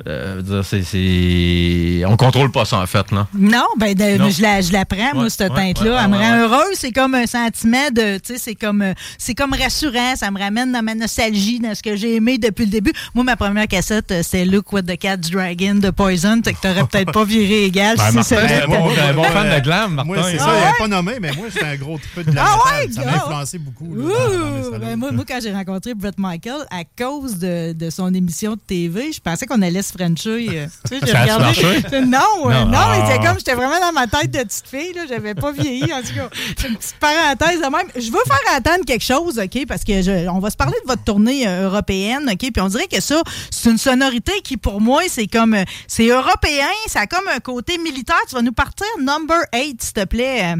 Euh, 0.06 0.62
c'est, 0.62 0.82
c'est- 0.82 2.04
On 2.06 2.16
contrôle 2.16 2.50
pas 2.50 2.64
ça, 2.64 2.78
en 2.78 2.86
fait. 2.86 3.10
Là. 3.12 3.26
Non, 3.34 3.66
ben 3.78 3.94
de- 3.94 4.16
Non. 4.18 4.30
je 4.30 4.40
la, 4.40 4.60
je 4.62 4.72
la 4.72 4.84
prends, 4.86 5.14
moi, 5.14 5.24
Ouais, 5.24 5.30
cette 5.30 5.50
ouais, 5.52 5.56
teinte-là. 5.74 5.90
ouais, 5.92 6.00
Elle 6.04 6.10
me 6.10 6.16
rend 6.16 6.32
ouais. 6.32 6.38
heureuse. 6.40 6.74
C'est 6.76 6.92
comme 6.92 7.14
un 7.14 7.26
sentiment 7.26 7.90
de, 7.92 8.16
tu 8.18 8.32
sais, 8.34 8.38
c'est 8.38 8.54
comme, 8.54 8.82
c'est 9.18 9.34
comme 9.34 9.52
rassurant. 9.52 10.16
Ça 10.16 10.30
me 10.30 10.38
ramène 10.38 10.72
dans 10.72 10.82
ma 10.82 10.94
nostalgie, 10.94 11.60
dans 11.60 11.74
ce 11.74 11.82
que 11.82 11.96
j'ai 11.96 12.16
aimé 12.16 12.38
depuis 12.38 12.64
le 12.64 12.70
début. 12.70 12.92
Moi, 13.14 13.24
ma 13.24 13.36
première 13.36 13.66
cassette, 13.68 14.10
euh, 14.10 14.22
c'était 14.22 14.44
Look 14.46 14.72
What 14.72 14.82
the 14.84 14.96
Cat's 14.98 15.30
Dragon 15.30 15.74
de 15.74 15.90
Poison. 15.90 16.40
Fait 16.42 16.54
que 16.54 16.60
t'aurais 16.60 16.86
peut-être 16.86 17.12
pas 17.12 17.24
viré 17.24 17.64
égal 17.64 17.96
Ben, 17.98 18.08
si 18.08 18.14
Martin, 18.16 18.36
c'était 18.48 18.66
bon, 18.66 18.88
un 18.90 19.12
bon 19.14 19.24
fan 19.24 19.54
de 19.58 19.62
glam, 19.62 19.94
Martin. 19.94 20.06
Moi, 20.06 20.22
c'est 20.30 20.38
ça, 20.38 20.44
Ah 20.48 20.52
il 20.54 20.60
ouais? 20.60 20.66
avait 20.66 20.78
pas 20.78 20.88
nommé, 20.88 21.12
mais 21.20 21.32
moi, 21.32 21.46
j'étais 21.52 21.66
un 21.66 21.76
gros 21.76 22.00
peu 22.14 22.24
de 22.24 22.32
la 22.32 22.42
Ah 22.44 22.56
métal. 22.56 22.86
ouais, 22.88 22.92
Ça 22.94 23.04
m'a 23.04 23.16
influencé 23.16 23.58
beaucoup. 23.58 23.94
là, 23.94 24.04
dans- 24.14 24.70
dans. 24.70 24.78
Ben, 24.78 24.96
moi, 24.96 25.12
moi, 25.12 25.24
quand 25.28 25.38
j'ai 25.42 25.52
rencontré 25.52 25.94
Brett 25.94 26.18
Michael, 26.18 26.62
à 26.70 26.84
cause 26.98 27.38
de, 27.38 27.72
de 27.74 27.90
son 27.90 28.12
émission 28.14 28.52
de 28.54 28.60
TV, 28.66 29.12
je 29.12 29.20
pensais 29.20 29.44
qu'on 29.46 29.60
allait 29.62 29.82
se 29.90 29.96
frencher. 29.98 30.46
euh, 30.50 30.66
tu 30.88 30.98
sais, 30.98 31.06
j'ai 31.06 31.12
regardé. 31.18 31.44
marché? 31.44 31.82
Non, 32.06 32.18
euh, 32.50 32.50
Non. 32.50 32.66
non, 32.66 32.78
mais 32.90 33.06
c'est 33.06 33.18
Ah. 33.20 33.26
comme 33.26 33.38
j'étais 33.38 33.54
vraiment 33.54 33.80
dans 33.80 33.92
ma 33.92 34.06
tête 34.06 34.30
de 34.30 34.38
petite 34.42 34.66
fille. 34.70 34.92
là, 34.94 35.02
J'avais 35.08 35.34
pas 35.34 35.52
vieilli. 35.52 35.92
En 35.92 36.00
tout 36.02 36.14
cas, 36.14 36.28
une 36.68 36.76
petite 36.76 36.96
parenthèse 37.00 37.58
de 37.60 37.64
même. 37.66 37.88
Je 37.96 38.10
veux 38.10 38.22
faire 38.26 38.56
entendre 38.56 38.84
quelque 38.86 39.04
chose, 39.04 39.38
OK? 39.38 39.66
Parce 39.66 39.84
que 39.84 40.02
je- 40.02 40.28
on 40.28 40.38
va 40.38 40.50
se 40.50 40.56
parler 40.56 40.76
de 40.84 40.88
votre 40.88 41.04
tournée 41.04 41.46
euh, 41.48 41.64
européenne, 41.66 42.28
OK? 42.30 42.38
Puis 42.38 42.60
on 42.60 42.68
dirait 42.68 42.86
que 42.86 43.00
ça, 43.00 43.22
c'est 43.50 43.70
une 43.70 43.78
sonorité 43.78 44.32
qui, 44.42 44.56
pour 44.56 44.80
moi, 44.80 45.02
c'est 45.08 45.26
comme. 45.26 45.54
euh, 45.54 45.64
C'est 45.86 46.06
européen, 46.06 46.66
ça 46.86 47.00
a 47.00 47.06
comme 47.06 47.26
un 47.34 47.40
côté 47.40 47.76
militaire. 47.78 48.16
Tu 48.28 48.34
vas 48.34 48.42
nous 48.42 48.52
partir 48.52 48.86
number 49.00 49.38
8, 49.54 49.82
s'il 49.82 49.92
te 49.92 50.04
plaît. 50.04 50.54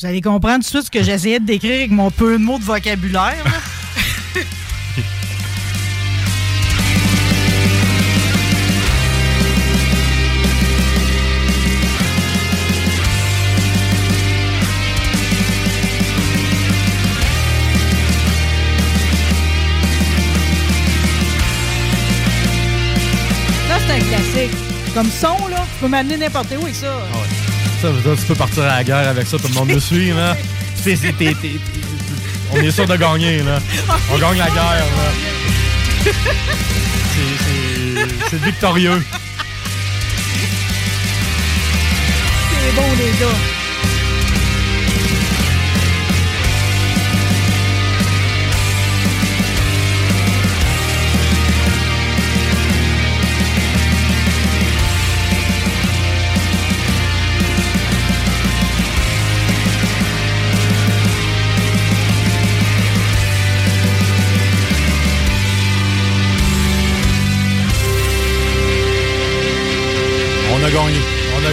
Vous 0.00 0.06
allez 0.06 0.20
comprendre 0.20 0.56
tout 0.56 0.60
de 0.60 0.66
suite 0.66 0.84
ce 0.84 0.90
que 0.90 1.02
j'essayais 1.02 1.40
de 1.40 1.46
décrire 1.46 1.74
avec 1.78 1.90
mon 1.90 2.10
peu 2.10 2.32
de 2.34 2.42
mots 2.42 2.58
de 2.58 2.64
vocabulaire. 2.64 3.34
là. 3.44 3.50
Comme 24.96 25.10
son, 25.10 25.48
là, 25.48 25.58
tu 25.74 25.80
peux 25.82 25.88
m'amener 25.88 26.16
n'importe 26.16 26.46
où 26.58 26.62
avec 26.62 26.74
ça. 26.74 26.86
Ça 27.82 27.90
veut 27.90 28.00
dire 28.00 28.16
tu 28.18 28.24
peux 28.28 28.34
partir 28.34 28.62
à 28.62 28.76
la 28.78 28.82
guerre 28.84 29.08
avec 29.10 29.26
ça, 29.26 29.36
tout 29.36 29.46
le 29.48 29.52
monde 29.52 29.68
me 29.68 29.78
suit. 29.78 30.10
Là. 30.12 30.34
C'est, 30.82 30.96
c'est- 30.96 31.12
t'es- 31.12 31.34
t'es- 31.34 31.58
t'es- 31.58 31.60
on 32.52 32.56
est 32.56 32.70
sûr 32.70 32.86
de 32.86 32.96
gagner. 32.96 33.42
Là. 33.42 33.58
On 34.10 34.16
gagne 34.18 34.38
la 34.38 34.46
guerre. 34.46 34.54
Là. 34.56 35.12
C'est, 36.04 36.12
c'est- 37.44 38.08
c'est 38.30 38.42
victorieux. 38.42 39.02
C'est 42.50 42.74
bon, 42.74 42.82
les 42.98 43.18
gars. 43.20 43.65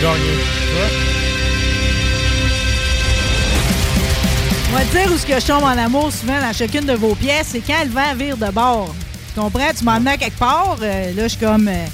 gagner. 0.04 0.36
Moi, 4.70 4.80
ouais. 4.80 4.86
dire 4.92 5.14
où 5.14 5.18
ce 5.18 5.26
que 5.26 5.40
je 5.40 5.46
tombe 5.46 5.64
en 5.64 5.78
amour 5.78 6.12
souvent 6.12 6.42
dans 6.42 6.52
chacune 6.52 6.86
de 6.86 6.94
vos 6.94 7.16
pièces, 7.16 7.48
c'est 7.52 7.62
quand 7.62 7.84
le 7.86 7.90
vent 7.90 8.14
vire 8.16 8.36
de 8.36 8.52
bord. 8.52 8.94
Tu 9.34 9.40
comprends? 9.40 9.72
Tu 9.78 9.86
m'emmènes 9.86 10.18
quelque 10.18 10.38
part, 10.38 10.78
euh, 10.82 11.14
là, 11.14 11.24
je 11.24 11.28
suis 11.30 11.38
comme. 11.38 11.70
Euh, 11.70 11.86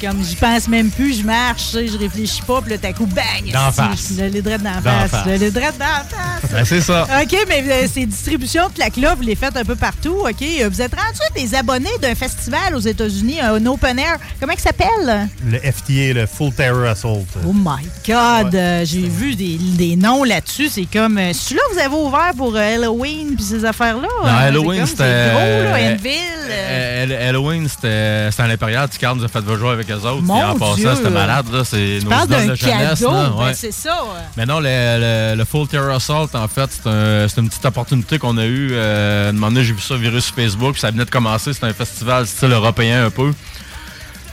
comme, 0.00 0.22
j'y 0.24 0.36
pense 0.36 0.68
même 0.68 0.90
plus, 0.90 1.20
je 1.20 1.24
marche, 1.24 1.72
je 1.72 1.98
réfléchis 1.98 2.42
pas, 2.42 2.60
puis 2.60 2.72
là, 2.72 2.78
t'as 2.80 2.92
coup, 2.92 3.06
bang! 3.06 3.52
D'en 3.52 3.70
face. 3.72 4.12
Je 4.16 4.24
l'ai 4.24 4.42
drette 4.42 4.62
d'en 4.62 4.80
face. 4.82 5.10
Je 5.26 5.30
l'ai 5.32 5.50
drette 5.50 5.78
d'en 5.78 5.84
face. 5.84 6.50
Ben, 6.52 6.64
c'est 6.64 6.80
ça. 6.80 7.06
OK, 7.22 7.36
mais 7.48 7.64
euh, 7.68 7.86
ces 7.92 8.06
distributions 8.06 8.68
de 8.68 8.74
claques-là, 8.74 9.14
vous 9.14 9.22
les 9.22 9.34
faites 9.34 9.56
un 9.56 9.64
peu 9.64 9.76
partout, 9.76 10.16
OK? 10.28 10.42
Euh, 10.42 10.68
Vous 10.70 10.80
êtes 10.80 10.94
rendu 10.94 11.18
des 11.34 11.54
abonnés 11.54 11.88
d'un 12.00 12.14
festival 12.14 12.74
aux 12.74 12.80
États-Unis, 12.80 13.40
un 13.40 13.64
open 13.66 13.98
air. 13.98 14.16
Comment 14.40 14.52
il 14.52 14.60
s'appelle? 14.60 15.28
Le 15.46 15.58
FTA, 15.58 16.12
le 16.14 16.26
Full 16.26 16.52
Terror 16.52 16.84
Assault. 16.88 17.26
Oh 17.46 17.52
my 17.52 17.84
God! 18.06 18.54
euh, 18.54 18.84
J'ai 18.84 19.08
vu 19.08 19.34
des, 19.34 19.56
des 19.58 19.96
noms 19.96 20.24
là-dessus. 20.24 20.68
C'est 20.68 20.86
comme... 20.90 21.18
euh, 21.18 21.32
Celui-là, 21.32 21.62
vous 21.72 21.78
avez 21.78 21.94
ouvert 21.94 22.32
pour 22.36 22.56
Halloween 22.56 23.34
puis 23.36 23.44
ces 23.44 23.64
affaires-là? 23.64 24.08
Non? 24.22 24.28
Halloween, 24.28 24.86
c'était. 24.86 25.04
C'est 25.04 25.30
gros, 25.32 25.72
là, 25.72 25.92
Enville. 25.94 27.14
Halloween, 27.28 27.68
c'était 27.68 28.28
à 28.42 28.46
l'Impérial. 28.46 28.88
Ticard 28.88 29.16
nous 29.16 29.24
a 29.24 29.28
fait 29.28 29.40
jouer 29.58 29.70
avec 29.70 29.87
eux 29.90 29.96
autres. 29.96 30.22
Mon 30.22 30.34
Puis 30.34 30.42
en 30.64 30.74
Dieu. 30.76 30.84
passant, 30.84 30.96
c'était 30.96 31.10
malade. 31.10 31.46
là. 31.52 31.62
C'est 31.64 31.98
nos 32.02 32.10
parles 32.10 32.24
idoles 32.26 32.38
d'un 32.46 32.52
de 32.52 32.54
jeunesse. 32.54 33.00
cadeau, 33.00 33.12
là, 33.12 33.32
ben, 33.38 33.52
c'est 33.54 33.72
ça. 33.72 33.98
Mais 34.36 34.46
non, 34.46 34.60
le, 34.60 34.68
le- 34.68 35.36
le 35.36 35.44
Full 35.44 35.66
Terror 35.68 35.94
Assault, 35.94 36.28
en 36.34 36.48
fait, 36.48 36.70
c'est 36.70 36.88
un- 36.88 37.26
c'est 37.28 37.40
une 37.40 37.48
petite 37.48 37.64
opportunité 37.64 38.18
qu'on 38.18 38.36
a 38.38 38.44
eue. 38.46 38.70
Euh, 38.72 39.30
un 39.30 39.32
moment 39.32 39.48
donné, 39.48 39.64
j'ai 39.64 39.72
vu 39.72 39.80
ça 39.80 39.96
virer 39.96 40.20
sur 40.20 40.34
Facebook, 40.34 40.72
puis 40.72 40.80
ça 40.80 40.90
venait 40.90 41.04
de 41.04 41.10
commencer. 41.10 41.52
C'était 41.52 41.66
un 41.66 41.72
festival 41.74 42.26
style 42.26 42.52
européen 42.52 43.06
un 43.06 43.10
peu. 43.10 43.32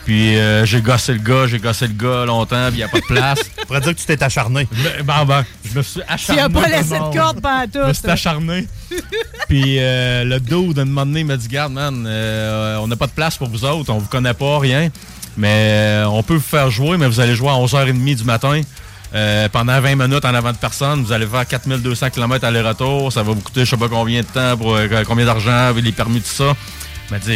Puis 0.06 0.38
euh, 0.38 0.66
j'ai 0.66 0.82
gossé 0.82 1.14
le 1.14 1.20
gars, 1.20 1.47
j'ai 1.47 1.58
gossé 1.58 1.88
le 1.88 1.93
gars 1.93 2.26
longtemps, 2.26 2.68
puis 2.68 2.76
il 2.76 2.78
n'y 2.78 2.84
a 2.84 2.88
pas 2.88 2.99
de 2.99 3.06
place. 3.06 3.39
On 3.64 3.66
pourrait 3.66 3.82
dire 3.82 3.95
que 3.95 3.99
tu 3.99 4.06
t'es 4.06 4.22
acharné. 4.22 4.68
Ben, 5.03 5.26
ben, 5.26 5.43
je 5.68 5.76
me 5.76 5.82
suis 5.82 5.99
Tu 6.01 6.06
acharné. 6.08 6.41
n'as 6.43 6.49
pas 6.49 6.68
laissé 6.68 6.93
de 6.93 7.18
corde 7.18 7.41
pendant 7.41 7.66
Je 7.74 7.88
me 7.88 7.93
suis 7.93 8.08
acharné. 8.12 8.68
Puis 9.49 9.78
euh, 9.80 10.24
le 10.24 10.39
dude, 10.39 10.74
d'un 10.74 10.86
moment 10.86 11.08
donné, 11.08 11.22
il 11.22 11.26
m'a 11.26 11.38
dit 11.38 11.47
Garde, 11.47 11.74
man, 11.74 12.06
euh, 12.08 12.78
on 12.78 12.88
n'a 12.88 12.95
pas 12.95 13.08
de 13.08 13.14
place 13.14 13.36
pour 13.38 13.47
vous 13.49 13.66
autres, 13.66 13.91
on 13.91 13.97
vous 13.97 14.08
connaît 14.08 14.36
pas, 14.36 14.60
rien. 14.60 14.89
Mais 15.38 16.03
euh, 16.03 16.07
on 16.07 16.23
peut 16.23 16.36
vous 16.36 16.39
faire 16.39 16.69
jouer, 16.69 16.97
mais 16.97 17.07
vous 17.07 17.19
allez 17.19 17.36
jouer 17.36 17.49
à 17.49 17.53
11h30 17.53 18.15
du 18.15 18.23
matin. 18.23 18.61
euh, 19.13 19.47
pendant 19.49 19.79
20 19.79 19.95
minutes 19.95 20.25
en 20.25 20.33
avant 20.33 20.51
de 20.51 20.57
personne, 20.57 21.03
vous 21.03 21.11
allez 21.11 21.25
faire 21.25 21.45
4200 21.47 22.09
km 22.09 22.45
aller-retour. 22.45 23.11
Ça 23.13 23.23
va 23.23 23.31
vous 23.33 23.41
coûter 23.41 23.63
je 23.65 23.69
sais 23.69 23.77
pas 23.77 23.88
combien 23.88 24.21
de 24.21 24.27
temps, 24.27 24.57
pour 24.57 24.75
euh, 24.75 24.88
combien 25.07 25.25
d'argent, 25.25 25.73
les 25.73 25.91
permis, 25.91 26.21
tout 26.21 26.27
ça. 26.27 26.55
Il 27.08 27.14
m'a 27.14 27.20
dit. 27.20 27.28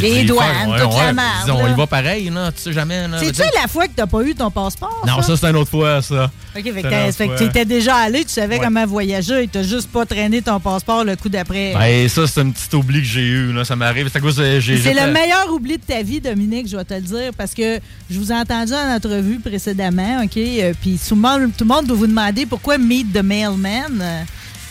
Les 0.00 0.24
douanes, 0.24 0.46
faire, 0.46 0.82
toute 0.82 0.94
la 0.98 1.06
J'ai 1.08 1.12
merde, 1.12 1.44
dit, 1.44 1.50
on 1.52 1.68
y 1.68 1.74
va 1.76 1.86
pareil, 1.86 2.30
là, 2.30 2.50
tu 2.50 2.60
sais 2.60 2.72
jamais. 2.72 3.06
C'est-tu 3.20 3.42
la 3.60 3.68
fois 3.68 3.86
que 3.86 3.92
t'as 3.94 4.06
pas 4.06 4.22
eu 4.22 4.34
ton 4.34 4.50
passeport? 4.50 5.04
Non, 5.06 5.22
ça, 5.22 5.36
c'est 5.36 5.46
une 5.48 5.56
autre 5.56 5.70
fois, 5.70 6.02
ça. 6.02 6.30
OK, 6.56 6.62
fait 6.62 6.82
que, 6.82 7.38
tu 7.38 7.44
étais 7.44 7.64
déjà 7.64 7.96
allé, 7.96 8.24
tu 8.24 8.30
savais 8.30 8.54
Ouais. 8.58 8.64
comment 8.64 8.84
voyager, 8.86 9.42
et 9.44 9.48
t'as 9.48 9.62
juste 9.62 9.90
pas 9.90 10.04
traîné 10.06 10.42
ton 10.42 10.58
passeport 10.60 11.04
le 11.04 11.16
coup 11.16 11.28
d'après. 11.28 11.72
Ben, 11.76 12.08
ça, 12.08 12.26
c'est 12.26 12.40
un 12.40 12.50
petit 12.50 12.74
oubli 12.76 13.00
que 13.00 13.06
j'ai 13.06 13.22
eu. 13.22 13.52
Là. 13.52 13.64
Ça 13.64 13.74
m'arrive. 13.76 14.08
C'est 14.12 14.60
j'ai 14.60 14.94
le 14.94 15.12
meilleur 15.12 15.52
oubli 15.52 15.76
de 15.78 15.82
ta 15.82 16.02
vie, 16.02 16.20
Dominique, 16.20 16.68
je 16.68 16.76
vais 16.76 16.84
te 16.84 16.94
le 16.94 17.00
dire, 17.00 17.30
parce 17.36 17.54
que 17.54 17.78
je 18.10 18.18
vous 18.18 18.30
ai 18.32 18.34
entendu 18.34 18.72
en 18.72 18.94
entrevue 18.94 19.38
précédemment, 19.38 20.22
OK? 20.24 20.36
euh, 20.36 20.72
Puis 20.80 20.98
tout 21.08 21.14
le 21.14 21.20
monde, 21.20 21.50
tout 21.56 21.64
le 21.64 21.68
monde 21.68 21.86
doit 21.86 21.96
vous 21.96 22.06
demander 22.06 22.46
pourquoi 22.46 22.78
Meet 22.78 23.12
the 23.12 23.22
Mailman. 23.22 24.24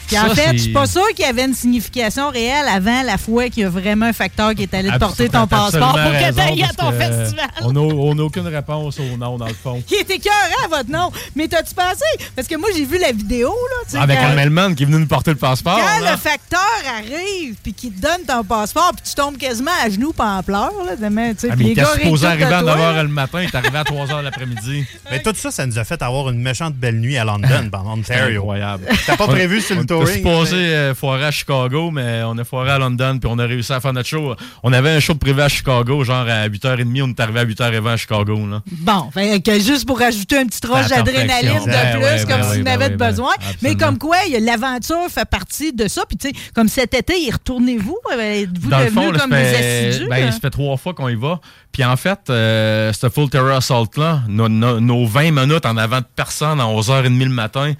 Puis 0.08 0.18
en 0.18 0.28
Ça, 0.30 0.36
fait, 0.36 0.41
c'est- 0.49 0.58
je 0.58 0.62
suis 0.64 0.72
pas 0.74 0.86
sûr 0.86 1.08
qu'il 1.16 1.26
y 1.26 1.28
avait 1.30 1.45
une 1.45 1.54
signification 1.54 2.30
réelle 2.30 2.66
avant 2.68 3.01
la 3.04 3.18
fois 3.18 3.49
qu'il 3.49 3.64
y 3.64 3.66
a 3.66 3.70
vraiment 3.70 4.06
un 4.08 4.14
facteur 4.14 4.54
qui 4.54 4.64
est 4.64 4.74
allé 4.74 4.89
te 4.89 4.97
porter 4.97 5.30
ton 5.30 5.47
passeport 5.47 5.93
pour 5.93 6.12
que 6.12 6.32
t'ailles 6.34 6.64
à 6.64 6.74
ton 6.74 6.91
festival. 6.91 7.49
On 7.62 7.72
n'a 7.72 7.80
on 7.80 8.18
a 8.20 8.22
aucune 8.22 8.47
réponse 8.47 8.99
au 8.99 9.18
nom, 9.18 9.38
dans 9.38 9.47
le 9.47 9.54
fond. 9.54 9.82
Qui 9.86 9.95
était 9.95 10.16
écœurant, 10.16 10.68
votre 10.70 10.89
nom. 10.89 11.12
Mais 11.36 11.47
t'as-tu 11.47 11.74
pensé? 11.74 12.06
Parce 12.36 12.47
que 12.47 12.56
moi, 12.56 12.70
j'ai 12.76 12.86
vu 12.86 12.97
la 12.99 13.12
vidéo, 13.12 13.49
là. 13.49 13.84
tu 13.86 13.91
sais, 13.91 13.97
Avec 13.97 14.18
quand- 14.20 14.26
un 14.28 14.34
mailman 14.36 14.76
qui 14.76 14.84
est 14.84 14.86
venu 14.86 14.99
nous 14.99 15.08
porter 15.08 15.32
le 15.32 15.38
passeport. 15.38 15.78
Quand 15.80 16.04
là. 16.04 16.12
le 16.12 16.18
facteur 16.18 16.60
arrive 16.97 17.56
puis 17.64 17.74
qu'il 17.74 17.91
te 17.93 18.01
donne 18.01 18.22
ton 18.28 18.43
passeport 18.43 18.91
puis 18.95 19.04
tu 19.10 19.16
tombes 19.16 19.38
quasiment 19.38 19.72
à 19.84 19.89
genoux 19.89 20.14
pas 20.14 20.38
en 20.38 20.43
pleurs, 20.43 20.72
là, 20.86 20.95
demain, 20.95 21.34
tu 21.34 21.41
sais, 21.41 21.49
Ah, 21.51 21.56
mais 21.58 21.66
il 21.66 21.72
était 21.72 21.86
supposé 21.86 22.28
arriver 22.28 22.43
à 22.45 22.60
de 22.62 22.64
toi, 22.66 22.76
9h 22.76 22.95
là. 22.95 23.04
le 23.04 23.10
matin, 23.10 23.41
il 23.41 23.45
est 23.47 23.56
arrivé 23.56 23.78
à 23.78 23.84
3h 23.84 24.22
l'après-midi? 24.22 24.86
Mais 25.12 25.22
tout 25.22 25.34
ça, 25.36 25.51
ça 25.51 25.66
nous 25.66 25.78
a 25.80 25.84
fait 25.84 26.01
avoir 26.01 26.30
une 26.30 26.41
méchante 26.41 26.74
belle 26.76 26.99
nuit 26.99 27.18
à 27.18 27.24
London, 27.24 27.47
en 27.74 27.95
C'était 27.97 28.14
Ontario. 28.16 28.39
incroyable. 28.41 28.86
T'as 29.06 29.18
pas 29.18 29.28
prévu 29.28 29.62
sur 29.62 29.76
le 29.76 29.86
était 29.96 30.06
touring? 30.06 30.18
supposé 30.18 30.56
euh, 30.58 30.96
foirer 30.96 31.26
à 31.26 31.32
Chicago, 31.32 31.91
mais 31.91 32.22
on 32.26 32.38
est 32.38 32.44
foiré 32.44 32.72
à 32.72 32.78
London, 32.80 33.18
puis 33.20 33.30
on 33.32 33.38
a 33.39 33.46
réussi 33.46 33.72
à 33.74 33.80
faire 33.80 33.94
notre 33.94 34.08
show. 34.10 34.36
On 34.64 34.74
avait 34.74 34.89
un 34.91 35.00
show 35.00 35.16
privé 35.16 35.41
à 35.44 35.50
Chicago, 35.50 36.04
genre 36.04 36.28
à 36.28 36.48
8h30, 36.48 37.02
on 37.04 37.10
est 37.10 37.20
arrivé 37.20 37.39
à 37.39 37.46
8h20 37.46 37.88
à 37.88 37.98
Chicago. 37.98 38.39
Là. 38.50 38.62
Bon, 38.72 39.10
fait 39.14 39.41
que 39.41 39.54
juste 39.60 39.86
pour 39.86 40.00
rajouter 40.00 40.39
une 40.41 40.48
petite 40.48 40.66
roche 40.66 40.88
d'adrénaline 40.88 41.60
de 41.60 41.64
plus, 41.64 41.72
Ouais, 42.04 42.04
ouais, 42.04 42.26
comme 42.28 42.41
ben 42.41 42.44
s'il 42.52 42.64
oui, 42.64 42.70
en 42.70 42.74
avait 42.74 42.89
ben 42.89 43.10
besoin. 43.10 43.32
ben, 43.39 43.46
Mais 43.62 43.76
comme 43.76 43.98
quoi, 43.98 44.18
a- 44.18 44.39
l'aventure 44.39 45.08
fait 45.10 45.26
partie 45.30 45.74
de 45.74 45.88
ça. 45.88 46.04
Puis, 46.08 46.18
tu 46.18 46.30
sais, 46.30 46.36
comme 46.54 46.68
cet 46.68 46.94
été, 46.94 47.20
y 47.22 47.32
retournez-vous? 47.32 47.98
Euh, 48.14 48.41
Êtes-vous 48.44 48.70
devenus 48.70 49.20
comme 49.22 49.30
des 49.32 49.89
assidus? 49.91 50.08
ben, 50.10 50.32
ça 50.32 50.39
fait 50.39 50.50
trois 50.50 50.78
fois 50.78 50.94
qu'on 50.94 51.10
y 51.10 51.16
va. 51.16 51.39
Puis 51.72 51.84
en 51.84 51.96
fait, 51.98 52.20
euh, 52.30 52.94
ce 52.94 53.10
Full 53.10 53.30
Terror 53.30 53.50
Assault-là, 53.58 54.22
nos, 54.28 54.48
nos- 54.48 54.80
nos 54.80 55.06
20 55.08 55.32
minutes 55.32 55.66
en 55.66 55.76
avant 55.78 56.00
de 56.00 56.06
personne 56.16 56.60
à 56.62 56.66
11h30 56.66 57.24
le 57.24 57.30
matin 57.30 57.74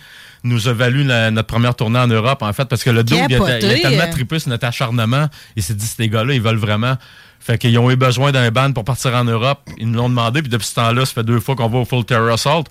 nous 0.44 0.68
a 0.68 0.74
valu 0.74 1.04
la- 1.04 1.32
notre 1.32 1.48
première 1.48 1.76
tournée 1.76 2.00
en 2.00 2.08
Europe, 2.08 2.42
en 2.42 2.52
fait, 2.54 2.66
parce 2.66 2.84
que 2.84 2.90
le 2.90 3.04
dos, 3.04 3.16
il 3.16 3.22
a, 3.22 3.26
il 3.30 3.36
a 3.36 3.40
Capoté, 3.60 3.82
tellement 3.82 4.04
euh. 4.04 4.12
trippé 4.12 4.40
sur 4.40 4.50
notre 4.50 4.66
acharnement. 4.68 5.28
Il 5.56 5.64
s'est 5.64 5.74
dit, 5.74 5.86
ces 5.86 6.10
gars-là, 6.10 6.34
ils 6.34 6.42
veulent 6.42 6.58
vraiment. 6.58 6.96
Fait 7.40 7.58
qu'ils 7.58 7.78
ont 7.78 7.92
eu 7.92 7.98
besoin 7.98 8.32
d'un 8.32 8.50
band 8.52 8.72
pour 8.72 8.86
partir 8.86 9.14
en 9.16 9.26
Europe. 9.26 9.60
Ils 9.78 9.90
nous 9.90 9.98
l'ont 9.98 10.08
demandé, 10.10 10.42
puis 10.42 10.50
depuis 10.50 10.66
ce 10.68 10.76
temps-là, 10.76 11.06
ça 11.06 11.14
fait 11.14 11.24
deux 11.24 11.42
fois 11.42 11.56
qu'on 11.56 11.68
va 11.68 11.80
au 11.80 11.86
Full 11.86 12.06
Terror 12.06 12.30
Assault. 12.32 12.64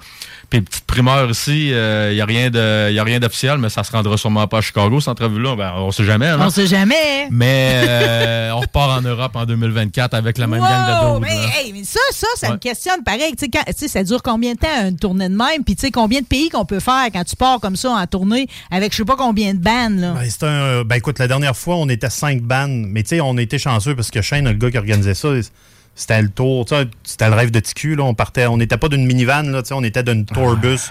Puis 0.53 0.61
petite 0.61 0.85
primeur 0.85 1.31
ici, 1.31 1.69
il 1.71 2.13
n'y 2.15 2.21
a 2.21 2.27
rien 2.27 2.51
de- 2.51 2.93
y 2.93 2.99
a 2.99 3.05
rien 3.05 3.19
d'officiel, 3.19 3.57
mais 3.57 3.71
ça 3.71 3.83
se 3.85 3.91
rendra 3.91 4.19
sûrement 4.19 4.47
pas 4.47 4.59
à 4.59 4.61
Chicago, 4.61 5.01
cette 5.01 5.09
entrevue-là. 5.09 5.57
Ben, 5.57 5.73
on 5.79 5.91
sait 5.93 6.05
jamais. 6.05 6.27
hein. 6.27 6.37
On 6.43 6.51
sait 6.51 6.67
jamais. 6.67 7.27
Mais 7.31 7.85
euh, 7.89 8.51
on 8.53 8.61
repart 8.61 8.99
en 8.99 9.01
Europe 9.01 9.35
en 9.35 9.47
2024 9.47 10.13
avec 10.13 10.37
la 10.37 10.47
même 10.47 10.61
gang 10.61 10.87
de 10.87 11.07
Wow, 11.07 11.15
dos. 11.15 11.21
mais, 11.21 11.35
hey, 11.57 11.73
mais 11.73 11.85
ça, 11.85 12.01
ça, 12.11 12.27
ça 12.37 12.49
Ouais. 12.49 12.53
me 12.53 12.59
questionne 12.59 13.03
pareil. 13.03 13.33
Quand- 13.51 13.65
ça 13.89 14.05
dure 14.05 14.23
combien 14.23 14.53
de 14.53 14.59
temps 14.59 14.89
une 14.89 14.99
tournée 14.99 15.31
de 15.31 15.35
même? 15.35 15.65
Puis, 15.65 15.75
tu 15.75 15.87
sais, 15.87 15.91
combien 15.91 16.21
de 16.21 16.27
pays 16.27 16.51
qu'on 16.51 16.67
peut 16.67 16.81
faire 16.81 17.07
quand 17.11 17.25
tu 17.25 17.35
pars 17.35 17.59
comme 17.59 17.77
ça 17.77 17.89
en 17.93 18.07
tournée 18.07 18.47
avec 18.71 18.93
je 18.93 18.99
sais 18.99 19.05
pas 19.07 19.17
combien 19.17 19.55
de 19.55 19.59
bandes, 19.59 20.01
là? 20.01 20.11
Ben, 20.13 20.29
c'est 20.29 20.43
un, 20.45 20.49
euh, 20.49 20.85
ben 20.85 20.97
écoute, 20.97 21.19
la 21.19 21.29
dernière 21.29 21.57
fois, 21.57 21.77
on 21.77 21.89
était 21.89 22.11
cinq 22.11 22.43
bandes, 22.43 22.85
mais 22.89 23.03
tu 23.05 23.09
sais, 23.17 23.21
on 23.23 23.39
était 23.39 23.59
chanceux 23.59 23.97
parce 23.97 24.11
que 24.11 24.21
Shane, 24.21 24.45
le 24.45 24.53
gars 24.53 24.71
qui 24.71 24.77
organisait 24.77 25.15
ça, 25.15 25.29
c'était 25.95 26.23
le 26.23 26.29
tour, 26.31 26.67
c'était 27.03 27.29
le 27.29 27.35
rêve 27.35 27.51
de 27.51 27.61
TQ, 27.61 27.97
là. 27.97 28.05
On 28.05 28.15
partait, 28.15 28.47
on 28.47 28.57
n'était 28.57 28.79
pas 28.79 28.89
d'une 28.89 29.07
minivan, 29.07 29.43
là, 29.43 29.63
on 29.73 29.85
était 29.85 30.03
d'une 30.03 30.25
tourbus. 30.25 30.91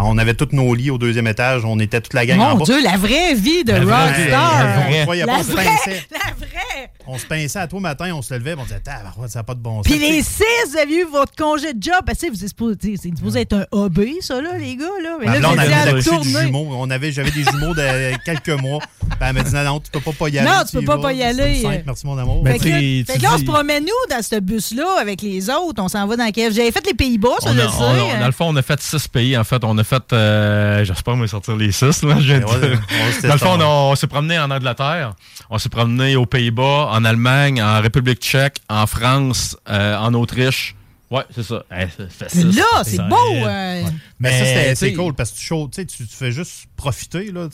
On 0.00 0.16
avait 0.18 0.34
tous 0.34 0.48
nos 0.52 0.74
lits 0.74 0.90
au 0.90 0.98
deuxième 0.98 1.26
étage, 1.26 1.64
on 1.64 1.78
était 1.80 2.00
toute 2.00 2.14
la 2.14 2.24
gang 2.24 2.38
en 2.40 2.50
Mon 2.50 2.56
bas. 2.58 2.64
Dieu, 2.64 2.82
la 2.82 2.96
vraie 2.96 3.34
vie 3.34 3.64
de 3.64 3.72
La 3.72 3.78
rockstar. 3.80 4.64
la 4.64 4.72
vraie. 4.86 5.04
On 5.08 5.26
La 5.26 5.34
on 5.38 5.42
se 5.42 5.50
vraie, 5.52 5.64
pinçait. 5.64 6.02
la 6.12 6.18
vraie. 6.46 6.90
On 7.10 7.18
se 7.18 7.24
pinçait 7.26 7.58
à 7.58 7.66
toi 7.66 7.80
matin, 7.80 8.12
on 8.14 8.20
se 8.22 8.34
levait, 8.34 8.54
on 8.58 8.62
disait, 8.64 8.80
ça 8.84 9.38
n'a 9.38 9.42
pas 9.42 9.54
de 9.54 9.60
bon 9.60 9.82
sens. 9.82 9.86
Puis 9.86 9.98
les 9.98 10.22
six, 10.22 10.44
vous 10.70 10.76
avez 10.76 10.94
eu 10.98 11.04
votre 11.10 11.34
congé 11.34 11.72
de 11.72 11.82
job. 11.82 11.94
Parce 12.06 12.18
que 12.18 12.28
vous 12.30 12.42
êtes 12.42 12.48
supposé, 12.50 12.76
c'est 13.00 13.40
être 13.40 13.52
un 13.54 13.64
hobby, 13.72 14.16
ça, 14.20 14.40
là, 14.42 14.56
les 14.58 14.76
gars. 14.76 14.84
Là. 15.02 15.16
Mais 15.18 15.26
Ma 15.26 15.38
là, 15.38 15.48
vous 15.48 15.54
avait 15.58 15.64
étiez 15.64 15.74
à 15.74 15.80
accouché 15.84 16.10
de 16.10 16.14
tourner. 16.16 16.46
jumeaux. 16.46 16.68
On 16.78 16.90
avait, 16.90 17.10
j'avais 17.10 17.30
des 17.30 17.44
jumeaux 17.44 17.74
de 17.74 18.16
quelques 18.24 18.60
mois. 18.60 18.80
Puis 19.00 19.08
elle 19.20 19.32
m'a 19.32 19.42
dit 19.42 19.54
non, 19.54 19.64
non, 19.64 19.80
tu 19.80 19.90
peux 19.90 20.00
pas, 20.00 20.12
pas 20.12 20.28
y 20.28 20.38
aller. 20.38 20.48
Non, 20.48 20.62
tu 20.70 20.76
peux 20.78 20.84
pas 20.84 20.98
pas 20.98 21.12
y 21.12 21.22
aller. 21.22 21.82
merci 21.86 22.06
mon 22.06 22.18
amour. 22.18 22.44
Fait 22.46 22.58
que, 22.58 22.68
là, 22.68 22.76
fait 23.06 23.18
que 23.18 23.22
là, 23.22 23.30
on 23.34 23.38
se 23.38 23.44
promène 23.44 23.84
nous 23.84 24.14
dans 24.16 24.22
ce 24.22 24.38
bus-là 24.38 24.86
avec 25.00 25.22
les 25.22 25.48
autres. 25.50 25.82
On 25.82 25.88
s'en 25.88 26.06
va 26.06 26.16
dans 26.16 26.30
quel. 26.30 26.52
J'avais 26.52 26.70
fait 26.72 26.86
les 26.86 26.94
Pays-Bas, 26.94 27.30
ça, 27.40 27.50
On 27.50 27.54
je 27.54 27.60
on 27.62 27.70
sais. 27.70 28.10
a- 28.16 28.20
dans 28.20 28.26
le 28.26 28.32
fond, 28.32 28.46
on 28.50 28.56
a 28.56 28.62
fait 28.62 28.80
six 28.80 29.08
pays. 29.08 29.36
En 29.36 29.44
fait, 29.44 29.64
on 29.64 29.76
a 29.78 29.84
fait. 29.88 30.12
euh, 30.12 30.84
J'espère 30.84 31.16
me 31.16 31.26
sortir 31.26 31.56
les 31.56 31.72
six. 31.72 32.02
Là, 32.02 32.14
de 32.14 32.20
Ouais, 32.20 32.78
on 33.24 33.26
dans 33.28 33.32
le 33.34 33.38
fond, 33.38 33.46
on, 33.50 33.56
teste, 33.58 33.62
a- 33.62 33.66
on 33.68 33.94
s'est 33.96 34.06
promené 34.06 34.38
en 34.38 34.50
Angleterre. 34.50 35.14
On 35.50 35.58
s'est 35.58 35.68
promené 35.68 36.16
aux 36.16 36.26
Pays-Bas, 36.26 36.88
en 36.92 37.04
Allemagne, 37.04 37.62
en 37.62 37.80
République 37.80 38.20
tchèque, 38.20 38.56
en 38.68 38.86
France, 38.86 39.56
euh, 39.68 39.96
en 39.96 40.12
Autriche. 40.14 40.74
Ouais, 41.10 41.22
c'est 41.34 41.42
ça. 41.42 41.62
Eh, 41.72 41.86
Mais 41.98 42.28
six. 42.28 42.56
là, 42.56 42.64
c'est 42.84 42.98
beau. 43.08 43.16
euh, 43.46 43.82
Mais, 44.20 44.66
ça, 44.68 44.74
c'est 44.74 44.92
cool 44.92 45.14
parce 45.14 45.30
que 45.30 45.36
tu, 45.38 45.44
tu 45.46 45.68
sais, 45.72 45.86
tu 45.86 46.06
tu 46.06 46.14
fais 46.14 46.30
juste 46.32 46.66
profiter. 46.76 47.32
Là, 47.32 47.48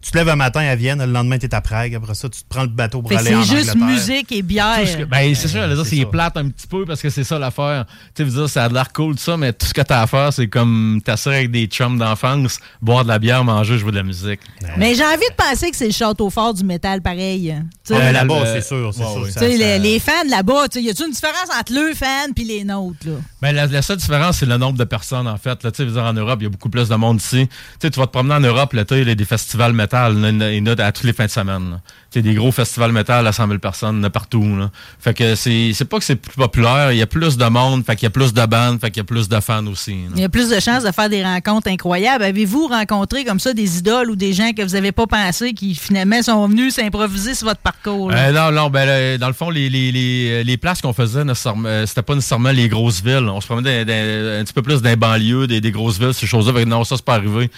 tu 0.00 0.06
tu 0.06 0.12
te 0.12 0.18
lèves 0.18 0.28
un 0.28 0.36
matin 0.36 0.60
à 0.60 0.76
Vienne, 0.76 1.00
le 1.04 1.10
lendemain, 1.10 1.36
tu 1.36 1.46
es 1.46 1.54
à 1.54 1.60
Prague. 1.60 1.94
Après 1.96 2.14
ça, 2.14 2.28
tu 2.28 2.40
te 2.40 2.44
prends 2.48 2.62
le 2.62 2.68
bateau 2.68 3.02
pour 3.02 3.10
Fait 3.10 3.16
aller 3.18 3.34
en 3.34 3.42
c'est 3.42 3.56
juste 3.56 3.74
musique 3.74 4.30
et 4.30 4.40
bière. 4.42 4.78
Tout 4.80 4.86
ce 4.86 4.96
que- 4.98 5.02
ben, 5.04 5.34
c'est 5.34 5.48
dire, 5.48 5.84
c'est 5.84 6.04
plate 6.06 6.36
un 6.36 6.48
petit 6.48 6.66
peu 6.68 6.84
parce 6.84 7.02
que 7.02 7.10
c'est 7.10 7.24
ça 7.24 7.38
l'affaire. 7.40 7.86
Tu 8.14 8.22
veux 8.22 8.30
dire, 8.30 8.48
ça 8.48 8.64
a 8.64 8.68
de 8.68 8.74
l'air 8.74 8.92
cool, 8.92 9.16
tout 9.16 9.22
ça, 9.22 9.36
mais 9.36 9.52
tout 9.52 9.66
ce 9.66 9.74
que 9.74 9.80
t'as 9.82 10.02
à 10.02 10.06
faire, 10.06 10.32
c'est 10.32 10.46
comme 10.46 11.00
t'asseoir 11.04 11.34
avec 11.34 11.50
des 11.50 11.66
chums 11.66 11.98
d'enfance, 11.98 12.58
boire 12.80 13.02
de 13.02 13.08
la 13.08 13.18
bière, 13.18 13.42
manger, 13.42 13.78
jouer 13.78 13.90
de 13.90 13.96
la 13.96 14.02
musique. 14.04 14.40
Mais 14.76 14.94
j'ai 14.94 15.04
envie 15.04 15.16
de 15.28 15.34
penser 15.36 15.70
que 15.72 15.76
c'est 15.76 15.86
le 15.86 15.92
château 15.92 16.30
fort 16.30 16.54
du 16.54 16.62
métal 16.64 17.02
pareil. 17.02 17.54
tu. 17.84 17.92
Euh, 17.92 18.12
là-bas, 18.12 18.34
Euh, 18.34 18.54
c'est 18.60 18.66
sûr. 18.66 18.92
C'est 18.94 19.00
ouais, 19.02 19.12
sûr 19.12 19.26
ça- 19.32 19.40
Tu 19.40 19.52
ça- 19.58 19.58
les, 19.58 19.78
les 19.80 19.98
fans 19.98 20.12
là-bas, 20.28 20.68
tu 20.68 20.80
y 20.80 20.88
a-t-il 20.90 21.06
une 21.06 21.12
différence 21.12 21.48
entre 21.58 21.72
leurs 21.72 21.94
fans 21.96 22.32
puis 22.34 22.44
les 22.44 22.62
nôtres, 22.64 23.06
là? 23.06 23.14
Ben, 23.42 23.52
la, 23.52 23.66
la 23.66 23.82
seule 23.82 23.96
différence, 23.96 24.38
c'est 24.38 24.46
le 24.46 24.56
nombre 24.56 24.78
de 24.78 24.84
personnes, 24.84 25.26
en 25.26 25.36
fait. 25.36 25.62
Là, 25.64 25.70
tu 25.72 25.84
dire, 25.84 26.02
en 26.04 26.12
Europe, 26.12 26.38
il 26.40 26.44
y 26.44 26.46
a 26.46 26.50
beaucoup 26.50 26.68
plus 26.70 26.88
de 26.88 26.94
monde 26.94 27.20
ici. 27.20 27.48
Tu 27.80 27.90
tu 27.90 27.98
vas 28.00 28.06
te 28.06 28.12
promener 28.12 28.34
en 28.34 28.40
Europe, 28.40 28.70
il 28.72 29.08
y 29.08 29.10
a 29.10 29.14
des 29.14 29.24
festivals 29.24 29.72
métal. 29.86 30.14
Il 30.16 30.54
y 30.58 30.60
en 30.60 30.66
a- 30.66 30.84
à 30.84 30.92
tous 30.92 31.06
les 31.06 31.12
fins 31.12 31.26
de 31.26 31.30
semaine. 31.30 31.70
là. 31.70 31.80
Des 32.22 32.32
gros 32.32 32.50
festivals 32.50 32.92
métal 32.92 33.26
à 33.26 33.32
100 33.32 33.46
000 33.46 33.58
personnes, 33.58 34.02
a 34.02 34.08
partout. 34.08 34.56
Là. 34.56 34.70
Fait 34.98 35.12
que 35.12 35.34
c'est 35.34 35.72
c'est 35.74 35.84
pas 35.84 35.98
que 35.98 36.04
c'est 36.04 36.16
plus 36.16 36.32
populaire, 36.34 36.90
il 36.90 36.96
y 36.96 37.02
a 37.02 37.06
plus 37.06 37.36
de 37.36 37.44
monde, 37.44 37.84
fait 37.84 37.94
qu'il 37.94 38.04
y 38.04 38.06
a 38.06 38.10
plus 38.10 38.32
de 38.32 38.46
bandes, 38.46 38.80
fait 38.80 38.90
qu'il 38.90 38.98
y 38.98 39.00
a 39.02 39.04
plus 39.04 39.28
de 39.28 39.38
fans 39.40 39.66
aussi. 39.66 39.92
là. 39.92 40.10
Il 40.14 40.20
y 40.22 40.24
a 40.24 40.30
plus 40.30 40.48
de 40.48 40.58
chances 40.58 40.82
de 40.82 40.90
faire 40.92 41.10
des 41.10 41.22
rencontres 41.22 41.68
incroyables. 41.68 42.24
Avez-vous 42.24 42.68
rencontré 42.68 43.26
comme 43.26 43.38
ça 43.38 43.52
des 43.52 43.78
idoles 43.78 44.10
ou 44.10 44.16
des 44.16 44.32
gens 44.32 44.52
que 44.56 44.62
vous 44.62 44.72
n'avez 44.72 44.92
pas 44.92 45.06
pensé 45.06 45.52
qui 45.52 45.74
finalement 45.74 46.22
sont 46.22 46.48
venus 46.48 46.74
s'improviser 46.76 47.34
sur 47.34 47.48
votre 47.48 47.60
parcours? 47.60 48.10
là? 48.10 48.28
Euh, 48.28 48.32
non, 48.32 48.50
non, 48.62 48.70
ben, 48.70 48.86
là, 48.86 49.18
dans 49.18 49.26
le 49.28 49.34
fond, 49.34 49.50
les, 49.50 49.68
les, 49.68 49.92
les, 49.92 50.42
les 50.42 50.56
places 50.56 50.80
qu'on 50.80 50.94
faisait, 50.94 51.20
euh, 51.20 51.86
c'était 51.86 52.00
pas 52.02 52.14
nécessairement 52.14 52.50
les 52.52 52.68
grosses 52.68 53.02
villes. 53.02 53.28
On 53.30 53.42
se 53.42 53.46
promenait 53.46 53.84
dans- 53.84 53.92
dans- 53.92 54.40
un 54.40 54.44
petit 54.44 54.54
peu 54.54 54.62
plus 54.62 54.80
dans 54.80 54.88
les 54.88 54.96
banlieues, 54.96 55.46
des, 55.46 55.60
des 55.60 55.70
grosses 55.70 55.98
villes, 55.98 56.14
ces 56.14 56.26
choses-là. 56.26 56.64
Non, 56.64 56.82
ça, 56.84 56.96
c'est 56.96 57.04
pas 57.04 57.16
arrivé. 57.16 57.50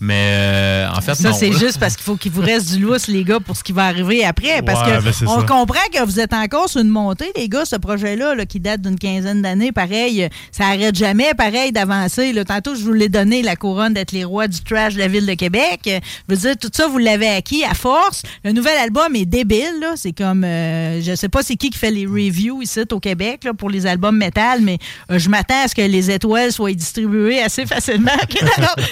Mais 0.00 0.32
euh, 0.36 0.88
en 0.96 1.00
fait, 1.00 1.14
Ça, 1.14 1.32
c'est 1.32 1.52
juste 1.58 1.78
parce 1.78 1.96
qu'il 1.96 2.04
faut 2.04 2.16
qu'il 2.16 2.30
vous 2.32 2.40
reste 2.40 2.72
du 2.72 2.78
lousse, 2.80 3.08
les 3.08 3.24
gars, 3.24 3.40
pour 3.40 3.56
ce 3.56 3.64
qui 3.64 3.72
va 3.72 3.86
arriver 3.86 4.24
après. 4.24 4.62
Parce 4.62 4.80
Ouais, 4.86 4.96
que 4.98 5.02
ben, 5.02 5.12
on 5.28 5.40
ça. 5.40 5.46
comprend 5.46 5.80
que 5.92 6.04
vous 6.04 6.20
êtes 6.20 6.32
encore 6.32 6.68
sur 6.68 6.80
une 6.80 6.88
montée, 6.88 7.32
les 7.36 7.48
gars, 7.48 7.64
ce 7.64 7.76
projet-là, 7.76 8.34
là, 8.34 8.46
qui 8.46 8.60
date 8.60 8.80
d'une 8.80 8.98
quinzaine 8.98 9.42
d'années, 9.42 9.72
pareil, 9.72 10.28
ça 10.52 10.66
arrête 10.66 10.94
jamais, 10.94 11.34
pareil, 11.34 11.72
d'avancer. 11.72 12.32
Tantôt, 12.46 12.74
je 12.74 12.82
vous 12.82 12.92
l'ai 12.92 13.08
donné, 13.08 13.42
la 13.42 13.56
couronne 13.56 13.94
d'être 13.94 14.12
les 14.12 14.24
rois 14.24 14.46
du 14.48 14.60
trash 14.62 14.94
de 14.94 14.98
la 15.00 15.08
ville 15.08 15.26
de 15.26 15.34
Québec. 15.34 15.80
Je 15.84 16.34
veux 16.34 16.36
dire, 16.40 16.56
tout 16.56 16.70
ça, 16.72 16.86
vous 16.86 16.98
l'avez 16.98 17.28
acquis 17.28 17.64
à 17.64 17.74
force. 17.74 18.22
Le 18.44 18.52
nouvel 18.52 18.76
album 18.78 19.14
est 19.16 19.26
débile, 19.26 19.80
là. 19.80 19.94
C'est 19.96 20.12
comme, 20.12 20.44
euh, 20.44 21.00
je 21.02 21.14
sais 21.14 21.28
pas 21.28 21.42
c'est 21.42 21.56
qui 21.56 21.70
qui 21.70 21.78
fait 21.78 21.90
les 21.90 22.06
reviews 22.06 22.62
ici 22.62 22.80
au 22.92 23.00
Québec, 23.00 23.44
là, 23.44 23.52
pour 23.54 23.68
les 23.70 23.86
albums 23.86 24.16
métal, 24.16 24.60
mais 24.62 24.78
euh, 25.10 25.18
je 25.18 25.28
m'attends 25.28 25.64
à 25.64 25.68
ce 25.68 25.74
que 25.74 25.82
les 25.82 26.10
étoiles 26.10 26.52
soient 26.52 26.72
distribuées 26.72 27.42
assez 27.42 27.66
facilement. 27.66 28.10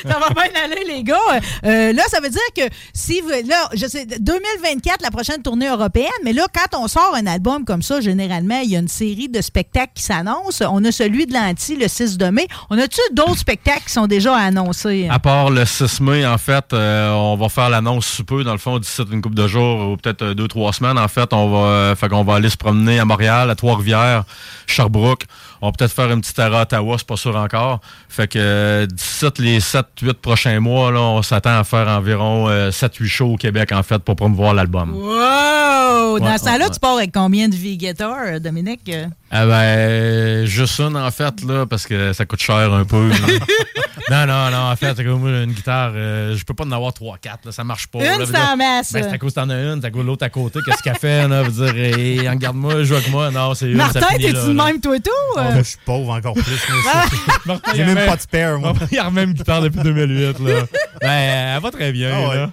Ça 0.02 0.18
va 0.18 0.30
bien 0.30 0.50
aller, 0.64 0.82
les 0.88 0.95
gars. 1.03 1.16
Euh, 1.64 1.92
là, 1.92 2.03
ça 2.09 2.20
veut 2.20 2.30
dire 2.30 2.40
que 2.57 2.62
si 2.92 3.20
vous, 3.20 3.28
là, 3.28 3.68
je 3.74 3.86
sais, 3.86 4.07
2024, 4.07 5.03
la 5.03 5.11
prochaine 5.11 5.42
tournée 5.42 5.68
européenne, 5.68 6.07
mais 6.24 6.32
là, 6.32 6.47
quand 6.53 6.78
on 6.78 6.88
sort 6.88 7.14
un 7.14 7.26
album 7.26 7.64
comme 7.64 7.82
ça, 7.82 8.01
généralement, 8.01 8.61
il 8.61 8.70
y 8.70 8.76
a 8.76 8.78
une 8.78 8.88
série 8.88 9.28
de 9.28 9.40
spectacles 9.40 9.92
qui 9.94 10.03
s'annoncent. 10.03 10.64
On 10.70 10.84
a 10.84 10.92
celui 10.92 11.26
de 11.26 11.34
l'Anti 11.34 11.76
le 11.76 11.88
6 11.88 12.18
de 12.18 12.26
mai. 12.26 12.47
On 12.70 12.78
a-tu 12.78 13.01
d'autres 13.12 13.38
spectacles 13.38 13.84
qui 13.86 13.92
sont 13.92 14.07
déjà 14.07 14.34
annoncés? 14.36 15.09
À 15.11 15.18
part 15.18 15.51
le 15.51 15.64
6 15.64 16.01
mai, 16.01 16.26
en 16.26 16.38
fait, 16.38 16.72
euh, 16.72 17.11
on 17.12 17.36
va 17.36 17.49
faire 17.49 17.70
l'annonce 17.70 18.07
sous 18.07 18.24
peu, 18.24 18.44
dans 18.44 18.53
le 18.53 18.59
fond, 18.59 18.78
d'ici 18.78 19.03
une 19.11 19.22
couple 19.22 19.36
de 19.36 19.47
jours, 19.47 19.90
ou 19.90 19.97
peut-être 19.97 20.22
euh, 20.22 20.34
deux, 20.34 20.49
trois 20.49 20.72
semaines, 20.72 20.99
en 20.99 21.09
fait. 21.09 21.32
On 21.32 21.49
va, 21.51 21.59
euh, 21.68 21.94
qu'on 21.94 22.24
va 22.24 22.34
aller 22.34 22.49
se 22.49 22.57
promener 22.57 22.99
à 22.99 23.05
Montréal, 23.05 23.51
à 23.51 23.55
Trois-Rivières, 23.55 24.24
Sherbrooke. 24.66 25.24
On 25.66 25.70
va 25.70 25.72
peut-être 25.76 25.92
faire 25.92 26.10
une 26.12 26.20
petite 26.20 26.38
arrêt 26.38 26.58
à 26.58 26.62
Ottawa, 26.62 26.94
c'est 26.96 27.06
pas 27.06 27.16
sûr 27.16 27.34
encore. 27.36 27.80
Fait 28.08 28.28
que 28.28 28.38
euh, 28.38 28.86
d'ici 28.86 29.26
les 29.38 29.58
7, 29.60 29.84
8 30.00 30.12
prochains 30.14 30.60
mois, 30.60 30.92
là, 30.92 31.00
on 31.00 31.22
s'attend 31.22 31.58
à 31.58 31.64
faire 31.64 31.88
environ 31.88 32.48
7-8 32.48 33.06
shows 33.06 33.32
au 33.32 33.36
Québec, 33.36 33.72
en 33.72 33.82
fait, 33.82 33.98
pour 33.98 34.14
promouvoir 34.14 34.54
l'album. 34.54 34.94
Wow! 34.94 36.18
Dans 36.20 36.24
Ouais, 36.24 36.38
ce 36.38 36.44
temps-là, 36.44 36.64
ouais, 36.66 36.70
tu 36.70 36.78
pars 36.80 36.96
avec 36.96 37.12
combien 37.12 37.48
de 37.48 37.54
V-Guitar, 37.56 38.40
Dominique? 38.40 38.90
Ah 39.31 39.45
ben, 39.45 40.45
juste 40.45 40.79
une, 40.79 40.97
en 40.97 41.11
fait, 41.11 41.43
là, 41.43 41.66
parce 41.66 41.85
que 41.87 42.12
ça 42.12 42.24
coûte 42.24 42.41
cher 42.41 42.72
un 42.72 42.85
peu. 42.85 43.11
non, 44.11 44.24
non, 44.27 44.51
non, 44.51 44.70
en 44.70 44.77
fait, 44.77 44.95
c'est 44.97 45.05
comme 45.05 45.20
moi, 45.20 45.31
une 45.43 45.53
guitare, 45.53 45.93
euh, 45.97 46.37
je 46.37 46.45
peux 46.45 46.55
pas 46.55 46.64
en 46.64 46.70
avoir 46.70 46.93
3-4, 46.93 47.47
là, 47.47 47.53
ça 47.53 47.64
marche 47.64 47.89
pas. 47.89 47.99
Une, 47.99 48.22
en 48.22 48.57
masse. 48.57 48.93
Ben, 48.93 49.03
c'est 49.03 49.12
à 49.12 49.18
cause 49.18 49.35
que 49.35 49.41
t'en 49.41 49.51
as 49.51 49.57
une, 49.57 49.81
c'est 49.81 49.89
à 49.89 49.91
cause 49.91 50.03
de 50.03 50.07
l'autre 50.07 50.24
à 50.24 50.31
côté, 50.31 50.61
qu'est-ce 50.64 50.83
qu'elle 50.83 50.97
fait, 50.97 51.27
là, 51.27 51.43
veut 51.43 51.51
dire, 51.51 51.77
et, 51.77 52.29
regarde-moi, 52.29 52.85
joue 52.85 52.95
avec 52.95 53.11
moi, 53.11 53.31
non, 53.33 53.55
c'est 53.55 53.66
une, 53.66 53.77
Martin, 53.77 54.01
ça 54.01 54.07
finit 54.11 54.27
t'es-tu 54.27 54.35
là, 54.35 54.45
de 54.45 54.53
là. 54.53 54.64
même, 54.66 54.81
toi, 54.81 54.99
tout? 55.01 55.11
Oh, 55.35 55.41
moi, 55.41 55.53
je 55.57 55.62
suis 55.62 55.79
pauvre 55.85 56.11
encore 56.11 56.35
plus. 56.35 56.45
Martin, 57.47 57.72
J'ai 57.74 57.85
même 57.85 58.07
pas 58.07 58.16
de 58.16 58.20
spare, 58.20 58.59
moi. 58.61 58.74
Il 58.93 59.01
remet 59.01 59.24
une 59.24 59.33
guitare 59.33 59.61
depuis 59.61 59.81
2008, 59.81 60.39
là. 60.39 60.53
Ben, 61.01 61.55
elle 61.57 61.62
va 61.62 61.70
très 61.72 61.91
bien, 61.91 62.12
Ah 62.14 62.29
ouais. 62.29 62.37
là. 62.37 62.51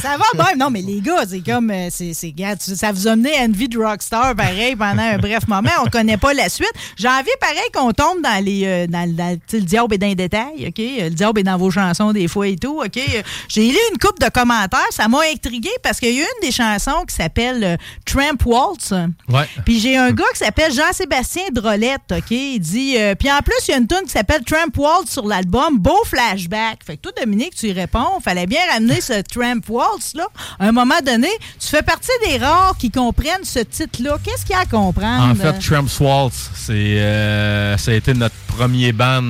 Ça 0.00 0.16
va 0.16 0.24
bien. 0.44 0.56
Non, 0.56 0.70
mais 0.70 0.82
les 0.82 1.00
gars, 1.00 1.24
c'est 1.28 1.40
comme. 1.40 1.70
euh, 1.70 1.88
c'est, 1.90 2.12
ça 2.14 2.92
vous 2.92 3.06
a 3.08 3.16
mené 3.16 3.34
à 3.36 3.44
une 3.44 3.52
vie 3.52 3.68
de 3.68 3.78
rockstar, 3.78 4.34
pareil, 4.34 4.74
pendant 4.76 5.02
un 5.02 5.18
bref 5.18 5.46
moment. 5.48 5.70
On 5.84 5.88
connaît 5.90 6.16
pas 6.16 6.32
la 6.32 6.48
suite. 6.48 6.72
J'ai 6.96 7.08
envie, 7.08 7.28
pareil, 7.40 7.70
qu'on 7.74 7.92
tombe 7.92 8.22
dans 8.22 8.42
les. 8.44 8.62
euh, 8.64 8.86
dans, 8.86 9.10
dans- 9.14 9.38
le 9.52 9.60
diable 9.60 9.94
est 9.94 9.98
dans 9.98 10.06
les 10.06 10.14
détails, 10.14 10.66
OK? 10.68 10.78
Le 10.78 11.10
diable 11.10 11.40
est 11.40 11.44
dans 11.44 11.56
vos 11.58 11.70
chansons, 11.70 12.12
des 12.12 12.28
fois 12.28 12.48
et 12.48 12.56
tout, 12.56 12.80
OK? 12.84 13.00
J'ai 13.48 13.68
lu 13.68 13.76
une 13.92 13.98
coupe 13.98 14.18
de 14.20 14.28
commentaires. 14.28 14.80
Ça 14.90 15.08
m'a 15.08 15.20
intrigué 15.32 15.70
parce 15.82 16.00
qu'il 16.00 16.14
y 16.14 16.20
a 16.20 16.22
une 16.22 16.40
des 16.42 16.52
chansons 16.52 17.04
qui 17.08 17.14
s'appelle 17.14 17.62
euh, 17.64 17.76
Tramp 18.04 18.44
Waltz. 18.44 18.92
Ouais. 19.28 19.48
Puis 19.64 19.80
j'ai 19.80 19.96
un 19.96 20.12
gars 20.12 20.24
qui 20.32 20.38
s'appelle 20.38 20.72
Jean-Sébastien 20.72 21.44
Drolette, 21.52 22.12
OK? 22.12 22.30
Il 22.30 22.60
dit. 22.60 22.96
euh, 22.98 23.14
Puis 23.14 23.30
en 23.30 23.38
plus, 23.40 23.54
il 23.68 23.70
y 23.72 23.74
a 23.74 23.78
une 23.78 23.86
tune 23.86 24.02
qui 24.04 24.10
s'appelle 24.12 24.42
Tramp 24.44 24.76
Waltz 24.76 25.10
sur 25.12 25.26
l'album. 25.26 25.78
Beau 25.78 25.98
flashback. 26.06 26.80
Fait 26.84 26.96
que 26.96 27.02
toi, 27.02 27.12
Dominique, 27.20 27.54
tu 27.54 27.68
y 27.68 27.72
réponds. 27.72 28.20
Fallait 28.22 28.46
bien 28.46 28.60
ramener 28.72 29.00
ce 29.00 29.20
Tramp 29.22 29.60
Waltz, 29.68 30.14
là. 30.14 30.26
À 30.58 30.66
un 30.68 30.72
moment 30.72 31.00
donné, 31.04 31.28
tu 31.60 31.68
fais 31.68 31.82
partie 31.82 32.10
des 32.28 32.38
rares 32.38 32.74
qui 32.78 32.90
comprennent 32.90 33.44
ce 33.44 33.60
titre-là. 33.60 34.16
Qu'est-ce 34.24 34.44
qu'il 34.44 34.54
y 34.54 34.58
a 34.58 34.62
à 34.62 34.66
comprendre? 34.66 35.30
En 35.30 35.34
fait, 35.34 35.58
Tramp's 35.58 35.98
Waltz, 36.00 36.50
c'est, 36.54 36.72
euh, 36.72 37.76
ça 37.76 37.90
a 37.90 37.94
été 37.94 38.14
notre 38.14 38.34
premier 38.56 38.92
band. 38.92 39.22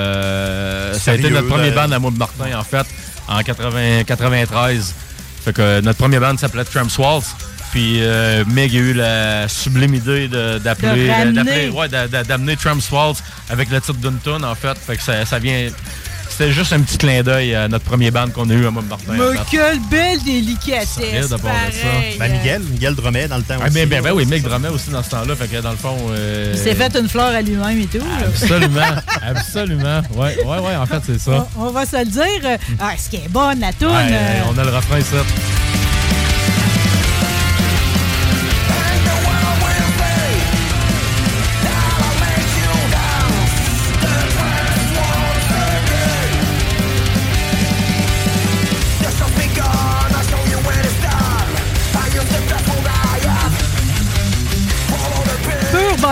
euh, 0.00 0.94
ça 0.94 1.12
a 1.12 1.14
été 1.14 1.30
notre 1.30 1.48
premier 1.48 1.70
band 1.70 1.90
à 1.90 1.98
moi 1.98 2.10
de 2.10 2.18
Martin, 2.18 2.58
en 2.58 2.62
fait, 2.64 2.86
en 3.28 3.40
80, 3.42 4.04
93. 4.04 4.94
Fait 5.44 5.52
que 5.52 5.62
euh, 5.62 5.80
notre 5.80 5.98
premier 5.98 6.18
band 6.18 6.36
s'appelait 6.36 6.64
Tramp's 6.64 6.98
Waltz. 6.98 7.34
Puis 7.72 7.98
euh, 8.02 8.44
Meg 8.48 8.74
a 8.74 8.78
eu 8.78 8.92
la 8.94 9.48
sublime 9.48 9.94
idée 9.94 10.26
de- 10.26 10.58
d'appeler, 10.58 11.06
De 11.06 11.12
ramener. 11.12 11.32
d'appeler- 11.32 11.68
ouais, 11.70 11.88
d'amener 12.24 12.56
Tramp's 12.56 12.90
Waltz 12.90 13.22
avec 13.48 13.70
le 13.70 13.80
titre 13.80 13.98
d'une 13.98 14.18
tune, 14.18 14.44
en 14.44 14.54
fait. 14.56 14.76
Fait 14.76 14.96
que 14.96 15.02
ça, 15.02 15.24
ça 15.24 15.38
vient. 15.38 15.68
C'était 16.40 16.52
juste 16.52 16.72
un 16.72 16.80
petit 16.80 16.96
clin 16.96 17.22
d'œil 17.22 17.54
à 17.54 17.68
notre 17.68 17.84
premier 17.84 18.10
band 18.10 18.30
qu'on 18.30 18.48
a 18.48 18.54
eu 18.54 18.64
à 18.66 18.70
moi 18.70 18.82
de 18.82 18.88
Martin. 18.88 19.12
en 19.12 19.30
Mais 19.34 19.38
quelle 19.50 19.78
belle 19.90 20.22
délicatesse! 20.22 21.26
Ça. 21.28 21.36
pareil. 21.36 22.16
Ben, 22.18 22.32
Miguel, 22.32 22.62
Miguel 22.62 22.94
Dromet 22.94 23.28
dans 23.28 23.36
le 23.36 23.42
temps 23.42 23.56
Ah, 23.60 23.66
aussi. 23.66 23.74
ben, 23.74 23.86
ben, 23.86 24.02
ben 24.02 24.12
oui, 24.14 24.24
Meg 24.24 24.42
Drummond 24.42 24.70
aussi 24.70 24.88
dans 24.88 25.02
ce 25.02 25.10
temps-là. 25.10 25.36
Fait 25.36 25.48
que 25.48 25.60
dans 25.60 25.72
le 25.72 25.76
fond. 25.76 25.98
euh, 26.12 26.52
Il 26.54 26.58
s'est 26.58 26.74
fait 26.74 26.96
une 26.98 27.10
fleur 27.10 27.26
à 27.34 27.42
lui-même 27.42 27.78
et 27.78 27.84
tout. 27.84 27.98
Absolument, 28.26 28.80
absolument. 29.22 30.00
Ouais, 30.14 30.38
ouais, 30.42 30.58
ouais, 30.60 30.76
en 30.76 30.86
fait, 30.86 31.02
c'est 31.04 31.20
ça. 31.20 31.46
On, 31.58 31.66
on 31.66 31.70
va 31.72 31.84
se 31.84 31.98
le 31.98 32.06
dire. 32.06 32.58
Ah, 32.80 32.92
ce 32.96 33.10
qui 33.10 33.16
est 33.16 33.28
bonne, 33.28 33.60
la 33.60 33.74
toune. 33.74 33.88
Ouais, 33.88 34.08
euh, 34.10 34.40
on 34.50 34.56
a 34.56 34.64
le 34.64 34.70
refrain 34.70 34.98
ici. 34.98 35.10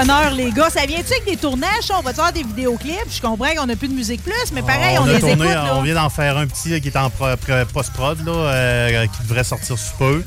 Bonheur, 0.00 0.30
les 0.32 0.50
gars. 0.52 0.70
Ça 0.70 0.86
vient-tu 0.86 1.12
avec 1.12 1.24
des 1.24 1.36
tournages? 1.36 1.82
ça? 1.82 1.94
On 1.98 2.02
va 2.02 2.12
faire 2.12 2.32
des 2.32 2.42
vidéoclips? 2.42 3.10
Je 3.10 3.20
comprends 3.20 3.48
qu'on 3.56 3.66
n'a 3.66 3.76
plus 3.76 3.88
de 3.88 3.94
musique 3.94 4.22
plus, 4.22 4.52
mais 4.52 4.62
pareil, 4.62 4.96
on, 4.98 5.04
a 5.04 5.12
les 5.12 5.20
tourné, 5.20 5.32
écoute. 5.34 5.46
là. 5.54 5.74
On 5.74 5.82
vient 5.82 5.94
d'en 5.94 6.08
faire 6.10 6.36
un 6.36 6.46
petit 6.46 6.70
là, 6.70 6.80
qui 6.80 6.88
est 6.88 6.96
en 6.96 7.10
pro- 7.10 7.36
pro- 7.36 7.64
post-prod, 7.72 8.24
là, 8.26 8.32
euh, 8.32 9.06
qui 9.06 9.22
devrait 9.26 9.44
sortir 9.44 9.78
sous 9.78 9.96
peu. 9.98 10.22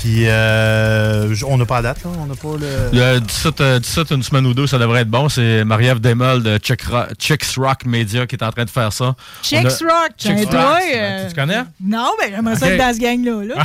Puis, 0.00 0.24
euh, 0.28 1.34
on 1.46 1.58
n'a 1.58 1.66
pas 1.66 1.76
la 1.82 1.92
date, 1.92 2.04
là. 2.04 2.10
On 2.18 2.24
n'a 2.26 2.34
pas 2.34 2.56
le. 2.58 3.14
Le 3.14 3.20
17, 3.20 3.60
euh, 3.60 3.78
17, 3.80 4.10
une 4.12 4.22
semaine 4.22 4.46
ou 4.46 4.54
deux, 4.54 4.66
ça 4.66 4.78
devrait 4.78 5.02
être 5.02 5.10
bon. 5.10 5.28
C'est 5.28 5.62
Marie-Ève 5.64 6.00
Desmolles 6.00 6.42
de 6.42 6.58
Chick 6.62 6.80
Ro- 6.84 7.12
Chicks 7.18 7.44
Rock 7.58 7.84
Media 7.84 8.26
qui 8.26 8.34
est 8.36 8.42
en 8.42 8.50
train 8.50 8.64
de 8.64 8.70
faire 8.70 8.92
ça. 8.94 9.14
Chicks 9.42 9.58
a- 9.58 9.68
Rock, 9.68 10.10
Chicks 10.16 10.50
Rock. 10.50 10.80
euh, 10.94 11.28
Tu 11.28 11.34
connais? 11.34 11.60
Non, 11.82 12.12
mais 12.18 12.30
j'aimerais 12.34 12.56
ça 12.56 12.66
Ok. 12.66 12.72
être 12.72 12.78
dans 12.78 12.94
ce 12.94 12.98
gang-là. 12.98 13.44
là. 13.54 13.62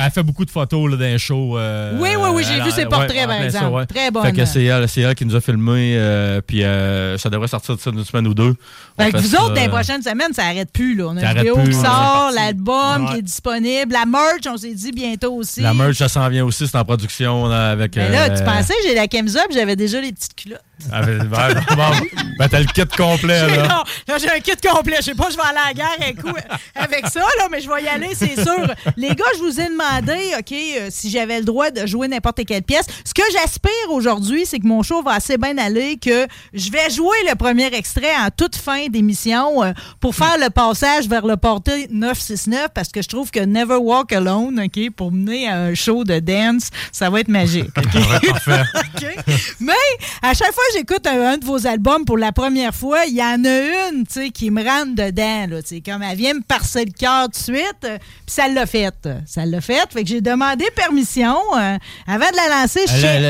Elle 0.00 0.10
fait 0.12 0.22
beaucoup 0.22 0.44
de 0.44 0.50
photos 0.50 0.90
là, 0.90 0.96
dans 0.96 1.02
les 1.02 1.18
shows. 1.18 1.58
euh, 1.58 1.96
Oui, 1.98 2.10
oui, 2.16 2.28
oui, 2.32 2.44
j'ai 2.46 2.60
vu 2.62 2.70
ses 2.70 2.82
ouais, 2.82 2.86
portraits, 2.86 3.26
par 3.26 3.42
exemple. 3.42 3.64
ça, 3.64 3.70
ouais. 3.70 3.86
Très 3.86 4.10
bonne. 4.12 4.22
Fait 4.24 4.32
que 4.32 4.44
c'est 4.44 4.62
elle, 4.62 5.14
qui 5.16 5.26
nous 5.26 5.34
a 5.34 5.40
filmé, 5.40 5.94
euh, 5.96 6.40
puis 6.46 6.62
euh, 6.62 7.18
ça 7.18 7.28
devrait 7.30 7.48
sortir 7.48 7.74
de 7.76 7.80
ça 7.80 7.90
une 7.90 8.04
semaine 8.04 8.26
ou 8.28 8.34
deux. 8.34 8.54
Fait 8.98 9.10
que 9.10 9.16
vous 9.18 9.28
ça, 9.28 9.42
autres, 9.44 9.54
dans 9.54 9.60
les 9.62 9.68
prochaines 9.68 10.02
semaines, 10.02 10.32
ça 10.32 10.44
arrête 10.44 10.70
plus. 10.72 10.94
Là. 10.94 11.06
On 11.08 11.16
a 11.16 11.20
Ça 11.20 11.32
une 11.32 11.38
vidéo 11.38 11.54
plus, 11.56 11.70
qui 11.70 11.76
ouais. 11.76 11.84
sort, 11.84 12.30
l'album 12.34 13.04
Ouais. 13.06 13.12
qui 13.12 13.18
est 13.18 13.22
disponible, 13.22 13.92
la 13.92 14.06
merch, 14.32 14.46
on 14.48 14.56
s'est 14.56 14.74
dit 14.74 14.92
bientôt 14.92 15.34
aussi. 15.34 15.60
La 15.60 15.74
merch, 15.74 15.96
ça 15.96 16.08
s'en 16.08 16.28
vient 16.28 16.44
aussi, 16.44 16.66
c'est 16.66 16.76
en 16.76 16.84
production 16.84 17.46
là, 17.46 17.70
avec. 17.70 17.96
Mais 17.96 18.10
là, 18.10 18.30
tu 18.30 18.42
euh, 18.42 18.44
pensais, 18.44 18.74
j'ai 18.86 18.94
la 18.94 19.08
Kemza, 19.08 19.40
puis 19.48 19.54
j'avais 19.58 19.76
déjà 19.76 20.00
les 20.00 20.12
petites 20.12 20.34
culottes. 20.34 20.60
avec- 20.92 21.22
ouais, 21.22 21.54
bon, 21.76 21.90
ben, 22.38 22.48
t'as 22.48 22.60
le 22.60 22.66
kit 22.66 22.82
complet, 22.96 23.46
là. 23.56 23.84
non, 24.08 24.14
j'ai 24.20 24.30
un 24.30 24.38
kit 24.40 24.52
complet. 24.62 24.96
Je 24.98 25.06
sais 25.06 25.14
pas, 25.14 25.28
je 25.30 25.36
vais 25.36 25.42
aller 25.42 25.58
à 25.58 25.68
la 25.68 25.74
guerre 25.74 26.08
un 26.08 26.12
coup 26.12 26.36
avec 26.74 27.06
ça, 27.08 27.20
là, 27.20 27.48
mais 27.50 27.60
je 27.60 27.68
vais 27.68 27.82
y 27.82 27.88
aller, 27.88 28.14
c'est 28.14 28.40
sûr. 28.40 28.66
Les 28.96 29.08
gars, 29.08 29.24
je 29.36 29.42
vous 29.42 29.60
ai 29.60 29.68
demandé, 29.68 30.34
OK, 30.38 30.52
euh, 30.52 30.86
si 30.90 31.10
j'avais 31.10 31.38
le 31.40 31.44
droit 31.44 31.70
de 31.70 31.86
jouer 31.86 32.06
n'importe 32.08 32.44
quelle 32.46 32.62
pièce. 32.62 32.86
Ce 33.04 33.12
que 33.12 33.22
j'aspire 33.32 33.70
aujourd'hui, 33.90 34.46
c'est 34.46 34.58
que 34.60 34.66
mon 34.66 34.82
show 34.82 35.02
va 35.02 35.12
assez 35.14 35.36
bien 35.36 35.58
aller, 35.58 35.96
que 35.96 36.26
je 36.52 36.70
vais 36.70 36.90
jouer 36.90 37.16
le 37.28 37.34
premier 37.34 37.66
extrait 37.74 38.14
en 38.16 38.28
toute 38.30 38.54
fin 38.56 38.86
d'émission 38.88 39.62
euh, 39.64 39.72
pour 40.00 40.14
faire 40.14 40.36
le 40.38 40.50
passage 40.50 41.08
vers 41.08 41.26
le 41.26 41.36
porté 41.36 41.88
969, 41.90 42.68
parce 42.74 42.88
que 42.90 43.02
je 43.02 43.08
trouve 43.08 43.30
que 43.30 43.40
Never 43.40 43.76
Walk 43.76 44.12
OK, 44.26 44.90
pour 44.96 45.12
mener 45.12 45.48
à 45.48 45.56
un 45.62 45.74
show 45.74 46.04
de 46.04 46.18
dance. 46.18 46.70
Ça 46.92 47.10
va 47.10 47.20
être 47.20 47.28
magique. 47.28 47.70
Mais 49.60 49.72
à 50.22 50.34
chaque 50.34 50.52
fois 50.52 50.64
que 50.72 50.78
j'écoute 50.78 51.06
un, 51.06 51.32
un 51.32 51.36
de 51.38 51.44
vos 51.44 51.66
albums 51.66 52.04
pour 52.04 52.18
la 52.18 52.32
première 52.32 52.74
fois, 52.74 53.04
il 53.06 53.14
y 53.14 53.22
en 53.22 53.44
a 53.44 53.88
une, 53.90 54.06
tu 54.06 54.20
sais, 54.20 54.30
qui 54.30 54.50
me 54.50 54.62
rentre 54.62 54.94
dedans, 54.94 55.46
là, 55.48 55.62
tu 55.62 55.68
sais, 55.68 55.80
comme 55.80 56.02
elle 56.02 56.16
vient 56.16 56.34
me 56.34 56.42
parser 56.42 56.84
le 56.84 56.92
cœur 56.92 57.24
tout 57.24 57.30
de 57.52 57.56
suite, 57.56 57.84
euh, 57.84 57.98
puis 57.98 58.34
ça 58.34 58.48
l'a 58.48 58.66
fait. 58.66 58.88
Ça 59.26 59.44
l'a 59.46 59.60
fait. 59.60 59.80
Fait 59.92 60.02
que 60.02 60.08
j'ai 60.08 60.20
demandé 60.20 60.64
permission 60.74 61.36
euh, 61.56 61.76
avant 62.06 62.30
de 62.30 62.36
la 62.36 62.62
lancer. 62.62 62.80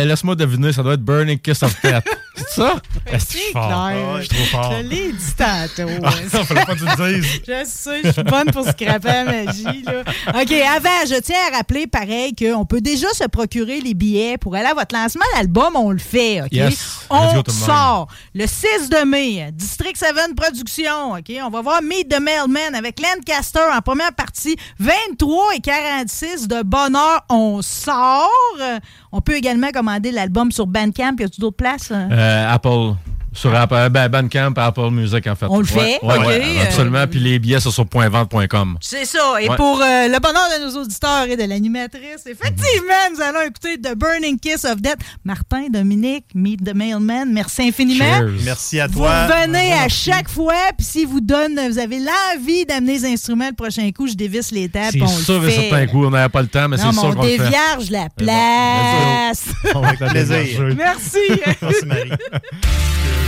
Laisse-moi 0.07 0.35
deviner, 0.35 0.73
ça 0.73 0.83
doit 0.83 0.95
être 0.95 1.03
Burning 1.03 1.39
Kiss 1.39 1.63
of 1.63 1.75
Death. 1.83 2.05
C'est 2.37 2.51
ça? 2.51 2.77
Est-ce 3.07 3.27
que 3.27 3.33
je 3.33 3.39
suis 3.39 3.53
fort? 3.53 3.89
clair. 3.89 4.17
Je 4.19 4.21
suis 4.23 4.29
trop 4.29 4.45
fort. 4.63 4.73
Je 4.79 4.89
l'ai 4.89 5.13
dit 5.13 5.35
tantôt. 5.37 5.91
Ah, 6.09 6.45
fallait 6.45 6.65
pas 6.65 6.75
que 6.75 6.79
tu 6.79 6.85
le 6.85 7.21
dises. 7.21 7.41
Je 7.47 7.65
sais, 7.65 8.01
je 8.05 8.11
suis 8.13 8.23
bonne 8.23 8.51
pour 8.53 8.67
scraper 8.69 9.09
la 9.09 9.25
magie. 9.25 9.83
Là. 9.85 10.03
OK, 10.29 10.53
avant, 10.79 11.07
je 11.09 11.21
tiens 11.21 11.37
à 11.51 11.57
rappeler, 11.57 11.89
pareil, 11.89 12.35
qu'on 12.37 12.65
peut 12.65 12.81
déjà 12.81 13.09
se 13.13 13.25
procurer 13.25 13.81
les 13.81 13.95
billets 13.95 14.39
pour 14.39 14.55
aller 14.55 14.69
à 14.69 14.75
votre 14.75 14.95
lancement 14.95 15.25
d'album. 15.35 15.75
On 15.75 15.91
le 15.91 15.99
fait, 15.99 16.41
OK? 16.41 16.53
Yes. 16.53 17.01
On 17.11 17.43
sort 17.49 18.07
le 18.33 18.47
6 18.47 18.89
de 18.89 19.05
mai, 19.05 19.51
District 19.53 19.97
7 19.97 20.37
Productions, 20.37 21.15
OK? 21.15 21.33
On 21.43 21.51
va 21.51 21.63
voir 21.63 21.83
Meet 21.83 22.09
the 22.09 22.21
Mailman 22.21 22.77
avec 22.77 23.01
Lancaster 23.01 23.65
en 23.77 23.81
première 23.81 24.13
partie. 24.13 24.57
23 24.79 25.57
et 25.57 25.61
46 25.61 26.47
de 26.47 26.63
bonheur, 26.63 27.25
on 27.29 27.61
sort. 27.61 28.31
On 29.11 29.21
peut 29.21 29.35
également 29.35 29.71
commander 29.73 30.13
l'album 30.13 30.53
sur 30.53 30.69
Bandcamp. 30.69 31.17
Y 31.19 31.25
a-tu 31.25 31.41
d'autres 31.41 31.57
places? 31.57 31.91
Euh, 31.91 32.55
Apple. 32.55 32.95
Sur 33.41 33.55
Apple, 33.55 33.89
ben, 33.91 34.09
Bandcamp, 34.09 34.53
Apple 34.57 34.91
Music, 34.91 35.27
en 35.29 35.37
fait. 35.37 35.47
On 35.49 35.61
le 35.61 35.65
fait? 35.65 35.99
Ouais, 36.03 36.09
ouais, 36.09 36.19
OK, 36.19 36.27
ouais, 36.27 36.61
absolument. 36.63 37.07
Puis 37.07 37.21
les 37.21 37.39
billets, 37.39 37.61
c'est 37.61 37.71
sur 37.71 37.87
pointvente.com. 37.87 38.77
C'est 38.81 39.05
ça. 39.05 39.19
Et 39.41 39.49
Ouais. 39.49 39.57
pour 39.57 39.81
euh, 39.81 40.09
le 40.09 40.19
bonheur 40.19 40.43
de 40.59 40.65
nos 40.65 40.83
auditeurs 40.83 41.25
et 41.29 41.37
de 41.37 41.45
l'animatrice, 41.45 42.27
effectivement, 42.27 42.95
nous 43.15 43.21
allons 43.23 43.43
écouter 43.43 43.81
The 43.81 43.95
Burning 43.97 44.39
Kiss 44.41 44.65
of 44.65 44.83
Death. 44.83 44.99
Martin, 45.25 45.67
Dominique, 45.71 46.25
Meet 46.35 46.65
the 46.65 46.75
Mailman, 46.75 47.27
merci 47.33 47.69
infiniment. 47.69 48.23
Merci 48.45 48.81
à 48.81 48.87
Vous 48.89 48.99
toi. 48.99 49.27
revenez 49.27 49.73
à 49.73 49.89
chaque 49.89 50.29
fois, 50.29 50.55
puis 50.77 50.85
si 50.87 51.05
vous 51.05 51.21
donne, 51.21 51.59
vous 51.71 51.79
avez 51.79 51.99
l'envie 52.01 52.67
d'amener 52.67 52.95
les 52.95 53.07
instruments 53.07 53.49
le 53.49 53.55
prochain 53.55 53.89
coup, 53.93 54.09
je 54.09 54.15
dévisse 54.15 54.51
les 54.51 54.69
tables, 54.69 54.99
C'est 55.07 55.25
sûr 55.25 55.47
et 55.47 55.51
certain 55.53 55.87
coup, 55.87 56.05
on 56.05 56.11
n'avait 56.11 56.29
pas 56.29 56.43
le 56.43 56.49
temps, 56.49 56.69
mais 56.69 56.77
c'est 56.77 56.91
sûr 56.93 57.05
on 57.05 57.13
qu'on 57.15 57.23
le 57.23 57.29
fait. 57.29 57.39
dévierge 57.39 57.91
la 57.91 58.05
bon, 58.09 58.15
place. 58.17 59.45
On 59.75 59.81
va 59.81 59.93
être 59.93 60.01
la 60.01 60.09
Plaisir. 60.11 60.61
Merci. 60.77 61.19
Merci, 61.63 61.87
Marie. 61.87 62.11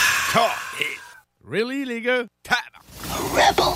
Really, 1.51 1.83
les 1.83 1.99
gars? 1.99 2.23
Rebel. 3.09 3.75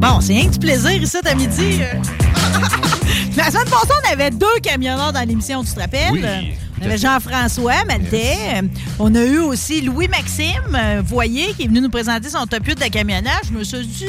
Bon, 0.00 0.20
c'est 0.22 0.32
rien 0.32 0.46
que 0.46 0.52
du 0.52 0.58
plaisir 0.60 0.92
ici 0.92 1.18
à 1.22 1.34
midi. 1.34 1.82
euh. 1.82 2.00
La 3.36 3.50
semaine 3.50 3.64
passée, 3.64 3.92
on 4.02 4.12
avait 4.12 4.30
deux 4.30 4.60
camionneurs 4.62 5.12
dans 5.12 5.28
l'émission, 5.28 5.62
tu 5.62 5.74
te 5.74 5.80
rappelles? 5.80 6.12
Oui. 6.12 6.54
On 6.80 6.84
avait 6.86 6.98
Jean-François. 6.98 7.82
Euh, 7.90 8.62
On 8.98 9.14
a 9.14 9.24
eu 9.24 9.38
aussi 9.38 9.80
Louis-Maxime 9.82 10.74
euh, 10.74 11.02
Voyer 11.04 11.52
qui 11.54 11.64
est 11.64 11.66
venu 11.66 11.80
nous 11.80 11.90
présenter 11.90 12.28
son 12.28 12.46
top 12.46 12.66
8 12.66 12.80
de 12.80 12.90
camionnage. 12.90 13.42
Je 13.48 13.52
me 13.58 13.64
suis 13.64 13.86
dit, 13.86 14.06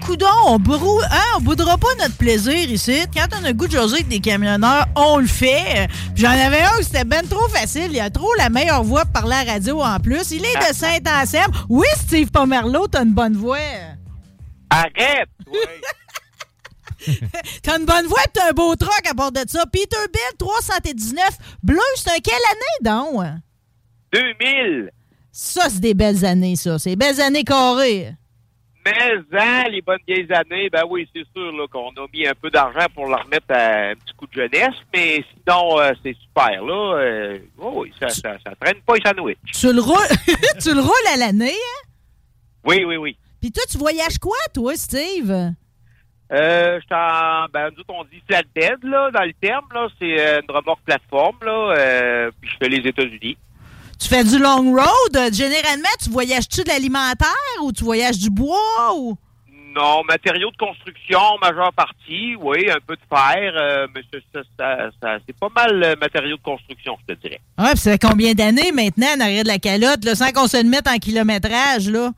coudon, 0.00 0.26
on 0.46 0.58
brou- 0.58 1.00
hein, 1.10 1.22
on 1.36 1.40
boudera 1.40 1.76
pas 1.78 1.94
notre 1.98 2.16
plaisir 2.16 2.54
ici. 2.70 3.00
Quand 3.14 3.26
on 3.40 3.44
a 3.44 3.48
le 3.48 3.54
goût 3.54 3.66
de 3.66 3.72
jaser 3.72 3.96
avec 3.96 4.08
des 4.08 4.20
camionneurs, 4.20 4.86
on 4.96 5.18
le 5.18 5.26
fait. 5.26 5.88
J'en 6.16 6.30
avais 6.30 6.62
un 6.62 6.82
c'était 6.82 7.04
ben 7.04 7.26
trop 7.28 7.48
facile. 7.48 7.88
Il 7.92 8.00
a 8.00 8.10
trop 8.10 8.32
la 8.36 8.48
meilleure 8.48 8.82
voix 8.82 9.04
pour 9.04 9.12
parler 9.12 9.36
à 9.36 9.44
la 9.44 9.52
radio 9.52 9.80
en 9.82 9.98
plus. 10.00 10.30
Il 10.32 10.44
est 10.44 10.56
de 10.68 10.74
Saint-Anselme. 10.74 11.52
Oui, 11.68 11.86
Steve 11.96 12.30
Pomerleau, 12.30 12.86
t'as 12.88 13.04
une 13.04 13.12
bonne 13.14 13.36
voix. 13.36 13.58
Arrête! 14.70 15.28
T'as 17.62 17.78
une 17.78 17.86
bonne 17.86 18.06
voix 18.06 18.20
et 18.22 18.30
t'as 18.32 18.50
un 18.50 18.52
beau 18.52 18.76
truck 18.76 19.06
à 19.10 19.14
part 19.14 19.32
de 19.32 19.40
ça. 19.48 19.64
Peterbilt 19.64 20.36
319 20.38 21.24
bleu, 21.62 21.78
c'est 21.96 22.10
un 22.10 22.18
quelle 22.22 22.34
année 22.50 22.82
donc? 22.82 23.24
2000! 24.12 24.90
Ça, 25.32 25.62
c'est 25.70 25.80
des 25.80 25.94
belles 25.94 26.24
années, 26.26 26.56
ça. 26.56 26.78
C'est 26.78 26.90
des 26.90 26.96
belles 26.96 27.20
années 27.22 27.44
carrées. 27.44 28.14
Mais, 28.84 29.38
hein, 29.38 29.64
les 29.70 29.82
bonnes 29.82 30.00
vieilles 30.06 30.32
années, 30.32 30.70
ben 30.70 30.84
oui, 30.88 31.08
c'est 31.14 31.24
sûr 31.34 31.52
là, 31.52 31.66
qu'on 31.70 31.90
a 31.90 32.06
mis 32.12 32.26
un 32.26 32.34
peu 32.34 32.50
d'argent 32.50 32.86
pour 32.94 33.06
leur 33.08 33.24
remettre 33.24 33.46
à 33.50 33.90
un 33.90 33.94
petit 33.94 34.14
coup 34.14 34.26
de 34.26 34.32
jeunesse, 34.32 34.76
mais 34.94 35.24
sinon, 35.34 35.78
euh, 35.78 35.92
c'est 36.02 36.16
super, 36.16 36.64
là. 36.64 36.98
Euh, 36.98 37.38
oh 37.58 37.72
oui, 37.76 37.92
ça, 38.00 38.08
ça, 38.08 38.36
ça 38.44 38.52
traîne 38.58 38.80
pas 38.86 38.94
les 38.94 39.02
sandwichs. 39.04 39.38
Tu 39.52 39.72
le 39.72 39.80
roules, 39.80 39.98
tu 40.62 40.74
le 40.74 40.80
roules 40.80 41.12
à 41.12 41.16
l'année, 41.18 41.52
hein? 41.52 41.88
Oui, 42.64 42.84
oui, 42.84 42.96
oui. 42.96 43.16
Puis 43.40 43.52
toi, 43.52 43.62
tu 43.70 43.78
voyages 43.78 44.18
quoi, 44.18 44.36
toi, 44.52 44.74
Steve? 44.76 45.54
Euh, 46.32 46.78
je 46.80 46.94
en, 46.94 47.46
ben, 47.52 47.70
nous 47.72 47.80
autres, 47.80 47.92
on 47.92 48.04
dit 48.04 48.22
flatbed, 48.28 48.84
là, 48.84 49.10
dans 49.10 49.24
le 49.24 49.32
terme, 49.40 49.66
là. 49.74 49.88
C'est 49.98 50.20
euh, 50.20 50.40
une 50.40 50.54
remorque 50.54 50.82
plateforme, 50.84 51.38
là. 51.42 51.74
Euh, 51.76 52.30
puis 52.40 52.50
je 52.50 52.56
fais 52.62 52.68
les 52.68 52.88
États-Unis. 52.88 53.36
Tu 54.00 54.08
fais 54.08 54.24
du 54.24 54.38
long 54.38 54.72
road? 54.74 55.32
Généralement, 55.32 55.88
tu 56.02 56.10
voyages-tu 56.10 56.62
de 56.62 56.68
l'alimentaire 56.68 57.28
ou 57.62 57.70
tu 57.72 57.84
voyages 57.84 58.18
du 58.18 58.30
bois 58.30 58.94
ou... 58.96 59.16
Non, 59.76 60.02
matériaux 60.02 60.50
de 60.50 60.56
construction, 60.56 61.20
majeure 61.40 61.72
partie, 61.74 62.34
oui, 62.40 62.68
un 62.68 62.80
peu 62.84 62.96
de 62.96 63.00
fer, 63.08 63.52
euh, 63.54 63.86
mais 63.94 64.00
c'est- 64.12 64.22
ça, 64.34 64.40
ça- 64.58 64.90
ça- 65.00 65.18
c'est 65.24 65.38
pas 65.38 65.48
mal 65.54 65.80
euh, 65.84 65.94
matériaux 66.00 66.36
de 66.38 66.42
construction, 66.42 66.96
je 67.06 67.14
te 67.14 67.20
dirais. 67.20 67.40
Ouais, 67.56 67.70
puis 67.70 67.78
ça 67.78 67.92
fait 67.92 67.98
combien 68.04 68.32
d'années 68.32 68.72
maintenant 68.72 69.06
en 69.16 69.20
arrière 69.20 69.44
de 69.44 69.48
la 69.48 69.58
calotte, 69.60 70.04
là, 70.04 70.16
sans 70.16 70.32
qu'on 70.32 70.48
se 70.48 70.56
le 70.60 70.68
mette 70.68 70.88
en 70.88 70.96
kilométrage, 70.98 71.88
là? 71.88 72.10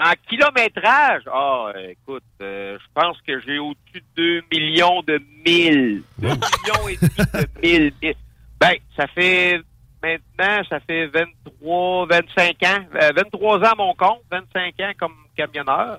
En 0.00 0.12
kilométrage, 0.30 1.22
ah, 1.30 1.70
écoute, 1.90 2.22
euh, 2.40 2.78
je 2.80 2.86
pense 3.00 3.18
que 3.26 3.38
j'ai 3.46 3.58
au-dessus 3.58 4.02
de 4.16 4.40
2 4.40 4.42
millions 4.50 5.02
de 5.06 5.20
milles. 5.44 6.02
2 6.18 6.28
millions 6.28 6.88
et 6.88 6.96
demi 6.96 7.10
de 7.18 7.60
milles. 7.62 7.92
Et- 8.00 8.16
Ben, 8.58 8.72
ça 8.96 9.06
fait 9.08 9.60
maintenant, 10.04 10.62
ça 10.68 10.80
fait 10.80 11.06
23, 11.06 12.06
25 12.06 12.62
ans, 12.62 12.84
euh, 13.00 13.10
23 13.16 13.58
ans 13.58 13.62
à 13.62 13.74
mon 13.74 13.94
compte, 13.94 14.20
25 14.30 14.74
ans 14.80 14.92
comme 14.98 15.14
camionneur. 15.36 15.98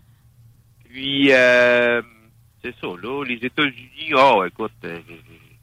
Puis, 0.87 1.31
euh, 1.31 2.01
c'est 2.63 2.73
ça, 2.79 2.87
là, 2.87 3.23
les 3.23 3.39
États-Unis, 3.41 4.13
oh, 4.15 4.43
écoute, 4.45 4.71
euh, 4.83 4.99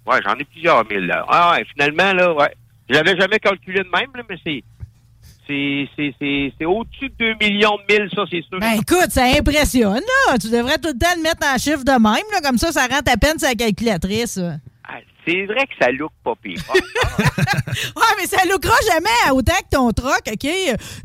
ouais, 0.06 0.18
j'en 0.24 0.34
ai 0.34 0.44
plusieurs 0.44 0.84
milles, 0.86 1.06
là. 1.06 1.24
Ah, 1.28 1.52
ouais, 1.52 1.64
finalement, 1.72 2.12
là, 2.12 2.34
ouais. 2.34 2.54
Je 2.88 2.94
jamais 2.94 3.38
calculé 3.38 3.78
de 3.78 3.88
même, 3.88 4.10
là, 4.14 4.22
mais 4.28 4.36
c'est, 4.44 4.62
c'est, 5.46 6.64
au-dessus 6.64 7.08
de 7.08 7.34
2 7.34 7.34
millions 7.40 7.76
de 7.76 7.94
milles, 7.94 8.10
ça, 8.14 8.24
c'est 8.30 8.42
sûr. 8.42 8.58
Ben 8.58 8.74
écoute, 8.74 9.10
ça 9.10 9.24
impressionne, 9.24 10.02
là. 10.28 10.38
Tu 10.38 10.50
devrais 10.50 10.78
tout 10.78 10.88
le 10.88 10.98
temps 10.98 11.14
le 11.16 11.22
mettre 11.22 11.46
en 11.46 11.58
chiffre 11.58 11.84
de 11.84 11.92
même, 11.92 12.26
là. 12.32 12.40
Comme 12.42 12.58
ça, 12.58 12.72
ça 12.72 12.86
rentre 12.86 13.10
à 13.10 13.16
peine 13.16 13.36
la 13.40 13.54
calculatrice. 13.54 14.40
C'est 15.26 15.46
vrai 15.46 15.66
que 15.66 15.72
ça 15.80 15.90
look 15.92 16.10
pas 16.24 16.34
pire. 16.42 16.60
Ah, 16.68 16.72
Ouais, 17.96 18.02
mais 18.18 18.26
ça 18.26 18.44
lookera 18.44 18.74
jamais 18.92 19.08
à 19.26 19.34
autant 19.34 19.52
que 19.52 19.76
ton 19.76 19.90
troc, 19.92 20.20
OK? 20.26 20.48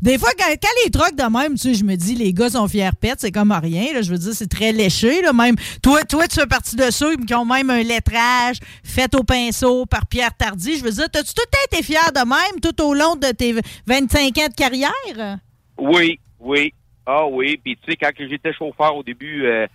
Des 0.02 0.18
fois, 0.18 0.30
quand, 0.36 0.50
quand 0.60 0.68
les 0.84 0.90
trocs 0.90 1.14
de 1.14 1.22
même, 1.22 1.54
tu 1.54 1.68
sais, 1.68 1.74
je 1.74 1.84
me 1.84 1.94
dis, 1.94 2.14
les 2.14 2.32
gars 2.32 2.50
sont 2.50 2.66
fiers 2.68 2.90
pètes, 3.00 3.20
c'est 3.20 3.30
comme 3.32 3.52
rien, 3.52 3.92
là. 3.94 4.02
Je 4.02 4.10
veux 4.10 4.18
dire, 4.18 4.32
c'est 4.34 4.50
très 4.50 4.72
léché, 4.72 5.22
là. 5.22 5.32
Même, 5.32 5.54
toi, 5.82 6.04
toi, 6.04 6.26
tu 6.26 6.40
fais 6.40 6.46
partie 6.46 6.76
de 6.76 6.90
ceux 6.90 7.16
qui 7.16 7.34
ont 7.34 7.44
même 7.44 7.70
un 7.70 7.82
lettrage 7.82 8.58
fait 8.82 9.14
au 9.14 9.22
pinceau 9.22 9.86
par 9.86 10.06
Pierre 10.06 10.34
Tardy. 10.36 10.78
Je 10.78 10.84
veux 10.84 10.90
dire, 10.90 11.08
t'as-tu 11.10 11.32
tout 11.34 11.42
le 11.46 11.50
temps 11.50 11.76
été 11.76 11.82
fier 11.84 12.12
de 12.12 12.20
même 12.20 12.60
tout 12.60 12.82
au 12.82 12.94
long 12.94 13.14
de 13.16 13.28
tes 13.30 13.54
25 13.86 14.38
ans 14.38 14.48
de 14.48 14.54
carrière? 14.54 15.38
Oui, 15.78 16.18
oui. 16.40 16.74
Ah 17.06 17.26
oui, 17.26 17.58
puis 17.62 17.76
tu 17.76 17.90
sais, 17.90 17.96
quand 17.96 18.12
que 18.14 18.28
j'étais 18.28 18.52
chauffeur 18.52 18.94
au 18.96 19.02
début, 19.02 19.46
euh, 19.46 19.66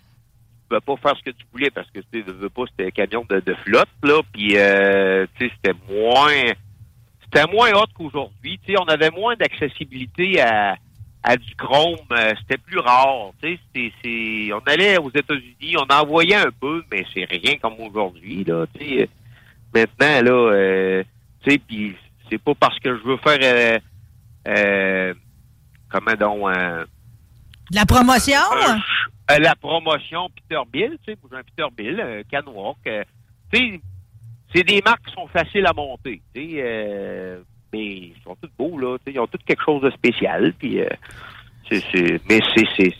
pouvais 0.80 0.98
pas 0.98 1.10
faire 1.10 1.18
ce 1.18 1.24
que 1.24 1.32
tu 1.32 1.45
voulais 1.52 1.70
parce 1.72 1.90
que 1.91 2.00
tu 2.12 2.22
veux 2.22 2.50
pas, 2.50 2.64
c'était 2.70 2.88
un 2.88 2.91
camion 2.91 3.26
de, 3.30 3.40
de 3.40 3.54
flotte, 3.66 3.90
là, 4.04 4.22
puis 4.32 4.54
euh, 4.58 5.26
tu 5.38 5.48
sais, 5.48 5.54
c'était 5.56 5.78
moins 5.90 6.32
c'était 7.24 7.52
moins 7.52 7.72
hot 7.74 7.86
qu'aujourd'hui. 7.95 8.60
Tu 8.66 8.74
sais, 8.74 8.80
on 8.80 8.86
avait 8.86 9.10
moins 9.10 9.36
d'accessibilité 9.36 10.40
à, 10.41 10.76
à 11.24 11.36
du 11.38 11.56
chrome, 11.56 11.98
euh, 12.12 12.32
c'était 12.41 12.58
plus 12.60 12.78
rare. 12.80 13.32
Tu 13.41 13.56
sais, 13.56 13.60
c'était- 13.74 13.94
c'est, 14.04 14.54
on 14.54 14.60
allait 14.72 14.98
aux 15.00 15.10
États-Unis, 15.10 15.76
on 15.78 15.91
en 15.94 16.06
voyait 16.06 16.36
un 16.36 16.52
peu, 16.62 16.84
mais 16.91 17.04
c'est 17.14 17.26
rien 17.26 17.56
comme 17.62 17.80
aujourd'hui, 17.80 18.44
là. 18.44 18.66
Tu 18.78 18.86
sais, 19.00 19.10
maintenant, 19.74 20.22
là, 20.22 20.52
euh, 20.54 21.04
tu 21.44 21.52
sais, 21.52 21.58
puis 21.58 21.95
c'est 22.30 22.38
pas 22.38 22.54
parce 22.54 22.78
que 22.80 22.95
je 22.98 23.02
veux 23.04 23.18
faire 23.18 23.40
euh, 23.41 23.80
euh, 24.48 25.14
comment 25.90 26.14
donc 26.14 26.56
euh, 26.56 26.86
De 27.72 27.76
la 27.78 27.86
promotion? 27.86 28.38
Euh, 29.32 29.40
la 29.40 29.56
promotion 29.56 30.30
Peterbilt, 30.30 31.00
tu 31.06 31.14
sais, 31.14 31.20
j'ai 31.30 31.38
un 31.38 31.44
Peterbilt, 31.44 32.00
un 32.00 32.24
Canwalk, 32.24 32.78
euh, 32.88 33.04
tu 33.52 33.60
sais, 33.60 33.82
c'est 34.54 34.64
des 34.64 34.82
marques 34.82 35.06
qui 35.08 35.14
sont 35.14 35.28
faciles 35.28 35.66
à 35.66 35.74
monter, 35.74 36.22
tu 36.34 36.41
sais, 36.41 36.62
euh, 36.62 37.41
mais 37.72 37.86
ils 37.86 38.16
sont 38.24 38.36
tous 38.36 38.50
beaux 38.58 38.78
là, 38.78 38.98
tu 38.98 39.06
sais, 39.06 39.16
ils 39.16 39.20
ont 39.20 39.28
tous 39.28 39.40
quelque 39.45 39.64
chose 39.64 39.82
de 39.82 39.91
spécial, 39.91 40.54
puis 40.60 40.82
euh, 40.82 40.90
c'est, 41.70 41.82
c'est, 41.91 42.22
mais 42.30 42.40
c'est, 42.56 42.68
c'est, 42.78 42.94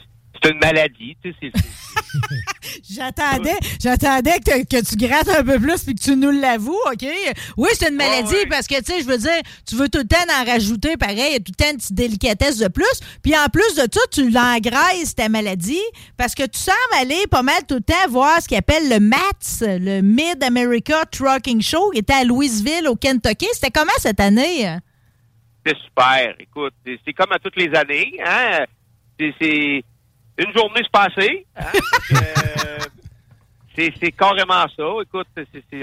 c'est 0.44 0.52
une 0.52 0.60
maladie, 0.60 1.16
tu 1.24 1.34
sais, 1.42 1.52
J'attendais, 2.90 3.58
j'attendais 3.82 4.40
que, 4.40 4.64
que 4.66 4.84
tu 4.84 4.96
grattes 4.96 5.30
un 5.30 5.44
peu 5.44 5.60
plus 5.60 5.84
puis 5.84 5.96
que 5.96 6.02
tu 6.02 6.16
nous 6.16 6.32
l'avoues, 6.32 6.80
OK? 6.92 7.06
Oui, 7.58 7.70
c'est 7.74 7.90
une 7.90 7.96
maladie 7.96 8.46
parce 8.50 8.68
que, 8.68 8.78
tu 8.80 8.92
sais, 8.92 9.02
je 9.02 9.06
veux 9.06 9.18
dire, 9.18 9.42
tu 9.68 9.76
veux 9.76 9.90
tout 9.90 10.00
le 10.00 10.08
temps 10.08 10.18
en 10.40 10.46
rajouter, 10.46 10.98
pareil, 10.98 11.38
tout 11.44 11.52
le 11.58 11.64
temps 11.64 11.72
une 11.72 11.78
petite 11.78 11.94
délicatesse 11.94 12.58
de 12.58 12.68
plus. 12.68 13.00
Puis 13.22 13.36
en 13.36 13.48
plus 13.48 13.76
de 13.76 13.88
ça, 13.92 14.02
tu 14.12 14.30
l'engraisses, 14.30 15.16
ta 15.16 15.30
maladie, 15.30 15.82
parce 16.18 16.36
que 16.36 16.44
tu 16.44 16.60
sembles 16.60 16.78
aller 17.00 17.26
pas 17.30 17.44
mal 17.44 17.62
tout 17.68 17.76
le 17.76 17.82
temps 17.82 18.10
voir 18.10 18.42
ce 18.42 18.48
qu'ils 18.48 18.58
appellent 18.58 18.90
le 18.90 19.00
MATS, 19.00 19.62
le 19.62 20.02
Mid-America 20.02 21.06
Trucking 21.12 21.62
Show, 21.62 21.92
qui 21.92 22.00
était 22.00 22.14
à 22.14 22.24
Louisville, 22.24 22.88
au 22.88 22.96
Kentucky. 22.96 23.48
C'était 23.54 23.72
comment 23.72 23.92
cette 24.00 24.20
année? 24.20 24.78
c'est 25.66 25.78
super. 25.78 26.36
Écoute, 26.40 26.74
c'est, 26.86 27.14
comme 27.14 27.32
à 27.32 27.40
toutes 27.40 27.56
les 27.56 27.74
années, 27.74 28.20
hein, 28.26 28.66
c'est 29.18 29.84
une 30.38 30.54
journée 30.54 30.84
se 30.84 30.90
passer, 30.90 31.46
hein, 31.56 31.66
euh, 32.12 32.78
c'est, 33.76 34.12
carrément 34.12 34.66
ça. 34.76 34.84
Écoute, 35.02 35.28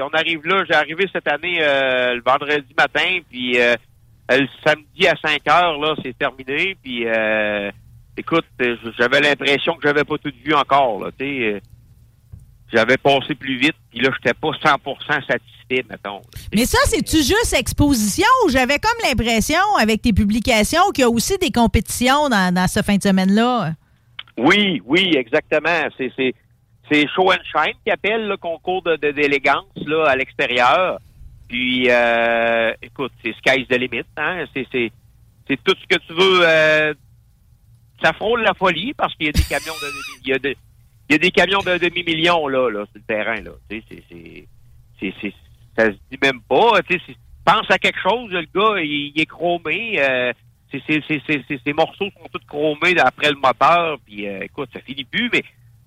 on 0.00 0.16
arrive 0.16 0.46
là, 0.46 0.64
j'ai 0.68 0.74
arrivé 0.74 1.06
cette 1.12 1.28
année 1.28 1.58
euh, 1.60 2.14
le 2.14 2.22
vendredi 2.22 2.72
matin, 2.76 3.18
puis 3.28 3.60
euh, 3.60 3.74
le 4.28 4.46
samedi 4.64 5.06
à 5.08 5.16
5 5.16 5.46
heures, 5.48 5.78
là, 5.78 5.94
c'est 6.02 6.16
terminé, 6.16 6.76
puis 6.82 7.06
euh, 7.06 7.70
écoute, 8.16 8.46
j'avais 8.98 9.20
l'impression 9.20 9.74
que 9.74 9.82
j'avais 9.82 10.04
pas 10.04 10.18
tout 10.18 10.32
vu 10.44 10.54
encore, 10.54 11.04
là, 11.04 11.10
J'avais 12.72 12.96
passé 12.96 13.34
plus 13.34 13.58
vite, 13.58 13.76
puis 13.90 14.00
là, 14.00 14.10
j'étais 14.16 14.34
pas 14.34 14.50
100% 14.50 15.26
satisfait, 15.26 15.84
mettons. 15.90 16.22
Mais 16.54 16.66
ça, 16.66 16.78
c'est-tu 16.84 17.16
juste 17.16 17.54
exposition 17.54 18.28
ou 18.44 18.50
j'avais 18.50 18.78
comme 18.78 18.98
l'impression, 19.02 19.58
avec 19.80 20.02
tes 20.02 20.12
publications, 20.12 20.90
qu'il 20.94 21.02
y 21.02 21.04
a 21.04 21.10
aussi 21.10 21.36
des 21.38 21.50
compétitions 21.50 22.28
dans, 22.28 22.54
dans 22.54 22.68
ce 22.68 22.82
fin 22.82 22.96
de 22.96 23.02
semaine-là? 23.02 23.74
Oui, 24.40 24.80
oui, 24.84 25.12
exactement. 25.16 25.88
C'est, 25.96 26.10
c'est, 26.16 26.34
c'est 26.90 27.06
show 27.14 27.30
and 27.30 27.42
shine 27.44 27.74
qui 27.84 27.90
appelle 27.90 28.26
le 28.26 28.36
concours 28.36 28.82
de 28.82 28.96
d'élégance 28.96 29.66
là 29.86 30.06
à 30.08 30.16
l'extérieur. 30.16 30.98
Puis 31.48 31.90
euh, 31.90 32.72
écoute, 32.82 33.12
c'est 33.24 33.34
sky's 33.36 33.66
the 33.68 33.76
limit, 33.76 34.04
hein. 34.16 34.44
C'est 34.54 34.66
c'est 34.72 34.90
c'est 35.48 35.62
tout 35.64 35.74
ce 35.80 35.86
que 35.86 36.00
tu 36.06 36.12
veux. 36.14 36.40
euh, 36.46 36.94
ça 38.02 38.12
frôle 38.14 38.42
la 38.42 38.54
folie 38.54 38.94
parce 38.94 39.14
qu'il 39.14 39.26
y 39.26 39.28
a 39.28 39.32
des 39.32 39.42
camions 39.42 39.74
de 39.82 39.88
il 40.24 40.28
y 40.30 40.32
a 40.32 40.38
de- 40.38 40.56
il 41.08 41.12
y 41.12 41.14
a 41.16 41.18
des 41.18 41.30
camions 41.32 41.58
de 41.58 41.76
demi-million 41.76 42.46
là, 42.48 42.70
là 42.70 42.84
sur 42.86 42.94
le 42.94 43.00
terrain 43.02 43.40
là. 43.42 43.50
Tu 43.68 43.82
sais, 43.88 44.02
c'est 44.08 44.46
c'est 45.00 45.14
c'est 45.20 45.34
ça 45.76 45.86
se 45.86 45.96
dit 46.10 46.18
même 46.22 46.40
pas. 46.48 46.80
Tu 46.88 46.98
pense 47.44 47.68
à 47.70 47.78
quelque 47.78 48.00
chose, 48.00 48.30
le 48.30 48.42
gars, 48.54 48.80
il, 48.80 49.12
il 49.14 49.20
est 49.20 49.26
chromé. 49.26 49.96
euh, 50.00 50.32
ces 50.78 51.72
morceaux 51.72 52.06
sont 52.10 52.28
tous 52.32 52.46
chromés 52.46 52.98
après 52.98 53.30
le 53.30 53.36
moteur. 53.36 53.98
Puis 54.06 54.26
euh, 54.28 54.42
écoute, 54.42 54.70
ça 54.72 54.80
finit 54.80 55.04
plus, 55.04 55.30
mais 55.32 55.42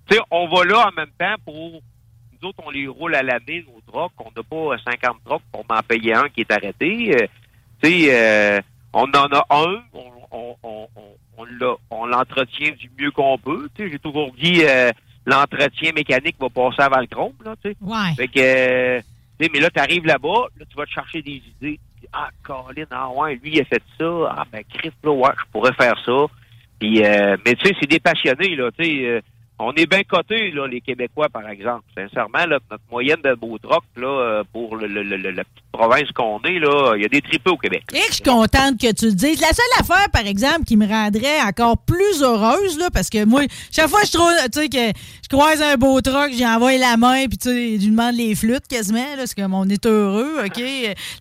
tu 0.07 0.15
sais, 0.15 0.21
on 0.31 0.47
va 0.47 0.65
là 0.65 0.89
en 0.89 0.91
même 0.95 1.11
temps 1.17 1.35
pour 1.45 1.81
nous 2.43 2.49
autres, 2.49 2.61
on 2.65 2.69
les 2.69 2.87
roule 2.87 3.15
à 3.15 3.23
l'année, 3.23 3.65
nos 3.67 3.79
trucks. 3.91 4.11
On 4.19 4.31
n'a 4.35 4.43
pas 4.43 4.75
euh, 4.75 4.77
50 4.85 5.17
trucks 5.25 5.41
pour 5.51 5.65
m'en 5.69 5.81
payer 5.81 6.13
un 6.13 6.29
qui 6.29 6.41
est 6.41 6.51
arrêté. 6.51 7.15
Euh, 7.15 7.27
tu 7.81 7.89
sais, 7.89 8.07
euh, 8.09 8.61
on 8.93 9.05
en 9.05 9.27
a 9.31 9.45
un, 9.49 9.83
on, 9.93 10.11
on, 10.31 10.55
on, 10.63 10.87
on, 11.89 12.05
l'entretient 12.05 12.71
du 12.71 12.89
mieux 12.99 13.11
qu'on 13.11 13.37
peut. 13.37 13.69
Tu 13.75 13.83
sais, 13.83 13.91
j'ai 13.91 13.99
toujours 13.99 14.31
dit 14.33 14.61
euh, 14.63 14.91
l'entretien 15.25 15.91
mécanique 15.93 16.35
va 16.39 16.49
passer 16.49 16.81
avant 16.81 16.99
le 16.99 17.07
chrome, 17.07 17.33
là, 17.43 17.55
tu 17.63 17.71
sais. 17.71 17.77
Ouais. 17.81 18.13
Fait 18.15 18.27
que, 18.27 18.39
euh, 18.39 19.01
mais 19.39 19.59
là, 19.59 19.69
tu 19.69 19.79
arrives 19.79 20.05
là-bas, 20.05 20.47
là, 20.57 20.65
tu 20.69 20.75
vas 20.75 20.85
te 20.85 20.91
chercher 20.91 21.21
des 21.21 21.41
idées. 21.61 21.79
Ah, 22.13 22.29
Colin, 22.43 22.85
ah 22.91 23.09
ouais, 23.09 23.35
lui, 23.35 23.53
il 23.55 23.61
a 23.61 23.65
fait 23.65 23.81
ça. 23.99 24.35
Ah, 24.37 24.45
ben, 24.51 24.63
Chris, 24.71 24.91
là, 25.03 25.11
ouais, 25.11 25.31
je 25.37 25.51
pourrais 25.51 25.73
faire 25.73 25.95
ça. 26.05 26.25
Puis, 26.79 27.03
euh, 27.03 27.37
mais 27.45 27.55
tu 27.55 27.65
sais, 27.67 27.75
c'est 27.79 27.89
des 27.89 27.99
passionnés, 27.99 28.55
là, 28.55 28.69
tu 28.77 28.83
sais. 28.85 29.05
euh, 29.05 29.21
on 29.63 29.73
est 29.73 29.85
bien 29.85 30.03
cotés, 30.03 30.51
là, 30.51 30.67
les 30.67 30.81
Québécois, 30.81 31.29
par 31.29 31.47
exemple. 31.49 31.83
Sincèrement, 31.95 32.45
là, 32.45 32.59
notre 32.69 32.83
moyenne 32.91 33.21
de 33.23 33.33
beau 33.35 33.57
troc, 33.57 33.83
là, 33.95 34.07
euh, 34.07 34.43
pour 34.51 34.77
la 34.77 34.87
petite 34.87 35.47
province 35.71 36.11
qu'on 36.13 36.39
est, 36.43 36.59
là, 36.59 36.93
il 36.95 37.03
y 37.03 37.05
a 37.05 37.07
des 37.07 37.21
tripés 37.21 37.49
au 37.49 37.57
Québec. 37.57 37.83
Et 37.93 37.99
je 38.09 38.13
suis 38.15 38.23
contente 38.23 38.79
que 38.79 38.91
tu 38.93 39.05
le 39.05 39.13
dises. 39.13 39.41
La 39.41 39.53
seule 39.53 39.65
affaire, 39.79 40.09
par 40.11 40.25
exemple, 40.25 40.63
qui 40.65 40.77
me 40.77 40.87
rendrait 40.87 41.41
encore 41.41 41.77
plus 41.77 42.21
heureuse, 42.21 42.77
là, 42.77 42.89
parce 42.91 43.09
que 43.09 43.25
moi, 43.25 43.41
chaque 43.71 43.87
fois 43.87 44.01
que 44.01 44.07
je 44.07 44.11
trouve, 44.11 44.31
tu 44.51 44.59
sais, 44.59 44.69
que 44.69 44.99
je 45.23 45.29
croise 45.29 45.61
un 45.61 45.75
beau 45.75 45.99
truck, 46.01 46.31
j'y 46.31 46.45
envoie 46.45 46.77
la 46.77 46.97
main, 46.97 47.25
puis 47.27 47.37
tu 47.37 47.49
sais, 47.49 47.77
demande 47.77 48.15
les 48.15 48.35
flûtes 48.35 48.67
quasiment, 48.67 49.15
là, 49.17 49.25
c'est 49.25 49.35
comme 49.35 49.53
on 49.53 49.67
est 49.69 49.85
heureux, 49.85 50.43
OK? 50.45 50.61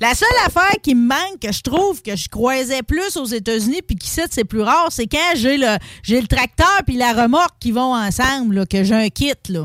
La 0.00 0.14
seule 0.14 0.28
affaire 0.46 0.74
qui 0.82 0.94
me 0.94 1.08
manque, 1.08 1.40
que 1.40 1.52
je 1.52 1.62
trouve 1.62 2.02
que 2.02 2.16
je 2.16 2.28
croisais 2.28 2.82
plus 2.82 3.16
aux 3.16 3.24
États-Unis, 3.24 3.80
puis 3.86 3.96
qu'ici, 3.96 4.20
c'est 4.30 4.44
plus 4.44 4.62
rare, 4.62 4.88
c'est 4.90 5.06
quand 5.06 5.32
j'ai 5.36 5.56
le, 5.56 5.76
le 6.08 6.26
tracteur 6.26 6.80
puis 6.86 6.96
la 6.96 7.12
remorque 7.12 7.54
qui 7.60 7.72
vont 7.72 7.94
ensemble, 7.94 8.31
là, 8.52 8.66
que 8.66 8.82
j'ai 8.84 8.94
un 8.94 9.08
kit, 9.08 9.32
là. 9.48 9.64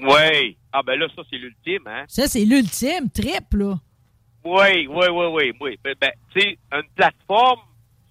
Oui. 0.00 0.56
Ah, 0.72 0.82
ben 0.82 0.98
là, 0.98 1.06
ça, 1.14 1.22
c'est 1.30 1.36
l'ultime, 1.38 1.86
hein. 1.86 2.04
Ça, 2.08 2.26
c'est 2.28 2.44
l'ultime 2.44 3.10
trip, 3.12 3.52
là. 3.52 3.78
Oui, 4.44 4.86
oui, 4.86 5.06
oui, 5.10 5.26
oui, 5.32 5.52
oui. 5.60 5.78
Ben, 5.82 5.94
ben, 6.00 6.10
tu 6.32 6.40
sais, 6.40 6.58
une 6.72 6.82
plateforme, 6.94 7.60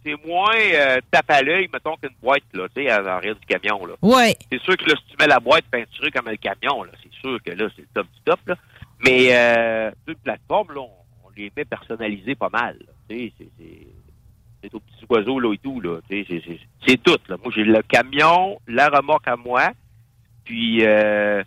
c'est 0.04 0.16
moins 0.26 0.56
euh, 0.56 1.00
tape 1.12 1.30
à 1.32 1.42
l'œil, 1.42 1.70
mettons, 1.72 1.96
qu'une 1.96 2.16
boîte, 2.22 2.44
là, 2.54 2.68
tu 2.76 2.84
sais, 2.84 2.90
à 2.90 3.02
l'arrière 3.02 3.36
du 3.36 3.46
camion, 3.46 3.86
là. 3.86 3.94
Ouais. 4.02 4.36
C'est 4.52 4.62
sûr 4.62 4.76
que 4.78 4.90
là, 4.90 4.96
si 4.98 5.12
tu 5.12 5.18
mets 5.20 5.28
la 5.28 5.40
boîte 5.40 5.66
peinturée 5.72 6.12
comme 6.12 6.28
le 6.30 6.38
camion, 6.38 6.84
là, 6.84 6.92
c'est 7.02 7.14
sûr 7.22 7.40
que 7.44 7.52
là, 7.52 7.68
c'est 7.76 7.84
le 7.84 7.88
top 7.94 8.08
du 8.14 8.22
top, 8.26 8.40
là. 8.48 8.56
Mais, 9.06 9.28
euh, 9.36 9.92
une 10.08 10.16
plateforme, 10.16 10.74
là, 10.74 10.82
on, 10.82 10.90
on 11.26 11.30
les 11.36 11.52
met 11.56 11.66
personnalisées 11.66 12.36
pas 12.36 12.50
mal. 12.50 12.78
Tu 13.10 13.16
sais, 13.18 13.34
c'est- 13.38 13.88
c'est... 14.62 14.74
Aux 14.74 14.80
petits 14.80 15.06
oiseaux, 15.10 15.40
là, 15.40 15.54
et 15.54 15.58
tout, 15.58 15.80
là. 15.82 16.00
Tu 16.10 16.26
sais, 16.26 16.42
c'est- 16.86 17.04
tout, 17.04 17.18
là. 17.30 17.36
Moi, 17.44 17.52
j'ai 17.56 17.64
le 17.64 17.82
camion, 17.84 18.60
la 18.68 18.90
remorque 18.90 19.28
à 19.28 19.36
moi, 19.36 19.70
puis, 20.46 20.86
euh, 20.86 21.44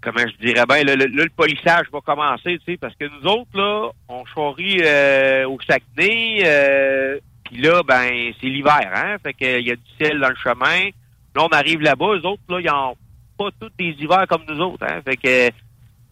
comment 0.00 0.18
je 0.26 0.36
dirais 0.46 0.64
bien, 0.68 0.82
là, 0.84 0.96
le, 0.96 1.28
polissage 1.30 1.86
va 1.92 2.00
commencer, 2.00 2.58
tu 2.58 2.72
sais, 2.72 2.76
parce 2.76 2.94
que 2.96 3.04
nous 3.04 3.26
autres, 3.30 3.50
là, 3.56 3.90
on 4.08 4.24
charrie 4.26 4.78
euh, 4.82 5.48
au 5.48 5.58
Saguenay, 5.60 6.42
euh, 6.44 7.18
puis 7.44 7.58
là, 7.62 7.82
ben, 7.86 8.32
c'est 8.40 8.46
l'hiver, 8.48 8.90
hein, 8.94 9.16
fait 9.22 9.34
qu'il 9.34 9.66
y 9.66 9.70
a 9.70 9.76
du 9.76 9.82
ciel 10.00 10.18
dans 10.20 10.28
le 10.30 10.36
chemin. 10.36 10.90
Là, 11.34 11.44
on 11.44 11.48
arrive 11.48 11.80
là-bas, 11.80 12.16
eux 12.16 12.26
autres, 12.26 12.42
là, 12.48 12.60
ils 12.60 12.70
ont 12.70 12.96
pas 13.38 13.50
tous 13.58 13.70
des 13.78 13.94
hivers 13.98 14.26
comme 14.28 14.42
nous 14.48 14.60
autres, 14.60 14.84
hein, 14.88 15.00
fait 15.04 15.16
que 15.16 15.50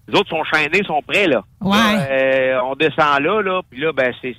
les 0.09 0.19
autres 0.19 0.31
sont 0.31 0.45
chaînés, 0.45 0.83
sont 0.85 1.03
prêts, 1.03 1.27
là. 1.27 1.45
Ouais. 1.61 1.77
Là, 1.77 2.07
euh, 2.11 2.61
on 2.65 2.75
descend 2.75 3.21
là, 3.23 3.43
là, 3.43 3.61
puis 3.69 3.81
là, 3.81 3.93
ben, 3.93 4.13
c'est- 4.23 4.35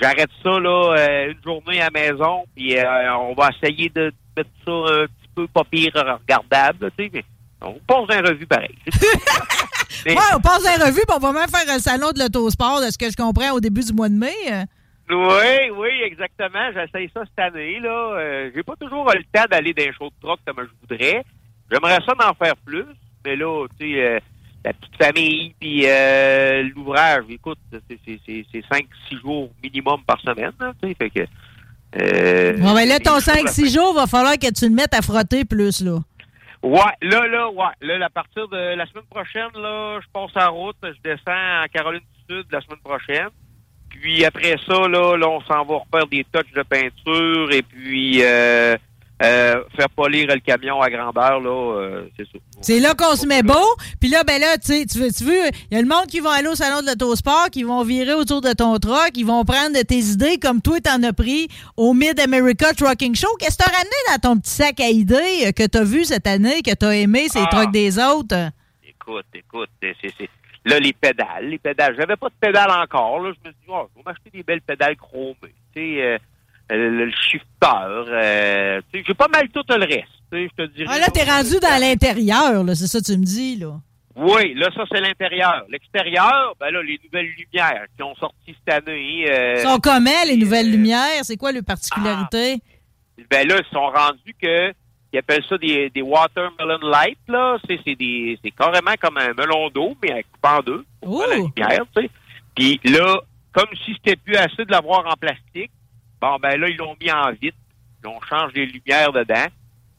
j'arrête 0.00 0.30
ça, 0.42 0.50
là, 0.60 0.94
euh, 0.98 1.32
une 1.32 1.42
journée 1.44 1.80
à 1.80 1.90
la 1.90 2.00
maison, 2.00 2.44
puis 2.54 2.76
euh, 2.78 3.14
on 3.16 3.34
va 3.34 3.50
essayer 3.50 3.88
de 3.90 4.12
mettre 4.36 4.50
ça 4.64 4.72
un 4.72 5.06
petit 5.06 5.28
peu 5.34 5.46
pas 5.48 5.64
pire 5.64 5.92
regardable, 5.94 6.90
tu 6.98 7.10
sais, 7.12 7.24
on 7.60 7.74
passe 7.86 8.16
un 8.16 8.22
revue 8.22 8.46
pareil. 8.46 8.76
Mais- 10.06 10.14
Ouais, 10.14 10.22
on 10.36 10.40
passe 10.40 10.62
la 10.64 10.84
revue, 10.86 11.00
puis 11.06 11.16
on 11.16 11.18
va 11.18 11.32
même 11.32 11.48
faire 11.48 11.74
un 11.74 11.78
salon 11.78 12.12
de 12.12 12.20
l'autosport, 12.20 12.80
de 12.80 12.90
ce 12.90 12.98
que 12.98 13.10
je 13.10 13.16
comprends 13.16 13.50
au 13.52 13.60
début 13.60 13.80
du 13.82 13.92
mois 13.92 14.08
de 14.08 14.14
mai. 14.14 14.32
euh. 14.52 14.64
Oui, 15.10 15.70
oui, 15.74 15.88
exactement. 16.04 16.70
J'essaye 16.74 17.10
ça 17.14 17.22
cette 17.24 17.38
année. 17.38 17.80
là. 17.80 17.88
Euh, 18.18 18.50
j'ai 18.54 18.62
pas 18.62 18.74
toujours 18.78 19.06
le 19.12 19.22
temps 19.32 19.46
d'aller 19.50 19.72
dans 19.72 19.82
les 19.84 19.92
shows 19.94 20.08
de 20.10 20.14
truck 20.26 20.38
comme 20.46 20.66
je 20.66 20.70
voudrais. 20.88 21.24
J'aimerais 21.70 21.98
ça 22.06 22.12
d'en 22.14 22.34
faire 22.34 22.54
plus, 22.64 22.84
mais 23.24 23.34
là, 23.36 23.66
tu 23.80 23.90
sais, 23.94 24.02
euh, 24.02 24.20
la 24.68 24.72
petite 24.74 25.02
famille, 25.02 25.54
puis 25.60 25.82
euh, 25.86 26.62
l'ouvrage, 26.74 27.24
écoute, 27.30 27.58
c'est- 27.72 27.98
c'est 28.04 28.20
c'est- 28.26 28.44
c'est 28.52 28.64
5-6 28.70 29.20
jours 29.22 29.50
minimum 29.62 30.00
par 30.06 30.20
semaine. 30.20 30.52
fait 30.98 31.10
que... 31.10 31.20
euh, 32.00 32.56
Bon, 32.58 32.74
ben 32.74 32.86
là, 32.88 32.98
ton 32.98 33.16
les 33.16 33.20
jours, 33.20 33.34
la 33.34 33.42
5-6 33.50 33.74
jours, 33.74 33.94
va 33.94 34.06
falloir 34.06 34.34
que 34.34 34.52
tu 34.52 34.68
le 34.68 34.74
mettes 34.74 34.94
à 34.94 35.02
frotter 35.02 35.44
plus, 35.44 35.82
là. 35.82 35.98
Ouais, 36.62 36.80
là, 37.02 37.26
là, 37.28 37.48
ouais. 37.50 37.72
Là, 37.80 38.04
à 38.06 38.10
partir 38.10 38.48
de 38.48 38.74
la 38.76 38.84
semaine 38.86 39.04
prochaine, 39.10 39.48
là, 39.54 40.00
je 40.02 40.06
passe 40.12 40.44
en 40.44 40.52
route, 40.52 40.76
je 40.82 41.00
descends 41.02 41.62
en 41.64 41.66
Caroline 41.72 42.00
du 42.28 42.34
Sud 42.36 42.46
la 42.50 42.60
semaine 42.60 42.80
prochaine. 42.82 43.28
Puis 43.90 44.24
après 44.24 44.56
ça, 44.66 44.86
là, 44.88 45.16
là 45.16 45.28
on 45.28 45.40
s'en 45.42 45.64
va 45.64 45.76
refaire 45.76 46.06
des 46.08 46.24
touches 46.32 46.52
de 46.54 46.62
peinture 46.62 47.50
et 47.52 47.62
puis 47.62 48.22
euh, 48.22 48.76
euh, 49.22 49.62
faire 49.76 49.90
polir 49.90 50.26
le 50.28 50.38
camion 50.40 50.80
à 50.80 50.88
grandeur, 50.90 51.40
là, 51.40 51.50
euh, 51.80 52.06
c'est 52.16 52.24
ça. 52.24 52.38
C'est 52.60 52.80
là 52.80 52.94
qu'on 52.94 53.14
se 53.16 53.26
met 53.26 53.42
beau. 53.42 53.54
Puis 54.00 54.08
là, 54.10 54.22
ben 54.24 54.40
là, 54.40 54.56
tu 54.58 54.72
veux, 54.98 55.10
tu 55.12 55.24
veux, 55.24 55.46
il 55.70 55.74
y 55.74 55.76
a 55.76 55.82
le 55.82 55.88
monde 55.88 56.06
qui 56.06 56.20
va 56.20 56.32
aller 56.32 56.48
au 56.48 56.54
salon 56.54 56.82
de 56.82 56.86
l'autosport, 56.88 57.50
qui 57.50 57.62
vont 57.64 57.82
virer 57.82 58.14
autour 58.14 58.40
de 58.40 58.52
ton 58.52 58.78
truck, 58.78 59.10
ils 59.16 59.24
vont 59.26 59.44
prendre 59.44 59.76
de 59.76 59.82
tes 59.82 59.98
idées 59.98 60.38
comme 60.38 60.60
toi, 60.62 60.80
t'en 60.80 61.02
as 61.02 61.12
pris 61.12 61.48
au 61.76 61.94
Mid-America 61.94 62.72
Trucking 62.74 63.14
Show. 63.14 63.28
Qu'est-ce 63.38 63.56
que 63.58 63.64
t'as 63.64 63.70
ramené 63.70 63.90
dans 64.12 64.30
ton 64.34 64.40
petit 64.40 64.50
sac 64.50 64.80
à 64.80 64.88
idées 64.88 65.46
euh, 65.46 65.52
que 65.52 65.66
t'as 65.66 65.84
vu 65.84 66.04
cette 66.04 66.26
année, 66.26 66.62
que 66.62 66.74
t'as 66.74 66.90
aimé, 66.92 67.26
ces 67.28 67.40
Ah. 67.42 67.48
trucks 67.50 67.72
des 67.72 67.98
autres? 67.98 68.50
Écoute, 68.86 69.26
écoute, 69.34 69.70
c'est- 69.80 70.28
là, 70.64 70.78
les 70.80 70.92
pédales, 70.92 71.48
les 71.48 71.58
pédales. 71.58 71.94
J'avais 71.98 72.16
pas 72.16 72.28
de 72.28 72.34
pédales 72.40 72.70
encore, 72.70 73.20
là. 73.20 73.32
Je 73.32 73.48
me 73.48 73.52
suis 73.54 73.60
dit, 73.62 73.68
oh, 73.70 73.88
je 73.90 73.98
vais 73.98 74.02
m'acheter 74.04 74.30
des 74.32 74.42
belles 74.42 74.60
pédales 74.60 74.96
chromées. 74.96 75.34
Tu 75.74 75.80
sais, 75.80 76.02
euh, 76.02 76.18
le, 76.70 77.06
le 77.06 77.10
shifter, 77.10 77.44
euh, 77.64 78.80
tu 78.92 78.98
sais, 78.98 79.04
j'ai 79.06 79.14
pas 79.14 79.28
mal 79.28 79.48
tout 79.48 79.62
le 79.68 79.84
reste. 79.84 80.08
Tu 80.32 80.38
sais, 80.46 80.50
je 80.58 80.64
te 80.64 80.70
dirais. 80.74 80.88
Ah 80.90 80.98
là, 80.98 81.06
t'es 81.12 81.24
rendu 81.24 81.58
dans 81.60 81.80
l'intérieur, 81.80 82.62
là, 82.64 82.74
c'est 82.74 82.86
ça 82.86 83.00
que 83.00 83.04
tu 83.04 83.16
me 83.18 83.24
dis, 83.24 83.56
là. 83.56 83.78
Oui, 84.16 84.52
là, 84.54 84.68
ça, 84.74 84.82
c'est 84.90 85.00
l'intérieur. 85.00 85.64
L'extérieur, 85.68 86.54
ben 86.58 86.70
là, 86.72 86.82
les 86.82 86.98
nouvelles 87.04 87.30
lumières 87.38 87.84
qui 87.96 88.02
ont 88.02 88.16
sorti 88.16 88.54
cette 88.66 88.74
année. 88.74 89.26
euh, 89.30 89.54
Ils 89.58 89.62
sont 89.62 89.78
comment, 89.78 90.10
les 90.26 90.36
nouvelles 90.36 90.70
lumières? 90.70 91.22
C'est 91.22 91.36
quoi 91.36 91.52
les 91.52 91.62
particularités? 91.62 92.60
ben 93.30 93.46
là, 93.48 93.56
ils 93.58 93.72
sont 93.72 93.86
rendus 93.86 94.34
que 94.40 94.72
ils 95.12 95.18
appellent 95.18 95.44
ça 95.48 95.56
des, 95.56 95.88
des 95.90 96.02
watermelon 96.02 96.78
light, 96.82 97.18
là. 97.28 97.56
C'est, 97.66 97.78
c'est 97.86 97.94
des, 97.94 98.38
c'est 98.44 98.50
carrément 98.50 98.92
comme 99.00 99.16
un 99.18 99.32
melon 99.34 99.70
d'eau, 99.70 99.96
mais 100.02 100.12
à 100.12 100.22
couper 100.22 100.48
en 100.48 100.60
deux. 100.62 100.84
pour 101.00 101.24
la 101.26 101.36
lumière, 101.36 101.84
tu 101.96 102.02
sais. 102.02 102.10
Puis 102.54 102.80
là, 102.84 103.20
comme 103.52 103.68
si 103.84 103.94
c'était 103.94 104.16
plus 104.16 104.36
assez 104.36 104.64
de 104.64 104.70
l'avoir 104.72 105.06
en 105.06 105.14
plastique, 105.14 105.70
bon, 106.20 106.36
ben 106.40 106.58
là, 106.60 106.68
ils 106.68 106.76
l'ont 106.76 106.96
mis 107.00 107.10
en 107.10 107.30
vitre. 107.32 107.56
On 108.04 108.20
change 108.22 108.52
les 108.54 108.66
lumières 108.66 109.12
dedans. 109.12 109.46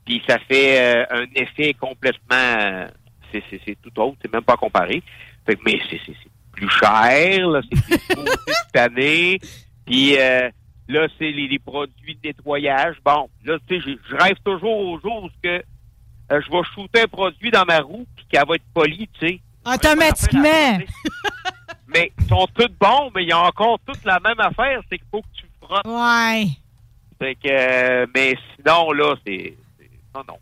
Puis 0.05 0.21
ça 0.27 0.39
fait 0.39 0.79
euh, 0.79 1.05
un 1.11 1.25
effet 1.35 1.73
complètement... 1.73 2.35
euh, 2.35 2.87
c'est, 3.31 3.43
c'est, 3.49 3.61
c'est 3.65 3.77
tout 3.81 3.91
autre, 4.01 4.17
c'est 4.21 4.31
même 4.33 4.43
pas 4.43 4.57
comparé. 4.57 5.03
Fait 5.45 5.55
que, 5.55 5.61
mais 5.65 5.79
c'est, 5.89 5.99
c'est, 6.05 6.13
c'est 6.23 6.31
plus 6.51 6.69
cher, 6.69 7.47
là, 7.47 7.61
c'est 7.71 7.81
plus 7.99 8.15
beau 8.15 8.25
cette 8.47 8.75
année. 8.77 9.39
Puis 9.85 10.17
euh, 10.17 10.49
là, 10.87 11.07
c'est 11.17 11.29
les, 11.31 11.47
les 11.47 11.59
produits 11.59 12.15
de 12.15 12.27
nettoyage. 12.27 12.95
Bon, 13.05 13.29
là, 13.45 13.57
tu 13.67 13.79
sais, 13.81 13.91
je- 14.09 14.15
rêve 14.15 14.37
toujours 14.43 14.79
au 14.79 14.99
jour 14.99 15.23
où 15.25 15.29
que, 15.43 15.47
euh, 16.31 16.41
je 16.41 16.51
vais 16.51 16.61
shooter 16.73 17.01
un 17.01 17.07
produit 17.07 17.51
dans 17.51 17.65
ma 17.65 17.79
roue 17.79 18.07
puis 18.15 18.25
qu'elle 18.31 18.47
va 18.47 18.55
être 18.55 18.63
polie, 18.73 19.07
tu 19.19 19.27
sais. 19.27 19.39
Automatiquement. 19.65 20.79
Mais 21.87 22.11
ils 22.19 22.27
sont 22.27 22.47
tous 22.53 22.69
bons, 22.79 23.09
mais 23.15 23.23
il 23.23 23.29
y 23.29 23.31
a 23.31 23.39
encore 23.39 23.79
toute 23.85 24.03
la 24.05 24.19
même 24.19 24.39
affaire, 24.39 24.79
c'est 24.89 24.99
qu'il 24.99 25.07
faut 25.09 25.21
que 25.21 25.27
tu 25.33 25.43
Ouais. 25.69 26.47
Fait 27.19 27.35
que, 27.35 27.47
euh, 27.49 28.07
mais 28.15 28.35
sinon, 28.55 28.91
là, 28.91 29.15
c'est... 29.25 29.55
Non, 30.15 30.21
non. 30.27 30.37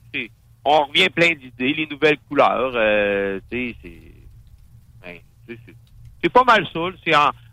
On 0.64 0.84
revient 0.86 1.10
plein 1.10 1.34
d'idées, 1.34 1.74
les 1.74 1.88
nouvelles 1.88 2.18
couleurs, 2.28 2.72
euh, 2.76 3.40
tu 3.50 3.70
sais, 3.72 3.76
c'est... 3.82 4.02
ben, 5.02 5.18
c'est- 5.48 5.60
c'est- 5.66 6.30
pas 6.30 6.44
mal 6.44 6.68
ça. 6.74 6.80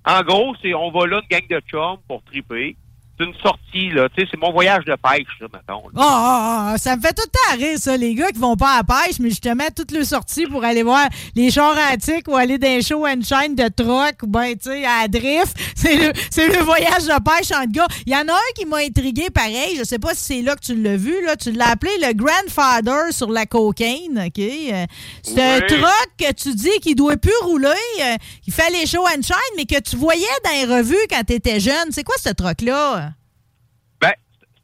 en, 0.06 0.12
en 0.18 0.22
gros, 0.22 0.54
c'est 0.60 0.74
on 0.74 0.90
va 0.90 1.06
là, 1.06 1.20
une 1.22 1.28
gang 1.38 1.46
de 1.48 1.60
chums 1.68 1.98
pour 2.08 2.22
triper. 2.24 2.76
C'est 3.18 3.24
une 3.24 3.34
sortie, 3.42 3.90
là. 3.90 4.08
Tu 4.08 4.22
sais, 4.22 4.28
c'est 4.30 4.40
mon 4.40 4.52
voyage 4.52 4.84
de 4.84 4.94
pêche, 4.94 5.26
là, 5.40 5.46
mettons. 5.52 5.88
là. 5.88 5.92
Ah, 5.96 6.02
ah, 6.02 6.70
ah, 6.74 6.78
ça 6.78 6.96
me 6.96 7.00
fait 7.02 7.12
tout 7.12 7.22
le 7.24 7.30
temps 7.30 7.64
rire, 7.64 7.78
ça, 7.78 7.96
les 7.96 8.14
gars 8.14 8.30
qui 8.32 8.38
vont 8.38 8.56
pas 8.56 8.72
à 8.72 8.76
la 8.78 8.84
pêche, 8.84 9.18
mais 9.20 9.28
justement, 9.30 9.64
toutes 9.74 9.90
les 9.92 10.04
sorties 10.04 10.46
pour 10.46 10.64
aller 10.64 10.82
voir 10.82 11.08
les 11.34 11.50
chars 11.50 11.76
antiques 11.92 12.28
ou 12.28 12.36
aller 12.36 12.58
dans 12.58 12.68
les 12.68 12.82
show 12.82 13.06
and 13.06 13.20
shine 13.22 13.54
de 13.54 13.68
truck 13.68 14.22
ou 14.22 14.26
ben, 14.26 14.54
tu 14.56 14.70
sais, 14.70 14.84
à 14.84 15.06
drift. 15.08 15.56
C'est 15.76 15.96
le, 15.96 16.12
c'est 16.30 16.48
le 16.48 16.62
voyage 16.62 17.04
de 17.04 17.22
pêche 17.22 17.50
entre 17.52 17.70
gars. 17.72 17.86
Il 18.06 18.12
y 18.12 18.16
en 18.16 18.26
a 18.26 18.32
un 18.32 18.52
qui 18.56 18.64
m'a 18.64 18.78
intrigué 18.78 19.28
pareil. 19.28 19.76
Je 19.78 19.84
sais 19.84 19.98
pas 19.98 20.14
si 20.14 20.22
c'est 20.24 20.42
là 20.42 20.54
que 20.56 20.60
tu 20.64 20.74
l'as 20.74 20.96
vu, 20.96 21.22
là. 21.26 21.36
Tu 21.36 21.52
l'as 21.52 21.68
appelé 21.72 21.90
le 22.00 22.14
Grandfather 22.14 23.12
sur 23.12 23.30
la 23.30 23.44
cocaine, 23.44 24.24
OK? 24.26 24.38
Euh, 24.38 24.86
C'est 25.22 25.42
un 25.42 25.60
truck 25.60 26.08
que 26.18 26.32
tu 26.32 26.54
dis 26.54 26.70
qu'il 26.80 26.96
doit 26.96 27.18
plus 27.18 27.32
rouler, 27.42 27.68
euh, 28.00 28.16
qui 28.42 28.50
fait 28.50 28.70
les 28.70 28.86
show 28.86 29.04
and 29.06 29.20
shine, 29.22 29.34
mais 29.56 29.66
que 29.66 29.78
tu 29.80 29.96
voyais 29.96 30.24
dans 30.44 30.52
les 30.52 30.74
revues 30.78 30.96
quand 31.10 31.22
tu 31.26 31.34
étais 31.34 31.60
jeune. 31.60 31.90
C'est 31.90 32.04
quoi 32.04 32.16
ce 32.18 32.30
truck-là? 32.30 33.03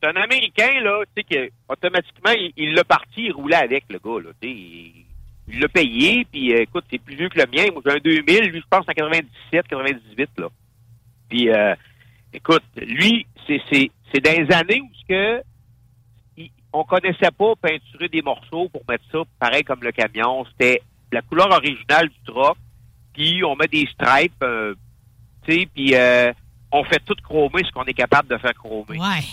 C'est 0.03 0.09
un 0.09 0.17
Américain, 0.17 0.81
là, 0.81 1.03
tu 1.15 1.23
sais, 1.23 1.25
que 1.49 1.53
automatiquement, 1.69 2.33
il- 2.57 2.75
l'a 2.75 2.85
parti, 2.85 3.25
il 3.27 3.33
roulait 3.33 3.57
avec, 3.57 3.85
le 3.91 3.99
gars, 3.99 4.23
là. 4.25 4.31
Tu 4.41 4.49
sais, 4.49 5.05
il 5.49 5.61
l'a 5.61 5.69
payé, 5.69 6.25
puis 6.31 6.55
euh, 6.55 6.63
écoute, 6.63 6.85
c'est 6.91 6.99
plus 6.99 7.17
vieux 7.17 7.29
que 7.29 7.39
le 7.39 7.47
mien. 7.47 7.67
Moi, 7.73 7.83
j'ai 7.85 7.93
un 7.93 7.99
2000, 7.99 8.51
lui, 8.51 8.61
je 8.61 8.67
pense, 8.71 8.89
en 8.89 8.93
97, 8.93 9.67
98, 9.69 10.31
là. 10.39 10.49
Puis, 11.29 11.51
euh, 11.51 11.75
écoute, 12.33 12.63
lui, 12.77 13.27
c'est 13.47 13.61
c'est 13.71 13.91
c'est 14.13 14.21
dans 14.25 14.33
les 14.47 14.53
années 14.55 14.81
où 14.81 14.91
que 15.09 15.43
on 16.73 16.85
connaissait 16.85 17.33
pas 17.37 17.55
peinturer 17.61 18.09
des 18.09 18.23
morceaux 18.23 18.69
pour 18.69 18.83
mettre 18.89 19.03
ça 19.11 19.19
pareil 19.41 19.65
comme 19.65 19.83
le 19.83 19.91
camion. 19.91 20.45
C'était 20.53 20.81
la 21.11 21.21
couleur 21.23 21.51
originale 21.51 22.09
du 22.09 22.15
truck, 22.25 22.57
puis 23.13 23.43
on 23.45 23.57
met 23.57 23.67
des 23.67 23.87
stripes, 23.87 24.41
euh, 24.45 24.75
tu 25.45 25.53
sais, 25.53 25.69
puis 25.75 25.95
euh, 25.97 26.33
on 26.71 26.85
fait 26.85 27.01
tout 27.05 27.17
chromer 27.25 27.65
ce 27.65 27.73
qu'on 27.73 27.83
est 27.85 27.93
capable 27.95 28.29
de 28.29 28.39
faire 28.39 28.55
chromer. 28.55 28.99
Ouais. 29.01 29.25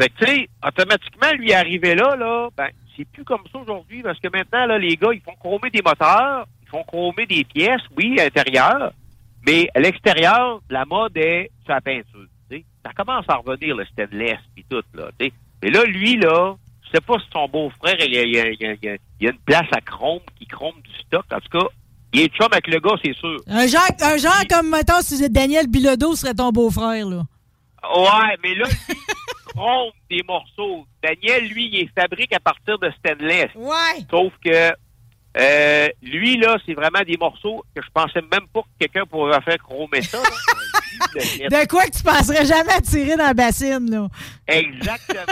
Fait 0.00 0.08
que, 0.10 0.24
tu 0.24 0.26
sais, 0.26 0.48
automatiquement, 0.66 1.32
lui 1.38 1.52
arrivé 1.52 1.94
là, 1.94 2.14
là, 2.16 2.48
ben, 2.56 2.68
c'est 2.96 3.06
plus 3.06 3.24
comme 3.24 3.42
ça 3.52 3.58
aujourd'hui, 3.58 4.02
parce 4.02 4.18
que 4.20 4.28
maintenant, 4.28 4.66
là, 4.66 4.78
les 4.78 4.96
gars, 4.96 5.12
ils 5.12 5.20
font 5.20 5.34
chromer 5.38 5.70
des 5.70 5.82
moteurs, 5.82 6.46
ils 6.62 6.68
font 6.68 6.84
chromer 6.84 7.26
des 7.26 7.44
pièces, 7.44 7.82
oui, 7.96 8.18
à 8.20 8.24
l'intérieur, 8.24 8.92
mais 9.46 9.68
à 9.74 9.80
l'extérieur, 9.80 10.60
la 10.70 10.84
mode 10.84 11.16
est 11.16 11.50
sur 11.64 11.74
la 11.74 11.80
peinture, 11.80 12.26
tu 12.50 12.58
sais. 12.58 12.64
Ça 12.84 12.92
commence 12.92 13.24
à 13.28 13.36
revenir, 13.36 13.76
le 13.76 13.84
stainless, 13.86 14.38
puis 14.54 14.64
tout, 14.70 14.82
là, 14.94 15.10
tu 15.18 15.26
sais. 15.26 15.32
Mais 15.62 15.70
là, 15.70 15.84
lui, 15.84 16.16
là, 16.16 16.54
je 16.84 16.96
sais 16.96 17.00
pas 17.00 17.18
si 17.18 17.26
son 17.32 17.48
beau-frère, 17.48 17.96
il 18.00 18.14
y 18.14 18.18
a, 18.18 18.22
il 18.22 18.56
il 18.60 18.98
il 19.20 19.28
une 19.28 19.38
place 19.38 19.66
à 19.72 19.80
chrome, 19.80 20.20
qui 20.38 20.46
chrome 20.46 20.80
du 20.82 20.94
stock. 21.00 21.24
En 21.32 21.40
tout 21.40 21.58
cas, 21.58 21.66
il 22.12 22.20
est 22.20 22.34
chum 22.34 22.48
avec 22.50 22.66
le 22.68 22.80
gars, 22.80 22.94
c'est 23.04 23.14
sûr. 23.14 23.36
Un 23.46 23.66
genre, 23.66 23.82
un 24.00 24.16
genre 24.16 24.42
comme, 24.48 24.70
mettons, 24.70 25.00
si 25.00 25.28
Daniel 25.28 25.66
Bilodeau 25.66 26.14
serait 26.14 26.34
ton 26.34 26.50
beau-frère, 26.50 27.06
là. 27.06 27.22
Ouais, 27.94 28.36
mais 28.42 28.54
là, 28.54 28.64
lui, 28.64 28.96
il 29.48 29.58
trompe 29.58 29.94
des 30.10 30.22
morceaux. 30.26 30.86
Daniel, 31.02 31.48
lui, 31.48 31.68
il 31.72 31.80
est 31.80 32.00
fabrique 32.00 32.32
à 32.32 32.40
partir 32.40 32.78
de 32.78 32.90
stainless. 32.98 33.50
Ouais. 33.54 34.04
Sauf 34.10 34.32
que 34.44 34.72
euh, 35.36 35.88
lui, 36.02 36.36
là, 36.36 36.56
c'est 36.66 36.74
vraiment 36.74 37.02
des 37.06 37.16
morceaux 37.16 37.64
que 37.74 37.82
je 37.82 37.88
pensais 37.92 38.20
même 38.20 38.48
pas 38.52 38.62
que 38.62 38.68
quelqu'un 38.80 39.04
pourrait 39.04 39.40
faire 39.42 39.58
chromer 39.58 40.02
ça. 40.02 40.18
fait. 41.12 41.48
De 41.48 41.68
quoi 41.68 41.84
que 41.84 41.96
tu 41.96 42.02
penserais 42.02 42.44
jamais 42.44 42.72
à 42.72 42.80
tirer 42.80 43.16
dans 43.16 43.26
la 43.26 43.34
bassine, 43.34 43.90
là? 43.90 44.08
Exactement. 44.46 45.22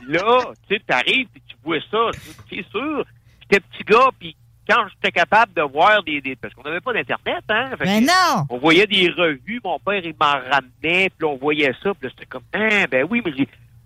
Puis 0.00 0.12
là, 0.12 0.52
tu 0.68 0.76
sais, 0.76 0.82
t'arrives 0.86 1.26
puis 1.32 1.42
tu 1.48 1.56
vois 1.64 1.80
ça, 1.90 2.10
c'est 2.48 2.64
sûr. 2.70 3.04
J'étais 3.40 3.60
petit 3.60 3.84
gars, 3.84 4.10
puis 4.18 4.36
quand 4.68 4.86
j'étais 4.88 5.12
capable 5.12 5.54
de 5.54 5.62
voir 5.62 6.02
des... 6.02 6.20
des- 6.20 6.36
parce 6.36 6.52
qu'on 6.54 6.62
n'avait 6.62 6.80
pas 6.80 6.92
d'Internet, 6.92 7.44
hein? 7.48 7.70
Que 7.78 8.00
non! 8.00 8.44
On 8.50 8.58
voyait 8.58 8.86
des 8.86 9.08
revues, 9.08 9.60
mon 9.64 9.78
père, 9.78 10.04
il 10.04 10.14
m'en 10.20 10.32
ramenait, 10.32 11.08
puis 11.10 11.20
là, 11.20 11.28
on 11.28 11.36
voyait 11.36 11.72
ça, 11.82 11.94
puis 11.94 12.02
là, 12.08 12.10
c'était 12.10 12.26
comme, 12.26 12.44
hein, 12.52 12.84
ben 12.90 13.06
oui, 13.08 13.22
mais. 13.24 13.32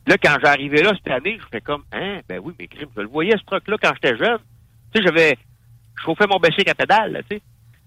Là, 0.06 0.16
quand 0.18 0.36
j'arrivais 0.42 0.82
là 0.82 0.92
cette 0.96 1.12
année, 1.12 1.38
je 1.40 1.46
fais 1.50 1.60
comme, 1.60 1.84
hein, 1.92 2.20
ben 2.28 2.40
oui, 2.42 2.54
mais 2.59 2.66
crime, 2.66 2.88
je 2.96 3.02
le 3.02 3.09
voyais, 3.09 3.36
ce 3.38 3.44
truc-là, 3.44 3.76
quand 3.80 3.92
j'étais 3.94 4.16
jeune. 4.16 4.38
Tu 4.92 5.00
sais, 5.00 5.06
j'avais... 5.06 5.38
Je 5.96 6.02
chauffais 6.02 6.26
mon 6.26 6.38
bicycle 6.38 6.70
à 6.70 6.74
pédale, 6.74 7.12
là, 7.12 7.22
tu 7.22 7.36
sais. 7.36 7.42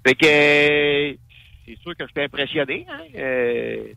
Fait 0.07 0.15
que... 0.15 0.25
euh, 0.25 1.13
c'est 1.65 1.77
sûr 1.79 1.97
que 1.97 2.07
j'étais 2.07 2.23
impressionné, 2.23 2.85
hein. 2.89 3.03
euh, 3.15 3.87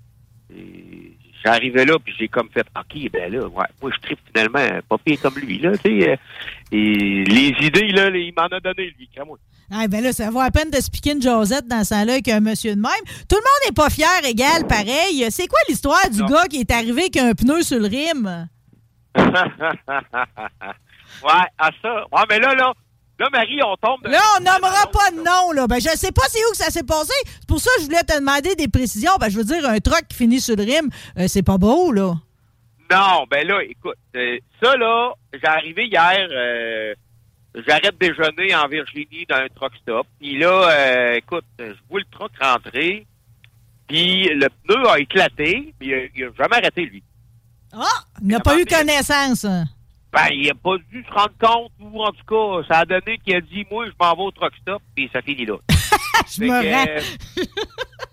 et 0.51 1.16
J'arrivais 1.44 1.85
là, 1.85 1.97
puis 2.05 2.15
j'ai 2.19 2.28
comme 2.28 2.48
fait, 2.51 2.66
OK, 2.77 3.10
ben 3.12 3.32
là, 3.32 3.47
ouais, 3.47 3.65
moi, 3.81 3.90
je 3.94 4.01
tripe 4.01 4.19
finalement 4.32 4.81
pas 4.89 4.98
pire 4.98 5.20
comme 5.23 5.36
lui, 5.39 5.59
là, 5.59 5.77
tu 5.78 6.01
sais. 6.01 6.10
euh, 6.10 6.16
Et 6.73 7.24
les 7.24 7.55
idées, 7.66 7.89
là, 7.89 8.09
il 8.09 8.32
m'en 8.36 8.47
a 8.47 8.60
donné, 8.60 8.93
lui, 8.98 9.09
crée-moi. 9.15 9.39
Ah, 9.70 9.86
ben 9.86 10.02
là, 10.02 10.12
ça 10.12 10.31
vaut 10.31 10.40
la 10.43 10.51
peine 10.51 10.70
de 10.70 10.78
piquer 10.90 11.12
une 11.12 11.20
Josette 11.23 11.69
dans 11.69 11.85
ce 11.85 11.93
là 12.06 12.12
avec 12.15 12.27
un 12.28 12.40
monsieur 12.40 12.74
de 12.74 12.81
même. 12.81 12.90
Tout 13.28 13.36
le 13.36 13.43
monde 13.43 13.66
n'est 13.66 13.74
pas 13.74 13.90
fier 13.90 14.24
égal, 14.24 14.66
pareil. 14.66 15.27
C'est 15.31 15.47
quoi 15.47 15.59
l'histoire 15.69 16.09
du 16.10 16.20
Non. 16.20 16.27
gars 16.27 16.47
qui 16.48 16.60
est 16.60 16.70
arrivé 16.70 17.02
avec 17.02 17.16
un 17.19 17.35
pneu 17.35 17.62
sur 17.62 17.78
le 17.78 17.86
rime? 17.86 18.48
ouais, 19.19 19.24
à 21.59 21.70
ça. 21.82 22.05
Ouais, 22.12 22.23
mais 22.31 22.39
là, 22.39 22.55
là, 22.55 22.73
là, 23.19 23.28
Marie, 23.32 23.61
on 23.62 23.77
tombe. 23.77 24.03
de- 24.05 24.11
Là, 24.11 24.20
on 24.39 24.43
nommera 24.43 24.86
pas 24.93 25.11
de 25.11 25.16
nom, 25.16 25.53
là. 25.53 25.66
Ben, 25.66 25.81
je 25.81 25.89
sais 25.97 26.12
pas 26.12 26.23
c'est 26.28 26.39
où 26.47 26.51
que 26.53 26.57
ça 26.57 26.70
s'est 26.70 26.82
passé. 26.85 27.12
C'est 27.24 27.47
pour 27.49 27.61
ça 27.61 27.70
que 27.77 27.82
je 27.82 27.86
voulais 27.86 28.03
te 28.03 28.19
demander 28.19 28.55
des 28.55 28.69
précisions. 28.69 29.12
Ben, 29.20 29.28
je 29.28 29.36
veux 29.39 29.45
dire, 29.45 29.69
un 29.69 29.78
truck 29.81 30.07
qui 30.09 30.16
finit 30.16 30.40
sur 30.40 30.57
le 30.57 30.62
rime, 30.65 30.89
euh, 31.19 31.27
c'est 31.28 31.43
pas 31.43 31.59
beau, 31.59 31.93
là. 31.93 32.15
Non, 32.90 33.24
ben 33.31 33.47
là, 33.47 33.62
écoute, 33.65 33.99
euh, 34.16 34.39
ça, 34.62 34.74
là, 34.77 35.12
j'ai 35.35 35.47
arrivé 35.47 35.86
hier, 35.89 36.27
euh, 36.31 36.95
j'arrête 37.66 37.99
de 37.99 38.07
déjeuner 38.09 38.55
en 38.55 38.66
Virginie 38.66 39.27
dans 39.28 39.36
un 39.36 39.49
truck 39.55 39.73
stop. 39.82 40.07
Puis 40.19 40.39
là, 40.39 40.70
euh, 40.70 41.15
écoute, 41.16 41.45
je 41.59 41.74
vois 41.90 42.01
le 42.01 42.07
truck 42.11 42.31
rentrer, 42.40 43.07
puis 43.89 44.28
le 44.35 44.49
pneu 44.66 44.89
a 44.89 44.99
éclaté, 45.01 45.74
puis 45.78 45.90
il 45.90 46.11
il 46.16 46.24
a 46.24 46.28
jamais 46.39 46.57
arrêté, 46.57 46.86
lui. 46.86 47.03
Ah! 47.74 47.85
Il 48.23 48.28
n'a 48.28 48.40
pas 48.40 48.59
eu 48.59 48.65
connaissance. 48.65 49.45
hein. 49.45 49.65
Ben, 50.13 50.29
il 50.33 50.51
a 50.51 50.55
pas 50.55 50.79
dû 50.91 51.05
se 51.05 51.13
rendre 51.13 51.35
compte, 51.39 51.73
ou 51.81 52.03
en 52.03 52.13
tout 52.13 52.25
cas, 52.25 52.67
ça 52.67 52.81
a 52.81 52.85
donné 52.87 53.19
qu'il 53.19 53.37
a 53.37 53.41
dit, 53.41 53.67
moi, 53.71 53.87
je 53.87 53.93
m'en 54.01 54.15
vais 54.17 54.23
au 54.23 54.31
truck 54.31 54.55
stop, 54.61 54.83
puis 54.95 55.11
ça 55.13 55.21
finit 55.21 55.45
là. 55.45 55.57
Je 56.31 56.43
me 56.43 56.49
que, 56.49 56.89
euh, 56.89 57.45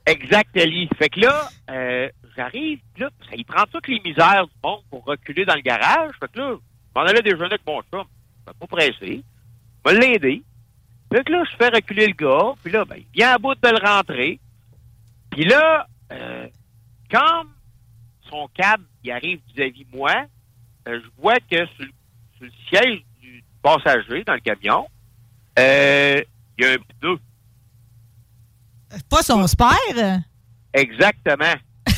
exact, 0.05 0.55
Ali. 0.57 0.89
Fait 0.97 1.09
que 1.09 1.21
là, 1.21 1.49
euh, 1.69 2.09
j'arrive, 2.35 2.79
là, 2.97 3.09
ça, 3.29 3.35
il 3.35 3.45
prend 3.45 3.63
toutes 3.71 3.87
les 3.87 3.99
misères 4.03 4.45
du 4.45 4.53
monde 4.63 4.81
pour 4.89 5.03
reculer 5.05 5.45
dans 5.45 5.55
le 5.55 5.61
garage. 5.61 6.11
Fait 6.19 6.31
que 6.31 6.39
là, 6.39 6.55
je 6.55 6.99
m'en 6.99 7.05
allais 7.05 7.21
déjeuner 7.21 7.45
avec 7.45 7.65
mon 7.65 7.81
chum. 7.81 8.05
Je 8.47 8.53
pas 8.53 8.67
pressé. 8.67 9.23
Je 9.85 9.91
vais 9.91 9.99
l'aider. 9.99 10.43
Fait 11.11 11.23
que 11.23 11.31
là, 11.31 11.43
je 11.49 11.55
fais 11.55 11.69
reculer 11.69 12.07
le 12.07 12.13
gars, 12.13 12.53
puis 12.63 12.71
là, 12.71 12.85
ben, 12.85 12.97
il 12.97 13.05
vient 13.13 13.33
à 13.33 13.37
bout 13.37 13.55
de 13.55 13.69
le 13.69 13.77
rentrer. 13.77 14.39
Puis 15.29 15.45
là, 15.45 15.87
euh, 16.11 16.47
quand 17.09 17.43
son 18.29 18.47
cab, 18.53 18.81
il 19.03 19.11
arrive 19.11 19.39
vis-à-vis 19.53 19.85
de 19.85 19.97
moi, 19.97 20.25
euh, 20.87 20.99
je 21.03 21.21
vois 21.21 21.39
que 21.39 21.65
sur, 21.75 21.85
le- 21.85 21.91
sur 22.37 22.45
le 22.45 22.51
siège 22.69 23.03
du 23.21 23.43
passager 23.61 24.23
dans 24.23 24.33
le 24.33 24.39
camion, 24.39 24.87
euh, 25.59 26.21
il 26.57 26.65
y 26.65 26.67
a 26.67 26.71
un 26.73 26.77
pneu. 26.99 27.17
Pas 29.09 29.23
son 29.23 29.45
spare? 29.47 29.77
Exactement. 30.73 31.53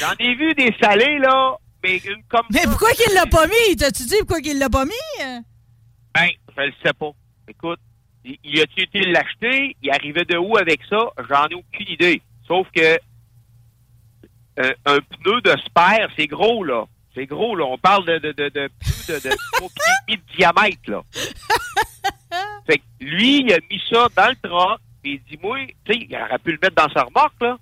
J'en 0.00 0.12
ai 0.18 0.34
vu 0.34 0.54
des 0.54 0.74
salés, 0.80 1.18
là, 1.18 1.56
mais 1.82 1.96
une 1.98 2.22
comme 2.28 2.46
Mais 2.52 2.60
ça, 2.60 2.68
pourquoi 2.70 2.92
qu'il 2.92 3.14
l'a 3.14 3.26
pas 3.26 3.46
mis? 3.46 3.76
T'as-tu 3.76 4.04
dit 4.04 4.16
pourquoi 4.20 4.40
qu'il 4.40 4.58
l'a 4.58 4.68
pas 4.68 4.84
mis? 4.84 4.92
Ben, 6.14 6.28
je 6.56 6.62
le 6.62 6.72
sais 6.84 6.92
pas. 6.92 7.10
Écoute, 7.48 7.80
il, 8.24 8.60
a-tu 8.60 8.82
été 8.82 9.00
l'acheter? 9.06 9.76
Il 9.82 9.90
arrivait 9.90 10.24
de 10.24 10.36
où 10.36 10.56
avec 10.58 10.80
ça? 10.90 10.98
J'en 11.30 11.46
ai 11.48 11.54
aucune 11.54 11.88
idée. 11.88 12.20
Sauf 12.46 12.66
que 12.74 12.98
euh, 14.58 14.72
un 14.86 14.98
pneu 15.00 15.40
de 15.42 15.54
spare, 15.66 16.08
c'est 16.16 16.26
gros, 16.26 16.64
là. 16.64 16.84
C'est 17.16 17.26
gros, 17.26 17.56
là. 17.56 17.64
On 17.64 17.78
parle 17.78 18.04
de, 18.06 18.18
de, 18.18 18.32
de, 18.32 18.48
de 18.50 18.70
pneus 18.78 19.20
de, 19.20 19.28
de 19.30 19.34
trois 19.54 19.68
pieds 19.70 19.92
et 20.08 20.16
demi 20.16 20.22
de 20.28 20.36
diamètre, 20.36 20.90
là. 20.90 21.02
Fait 22.66 22.78
que 22.78 22.82
lui, 23.00 23.40
il 23.42 23.52
a 23.52 23.58
mis 23.70 23.80
ça 23.90 24.08
dans 24.16 24.28
le 24.28 24.36
truck, 24.48 24.80
puis 25.02 25.14
il 25.26 25.30
dit, 25.36 25.38
moi, 25.42 25.58
tu 25.84 25.92
sais, 25.94 26.06
il 26.08 26.16
aurait 26.16 26.38
pu 26.38 26.52
le 26.52 26.58
mettre 26.60 26.74
dans 26.74 26.92
sa 26.92 27.04
remorque, 27.04 27.40
là. 27.40 27.56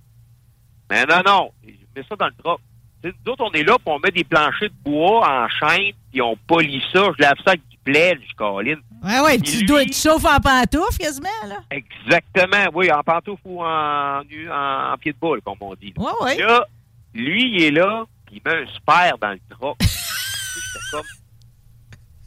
Mais 0.90 1.04
non, 1.06 1.22
non, 1.24 1.50
il 1.62 1.76
met 1.94 2.02
ça 2.08 2.16
dans 2.16 2.26
le 2.26 2.34
truck. 2.42 2.60
Tu 3.02 3.10
sais, 3.10 3.14
nous 3.24 3.32
autres, 3.32 3.44
on 3.44 3.52
est 3.52 3.62
là, 3.62 3.74
puis 3.74 3.94
on 3.94 3.98
met 3.98 4.10
des 4.10 4.24
planchers 4.24 4.70
de 4.70 4.90
bois 4.90 5.28
en 5.44 5.48
chaîne, 5.48 5.92
puis 6.10 6.20
on 6.22 6.36
polie 6.46 6.82
ça. 6.92 7.10
Je 7.16 7.22
lave 7.22 7.36
ça 7.44 7.50
avec 7.52 7.68
du 7.68 7.76
plaid, 7.84 8.18
je 8.28 8.34
colline. 8.34 8.80
Ouais, 9.04 9.20
ouais, 9.20 9.38
tu 9.38 9.58
lui- 9.58 9.66
dois 9.66 9.84
tu 9.84 9.92
chauffes 9.92 10.24
en 10.24 10.40
pantoufle 10.40 10.96
quasiment, 10.98 11.28
là. 11.46 11.56
Exactement, 11.70 12.70
oui, 12.74 12.90
en 12.90 13.02
pantoufle 13.02 13.42
ou 13.44 13.62
en, 13.62 14.20
en, 14.22 14.92
en 14.92 14.96
pied 14.98 15.12
de 15.12 15.18
boule, 15.18 15.42
comme 15.42 15.58
on 15.60 15.74
dit. 15.74 15.92
Ouais, 15.98 16.10
ouais. 16.22 16.36
Là, 16.38 16.64
lui, 17.12 17.54
il 17.56 17.62
est 17.64 17.70
là, 17.70 18.04
il 18.34 18.42
met 18.44 18.62
un 18.62 18.74
spare 18.74 19.18
dans 19.18 19.30
le 19.30 19.40
sais, 19.48 19.74
J'étais 19.80 20.84
comme, 20.90 21.06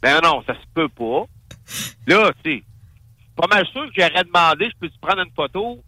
ben 0.02 0.20
non, 0.22 0.42
ça 0.46 0.54
se 0.54 0.66
peut 0.74 0.88
pas. 0.88 1.24
Là, 2.06 2.32
tu 2.42 2.58
sais, 2.58 2.64
je 3.18 3.34
pas 3.36 3.46
mal 3.46 3.66
sûr 3.66 3.86
que 3.86 3.92
j'aurais 4.00 4.24
demandé, 4.24 4.70
je 4.70 4.78
peux-tu 4.80 4.98
prendre 4.98 5.22
une 5.22 5.32
photo? 5.32 5.82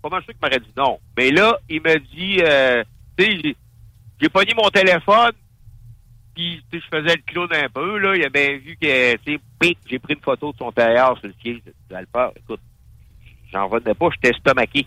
Pas 0.00 0.08
mal 0.08 0.22
sûr 0.24 0.32
qu'il 0.32 0.42
m'aurait 0.42 0.60
dit 0.60 0.72
non. 0.76 0.98
Mais 1.16 1.30
là, 1.30 1.58
il 1.68 1.80
me 1.80 1.98
dit, 2.14 2.38
euh, 2.40 2.82
tu 3.16 3.24
sais, 3.24 3.40
j'ai- 3.42 3.56
pogné 4.28 4.52
mon 4.54 4.68
téléphone, 4.70 5.32
puis 6.34 6.62
tu 6.70 6.78
sais, 6.78 6.84
je 6.90 6.96
faisais 6.98 7.16
le 7.16 7.22
clown 7.22 7.48
un 7.52 7.68
peu, 7.68 7.98
là. 7.98 8.16
Il 8.16 8.24
a 8.24 8.28
bien 8.28 8.56
vu 8.58 8.76
que, 8.80 9.16
tu 9.16 9.38
sais, 9.62 9.76
j'ai 9.86 9.98
pris 9.98 10.14
une 10.14 10.20
photo 10.20 10.52
de 10.52 10.58
son 10.58 10.72
tailleur 10.72 11.18
sur 11.18 11.28
le 11.28 11.34
de, 11.60 11.70
de 11.70 11.74
l'Alpha. 11.90 12.32
Écoute, 12.36 12.60
j'en 13.52 13.68
revenais 13.68 13.94
pas, 13.94 14.08
j'étais 14.14 14.36
estomaqué. 14.36 14.86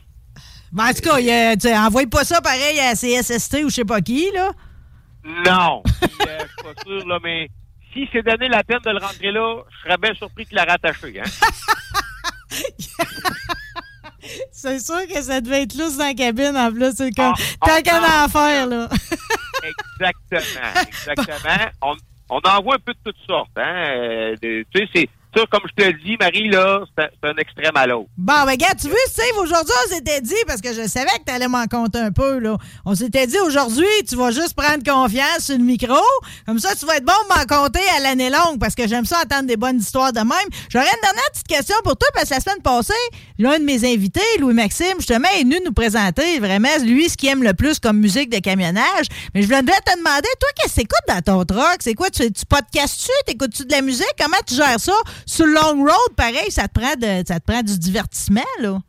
Ben, 0.72 0.86
en 0.90 0.94
tout 0.94 1.02
cas, 1.02 1.20
il 1.20 1.76
envoie 1.78 2.06
pas 2.08 2.24
ça 2.24 2.42
pareil 2.42 2.80
à 2.80 2.94
CSST 2.94 3.64
ou 3.64 3.70
je 3.70 3.76
sais 3.76 3.86
pas 3.86 4.02
qui, 4.02 4.30
là. 4.34 4.52
Non. 5.46 5.82
Puis, 6.02 6.10
euh, 6.28 6.38
je 6.40 6.46
suis 6.48 6.74
pas 6.74 6.82
sûr, 6.86 7.08
là, 7.08 7.20
mais 7.24 7.48
si 7.94 8.08
c'est 8.12 8.22
donné 8.24 8.48
la 8.50 8.64
peine 8.64 8.80
de 8.86 8.90
le 8.92 9.00
rentrer 9.00 9.32
là, 9.32 9.62
je 9.72 9.78
serais 9.88 9.98
bien 9.98 10.14
surpris 10.16 10.46
qu'il 10.46 10.56
l'a 10.58 10.66
rattaché. 10.66 11.20
Hein? 11.20 11.24
C'est 14.52 14.80
sûr 14.80 15.08
que 15.08 15.22
ça 15.22 15.40
devait 15.40 15.64
être 15.64 15.76
lousse 15.78 15.98
dans 15.98 16.06
la 16.06 16.14
cabine, 16.14 16.58
en 16.58 16.72
plus. 16.72 16.94
C'est 16.96 17.12
comme, 17.12 17.34
Ah, 17.62 17.82
tant 17.84 18.26
en 18.26 18.28
faire, 18.30 18.66
là. 18.68 18.90
Exactement. 19.64 20.82
Exactement. 20.88 21.72
On, 21.82 21.96
on 22.30 22.40
en 22.40 22.62
voit 22.64 22.76
un 22.76 22.80
peu 22.80 22.94
de 22.94 23.00
toutes 23.06 23.24
sortes. 23.28 23.52
Hein? 23.58 23.86
Euh, 23.98 24.36
de- 24.42 24.66
tu 24.74 24.82
sais, 24.82 24.90
c'est 24.96 25.10
comme 25.52 25.62
je 25.66 25.84
te 25.84 25.91
dis, 26.03 26.18
Marie, 26.20 26.49
là, 26.49 26.84
c'est 26.98 27.30
un 27.30 27.36
extrême 27.38 27.76
à 27.76 27.86
l'autre. 27.88 28.10
Bon, 28.18 28.45
ben, 28.45 28.56
gars, 28.56 28.74
tu 28.80 28.88
veux, 28.88 28.95
Steve, 29.07 29.38
aujourd'hui, 29.38 29.74
on 29.86 29.94
s'était 29.94 30.22
dit, 30.22 30.34
parce 30.48 30.62
que 30.62 30.74
je 30.74 30.88
savais 30.88 31.12
que 31.20 31.26
tu 31.28 31.34
allais 31.34 31.48
m'en 31.48 31.66
compter 31.66 31.99
un 31.99 32.12
peu, 32.12 32.40
là. 32.40 32.57
On 32.86 32.95
s'était 32.95 33.28
dit, 33.28 33.40
aujourd'hui, 33.40 33.86
tu 34.07 34.16
vas 34.16 34.32
juste 34.32 34.56
prendre 34.56 34.84
confiance 34.84 35.45
sur 35.45 35.57
le 35.57 35.64
micro. 35.64 36.02
Comme 36.45 36.60
ça, 36.60 36.76
tu 36.76 36.86
vas 36.86 36.98
être 36.98 37.06
bon 37.06 37.14
pour 37.28 37.38
m'en 37.38 37.45
compter 37.45 37.82
à 37.98 37.99
l'année 38.02 38.30
longue, 38.30 38.60
parce 38.60 38.76
que 38.76 38.88
j'aime 38.88 39.06
ça 39.06 39.22
entendre 39.24 39.48
des 39.48 39.57
bonnes 39.57 39.80
histoires 39.80 40.14
de 40.14 40.20
même. 40.20 40.49
J'aurais 40.70 40.86
une 40.86 41.02
dernière 41.02 41.32
petite 41.32 41.48
question 41.48 41.76
pour 41.84 41.98
toi, 41.98 42.07
parce 42.14 42.30
que 42.30 42.36
la 42.36 42.40
semaine 42.40 42.62
passée, 42.62 42.94
l'un 43.38 43.60
de 43.60 43.64
mes 43.64 43.86
invités, 43.86 44.22
Louis-Maxime, 44.40 44.98
justement, 44.98 45.28
est 45.38 45.44
venu 45.44 45.57
nous 45.66 45.74
présenter 45.74 46.40
vraiment, 46.40 46.70
lui, 46.84 47.10
ce 47.10 47.18
qu'il 47.18 47.30
aime 47.30 47.44
le 47.44 47.53
plus 47.53 47.80
comme 47.80 47.99
musique 47.99 48.30
de 48.30 48.40
camionnage. 48.40 49.07
Mais 49.34 49.41
je 49.41 49.48
voulais 49.48 49.62
te 49.62 49.98
demander, 49.98 50.28
toi, 50.40 50.49
qu'est-ce 50.56 50.76
que 50.76 50.82
t'écoutes 50.82 51.07
dans 51.07 51.22
ton 51.22 51.45
truck? 51.45 51.78
C'est 51.80 51.94
quoi? 51.94 52.10
Tu, 52.10 52.32
tu 52.32 52.45
podcastes-tu? 52.45 53.12
T'écoutes-tu 53.26 53.66
de 53.66 53.72
la 53.72 53.82
musique? 53.82 54.14
Comment 54.20 54.38
tu 54.48 54.56
gères 54.56 54.80
ça? 54.80 54.94
Sur 55.26 55.45
le 55.45 55.53
long 55.53 55.84
road, 55.84 56.16
pareil, 56.16 56.49
ça 56.49 56.68
te 56.68 56.80
prend, 56.80 56.95
de, 56.95 57.24
ça 57.28 57.40
te 57.40 57.45
prend 57.45 57.62
du 57.62 57.78
divertissement, 57.78 58.41
là. 58.60 58.80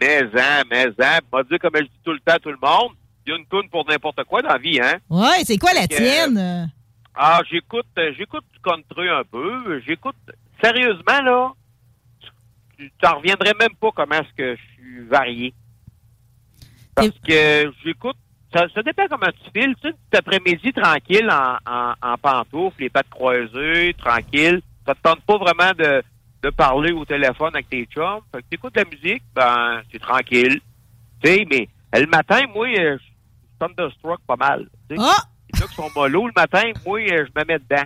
Mais 0.00 0.22
en, 0.24 0.62
mais 0.70 0.86
en, 0.86 1.18
m'a 1.32 1.42
dit 1.44 1.58
comme 1.58 1.72
je 1.74 1.82
dis 1.84 2.00
tout 2.04 2.12
le 2.12 2.20
temps 2.20 2.34
à 2.34 2.38
tout 2.38 2.50
le 2.50 2.58
monde, 2.62 2.92
il 3.26 3.30
y 3.30 3.32
a 3.32 3.38
une 3.38 3.46
toune 3.46 3.68
pour 3.70 3.88
n'importe 3.88 4.22
quoi 4.24 4.42
dans 4.42 4.50
la 4.50 4.58
vie, 4.58 4.78
hein? 4.80 4.98
Ouais, 5.08 5.42
c'est 5.44 5.56
quoi 5.56 5.72
la 5.72 5.86
que, 5.88 5.96
tienne? 5.96 6.70
Ah, 7.14 7.40
j'écoute, 7.50 7.86
euh, 7.98 8.12
j'écoute 8.18 8.44
du 8.52 8.60
country 8.60 9.08
un 9.08 9.22
peu. 9.24 9.80
J'écoute, 9.86 10.16
sérieusement, 10.62 11.22
là, 11.24 11.52
tu 12.78 12.90
t'en 13.00 13.16
reviendrais 13.18 13.54
même 13.58 13.74
pas 13.80 13.90
comment 13.94 14.16
est-ce 14.16 14.34
que 14.36 14.56
je 14.56 14.62
suis 14.74 15.06
varié. 15.06 15.54
Parce 16.94 17.10
que 17.26 17.72
j'écoute, 17.84 18.16
ça, 18.54 18.66
ça 18.74 18.82
dépend 18.82 19.06
comment 19.08 19.30
tu 19.32 19.50
files. 19.60 19.74
Tu 19.82 19.88
sais, 19.88 19.94
cet 20.12 20.26
après-midi, 20.26 20.72
tranquille, 20.72 21.28
en, 21.30 21.56
en, 21.70 21.94
en 22.02 22.16
pantoufles, 22.16 22.80
les 22.82 22.88
pattes 22.90 23.10
croisées, 23.10 23.94
tranquille. 23.98 24.60
Ça 24.86 24.94
te 24.94 25.00
tente 25.02 25.20
pas 25.22 25.36
vraiment 25.36 25.72
de, 25.76 26.02
de 26.42 26.50
parler 26.50 26.92
au 26.92 27.04
téléphone 27.04 27.50
avec 27.54 27.68
tes 27.68 27.84
chums. 27.86 28.20
Fait 28.32 28.40
que 28.42 28.46
t'écoutes 28.50 28.74
de 28.74 28.80
la 28.80 28.86
musique, 28.88 29.22
ben, 29.34 29.82
c'est 29.92 29.98
tranquille. 29.98 30.60
Tu 31.22 31.28
sais, 31.28 31.46
mais 31.50 31.68
euh, 31.94 32.00
le 32.00 32.06
matin, 32.06 32.40
moi, 32.54 32.66
euh, 32.68 32.96
je 32.98 33.02
suis 33.02 33.12
thunderstruck 33.58 34.20
pas 34.26 34.36
mal. 34.36 34.68
tu 34.88 34.96
sais. 34.96 35.02
Les 35.52 35.60
gars 35.60 35.66
qui 35.66 35.74
sont 35.74 35.90
mollo 35.94 36.26
le 36.26 36.32
matin, 36.34 36.62
moi, 36.86 37.00
euh, 37.00 37.26
je 37.26 37.40
me 37.40 37.44
mets 37.46 37.58
dedans. 37.58 37.84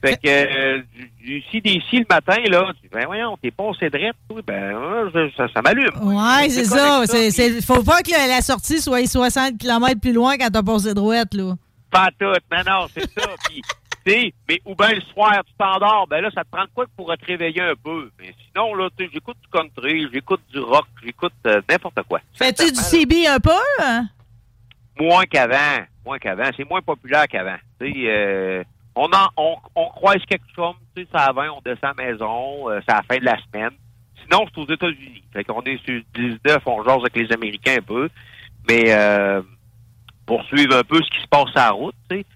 Fait 0.00 0.16
que, 0.16 0.28
euh, 0.28 0.82
du, 0.94 1.10
du 1.40 1.42
CDC 1.50 1.82
le 1.92 2.06
matin, 2.08 2.36
là, 2.48 2.70
tu 2.76 2.82
dis, 2.82 2.88
ben 2.92 3.06
voyons, 3.06 3.36
t'es 3.42 3.50
pas 3.50 3.64
drette, 3.72 4.16
ben, 4.46 4.52
euh, 4.74 5.28
ça, 5.36 5.48
ça 5.52 5.60
m'allume. 5.62 5.90
Ouais, 6.02 6.48
c'est 6.48 6.64
ça. 6.64 7.04
c'est- 7.06 7.60
faut 7.64 7.82
pas 7.82 8.02
que 8.02 8.10
la, 8.10 8.40
sortie 8.40 8.80
soit 8.80 9.06
60 9.06 9.58
km 9.58 10.00
plus 10.00 10.12
loin 10.12 10.36
quand 10.38 10.50
t'as 10.50 10.62
passé 10.62 10.94
droite, 10.94 11.34
là. 11.34 11.54
Pas 11.90 12.10
tout, 12.18 12.26
non, 12.26 12.62
non, 12.66 12.86
c'est 12.94 13.10
ça. 13.18 13.28
Puis, 13.48 13.60
tu 14.06 14.12
sais, 14.12 14.32
mais 14.48 14.60
ou 14.64 14.74
bien 14.74 14.90
le 14.94 15.00
soir, 15.12 15.42
tu 15.46 15.52
t'endors, 15.58 16.06
ben 16.08 16.20
là, 16.20 16.30
ça 16.34 16.44
te 16.44 16.48
prend 16.50 16.64
de 16.64 16.70
quoi 16.74 16.84
pour 16.96 17.06
te 17.16 17.24
réveiller 17.26 17.62
un 17.62 17.74
peu? 17.82 18.10
Mais 18.20 18.32
sinon, 18.46 18.74
là, 18.74 18.88
tu 18.96 19.04
sais, 19.04 19.10
j'écoute 19.12 19.36
du 19.42 19.48
country, 19.50 20.06
j'écoute 20.12 20.40
du 20.52 20.60
rock, 20.60 20.86
j'écoute 21.04 21.32
euh, 21.46 21.60
n'importe 21.68 22.00
quoi. 22.08 22.20
Fais-tu 22.34 22.70
du 22.70 22.78
CB 22.78 23.26
un 23.26 23.40
peu? 23.40 23.50
hein? 23.82 24.06
Moins 25.00 25.24
qu'avant, 25.24 25.84
moins 26.04 26.18
qu'avant. 26.18 26.50
C'est 26.56 26.68
moins 26.68 26.82
populaire 26.82 27.26
qu'avant. 27.28 27.56
Tu 27.80 27.86
sais, 27.92 27.98
euh, 28.06 28.64
on, 28.98 29.06
en, 29.12 29.28
on, 29.36 29.56
on 29.74 29.88
croise 29.90 30.22
quelque 30.28 30.44
chose, 30.54 30.74
tu 30.96 31.02
sais, 31.02 31.08
ça 31.12 31.32
20, 31.32 31.50
on 31.50 31.60
descend 31.60 31.92
à 31.98 32.02
la 32.02 32.10
maison, 32.12 32.68
euh, 32.70 32.80
c'est 32.86 32.92
à 32.92 32.96
la 32.98 33.02
fin 33.02 33.18
de 33.18 33.24
la 33.24 33.36
semaine. 33.44 33.70
Sinon, 34.22 34.46
c'est 34.52 34.60
aux 34.60 34.72
États-Unis. 34.72 35.22
Fait 35.32 35.44
qu'on 35.44 35.62
est 35.62 35.78
sur 35.84 36.00
19, 36.14 36.58
on 36.66 36.82
jase 36.84 36.96
avec 36.98 37.16
les 37.16 37.32
Américains 37.32 37.76
un 37.78 37.82
peu. 37.82 38.08
Mais 38.68 38.92
euh, 38.92 39.40
pour 40.26 40.42
suivre 40.44 40.76
un 40.76 40.82
peu 40.84 40.96
ce 41.02 41.08
qui 41.16 41.22
se 41.22 41.28
passe 41.28 41.48
à 41.54 41.66
la 41.66 41.70
route, 41.70 41.94
tu 42.10 42.16
sais. 42.18 42.26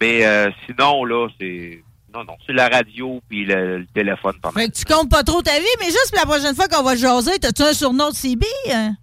Mais 0.00 0.26
euh, 0.26 0.50
sinon, 0.66 1.04
là, 1.04 1.28
c'est. 1.40 1.82
Non, 2.14 2.24
non, 2.24 2.36
c'est 2.46 2.52
la 2.54 2.68
radio 2.68 3.20
puis 3.28 3.44
le, 3.44 3.78
le 3.78 3.86
téléphone 3.86 4.34
pendant. 4.42 4.58
Fait 4.58 4.68
que 4.68 4.74
tu 4.74 4.84
comptes 4.84 5.10
pas 5.10 5.22
trop 5.22 5.42
ta 5.42 5.58
vie, 5.58 5.66
mais 5.78 5.86
juste 5.86 6.10
pour 6.10 6.18
la 6.20 6.26
prochaine 6.26 6.54
fois 6.54 6.66
qu'on 6.68 6.82
va 6.82 6.96
jaser, 6.96 7.38
t'as-tu 7.38 7.62
un 7.62 7.72
surnom 7.72 8.08
de 8.10 8.14
CB? 8.14 8.46
hein? 8.72 8.94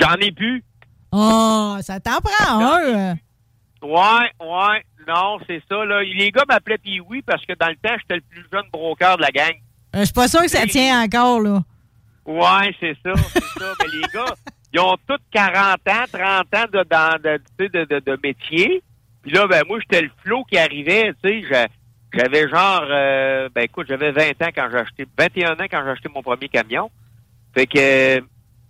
J'en 0.00 0.14
ai 0.14 0.32
plus. 0.32 0.64
Oh, 1.12 1.76
ça 1.80 2.00
t'en 2.00 2.18
prend 2.20 2.60
un. 2.60 2.94
hein? 3.12 3.14
Ouais, 3.82 4.30
ouais, 4.40 4.84
non, 5.06 5.38
c'est 5.46 5.62
ça, 5.68 5.84
là. 5.84 6.02
Les 6.02 6.30
gars 6.30 6.44
m'appelaient 6.48 6.78
Pee-Wee 6.78 7.22
parce 7.22 7.44
que 7.44 7.52
dans 7.58 7.68
le 7.68 7.76
temps, 7.76 7.94
j'étais 8.00 8.16
le 8.16 8.20
plus 8.22 8.44
jeune 8.52 8.68
broker 8.72 9.16
de 9.16 9.22
la 9.22 9.30
gang. 9.30 9.52
Euh, 9.94 10.00
Je 10.00 10.04
suis 10.04 10.12
pas 10.14 10.28
sûr 10.28 10.40
que 10.42 10.48
ça 10.48 10.66
tient 10.66 11.02
encore, 11.02 11.40
là. 11.40 11.60
Ouais, 12.26 12.74
c'est 12.80 12.96
ça, 13.04 13.12
c'est 13.32 13.40
ça. 13.60 13.72
Mais 13.80 13.86
les 13.92 14.02
gars, 14.12 14.34
ils 14.72 14.80
ont 14.80 14.96
tous 15.06 15.18
40 15.32 15.76
ans, 15.88 16.04
30 16.12 16.54
ans 16.54 16.66
de, 16.72 16.84
dans, 16.90 17.20
de, 17.22 17.40
de, 17.58 17.84
de, 17.84 17.98
de 18.00 18.18
métier. 18.22 18.82
Puis 19.22 19.32
là, 19.32 19.46
ben 19.46 19.62
moi, 19.68 19.78
j'étais 19.80 20.02
le 20.02 20.10
flot 20.22 20.44
qui 20.44 20.58
arrivait, 20.58 21.12
tu 21.22 21.30
sais. 21.30 21.44
j'a- 21.48 21.68
J'avais 22.12 22.48
genre, 22.48 22.84
euh, 22.90 23.48
ben 23.54 23.62
écoute, 23.62 23.86
j'avais 23.88 24.12
20 24.12 24.30
ans 24.42 24.50
quand 24.54 24.68
j'ai 24.70 24.78
acheté, 24.78 25.06
21 25.18 25.52
ans 25.54 25.66
quand 25.70 25.82
j'ai 25.84 25.90
acheté 25.90 26.08
mon 26.14 26.22
premier 26.22 26.48
camion. 26.48 26.90
Fait 27.54 27.66
que 27.66 28.20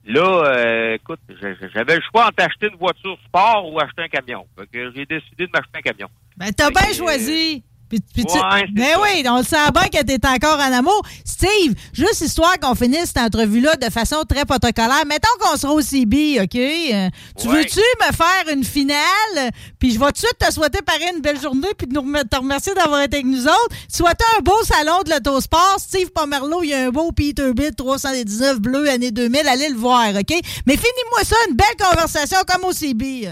là, 0.06 0.44
euh, 0.47 0.94
écoute, 0.94 1.20
j'a- 1.40 1.68
j'avais 1.72 1.97
le 1.97 2.02
choix 2.10 2.26
entre 2.26 2.44
acheter 2.44 2.68
une 2.68 2.76
voiture 2.78 3.16
sport 3.26 3.72
ou 3.72 3.78
acheter 3.81 4.02
un 4.02 4.09
camion. 4.09 4.47
Fait 4.59 4.66
que 4.66 4.93
j'ai 4.94 5.06
décidé 5.06 5.47
de 5.47 5.51
m'acheter 5.52 5.78
un 5.78 5.81
camion. 5.82 6.09
Ben, 6.36 6.51
t'as 6.52 6.70
bien 6.70 6.93
choisi. 6.93 7.64
Puis, 7.89 8.01
puis 8.15 8.24
tu- 8.24 8.32
Ouais, 8.32 8.40
c'est 8.66 8.73
ben 8.73 8.93
ça. 8.94 9.01
oui, 9.02 9.24
on 9.28 9.39
le 9.39 9.44
sent 9.44 9.70
bien 9.73 9.89
que 9.89 10.05
t'es 10.05 10.27
encore 10.27 10.59
en 10.59 10.73
amour. 10.73 11.02
Steve, 11.24 11.74
juste 11.93 12.23
histoire 12.23 12.59
qu'on 12.59 12.74
finisse 12.74 13.06
cette 13.15 13.19
entrevue-là 13.19 13.77
de 13.77 13.90
façon 13.90 14.24
très 14.28 14.44
protocolaire. 14.44 15.05
Mettons 15.06 15.28
qu'on 15.40 15.56
sera 15.56 15.73
au 15.74 15.81
CB, 15.82 16.40
OK? 16.40 16.55
Euh, 16.56 17.09
tu 17.39 17.48
Ouais. 17.48 17.59
veux-tu 17.59 17.81
me 18.01 18.12
faire 18.12 18.52
une 18.52 18.65
finale? 18.65 19.51
Puis 19.78 19.93
je 19.93 19.98
vais 19.98 20.06
tout 20.06 20.12
de 20.12 20.19
suite 20.19 20.39
te 20.39 20.52
souhaiter 20.52 20.81
pareil 20.82 21.11
une 21.15 21.20
belle 21.20 21.40
journée 21.40 21.69
puis 21.77 21.86
de 21.86 21.94
nous 21.94 22.01
remer- 22.02 22.24
te 22.28 22.36
remercier 22.36 22.74
d'avoir 22.74 23.02
été 23.02 23.16
avec 23.19 23.27
nous 23.27 23.44
autres. 23.47 23.77
Souhaiter 23.89 24.24
un 24.39 24.40
beau 24.40 24.61
salon 24.65 25.02
de 25.05 25.11
l'autosport. 25.11 25.77
Steve 25.78 26.11
Pomerleau, 26.11 26.62
il 26.62 26.70
y 26.70 26.74
a 26.74 26.86
un 26.86 26.90
beau 26.90 27.12
Peterbilt 27.12 27.77
319 27.77 28.61
bleu 28.61 28.89
année 28.89 29.11
2000. 29.11 29.47
Allez 29.47 29.69
le 29.69 29.77
voir, 29.77 30.09
OK? 30.09 30.35
Mais 30.66 30.77
finis-moi 30.77 31.24
ça, 31.24 31.36
une 31.51 31.56
belle 31.56 31.77
conversation 31.78 32.39
comme 32.47 32.65
au 32.65 32.73
CB. 32.73 33.28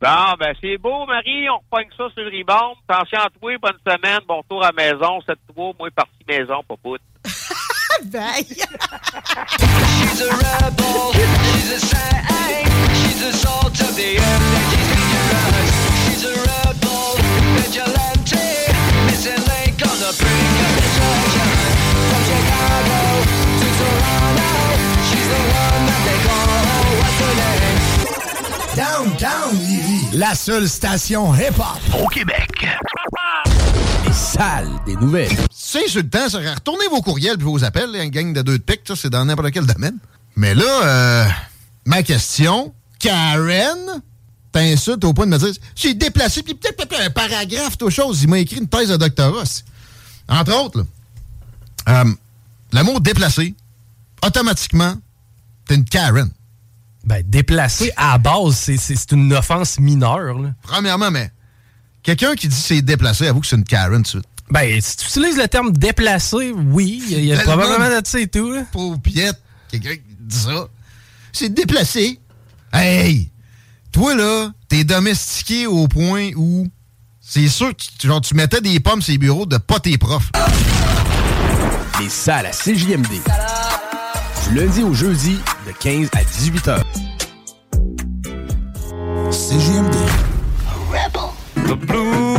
Bon, 0.00 0.34
ben 0.38 0.54
c'est 0.60 0.78
beau, 0.78 1.06
Marie. 1.06 1.48
On 1.50 1.56
repogne 1.58 1.88
ça 1.96 2.08
sur 2.14 2.22
le 2.22 2.30
rebound. 2.38 2.76
Attention 2.88 3.18
à 3.18 3.28
toi, 3.30 3.58
bonne 3.58 3.78
semaine, 3.86 4.20
bon 4.28 4.42
tour 4.48 4.64
à 4.64 4.70
maison. 4.72 5.18
7-3, 5.20 5.74
moi 5.78 5.88
parti 5.94 6.24
maison, 6.28 6.62
pas 6.68 6.76
pout. 6.76 6.98
Bye. 8.04 8.44
She's 8.46 10.20
a 10.22 10.30
rebel, 10.30 11.12
she's 11.50 11.72
a 11.72 11.80
saint, 11.80 12.68
she's 12.94 13.18
the 13.26 13.32
salt 13.32 13.74
of 13.80 13.96
the 13.96 14.18
earth 14.18 14.46
that 14.54 14.70
is 14.70 14.86
dangerous. 14.94 15.70
She's 16.06 16.22
a 16.30 16.34
rebel, 16.46 17.18
vigilante, 17.58 18.46
missing 19.10 19.42
link 19.50 19.82
on 19.82 19.96
the 19.98 20.12
brink 20.14 20.58
of 20.62 20.72
destruction. 20.78 21.48
From 22.06 22.22
Chicago 22.30 23.02
to 23.58 23.66
Toronto, 23.78 24.50
she's 25.10 25.26
the 25.26 25.42
one 25.58 25.82
that 25.90 26.02
they 26.06 26.18
call, 26.22 26.86
what's 27.02 27.18
her 27.18 27.34
name? 27.34 27.82
Downtown 28.78 29.50
Lévis, 29.58 29.87
la 30.12 30.34
seule 30.34 30.68
station 30.68 31.34
hip-hop 31.34 32.02
au 32.02 32.06
Québec. 32.08 32.66
Les 34.06 34.12
salles 34.12 34.70
des 34.86 34.96
nouvelles. 34.96 35.36
C'est 35.50 35.88
sur 35.88 36.02
le 36.02 36.08
temps, 36.08 36.28
ça. 36.28 36.38
Retournez 36.38 36.86
vos 36.90 37.02
courriels 37.02 37.36
et 37.38 37.42
vos 37.42 37.62
appels, 37.64 37.94
une 37.94 38.10
gang 38.10 38.32
de 38.32 38.42
deux 38.42 38.58
de 38.58 38.62
pique, 38.62 38.82
ça, 38.86 38.96
c'est 38.96 39.10
dans 39.10 39.24
n'importe 39.24 39.50
quel 39.50 39.66
domaine. 39.66 39.98
Mais 40.36 40.54
là, 40.54 40.64
euh, 40.84 41.28
ma 41.84 42.02
question, 42.02 42.72
Karen, 42.98 44.02
t'insultes 44.52 45.04
au 45.04 45.12
point 45.12 45.26
de 45.26 45.32
me 45.32 45.38
dire, 45.38 45.52
j'ai 45.74 45.94
déplacé, 45.94 46.42
puis 46.42 46.54
peut-être 46.54 46.76
peut-être 46.76 47.02
un 47.02 47.10
paragraphe, 47.10 47.76
toute 47.76 47.90
chose. 47.90 48.22
Il 48.22 48.28
m'a 48.28 48.38
écrit 48.38 48.58
une 48.58 48.68
thèse 48.68 48.88
de 48.88 48.96
doctorat. 48.96 49.44
Entre 50.28 50.54
autres, 50.54 50.78
là, 50.78 52.04
euh, 52.04 52.12
le 52.72 52.82
mot 52.82 52.98
déplacé, 53.00 53.54
automatiquement, 54.24 54.94
t'es 55.66 55.74
une 55.74 55.84
Karen. 55.84 56.30
Ben, 57.04 57.22
déplacé 57.26 57.90
à 57.96 58.12
la 58.12 58.18
base, 58.18 58.54
c'est- 58.56 59.12
une 59.12 59.32
offense 59.32 59.78
mineure. 59.80 60.38
là. 60.38 60.50
Premièrement, 60.62 61.10
mais 61.10 61.30
quelqu'un 62.02 62.34
qui 62.34 62.48
dit 62.48 62.56
c'est 62.56 62.82
déplacé, 62.82 63.26
avoue 63.28 63.40
que 63.40 63.46
c'est 63.46 63.56
une 63.56 63.64
Karen, 63.64 63.96
tout 63.98 64.02
de 64.02 64.06
suite. 64.08 64.24
Ben, 64.50 64.80
si 64.80 64.96
tu 64.96 65.06
utilises 65.06 65.36
le 65.36 65.46
terme 65.48 65.72
déplacé, 65.72 66.52
oui, 66.52 67.02
il 67.08 67.24
y 67.24 67.32
a, 67.32 67.36
y 67.36 67.44
probablement 67.44 68.00
de 68.00 68.06
ça 68.06 68.18
et 68.20 68.26
tout. 68.26 68.50
là. 68.50 68.62
Quelqu'un 69.70 69.90
qui 69.96 70.02
dit 70.20 70.36
ça. 70.38 70.68
C'est 71.32 71.52
déplacé. 71.52 72.18
Hey! 72.72 73.30
Toi, 73.92 74.14
là, 74.14 74.50
t'es 74.68 74.84
domestiqué 74.84 75.66
au 75.66 75.86
point 75.88 76.30
où 76.36 76.66
c'est 77.20 77.48
sûr 77.48 77.70
que 77.76 77.82
tu, 77.98 78.06
genre, 78.06 78.20
tu 78.20 78.34
mettais 78.34 78.60
des 78.60 78.80
pommes 78.80 79.02
sur 79.02 79.12
les 79.12 79.18
bureaux 79.18 79.46
de 79.46 79.58
pas 79.58 79.80
tes 79.80 79.96
profs. 79.98 80.30
Les 82.00 82.08
salles 82.08 82.46
à 82.46 82.52
CJMD. 82.52 83.20
Du 84.48 84.54
lundi 84.54 84.82
au 84.82 84.94
jeudi, 84.94 85.38
de 85.66 85.72
15 85.72 86.08
à 86.14 86.24
18 86.24 86.68
heures. 86.68 86.84
CGMD. 89.30 89.94
The 91.66 91.74
blues. 91.74 92.38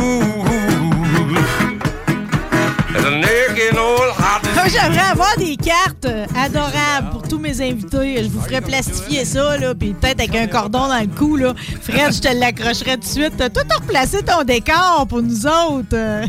Hot 3.72 4.48
Moi, 4.54 4.68
J'aimerais 4.68 5.10
avoir 5.10 5.36
des 5.38 5.56
cartes 5.56 6.04
euh, 6.04 6.26
adorables 6.36 7.10
pour 7.12 7.22
tous 7.22 7.38
mes 7.38 7.60
invités. 7.60 8.24
Je 8.24 8.28
vous 8.28 8.40
ferais 8.40 8.60
plastifier 8.60 9.24
ça, 9.24 9.56
là, 9.56 9.74
puis 9.74 9.94
peut-être 9.94 10.20
avec 10.20 10.34
un 10.34 10.46
cordon 10.46 10.88
dans 10.88 11.00
le 11.00 11.06
cou. 11.06 11.36
Là. 11.36 11.54
Fred, 11.82 12.12
je 12.12 12.20
te 12.20 12.34
l'accrocherais 12.34 12.96
tout 12.96 13.02
de 13.02 13.06
suite. 13.06 13.36
Toi, 13.36 13.62
t'as 13.68 13.76
replacé 13.76 14.22
ton 14.22 14.42
décor 14.42 15.06
pour 15.08 15.22
nous 15.22 15.46
autres. 15.46 15.96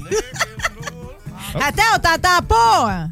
Attends, 1.55 1.83
on 1.95 1.99
t'entend 1.99 2.45
pas. 2.47 3.07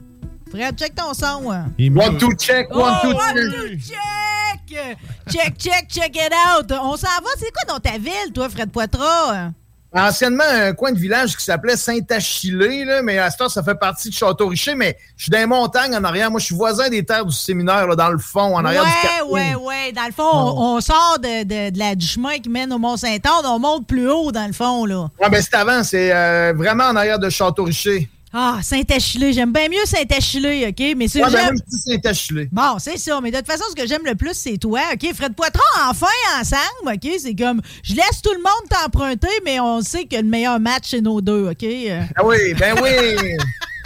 Fred, 0.51 0.77
check 0.77 0.95
ton 0.95 1.13
son. 1.13 1.51
hein? 1.51 1.65
One, 1.95 2.17
two, 2.17 2.33
check, 2.37 2.73
one, 2.73 2.93
Oh, 3.03 3.07
two, 3.07 3.15
one, 3.15 3.35
check. 3.35 3.35
two, 3.35 3.77
check. 3.77 4.97
Check, 5.29 5.57
check, 5.57 5.87
check 5.89 6.15
it 6.15 6.33
out. 6.33 6.71
On 6.81 6.95
s'en 6.97 7.07
va. 7.07 7.29
C'est 7.37 7.51
quoi 7.51 7.73
dans 7.73 7.79
ta 7.79 7.97
ville, 7.97 8.31
toi, 8.33 8.49
Fred 8.49 8.71
Poitras? 8.71 9.49
Anciennement, 9.91 10.43
un 10.47 10.73
coin 10.73 10.91
de 10.91 10.99
village 10.99 11.35
qui 11.35 11.43
s'appelait 11.43 11.75
Saint-Achillé, 11.75 12.85
là, 12.85 13.01
mais 13.01 13.17
à 13.17 13.31
ce 13.31 13.37
temps, 13.37 13.49
ça 13.49 13.63
fait 13.63 13.73
partie 13.73 14.09
de 14.09 14.13
Château-Richer, 14.13 14.75
mais 14.75 14.95
je 15.17 15.23
suis 15.23 15.31
dans 15.31 15.39
les 15.39 15.47
montagnes 15.47 15.95
en 15.95 16.03
arrière. 16.03 16.29
Moi, 16.29 16.39
je 16.39 16.45
suis 16.45 16.55
voisin 16.55 16.89
des 16.89 17.03
terres 17.03 17.25
du 17.25 17.35
séminaire, 17.35 17.87
là, 17.87 17.95
dans 17.95 18.09
le 18.11 18.19
fond, 18.19 18.55
en 18.55 18.63
arrière 18.63 18.83
du 18.85 18.91
Ouais, 19.31 19.55
ouais, 19.55 19.55
ouais. 19.55 19.91
Dans 19.91 20.05
le 20.05 20.11
fond, 20.11 20.29
on, 20.31 20.75
on 20.75 20.81
sort 20.81 21.17
de, 21.19 21.41
de- 21.43 21.71
de 21.71 21.79
la, 21.79 21.95
du 21.95 22.05
chemin 22.05 22.37
qui 22.37 22.49
mène 22.49 22.71
au 22.71 22.77
Mont-Saint-Anne. 22.77 23.45
On 23.45 23.57
monte 23.57 23.87
plus 23.87 24.07
haut, 24.11 24.31
dans 24.31 24.45
le 24.45 24.53
fond, 24.53 24.85
là. 24.85 25.07
Ouais, 25.19 25.29
ben 25.31 25.41
c'est 25.41 25.55
avant, 25.55 25.81
c'est 25.83 26.13
euh, 26.13 26.53
vraiment 26.55 26.83
en 26.85 26.95
arrière 26.95 27.17
de 27.17 27.29
Château-Richer. 27.31 28.07
Ah, 28.31 28.59
Saint-Achillé. 28.61 29.33
J'aime 29.33 29.51
bien 29.51 29.67
mieux 29.69 29.85
Saint-Achillé, 29.85 30.67
OK? 30.67 30.95
Mais 30.95 31.07
c'est 31.07 31.23
Ouais, 31.23 31.31
ben, 31.31 31.37
j'aime- 31.37 31.53
moi, 31.55 31.63
je 31.71 31.75
dis 31.75 31.81
Saint-Achillé. 31.81 32.49
Bon, 32.51 32.77
c'est 32.79 32.97
ça. 32.97 33.19
Mais 33.21 33.31
de 33.31 33.37
toute 33.37 33.47
façon, 33.47 33.63
ce 33.71 33.75
que 33.75 33.87
j'aime 33.87 34.05
le 34.05 34.15
plus, 34.15 34.33
c'est 34.35 34.57
toi, 34.57 34.81
OK? 34.93 35.13
Fred 35.15 35.33
Poitras, 35.35 35.61
enfin, 35.89 36.07
ensemble, 36.39 36.93
OK? 36.95 37.09
C'est 37.19 37.35
comme, 37.35 37.61
je 37.83 37.95
laisse 37.95 38.21
tout 38.23 38.31
le 38.33 38.37
monde 38.39 38.69
t'emprunter, 38.69 39.27
mais 39.45 39.59
on 39.59 39.81
sait 39.81 40.05
que 40.05 40.15
le 40.17 40.23
meilleur 40.23 40.59
match, 40.59 40.83
c'est 40.89 41.01
nos 41.01 41.21
deux, 41.21 41.49
OK? 41.49 41.65
Ah 42.15 42.25
oui, 42.25 42.53
ben 42.53 42.75
oui. 42.81 43.17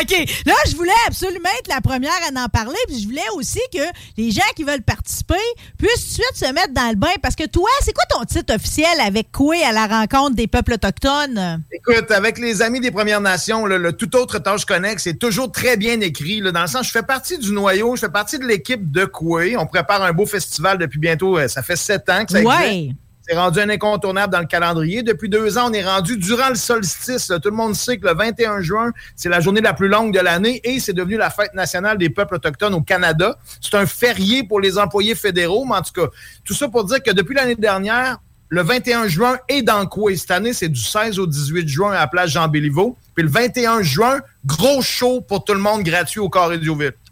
OK. 0.00 0.44
Là, 0.46 0.54
je 0.68 0.76
voulais 0.76 0.92
absolument 1.06 1.48
être 1.58 1.68
la 1.68 1.80
première 1.80 2.12
à 2.12 2.44
en 2.44 2.48
parler, 2.48 2.78
puis 2.86 3.00
je 3.00 3.06
voulais 3.06 3.20
aussi 3.34 3.60
que 3.72 3.82
les 4.16 4.30
gens 4.30 4.42
qui 4.56 4.64
veulent 4.64 4.82
participer 4.82 5.34
puissent 5.78 6.16
tout 6.16 6.22
de 6.22 6.24
suite 6.24 6.36
se 6.48 6.52
mettre 6.52 6.72
dans 6.72 6.88
le 6.90 6.96
bain. 6.96 7.12
Parce 7.22 7.34
que 7.34 7.46
toi, 7.46 7.68
c'est 7.82 7.92
quoi 7.92 8.04
ton 8.08 8.24
titre 8.24 8.54
officiel 8.54 9.00
avec 9.00 9.32
quoi 9.32 9.56
à 9.66 9.72
la 9.72 9.86
rencontre 9.86 10.36
des 10.36 10.46
peuples 10.46 10.74
autochtones? 10.74 11.64
Écoute, 11.72 12.10
avec 12.10 12.38
les 12.38 12.62
amis 12.62 12.80
des 12.80 12.90
Premières 12.90 13.20
Nations, 13.20 13.66
là, 13.66 13.78
le 13.78 13.92
tout 13.92 14.14
autre 14.16 14.38
tâche 14.38 14.64
connect, 14.64 15.00
c'est 15.00 15.18
toujours 15.18 15.50
très 15.50 15.76
bien 15.76 16.00
écrit. 16.00 16.40
là, 16.40 16.52
dans 16.52 16.62
le 16.62 16.66
sens, 16.66 16.86
je 16.86 16.90
fais 16.90 17.02
partie 17.02 17.38
du 17.38 17.52
noyau, 17.52 17.96
je 17.96 18.00
fais 18.00 18.08
partie 18.08 18.38
de 18.38 18.44
l'équipe 18.44 18.90
de 18.90 19.04
Coué. 19.04 19.56
On 19.56 19.66
prépare 19.66 20.02
un 20.02 20.12
beau 20.12 20.26
festival 20.26 20.78
depuis 20.78 20.98
bientôt, 20.98 21.38
euh, 21.38 21.48
ça 21.48 21.62
fait 21.62 21.76
sept 21.76 22.08
ans 22.08 22.24
que 22.24 22.32
ça 22.32 22.40
Ouais. 22.40 22.90
C'est 23.28 23.36
rendu 23.36 23.60
un 23.60 23.68
incontournable 23.68 24.32
dans 24.32 24.40
le 24.40 24.46
calendrier. 24.46 25.02
Depuis 25.02 25.28
deux 25.28 25.58
ans, 25.58 25.68
on 25.68 25.72
est 25.74 25.84
rendu 25.84 26.16
durant 26.16 26.48
le 26.48 26.54
solstice. 26.54 27.26
Tout 27.42 27.50
le 27.50 27.56
monde 27.56 27.74
sait 27.74 27.98
que 27.98 28.06
le 28.06 28.14
21 28.14 28.62
juin, 28.62 28.90
c'est 29.16 29.28
la 29.28 29.40
journée 29.40 29.60
la 29.60 29.74
plus 29.74 29.88
longue 29.88 30.14
de 30.14 30.20
l'année 30.20 30.62
et 30.64 30.80
c'est 30.80 30.94
devenu 30.94 31.18
la 31.18 31.28
fête 31.28 31.52
nationale 31.52 31.98
des 31.98 32.08
peuples 32.08 32.36
autochtones 32.36 32.72
au 32.72 32.80
Canada. 32.80 33.36
C'est 33.60 33.74
un 33.74 33.84
férié 33.84 34.44
pour 34.44 34.60
les 34.60 34.78
employés 34.78 35.14
fédéraux, 35.14 35.66
mais 35.66 35.74
en 35.74 35.82
tout 35.82 35.92
cas, 35.92 36.06
tout 36.42 36.54
ça 36.54 36.68
pour 36.68 36.84
dire 36.84 37.02
que 37.02 37.10
depuis 37.10 37.34
l'année 37.34 37.54
dernière, 37.54 38.16
le 38.48 38.62
21 38.62 39.08
juin 39.08 39.36
est 39.48 39.60
dans 39.60 39.84
quoi? 39.84 40.16
Cette 40.16 40.30
année, 40.30 40.54
c'est 40.54 40.70
du 40.70 40.80
16 40.80 41.18
au 41.18 41.26
18 41.26 41.68
juin 41.68 41.90
à 41.90 41.96
la 41.96 42.06
place 42.06 42.30
Jean-Béliveau. 42.30 42.96
Puis 43.14 43.24
le 43.24 43.30
21 43.30 43.82
juin, 43.82 44.20
gros 44.46 44.80
show 44.80 45.20
pour 45.20 45.44
tout 45.44 45.52
le 45.52 45.60
monde 45.60 45.82
gratuit 45.82 46.20
au 46.20 46.30
Carré. 46.30 46.58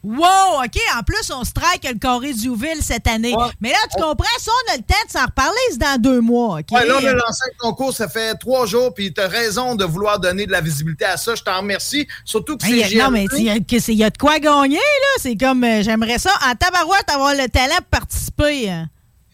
Wow, 0.07 0.63
OK. 0.65 0.79
En 0.97 1.03
plus, 1.03 1.31
on 1.33 1.43
strike 1.43 1.83
le 1.93 1.99
Corée 1.99 2.33
du 2.33 2.55
Ville 2.55 2.81
cette 2.81 3.09
année. 3.09 3.35
Mais 3.61 3.71
là, 3.71 3.79
tu 3.91 4.01
comprends, 4.01 4.25
ça, 4.39 4.53
on 4.69 4.73
a 4.73 4.77
le 4.77 4.83
temps 4.83 4.95
de 5.07 5.11
s'en 5.11 5.25
reparler, 5.25 5.59
c'est 5.71 5.79
dans 5.79 6.01
deux 6.01 6.21
mois, 6.21 6.59
OK? 6.61 6.67
Ouais, 6.71 6.87
là, 6.87 6.95
on 7.03 7.05
a 7.05 7.13
lancé 7.13 7.43
un 7.53 7.57
concours, 7.59 7.93
ça 7.93 8.09
fait 8.09 8.35
trois 8.37 8.67
jours, 8.67 8.95
puis 8.95 9.13
tu 9.13 9.21
as 9.21 9.27
raison 9.27 9.75
de 9.75 9.85
vouloir 9.85 10.21
donner 10.21 10.47
de 10.47 10.53
la 10.53 10.61
visibilité 10.61 11.05
à 11.07 11.17
ça. 11.17 11.35
Je 11.35 11.43
t'en 11.43 11.59
remercie. 11.59 12.07
Surtout 12.25 12.57
que 12.57 12.65
c'est 12.65 12.85
a- 12.85 13.05
non, 13.05 13.11
mais 13.11 13.27
il 13.37 13.65
y, 13.71 13.81
c'est- 13.81 13.95
y 13.95 14.05
a 14.05 14.11
de 14.11 14.17
quoi 14.19 14.39
gagner, 14.39 14.77
là? 14.77 15.21
C'est 15.21 15.37
comme, 15.37 15.65
euh, 15.65 15.83
j'aimerais 15.83 16.19
ça, 16.19 16.31
en 16.49 16.55
tabarouette, 16.55 17.11
avoir 17.11 17.35
le 17.35 17.49
talent 17.49 17.79
de 17.79 17.85
participer. 17.91 18.71
hein. 18.71 18.89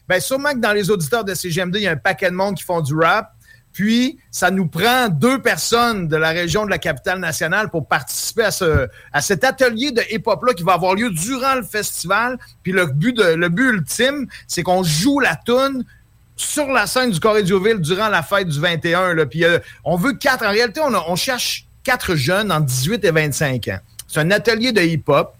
Bien, 0.09 0.21
sûrement 0.21 0.53
que 0.53 0.59
dans 0.59 0.73
les 0.73 0.91
auditeurs 0.91 1.25
de 1.25 1.35
CGMD, 1.35 1.77
il 1.77 1.83
y 1.83 1.87
a 1.87 1.93
un 1.93 1.97
paquet 1.97 2.31
de 2.31 2.35
monde 2.35 2.57
qui 2.57 2.65
font 2.65 2.81
du 2.81 2.95
rap. 2.95 3.33
Puis, 3.73 4.19
ça 4.31 4.51
nous 4.51 4.67
prend 4.67 5.09
deux 5.09 5.41
personnes 5.41 6.09
de 6.09 6.17
la 6.17 6.31
région 6.31 6.65
de 6.65 6.71
la 6.71 6.79
capitale 6.79 7.19
nationale 7.19 7.71
pour 7.71 7.87
participer 7.87 8.45
à, 8.45 8.51
ce, 8.51 8.89
à 9.13 9.21
cet 9.21 9.45
atelier 9.45 9.91
de 9.93 10.03
hip-hop-là 10.11 10.53
qui 10.55 10.63
va 10.63 10.75
avoir 10.75 10.95
lieu 10.95 11.11
durant 11.11 11.55
le 11.55 11.63
festival. 11.63 12.39
Puis, 12.63 12.73
le 12.73 12.87
but, 12.87 13.17
le 13.19 13.49
but 13.49 13.71
ultime, 13.71 14.27
c'est 14.47 14.63
qu'on 14.63 14.83
joue 14.83 15.21
la 15.21 15.37
toune 15.37 15.85
sur 16.37 16.67
la 16.67 16.87
scène 16.87 17.11
du 17.11 17.21
Corée 17.21 17.43
Ville 17.43 17.81
durant 17.81 18.09
la 18.09 18.23
fête 18.23 18.49
du 18.49 18.61
21. 18.61 19.15
Là. 19.15 19.27
Puis, 19.27 19.45
euh, 19.45 19.59
on 19.85 19.97
veut 19.97 20.13
quatre. 20.15 20.45
En 20.45 20.51
réalité, 20.51 20.81
on, 20.81 20.93
on 20.95 21.17
cherche 21.17 21.67
quatre 21.83 22.15
jeunes 22.15 22.53
entre 22.53 22.67
18 22.67 23.05
et 23.05 23.11
25 23.11 23.69
ans. 23.69 23.79
C'est 24.07 24.21
un 24.21 24.31
atelier 24.31 24.73
de 24.73 24.83
hip-hop. 24.83 25.35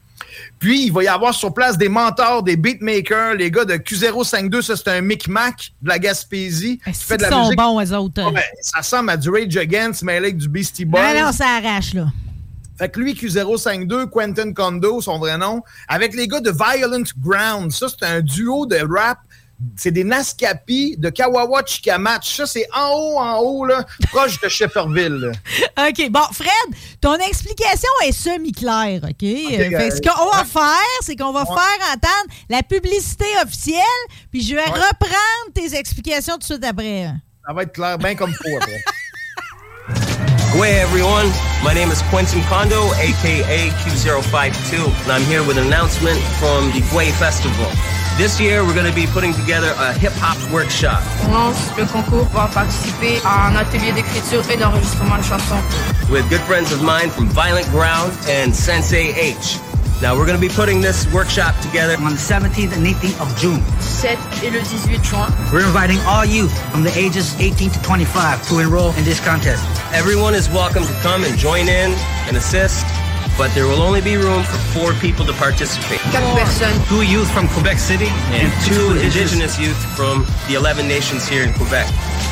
Puis, 0.59 0.85
il 0.87 0.93
va 0.93 1.03
y 1.05 1.09
avoir 1.09 1.35
sur 1.35 1.53
place 1.53 1.77
des 1.79 1.89
mentors, 1.89 2.43
des 2.43 2.57
beatmakers, 2.57 3.35
les 3.35 3.51
gars 3.51 3.65
de 3.65 3.75
Q052, 3.75 4.63
ça 4.63 4.77
c'est 4.77 4.89
un 4.89 5.01
micmac 5.01 5.73
de 5.83 5.89
la 5.89 5.99
Gaspésie. 5.99 6.79
qui 6.85 6.93
fait 6.93 7.17
de 7.17 7.23
Ils 7.23 7.25
la 7.25 7.31
sont 7.31 7.43
musique. 7.45 7.57
bons, 7.59 7.81
eux 7.85 7.97
autres. 7.97 8.33
Ouais, 8.33 8.45
ça 8.61 8.79
ressemble 8.79 9.11
à 9.11 9.17
du 9.17 9.31
Rage 9.31 9.57
Against, 9.57 10.03
mais 10.03 10.17
avec 10.17 10.37
du 10.37 10.49
Beastie 10.49 10.85
Boys. 10.85 11.15
Non, 11.15 11.27
non, 11.27 11.33
ça 11.33 11.47
arrache, 11.57 11.95
là. 11.95 12.07
Fait 12.79 12.89
que 12.89 12.99
lui, 13.01 13.15
Q052, 13.15 14.07
Quentin 14.09 14.53
Condo, 14.53 15.01
son 15.01 15.19
vrai 15.19 15.37
nom, 15.39 15.63
avec 15.89 16.15
les 16.15 16.27
gars 16.27 16.41
de 16.41 16.51
Violent 16.51 17.05
Ground. 17.21 17.71
Ça, 17.71 17.87
c'est 17.89 18.05
un 18.05 18.21
duo 18.21 18.67
de 18.67 18.77
rap. 18.77 19.19
C'est 19.77 19.91
des 19.91 20.05
Naskapi 20.05 20.97
de 20.99 21.11
Kawawa 21.11 21.63
Chikamatch. 21.65 22.37
Ça, 22.37 22.47
c'est 22.47 22.67
en 22.75 22.91
haut, 22.91 23.19
en 23.19 23.39
haut, 23.39 23.65
là, 23.65 23.85
proche 24.11 24.41
de 24.41 24.49
Shefferville. 24.49 25.33
OK, 25.79 26.11
bon, 26.11 26.21
Fred, 26.33 26.51
ton 27.01 27.15
explication 27.17 27.89
est 28.05 28.13
semi-claire, 28.13 29.01
OK? 29.05 29.23
Euh, 29.23 29.79
fait 29.79 29.91
ce 29.91 30.01
qu'on 30.01 30.31
va 30.31 30.41
ouais. 30.41 30.47
faire, 30.47 30.99
c'est 31.01 31.17
qu'on 31.17 31.33
va 31.33 31.45
faire 31.45 31.89
entendre 31.93 32.35
la 32.49 32.63
publicité 32.63 33.27
officielle, 33.45 33.83
puis 34.31 34.43
je 34.43 34.55
vais 34.55 34.65
reprendre 34.65 35.53
tes 35.55 35.75
explications 35.77 36.35
tout 36.35 36.41
de 36.41 36.45
suite 36.45 36.65
après. 36.65 37.11
Ça 37.47 37.53
va 37.53 37.63
être 37.63 37.73
clair, 37.73 37.99
bien 37.99 38.15
comme 38.15 38.33
faut 38.33 38.57
après. 38.57 38.83
Hey 40.55 40.79
everyone, 40.81 41.29
my 41.65 41.73
name 41.73 41.91
is 41.91 42.03
Quentin 42.11 42.43
Kondo, 42.43 42.93
aka 42.93 43.71
Q052, 43.71 45.05
and 45.05 45.11
I'm 45.11 45.23
here 45.23 45.43
with 45.43 45.57
an 45.57 45.67
announcement 45.67 46.21
from 46.39 46.71
the 46.73 46.87
Gway 46.91 47.11
Festival. 47.13 48.02
This 48.19 48.39
year, 48.39 48.63
we're 48.65 48.75
going 48.75 48.89
to 48.89 48.95
be 48.95 49.07
putting 49.07 49.33
together 49.33 49.75
a 49.79 49.93
hip 49.93 50.13
hop 50.17 50.37
workshop. 50.53 51.03
On 51.27 51.33
lance 51.33 51.77
le 51.77 51.87
concours 51.87 52.29
pour 52.29 52.47
participer 52.51 53.19
à 53.25 53.49
un 53.49 53.57
atelier 53.57 53.91
d'écriture 53.93 54.45
et 54.51 54.57
d'enregistrement 54.57 55.17
de 55.19 55.23
chansons. 55.25 55.63
with 56.11 56.29
good 56.29 56.41
friends 56.43 56.71
of 56.73 56.83
mine 56.83 57.09
from 57.09 57.27
Violent 57.29 57.67
Ground 57.71 58.13
and 58.29 58.55
Sensei 58.55 59.15
H. 59.17 59.59
Now 60.03 60.15
we're 60.15 60.27
going 60.27 60.39
to 60.39 60.47
be 60.47 60.53
putting 60.53 60.81
this 60.83 61.07
workshop 61.13 61.55
together 61.63 61.95
on 61.97 62.13
the 62.13 62.21
17th 62.21 62.75
and 62.77 62.85
18th 62.87 63.21
of 63.23 63.35
June. 63.39 63.63
7 63.81 64.19
et 64.45 64.51
le 64.51 64.59
18 64.61 65.03
juin. 65.03 65.27
We're 65.53 65.65
inviting 65.65 65.99
all 66.07 66.25
youth 66.25 66.53
from 66.71 66.83
the 66.85 66.93
ages 66.99 67.35
18 67.41 67.71
to 67.71 67.83
25 67.83 68.47
to 68.49 68.59
enroll 68.59 68.91
in 68.99 69.05
this 69.05 69.21
contest. 69.25 69.65
Everyone 69.95 70.35
is 70.35 70.49
welcome 70.51 70.85
to 70.85 70.93
come 71.03 71.25
and 71.25 71.37
join 71.39 71.67
in 71.69 71.93
and 72.29 72.37
assist, 72.37 72.85
but 73.37 73.53
there 73.55 73.67
will 73.67 73.83
only 73.83 74.01
be 74.01 74.17
room 74.17 74.43
for 74.43 74.59
four 74.75 74.93
people 74.95 75.25
to 75.25 75.33
participate. 75.35 76.01
Quatre 76.11 76.35
personnes. 76.39 76.79
Two 76.89 77.03
youth 77.03 77.31
from 77.33 77.49
Quebec 77.49 77.79
City 77.79 78.09
and 78.33 78.53
two 78.67 78.99
indigenous 79.01 79.59
youth 79.59 79.79
from 79.97 80.25
the 80.49 80.55
11 80.55 80.87
nations 80.89 81.27
here 81.29 81.43
in 81.45 81.53
Quebec. 81.55 81.87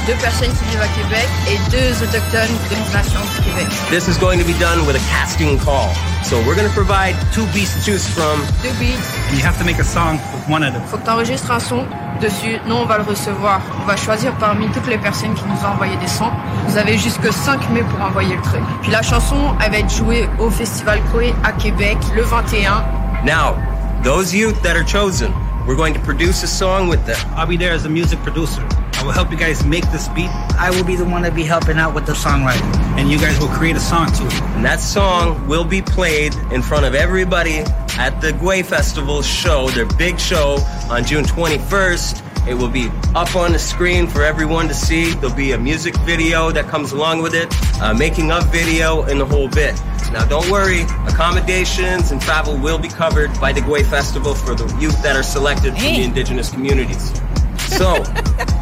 Deux 0.07 0.15
personnes 0.17 0.53
qui 0.53 0.65
vivent 0.71 0.83
à 0.83 0.89
Québec 0.89 1.29
et 1.49 1.59
deux 1.71 1.93
autochtones 2.03 2.57
de 2.71 2.75
la 2.75 3.03
nation 3.03 3.21
du 3.37 3.43
Québec. 3.45 3.67
This 3.91 4.09
is 4.09 4.19
going 4.19 4.39
to 4.39 4.45
be 4.45 4.59
done 4.59 4.87
with 4.87 4.97
a 4.97 5.05
casting 5.11 5.59
call. 5.59 5.91
So 6.25 6.39
we're 6.47 6.57
going 6.57 6.69
to 6.69 6.75
provide 6.75 7.15
two 7.33 7.47
beats 7.53 7.75
to 7.75 7.81
choose 7.85 8.07
from. 8.09 8.41
Deux 8.63 8.73
beats. 8.79 9.15
And 9.29 9.37
you 9.37 9.45
have 9.45 9.59
to 9.59 9.65
make 9.65 9.79
a 9.79 9.85
song 9.85 10.19
with 10.33 10.49
one 10.49 10.63
of 10.63 10.73
them. 10.73 10.83
Faut 10.87 10.97
que 10.99 11.05
tu 11.05 11.11
enregistres 11.11 11.51
un 11.51 11.61
son 11.61 11.85
dessus. 12.21 12.59
Nous, 12.67 12.75
on 12.75 12.87
va 12.87 12.99
le 12.99 13.05
recevoir. 13.05 13.61
On 13.83 13.87
va 13.87 13.97
choisir 13.97 14.33
parmi 14.39 14.69
toutes 14.69 14.87
les 14.87 14.99
personnes 14.99 15.35
qui 15.35 15.45
nous 15.45 15.67
ont 15.67 15.73
envoyé 15.73 15.97
des 15.97 16.09
sons. 16.09 16.31
Vous 16.67 16.77
avez 16.77 16.97
jusque 16.99 17.33
5 17.33 17.71
mai 17.71 17.83
pour 17.83 18.01
envoyer 18.05 18.37
le 18.37 18.43
truc. 18.43 18.63
Puis 18.83 18.91
la 18.91 19.03
chanson, 19.03 19.55
elle 19.65 19.71
va 19.73 19.79
être 19.79 19.91
jouée 19.91 20.29
au 20.39 20.51
Festival 20.51 20.90
Coué 20.99 21.33
à 21.45 21.53
Québec 21.53 21.99
le 22.17 22.23
21. 22.23 22.85
Now, 23.25 23.55
those 24.03 24.35
youth 24.35 24.61
that 24.63 24.77
are 24.77 24.85
chosen, 24.85 25.33
we're 25.67 25.77
going 25.77 25.95
to 25.95 26.01
produce 26.01 26.43
a 26.43 26.49
song 26.49 26.89
with 26.89 27.05
them. 27.07 27.19
I'll 27.37 27.47
be 27.47 27.57
there 27.57 27.73
as 27.73 27.85
a 27.85 27.89
music 27.89 28.19
producer. 28.21 28.67
I 28.95 29.05
will 29.05 29.13
help 29.13 29.31
you 29.31 29.37
guys 29.37 29.65
make 29.65 29.89
this 29.93 30.09
beat. 30.09 30.31
I 30.59 30.71
will 30.71 30.85
be 30.85 30.97
the 30.97 31.05
one 31.05 31.23
that 31.23 31.35
be 31.35 31.45
helping 31.45 31.79
out 31.79 31.95
with 31.95 32.07
the 32.07 32.13
songwriting. 32.13 32.75
And 32.99 33.11
you 33.11 33.19
guys 33.19 33.39
will 33.39 33.49
create 33.49 33.77
a 33.77 33.81
song 33.81 34.11
to 34.13 34.27
it. 34.27 34.43
And 34.57 34.65
that 34.65 34.81
song 34.81 35.47
will 35.47 35.65
be 35.65 35.81
played 35.81 36.35
in 36.51 36.61
front 36.61 36.85
of 36.85 36.95
everybody 36.95 37.59
at 37.99 38.21
the 38.21 38.33
Gway 38.33 38.65
Festival 38.65 39.23
show, 39.23 39.69
their 39.71 39.87
big 39.87 40.19
show 40.19 40.59
on 40.91 41.05
June 41.05 41.25
21st. 41.25 42.30
It 42.49 42.55
will 42.55 42.69
be 42.71 42.89
up 43.15 43.37
on 43.37 43.53
the 43.53 43.59
screen 43.59 44.07
for 44.07 44.23
everyone 44.25 44.69
to 44.69 44.75
see. 44.75 45.13
There'll 45.13 45.37
be 45.37 45.53
a 45.53 45.59
music 45.59 45.97
video 45.99 46.51
that 46.51 46.67
comes 46.69 46.93
along 46.93 47.23
with 47.23 47.35
it, 47.35 47.55
a 47.83 47.95
making 47.95 48.33
of 48.33 48.51
video, 48.51 49.03
and 49.03 49.21
the 49.21 49.27
whole 49.27 49.49
bit. 49.49 49.81
Now, 50.13 50.25
don't 50.25 50.51
worry, 50.51 50.83
accommodations 51.07 52.11
and 52.11 52.21
travel 52.21 52.57
will 52.57 52.79
be 52.79 52.89
covered 52.89 53.39
by 53.41 53.53
the 53.53 53.61
Gui 53.61 53.85
Festival 53.85 54.35
for 54.35 54.55
the 54.55 54.67
youth 54.81 55.01
that 55.03 55.17
are 55.17 55.23
selected 55.23 55.75
from 55.75 55.83
the 55.83 56.03
indigenous 56.03 56.51
communities. 56.51 57.13
So, 57.59 57.95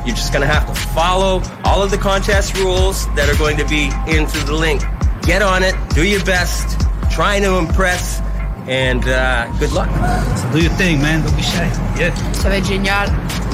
you're 0.04 0.16
just 0.16 0.32
gonna 0.32 0.46
have 0.46 0.66
to 0.66 0.74
follow 0.90 1.40
all 1.64 1.82
of 1.82 1.90
the 1.90 1.98
contest 1.98 2.56
rules 2.58 3.06
that 3.14 3.28
are 3.30 3.38
going 3.38 3.56
to 3.56 3.64
be 3.66 3.90
in 4.06 4.26
through 4.26 4.44
the 4.44 4.54
link. 4.54 4.82
Get 5.22 5.40
on 5.40 5.62
it, 5.62 5.74
do 5.90 6.06
your 6.06 6.24
best, 6.24 6.78
try 7.10 7.40
to 7.40 7.56
impress, 7.56 8.20
and 8.66 9.08
uh, 9.08 9.50
good 9.58 9.72
luck. 9.72 9.88
So 10.36 10.52
do 10.52 10.62
your 10.62 10.72
thing, 10.72 11.00
man. 11.00 11.22
Don't 11.22 11.34
be 11.36 11.42
shy. 11.42 11.64
Yeah. 11.98 12.14
Ça 12.34 12.48
va 12.48 12.56
être 12.56 12.66
génial. 12.66 13.08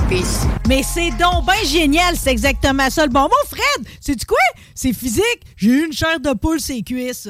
Peace. 0.08 0.46
Mais 0.68 0.82
c'est 0.82 1.10
donc 1.10 1.46
bien 1.46 1.62
génial, 1.64 2.16
c'est 2.16 2.30
exactement 2.30 2.90
ça. 2.90 3.04
Le 3.04 3.12
bon 3.12 3.22
mot, 3.22 3.30
Fred, 3.48 3.86
c'est 4.00 4.24
quoi? 4.24 4.38
C'est 4.74 4.92
physique. 4.92 5.40
J'ai 5.56 5.70
eu 5.70 5.86
une 5.86 5.92
chair 5.92 6.20
de 6.20 6.32
poule 6.32 6.60
ses 6.60 6.82
cuisses. 6.82 7.28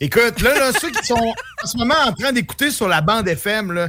Écoute, 0.00 0.40
là, 0.40 0.58
là, 0.58 0.72
ceux 0.80 0.90
qui 0.90 1.06
sont 1.06 1.14
en 1.14 1.66
ce 1.66 1.76
moment 1.76 1.94
en 2.06 2.12
train 2.12 2.32
d'écouter 2.32 2.70
sur 2.70 2.88
la 2.88 3.00
bande 3.00 3.28
FM, 3.28 3.72
là, 3.72 3.88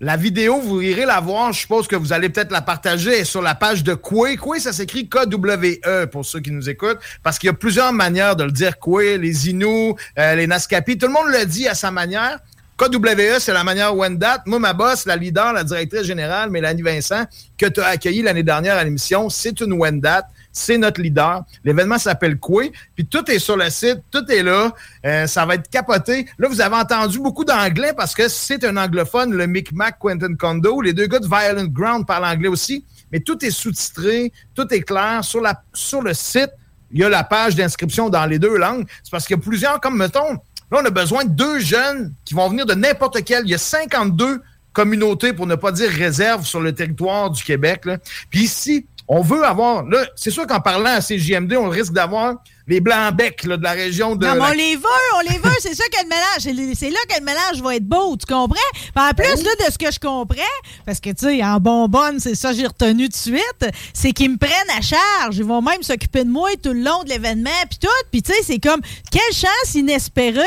la 0.00 0.16
vidéo, 0.16 0.60
vous 0.60 0.80
irez 0.80 1.06
la 1.06 1.20
voir. 1.20 1.52
Je 1.52 1.60
suppose 1.60 1.88
que 1.88 1.96
vous 1.96 2.12
allez 2.12 2.28
peut-être 2.28 2.52
la 2.52 2.62
partager 2.62 3.24
sur 3.24 3.42
la 3.42 3.54
page 3.54 3.82
de 3.82 3.94
Koué. 3.94 4.36
Koué, 4.36 4.60
ça 4.60 4.72
s'écrit 4.72 5.08
K-W-E 5.08 6.06
pour 6.06 6.24
ceux 6.24 6.40
qui 6.40 6.52
nous 6.52 6.70
écoutent, 6.70 7.00
parce 7.22 7.38
qu'il 7.38 7.48
y 7.48 7.50
a 7.50 7.54
plusieurs 7.54 7.92
manières 7.92 8.36
de 8.36 8.44
le 8.44 8.52
dire. 8.52 8.78
Koué, 8.78 9.18
les 9.18 9.48
Inuits, 9.48 9.94
euh, 10.18 10.34
les 10.36 10.46
Naskapi, 10.46 10.98
tout 10.98 11.06
le 11.06 11.12
monde 11.12 11.28
le 11.28 11.44
dit 11.46 11.66
à 11.66 11.74
sa 11.74 11.90
manière. 11.90 12.38
KWE, 12.78 13.40
c'est 13.40 13.52
la 13.52 13.64
manière 13.64 13.96
Wendat. 13.96 14.44
Moi, 14.46 14.60
ma 14.60 14.72
boss, 14.72 15.04
la 15.04 15.16
leader, 15.16 15.52
la 15.52 15.64
directrice 15.64 16.04
générale, 16.04 16.48
Mélanie 16.48 16.82
Vincent, 16.82 17.24
que 17.56 17.66
tu 17.66 17.80
as 17.80 17.88
accueilli 17.88 18.22
l'année 18.22 18.44
dernière 18.44 18.76
à 18.76 18.84
l'émission, 18.84 19.28
c'est 19.28 19.60
une 19.60 19.72
Wendat. 19.72 20.28
C'est 20.52 20.78
notre 20.78 21.00
leader. 21.00 21.42
L'événement 21.64 21.98
s'appelle 21.98 22.38
Koué. 22.38 22.72
Puis 22.94 23.04
tout 23.06 23.28
est 23.30 23.40
sur 23.40 23.56
le 23.56 23.68
site, 23.68 23.98
tout 24.10 24.24
est 24.30 24.42
là. 24.42 24.72
Euh, 25.04 25.26
ça 25.26 25.44
va 25.44 25.56
être 25.56 25.68
capoté. 25.68 26.26
Là, 26.38 26.48
vous 26.48 26.60
avez 26.60 26.76
entendu 26.76 27.18
beaucoup 27.18 27.44
d'anglais 27.44 27.92
parce 27.96 28.14
que 28.14 28.28
c'est 28.28 28.64
un 28.64 28.76
anglophone, 28.76 29.34
le 29.34 29.46
Micmac 29.46 29.98
Quentin 29.98 30.34
Kondo. 30.36 30.80
Les 30.80 30.92
deux 30.92 31.06
gars 31.06 31.18
de 31.18 31.26
Violent 31.26 31.66
Ground 31.66 32.06
parlent 32.06 32.24
anglais 32.24 32.48
aussi. 32.48 32.84
Mais 33.12 33.20
tout 33.20 33.44
est 33.44 33.50
sous-titré, 33.50 34.32
tout 34.54 34.72
est 34.72 34.82
clair. 34.82 35.22
Sur, 35.22 35.40
la, 35.40 35.62
sur 35.72 36.00
le 36.00 36.14
site, 36.14 36.50
il 36.90 37.00
y 37.00 37.04
a 37.04 37.08
la 37.08 37.24
page 37.24 37.54
d'inscription 37.54 38.08
dans 38.08 38.26
les 38.26 38.38
deux 38.38 38.56
langues. 38.56 38.86
C'est 39.02 39.10
parce 39.10 39.26
qu'il 39.26 39.36
y 39.36 39.38
a 39.38 39.42
plusieurs, 39.42 39.80
comme 39.80 39.96
mettons, 39.96 40.38
là, 40.70 40.80
on 40.82 40.84
a 40.84 40.90
besoin 40.90 41.24
de 41.24 41.30
deux 41.30 41.58
jeunes 41.60 42.14
qui 42.24 42.34
vont 42.34 42.48
venir 42.48 42.66
de 42.66 42.74
n'importe 42.74 43.24
quel. 43.24 43.44
Il 43.44 43.50
y 43.50 43.54
a 43.54 43.58
52 43.58 44.42
communautés, 44.72 45.32
pour 45.32 45.46
ne 45.46 45.54
pas 45.54 45.72
dire 45.72 45.90
réserves, 45.90 46.46
sur 46.46 46.60
le 46.60 46.72
territoire 46.72 47.30
du 47.30 47.42
Québec. 47.42 47.82
Puis 48.30 48.40
ici, 48.40 48.86
on 49.08 49.22
veut 49.22 49.44
avoir. 49.44 49.84
Là, 49.84 50.06
c'est 50.14 50.30
sûr 50.30 50.46
qu'en 50.46 50.60
parlant 50.60 50.90
à 50.90 51.00
CJMD, 51.00 51.54
on 51.56 51.68
risque 51.68 51.92
d'avoir 51.92 52.36
les 52.68 52.80
blancs-becs 52.80 53.44
là, 53.44 53.56
de 53.56 53.62
la 53.62 53.72
région 53.72 54.14
de. 54.16 54.26
Non, 54.26 54.34
mais 54.34 54.38
la- 54.40 54.48
on 54.50 54.52
les 54.52 54.76
veut, 54.76 54.82
on 55.16 55.20
les 55.32 55.38
veut, 55.38 55.56
c'est 55.60 55.74
ça 55.74 55.84
que 55.88 56.02
le 56.02 56.08
mélange. 56.08 56.74
c'est 56.78 56.90
là 56.90 56.98
que 57.08 57.18
le 57.18 57.24
mélange 57.24 57.62
va 57.62 57.76
être 57.76 57.84
beau, 57.86 58.16
tu 58.16 58.26
comprends? 58.26 58.54
Puis 58.72 58.90
en 58.96 59.10
plus, 59.12 59.42
là, 59.42 59.50
de 59.66 59.72
ce 59.72 59.78
que 59.78 59.90
je 59.90 59.98
comprends, 59.98 60.42
parce 60.86 61.00
que, 61.00 61.10
tu 61.10 61.26
sais, 61.26 61.42
en 61.44 61.58
bonbonne, 61.58 62.20
c'est 62.20 62.34
ça 62.34 62.50
que 62.50 62.56
j'ai 62.56 62.66
retenu 62.66 63.04
tout 63.08 63.12
de 63.30 63.36
suite, 63.36 63.66
c'est 63.94 64.12
qu'ils 64.12 64.30
me 64.32 64.36
prennent 64.36 64.52
à 64.76 64.80
charge. 64.82 65.36
Ils 65.38 65.44
vont 65.44 65.62
même 65.62 65.82
s'occuper 65.82 66.24
de 66.24 66.30
moi 66.30 66.50
tout 66.62 66.72
le 66.72 66.80
long 66.82 67.02
de 67.04 67.08
l'événement, 67.08 67.50
puis 67.68 67.78
tout. 67.80 67.88
Puis, 68.10 68.22
tu 68.22 68.32
sais, 68.32 68.42
c'est 68.42 68.58
comme, 68.58 68.80
quelle 69.10 69.34
chance 69.34 69.74
inespérée 69.74 70.42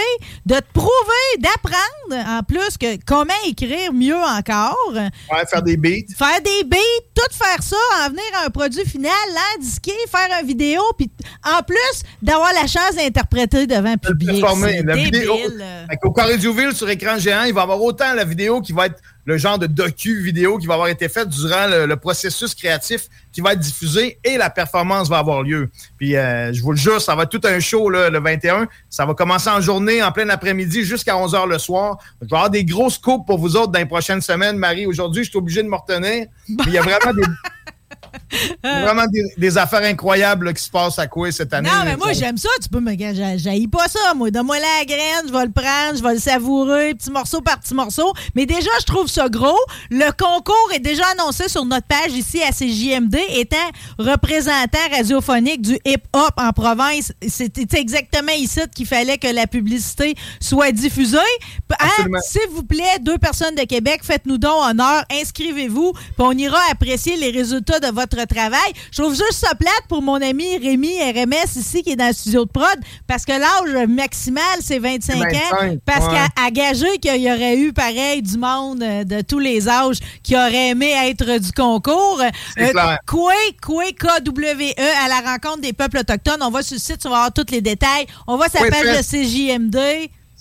de 0.45 0.55
te 0.55 0.73
prouver, 0.73 0.91
d'apprendre, 1.39 2.29
en 2.39 2.43
plus, 2.43 2.77
que 2.77 2.97
comment 3.05 3.33
écrire 3.45 3.93
mieux 3.93 4.15
encore. 4.15 4.77
Ouais, 4.93 5.45
faire 5.49 5.61
des 5.63 5.77
beats. 5.77 6.13
Faire 6.17 6.41
des 6.41 6.63
beats, 6.65 6.77
tout 7.15 7.35
faire 7.35 7.61
ça, 7.63 7.77
en 8.05 8.09
venir 8.09 8.23
à 8.41 8.45
un 8.45 8.49
produit 8.49 8.85
final, 8.85 9.11
l'indiquer, 9.57 9.95
faire 10.09 10.27
une 10.41 10.47
vidéo, 10.47 10.81
puis 10.97 11.09
en 11.45 11.61
plus 11.63 12.03
d'avoir 12.21 12.51
la 12.53 12.67
chance 12.67 12.95
d'interpréter 12.95 13.67
devant 13.67 13.91
le 13.91 13.97
public. 13.97 14.43
C'est 14.61 14.83
La 14.83 14.95
débile. 14.95 15.05
vidéo, 15.05 15.35
Duville, 16.37 16.73
sur 16.73 16.89
écran 16.89 17.17
géant, 17.17 17.43
il 17.43 17.53
va 17.53 17.61
y 17.61 17.63
avoir 17.63 17.81
autant 17.81 18.13
la 18.13 18.23
vidéo 18.23 18.61
qui 18.61 18.73
va 18.73 18.87
être 18.87 18.99
le 19.25 19.37
genre 19.37 19.59
de 19.59 19.67
docu-vidéo 19.67 20.57
qui 20.57 20.65
va 20.65 20.73
avoir 20.73 20.89
été 20.89 21.07
faite 21.07 21.29
durant 21.29 21.67
le, 21.67 21.85
le 21.85 21.95
processus 21.95 22.55
créatif 22.55 23.07
qui 23.31 23.41
va 23.41 23.53
être 23.53 23.59
diffusé 23.59 24.19
et 24.23 24.37
la 24.37 24.49
performance 24.49 25.09
va 25.09 25.19
avoir 25.19 25.43
lieu. 25.43 25.69
Puis 25.97 26.15
euh, 26.15 26.51
je 26.53 26.61
vous 26.61 26.71
le 26.71 26.77
jure, 26.77 27.01
ça 27.01 27.15
va 27.15 27.23
être 27.23 27.29
tout 27.29 27.47
un 27.47 27.59
show 27.59 27.89
là, 27.89 28.09
le 28.09 28.19
21. 28.19 28.67
Ça 28.89 29.05
va 29.05 29.13
commencer 29.13 29.49
en 29.49 29.61
journée, 29.61 30.03
en 30.03 30.11
plein 30.11 30.27
après-midi, 30.29 30.83
jusqu'à 30.83 31.15
11h 31.15 31.47
le 31.47 31.59
soir. 31.59 31.97
Je 32.21 32.27
vais 32.27 32.35
avoir 32.35 32.49
des 32.49 32.65
grosses 32.65 32.97
coupes 32.97 33.25
pour 33.25 33.37
vous 33.37 33.55
autres 33.55 33.71
dans 33.71 33.79
les 33.79 33.85
prochaines 33.85 34.21
semaines. 34.21 34.57
Marie, 34.57 34.85
aujourd'hui, 34.85 35.23
je 35.23 35.29
suis 35.29 35.37
obligé 35.37 35.63
de 35.63 35.67
me 35.69 35.75
retenir. 35.75 36.25
Il 36.47 36.71
y 36.71 36.77
a 36.77 36.81
vraiment 36.81 37.13
des... 37.13 37.23
il 38.31 38.57
y 38.63 38.67
a 38.67 38.85
vraiment 38.85 39.07
des, 39.11 39.23
des 39.37 39.57
affaires 39.57 39.83
incroyables 39.83 40.47
là, 40.47 40.53
qui 40.53 40.63
se 40.63 40.69
passent 40.69 40.99
à 40.99 41.07
quoi 41.07 41.31
cette 41.31 41.53
année. 41.53 41.69
Non, 41.69 41.83
mais 41.85 41.97
moi, 41.97 42.13
j'aime 42.13 42.37
ça. 42.37 42.49
Tu 42.61 42.69
peux 42.69 42.79
me. 42.79 42.91
J'haïs 43.37 43.67
pas 43.67 43.87
ça, 43.87 44.13
moi. 44.15 44.31
Donne-moi 44.31 44.57
la 44.59 44.85
graine, 44.85 45.27
je 45.27 45.33
vais 45.33 45.45
le 45.45 45.51
prendre, 45.51 45.97
je 45.97 46.03
vais 46.03 46.13
le 46.13 46.19
savourer, 46.19 46.93
petit 46.93 47.11
morceau 47.11 47.41
par 47.41 47.59
petit 47.59 47.73
morceau. 47.73 48.13
Mais 48.35 48.45
déjà, 48.45 48.69
je 48.79 48.85
trouve 48.85 49.07
ça 49.07 49.29
gros. 49.29 49.57
Le 49.89 50.11
concours 50.11 50.69
est 50.73 50.79
déjà 50.79 51.03
annoncé 51.17 51.49
sur 51.49 51.65
notre 51.65 51.87
page 51.87 52.11
ici 52.11 52.41
à 52.41 52.51
CJMD, 52.51 53.17
étant 53.35 53.57
représentant 53.97 54.79
radiophonique 54.91 55.61
du 55.61 55.79
hip-hop 55.85 56.31
en 56.37 56.51
province. 56.51 57.13
C'était 57.27 57.79
exactement 57.79 58.31
ici 58.33 58.59
qu'il 58.75 58.85
fallait 58.85 59.17
que 59.17 59.27
la 59.27 59.47
publicité 59.47 60.15
soit 60.39 60.71
diffusée. 60.71 61.17
Hein. 61.79 62.05
S'il 62.23 62.49
vous 62.51 62.63
plaît, 62.63 62.99
deux 63.01 63.17
personnes 63.17 63.55
de 63.55 63.63
Québec, 63.63 64.01
faites-nous 64.03 64.37
donc 64.37 64.69
honneur, 64.69 65.03
inscrivez-vous, 65.11 65.93
puis 65.93 66.13
on 66.19 66.31
ira 66.31 66.59
apprécier 66.71 67.15
les 67.17 67.31
résultats 67.31 67.79
de 67.79 67.87
votre 67.87 68.00
travail. 68.07 68.71
Je 68.91 69.01
trouve 69.01 69.13
juste 69.13 69.33
ça 69.33 69.55
plate 69.55 69.83
pour 69.87 70.01
mon 70.01 70.15
ami 70.21 70.57
Rémi 70.57 70.97
RMS 71.01 71.55
ici 71.55 71.83
qui 71.83 71.91
est 71.91 71.95
dans 71.95 72.07
le 72.07 72.13
studio 72.13 72.45
de 72.45 72.49
prod, 72.51 72.79
parce 73.07 73.25
que 73.25 73.31
l'âge 73.31 73.87
maximal, 73.87 74.43
c'est 74.61 74.79
25, 74.79 75.15
ans. 75.15 75.27
25, 75.51 75.79
Parce 75.85 76.07
ouais. 76.07 76.19
qu'à 76.35 76.51
gager 76.51 76.97
qu'il 76.99 77.21
y 77.21 77.31
aurait 77.31 77.57
eu 77.57 77.73
pareil 77.73 78.21
du 78.21 78.37
monde 78.37 78.83
euh, 78.83 79.03
de 79.03 79.21
tous 79.21 79.39
les 79.39 79.67
âges 79.67 79.97
qui 80.23 80.35
aurait 80.35 80.69
aimé 80.69 80.93
être 81.05 81.39
du 81.39 81.51
concours. 81.51 82.21
C'est 82.57 82.71
clair. 82.71 82.99
Koué, 83.07 83.33
Koué, 83.61 83.93
K-W-E, 83.93 85.03
à 85.03 85.07
la 85.07 85.31
rencontre 85.31 85.61
des 85.61 85.73
peuples 85.73 85.99
autochtones. 85.99 86.41
On 86.41 86.49
va 86.49 86.61
sur 86.61 86.75
le 86.75 86.79
site, 86.79 87.05
on 87.05 87.09
va 87.09 87.15
avoir 87.17 87.33
tous 87.33 87.51
les 87.51 87.61
détails. 87.61 88.05
On 88.27 88.37
va 88.37 88.49
Koué 88.49 88.59
s'appeler 88.59 88.91
de 88.91 88.97
Fest. 88.97 89.11
CJMD. 89.11 89.77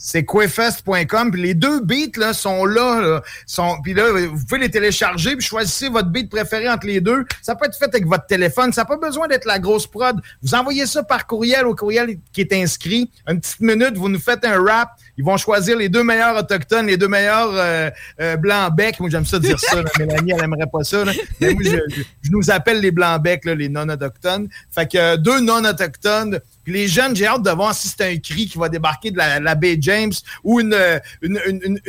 C'est 0.02 0.24
quefest.com. 0.24 1.31
Les 1.36 1.52
deux 1.52 1.81
beats 1.81 2.16
là, 2.16 2.32
sont 2.32 2.64
là. 2.64 3.20
sont, 3.47 3.77
puis 3.82 3.93
là, 3.93 4.05
vous 4.32 4.44
pouvez 4.47 4.60
les 4.62 4.70
télécharger 4.70 5.36
puis 5.36 5.47
choisissez 5.47 5.89
votre 5.90 6.09
beat 6.09 6.31
préféré 6.31 6.70
entre 6.70 6.86
les 6.86 7.01
deux. 7.02 7.27
Ça 7.43 7.55
peut 7.55 7.66
être 7.66 7.77
fait 7.77 7.85
avec 7.85 8.06
votre 8.06 8.24
téléphone. 8.27 8.72
Ça 8.72 8.81
n'a 8.82 8.85
pas 8.86 8.97
besoin 8.97 9.28
d'être 9.28 9.44
la 9.44 9.59
grosse 9.59 9.86
prod. 9.86 10.16
Vous 10.43 10.55
envoyez 10.55 10.86
ça 10.86 11.02
par 11.02 11.27
courriel 11.27 11.66
au 11.66 11.74
courriel 11.74 12.16
qui 12.32 12.40
est 12.40 12.52
inscrit. 12.55 13.10
Une 13.28 13.40
petite 13.40 13.60
minute, 13.60 13.97
vous 13.97 14.09
nous 14.09 14.18
faites 14.18 14.44
un 14.47 14.62
rap. 14.64 14.90
Ils 15.18 15.24
vont 15.24 15.36
choisir 15.36 15.77
les 15.77 15.90
deux 15.90 16.02
meilleurs 16.02 16.35
autochtones, 16.36 16.86
les 16.86 16.97
deux 16.97 17.09
meilleurs 17.09 17.51
euh, 17.55 17.90
euh, 18.22 18.36
blancs-becs. 18.36 19.01
Moi, 19.01 19.10
j'aime 19.10 19.27
ça 19.27 19.39
dire 19.39 19.60
ça. 19.60 19.82
là. 19.82 19.90
Mélanie, 19.98 20.32
elle 20.35 20.44
aimerait 20.44 20.70
pas 20.72 20.82
ça. 20.82 21.05
je, 21.05 21.47
je- 21.51 22.02
nous 22.31 22.51
appelle 22.51 22.81
les 22.81 22.90
blancs-becs, 22.90 23.44
les 23.44 23.68
non-autochtones. 23.68 24.48
Fait 24.74 24.90
que 24.90 24.97
euh, 24.97 25.16
deux 25.18 25.40
non-autochtones. 25.40 26.40
Les 26.70 26.88
jeunes, 26.88 27.14
j'ai 27.16 27.26
hâte 27.26 27.42
de 27.42 27.51
voir 27.51 27.74
si 27.74 27.88
c'est 27.88 28.02
un 28.12 28.16
cri 28.18 28.47
qui 28.47 28.56
va 28.59 28.68
débarquer 28.68 29.10
de 29.10 29.18
la, 29.18 29.40
la 29.40 29.55
baie 29.55 29.76
James 29.80 30.12
ou 30.44 30.60
une, 30.60 30.74
une, 31.22 31.40
une, 31.47 31.80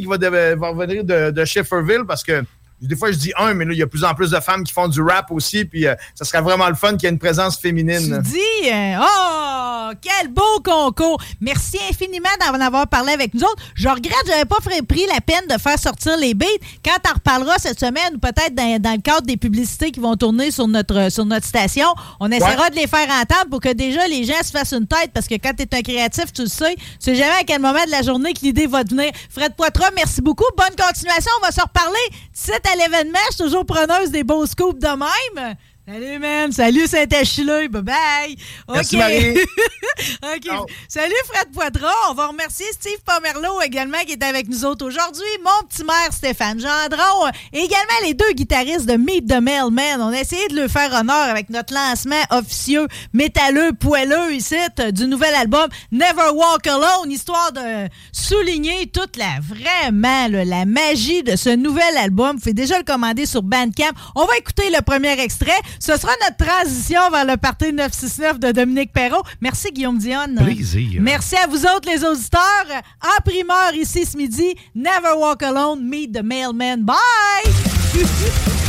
qui 0.00 0.06
va, 0.06 0.18
de- 0.18 0.54
va 0.54 0.68
revenir 0.68 1.04
de, 1.04 1.30
de 1.30 1.44
Shefferville 1.44 2.04
parce 2.06 2.22
que 2.24 2.42
des 2.86 2.96
fois, 2.96 3.10
je 3.10 3.16
dis 3.18 3.32
un, 3.36 3.54
mais 3.54 3.64
là, 3.64 3.72
il 3.72 3.78
y 3.78 3.82
a 3.82 3.86
de 3.86 3.90
plus 3.90 4.04
en 4.04 4.14
plus 4.14 4.30
de 4.30 4.40
femmes 4.40 4.62
qui 4.64 4.72
font 4.72 4.88
du 4.88 5.00
rap 5.02 5.30
aussi, 5.30 5.64
puis 5.64 5.86
euh, 5.86 5.94
ça 6.14 6.24
serait 6.24 6.40
vraiment 6.42 6.68
le 6.68 6.74
fun 6.74 6.92
qu'il 6.92 7.04
y 7.04 7.06
ait 7.06 7.10
une 7.10 7.18
présence 7.18 7.58
féminine. 7.58 8.10
là. 8.10 8.18
Dis, 8.18 8.38
euh, 8.72 8.96
oh, 9.00 9.90
quel 10.00 10.28
beau 10.28 10.60
concours. 10.64 11.20
Merci 11.40 11.78
infiniment 11.90 12.28
d'en 12.40 12.60
avoir 12.60 12.86
parlé 12.86 13.12
avec 13.12 13.34
nous 13.34 13.42
autres. 13.42 13.62
Je 13.74 13.88
regrette, 13.88 14.14
j'avais 14.26 14.44
pas 14.44 14.58
fait- 14.62 14.82
pris 14.82 15.04
la 15.12 15.20
peine 15.20 15.46
de 15.48 15.58
faire 15.60 15.78
sortir 15.78 16.16
les 16.16 16.34
beats. 16.34 16.46
Quand 16.84 16.96
t'en 17.02 17.14
reparleras 17.14 17.58
cette 17.58 17.80
semaine, 17.80 18.14
ou 18.14 18.18
peut-être 18.18 18.54
dans, 18.54 18.78
dans 18.80 18.92
le 18.92 19.00
cadre 19.02 19.22
des 19.26 19.36
publicités 19.36 19.90
qui 19.90 20.00
vont 20.00 20.14
tourner 20.16 20.50
sur 20.50 20.68
notre, 20.68 21.10
sur 21.10 21.24
notre 21.24 21.46
station, 21.46 21.88
on 22.20 22.30
essaiera 22.30 22.64
Ouais. 22.64 22.70
de 22.70 22.76
les 22.76 22.86
faire 22.86 23.08
entendre 23.08 23.50
pour 23.50 23.60
que 23.60 23.72
déjà 23.72 24.06
les 24.08 24.24
gens 24.24 24.40
se 24.44 24.50
fassent 24.50 24.72
une 24.72 24.86
tête, 24.86 25.10
parce 25.14 25.26
que 25.26 25.34
quand 25.34 25.52
t'es 25.56 25.68
un 25.76 25.82
créatif, 25.82 26.32
tu 26.32 26.42
le 26.42 26.48
sais, 26.48 26.74
tu 26.76 26.82
sais 27.00 27.14
jamais 27.14 27.32
à 27.40 27.44
quel 27.46 27.60
moment 27.60 27.84
de 27.86 27.90
la 27.90 28.02
journée 28.02 28.32
que 28.34 28.40
l'idée 28.42 28.66
va 28.66 28.84
te 28.84 28.90
venir. 28.94 29.10
Fred 29.30 29.54
Poitras, 29.56 29.90
merci 29.96 30.20
beaucoup. 30.20 30.44
Bonne 30.56 30.76
continuation. 30.76 31.30
On 31.40 31.44
va 31.46 31.50
se 31.52 31.60
reparler. 31.60 31.98
À 32.70 32.76
l'événement, 32.76 33.18
je 33.30 33.36
suis 33.36 33.44
toujours 33.44 33.64
preneuse 33.64 34.10
des 34.10 34.24
beaux 34.24 34.44
scoops 34.44 34.78
de 34.78 34.88
même. 34.88 35.54
Salut, 35.90 36.18
man. 36.18 36.52
Salut, 36.52 36.86
Saint-Achilleux. 36.86 37.68
Bye-bye. 37.68 38.36
Merci, 38.68 38.96
OK. 38.96 39.00
Marie. 39.00 39.38
OK. 40.22 40.70
Salut, 40.86 41.14
Fred 41.24 41.50
Poitras. 41.50 42.10
On 42.10 42.14
va 42.14 42.26
remercier 42.26 42.66
Steve 42.72 42.98
Pomerleau 43.06 43.62
également 43.62 43.96
qui 44.06 44.12
est 44.12 44.22
avec 44.22 44.48
nous 44.48 44.66
autres 44.66 44.84
aujourd'hui. 44.84 45.24
Mon 45.42 45.66
petit 45.66 45.84
maire 45.84 46.12
Stéphane 46.12 46.60
Gendron. 46.60 47.30
Et 47.54 47.60
également 47.60 48.04
les 48.04 48.12
deux 48.12 48.32
guitaristes 48.32 48.84
de 48.84 48.98
Meet 48.98 49.28
the 49.28 49.40
Mailman. 49.40 50.00
On 50.00 50.12
a 50.12 50.20
essayé 50.20 50.46
de 50.48 50.56
leur 50.56 50.68
faire 50.68 50.92
honneur 50.92 51.30
avec 51.30 51.48
notre 51.48 51.72
lancement 51.72 52.22
officieux 52.32 52.86
métalleux, 53.14 53.72
poelleux 53.72 54.34
ici 54.34 54.56
du 54.92 55.06
nouvel 55.06 55.34
album 55.36 55.68
Never 55.90 56.32
Walk 56.34 56.66
Alone. 56.66 57.10
Histoire 57.10 57.50
de 57.52 57.88
souligner 58.12 58.88
toute 58.88 59.16
la, 59.16 59.40
vraiment, 59.40 60.28
là, 60.28 60.44
la 60.44 60.66
magie 60.66 61.22
de 61.22 61.34
ce 61.34 61.48
nouvel 61.48 61.96
album. 61.96 62.32
Vous 62.36 62.40
pouvez 62.40 62.52
déjà 62.52 62.76
le 62.76 62.84
commander 62.84 63.24
sur 63.24 63.42
Bandcamp. 63.42 63.92
On 64.16 64.26
va 64.26 64.36
écouter 64.36 64.68
le 64.68 64.82
premier 64.82 65.18
extrait. 65.18 65.58
Ce 65.80 65.96
sera 65.96 66.12
notre 66.22 66.36
transition 66.36 67.00
vers 67.10 67.24
le 67.24 67.36
party 67.36 67.72
969 67.72 68.38
de 68.40 68.52
Dominique 68.52 68.92
Perrault. 68.92 69.22
Merci, 69.40 69.70
Guillaume 69.72 69.98
Dionne. 69.98 70.36
Plaisir. 70.42 71.00
Merci 71.00 71.36
à 71.36 71.46
vous 71.46 71.64
autres, 71.64 71.88
les 71.90 72.04
auditeurs. 72.04 72.42
En 73.02 73.22
primeur, 73.22 73.74
ici, 73.74 74.04
ce 74.04 74.16
midi, 74.16 74.54
Never 74.74 75.14
Walk 75.18 75.42
Alone, 75.42 75.82
Meet 75.82 76.12
the 76.12 76.22
Mailman. 76.22 76.78
Bye! 76.84 76.96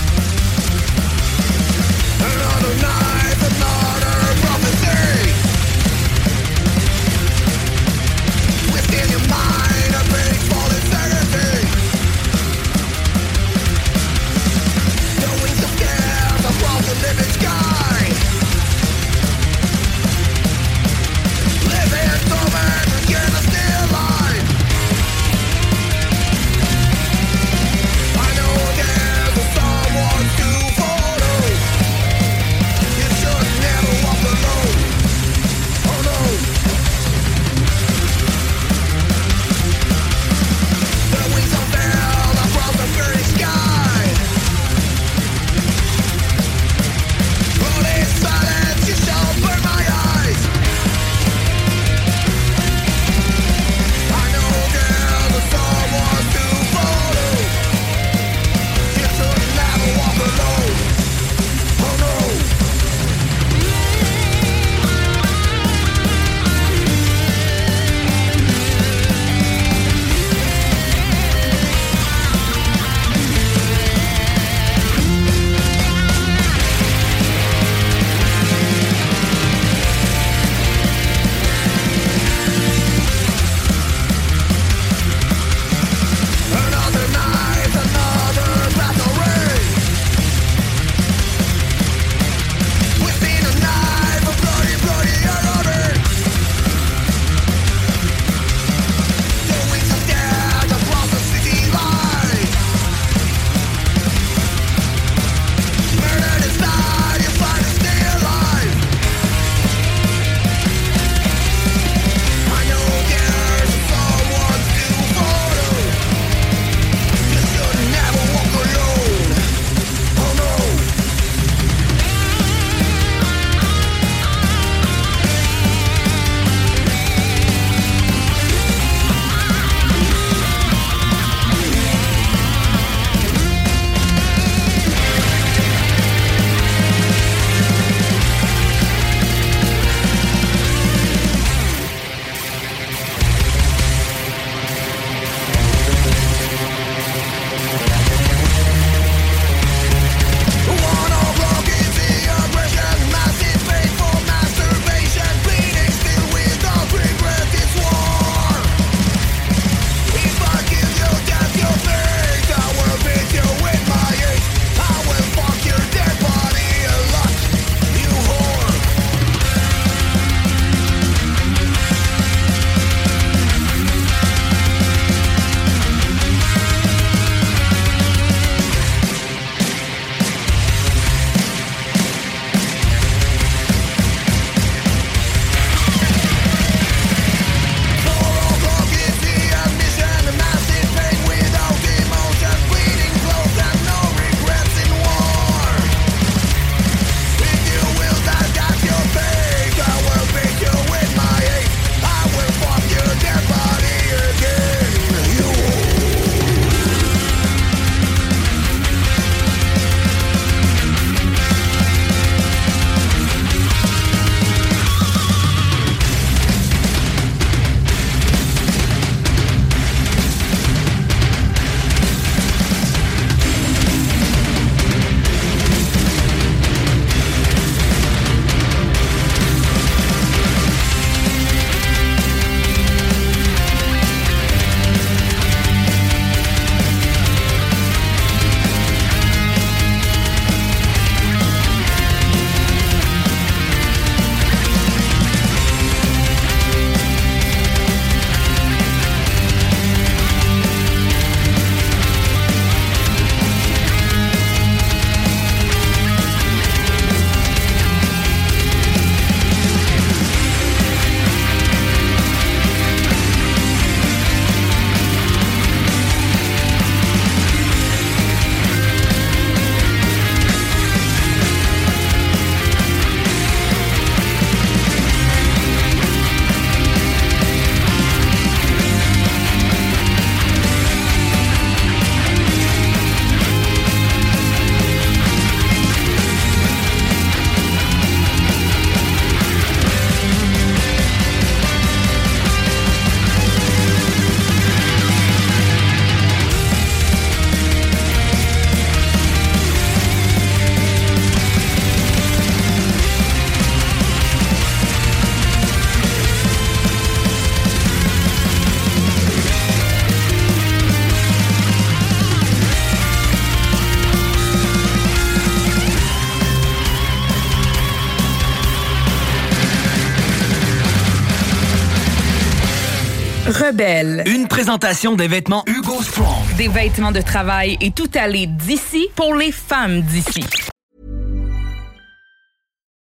présentation 324.60 325.15
des 325.15 325.30
vêtements 325.30 325.64
Hugo 325.68 326.02
Strong. 326.02 326.57
Des 326.57 326.68
vêtements 326.68 327.14
de 327.14 327.22
travail 327.22 327.77
et 327.80 327.91
tout 327.91 328.10
aller 328.15 328.45
d'ici 328.45 329.07
pour 329.15 329.34
les 329.34 329.53
femmes 329.53 330.02
d'ici. 330.02 330.44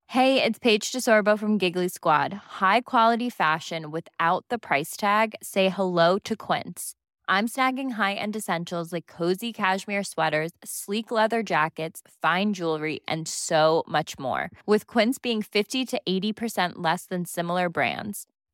Hey, 0.08 0.42
it's 0.42 0.58
Paige 0.58 0.92
DeSorbo 0.92 1.38
from 1.38 1.58
Giggly 1.58 1.88
Squad. 1.88 2.34
High 2.60 2.82
quality 2.82 3.30
fashion 3.30 3.90
without 3.90 4.44
the 4.50 4.58
price 4.58 4.94
tag. 4.94 5.34
Say 5.42 5.70
hello 5.70 6.18
to 6.24 6.36
Quince. 6.36 6.92
I'm 7.30 7.48
snagging 7.48 7.92
high-end 7.92 8.36
essentials 8.36 8.92
like 8.92 9.06
cozy 9.06 9.50
cashmere 9.50 10.04
sweaters, 10.04 10.50
sleek 10.64 11.10
leather 11.10 11.42
jackets, 11.42 12.02
fine 12.20 12.52
jewelry, 12.52 13.00
and 13.08 13.26
so 13.26 13.84
much 13.88 14.18
more. 14.18 14.50
With 14.66 14.86
Quince 14.86 15.16
being 15.18 15.40
50 15.40 15.86
to 15.86 16.00
80% 16.06 16.72
less 16.76 17.06
than 17.06 17.24
similar 17.24 17.70
brands. 17.70 18.26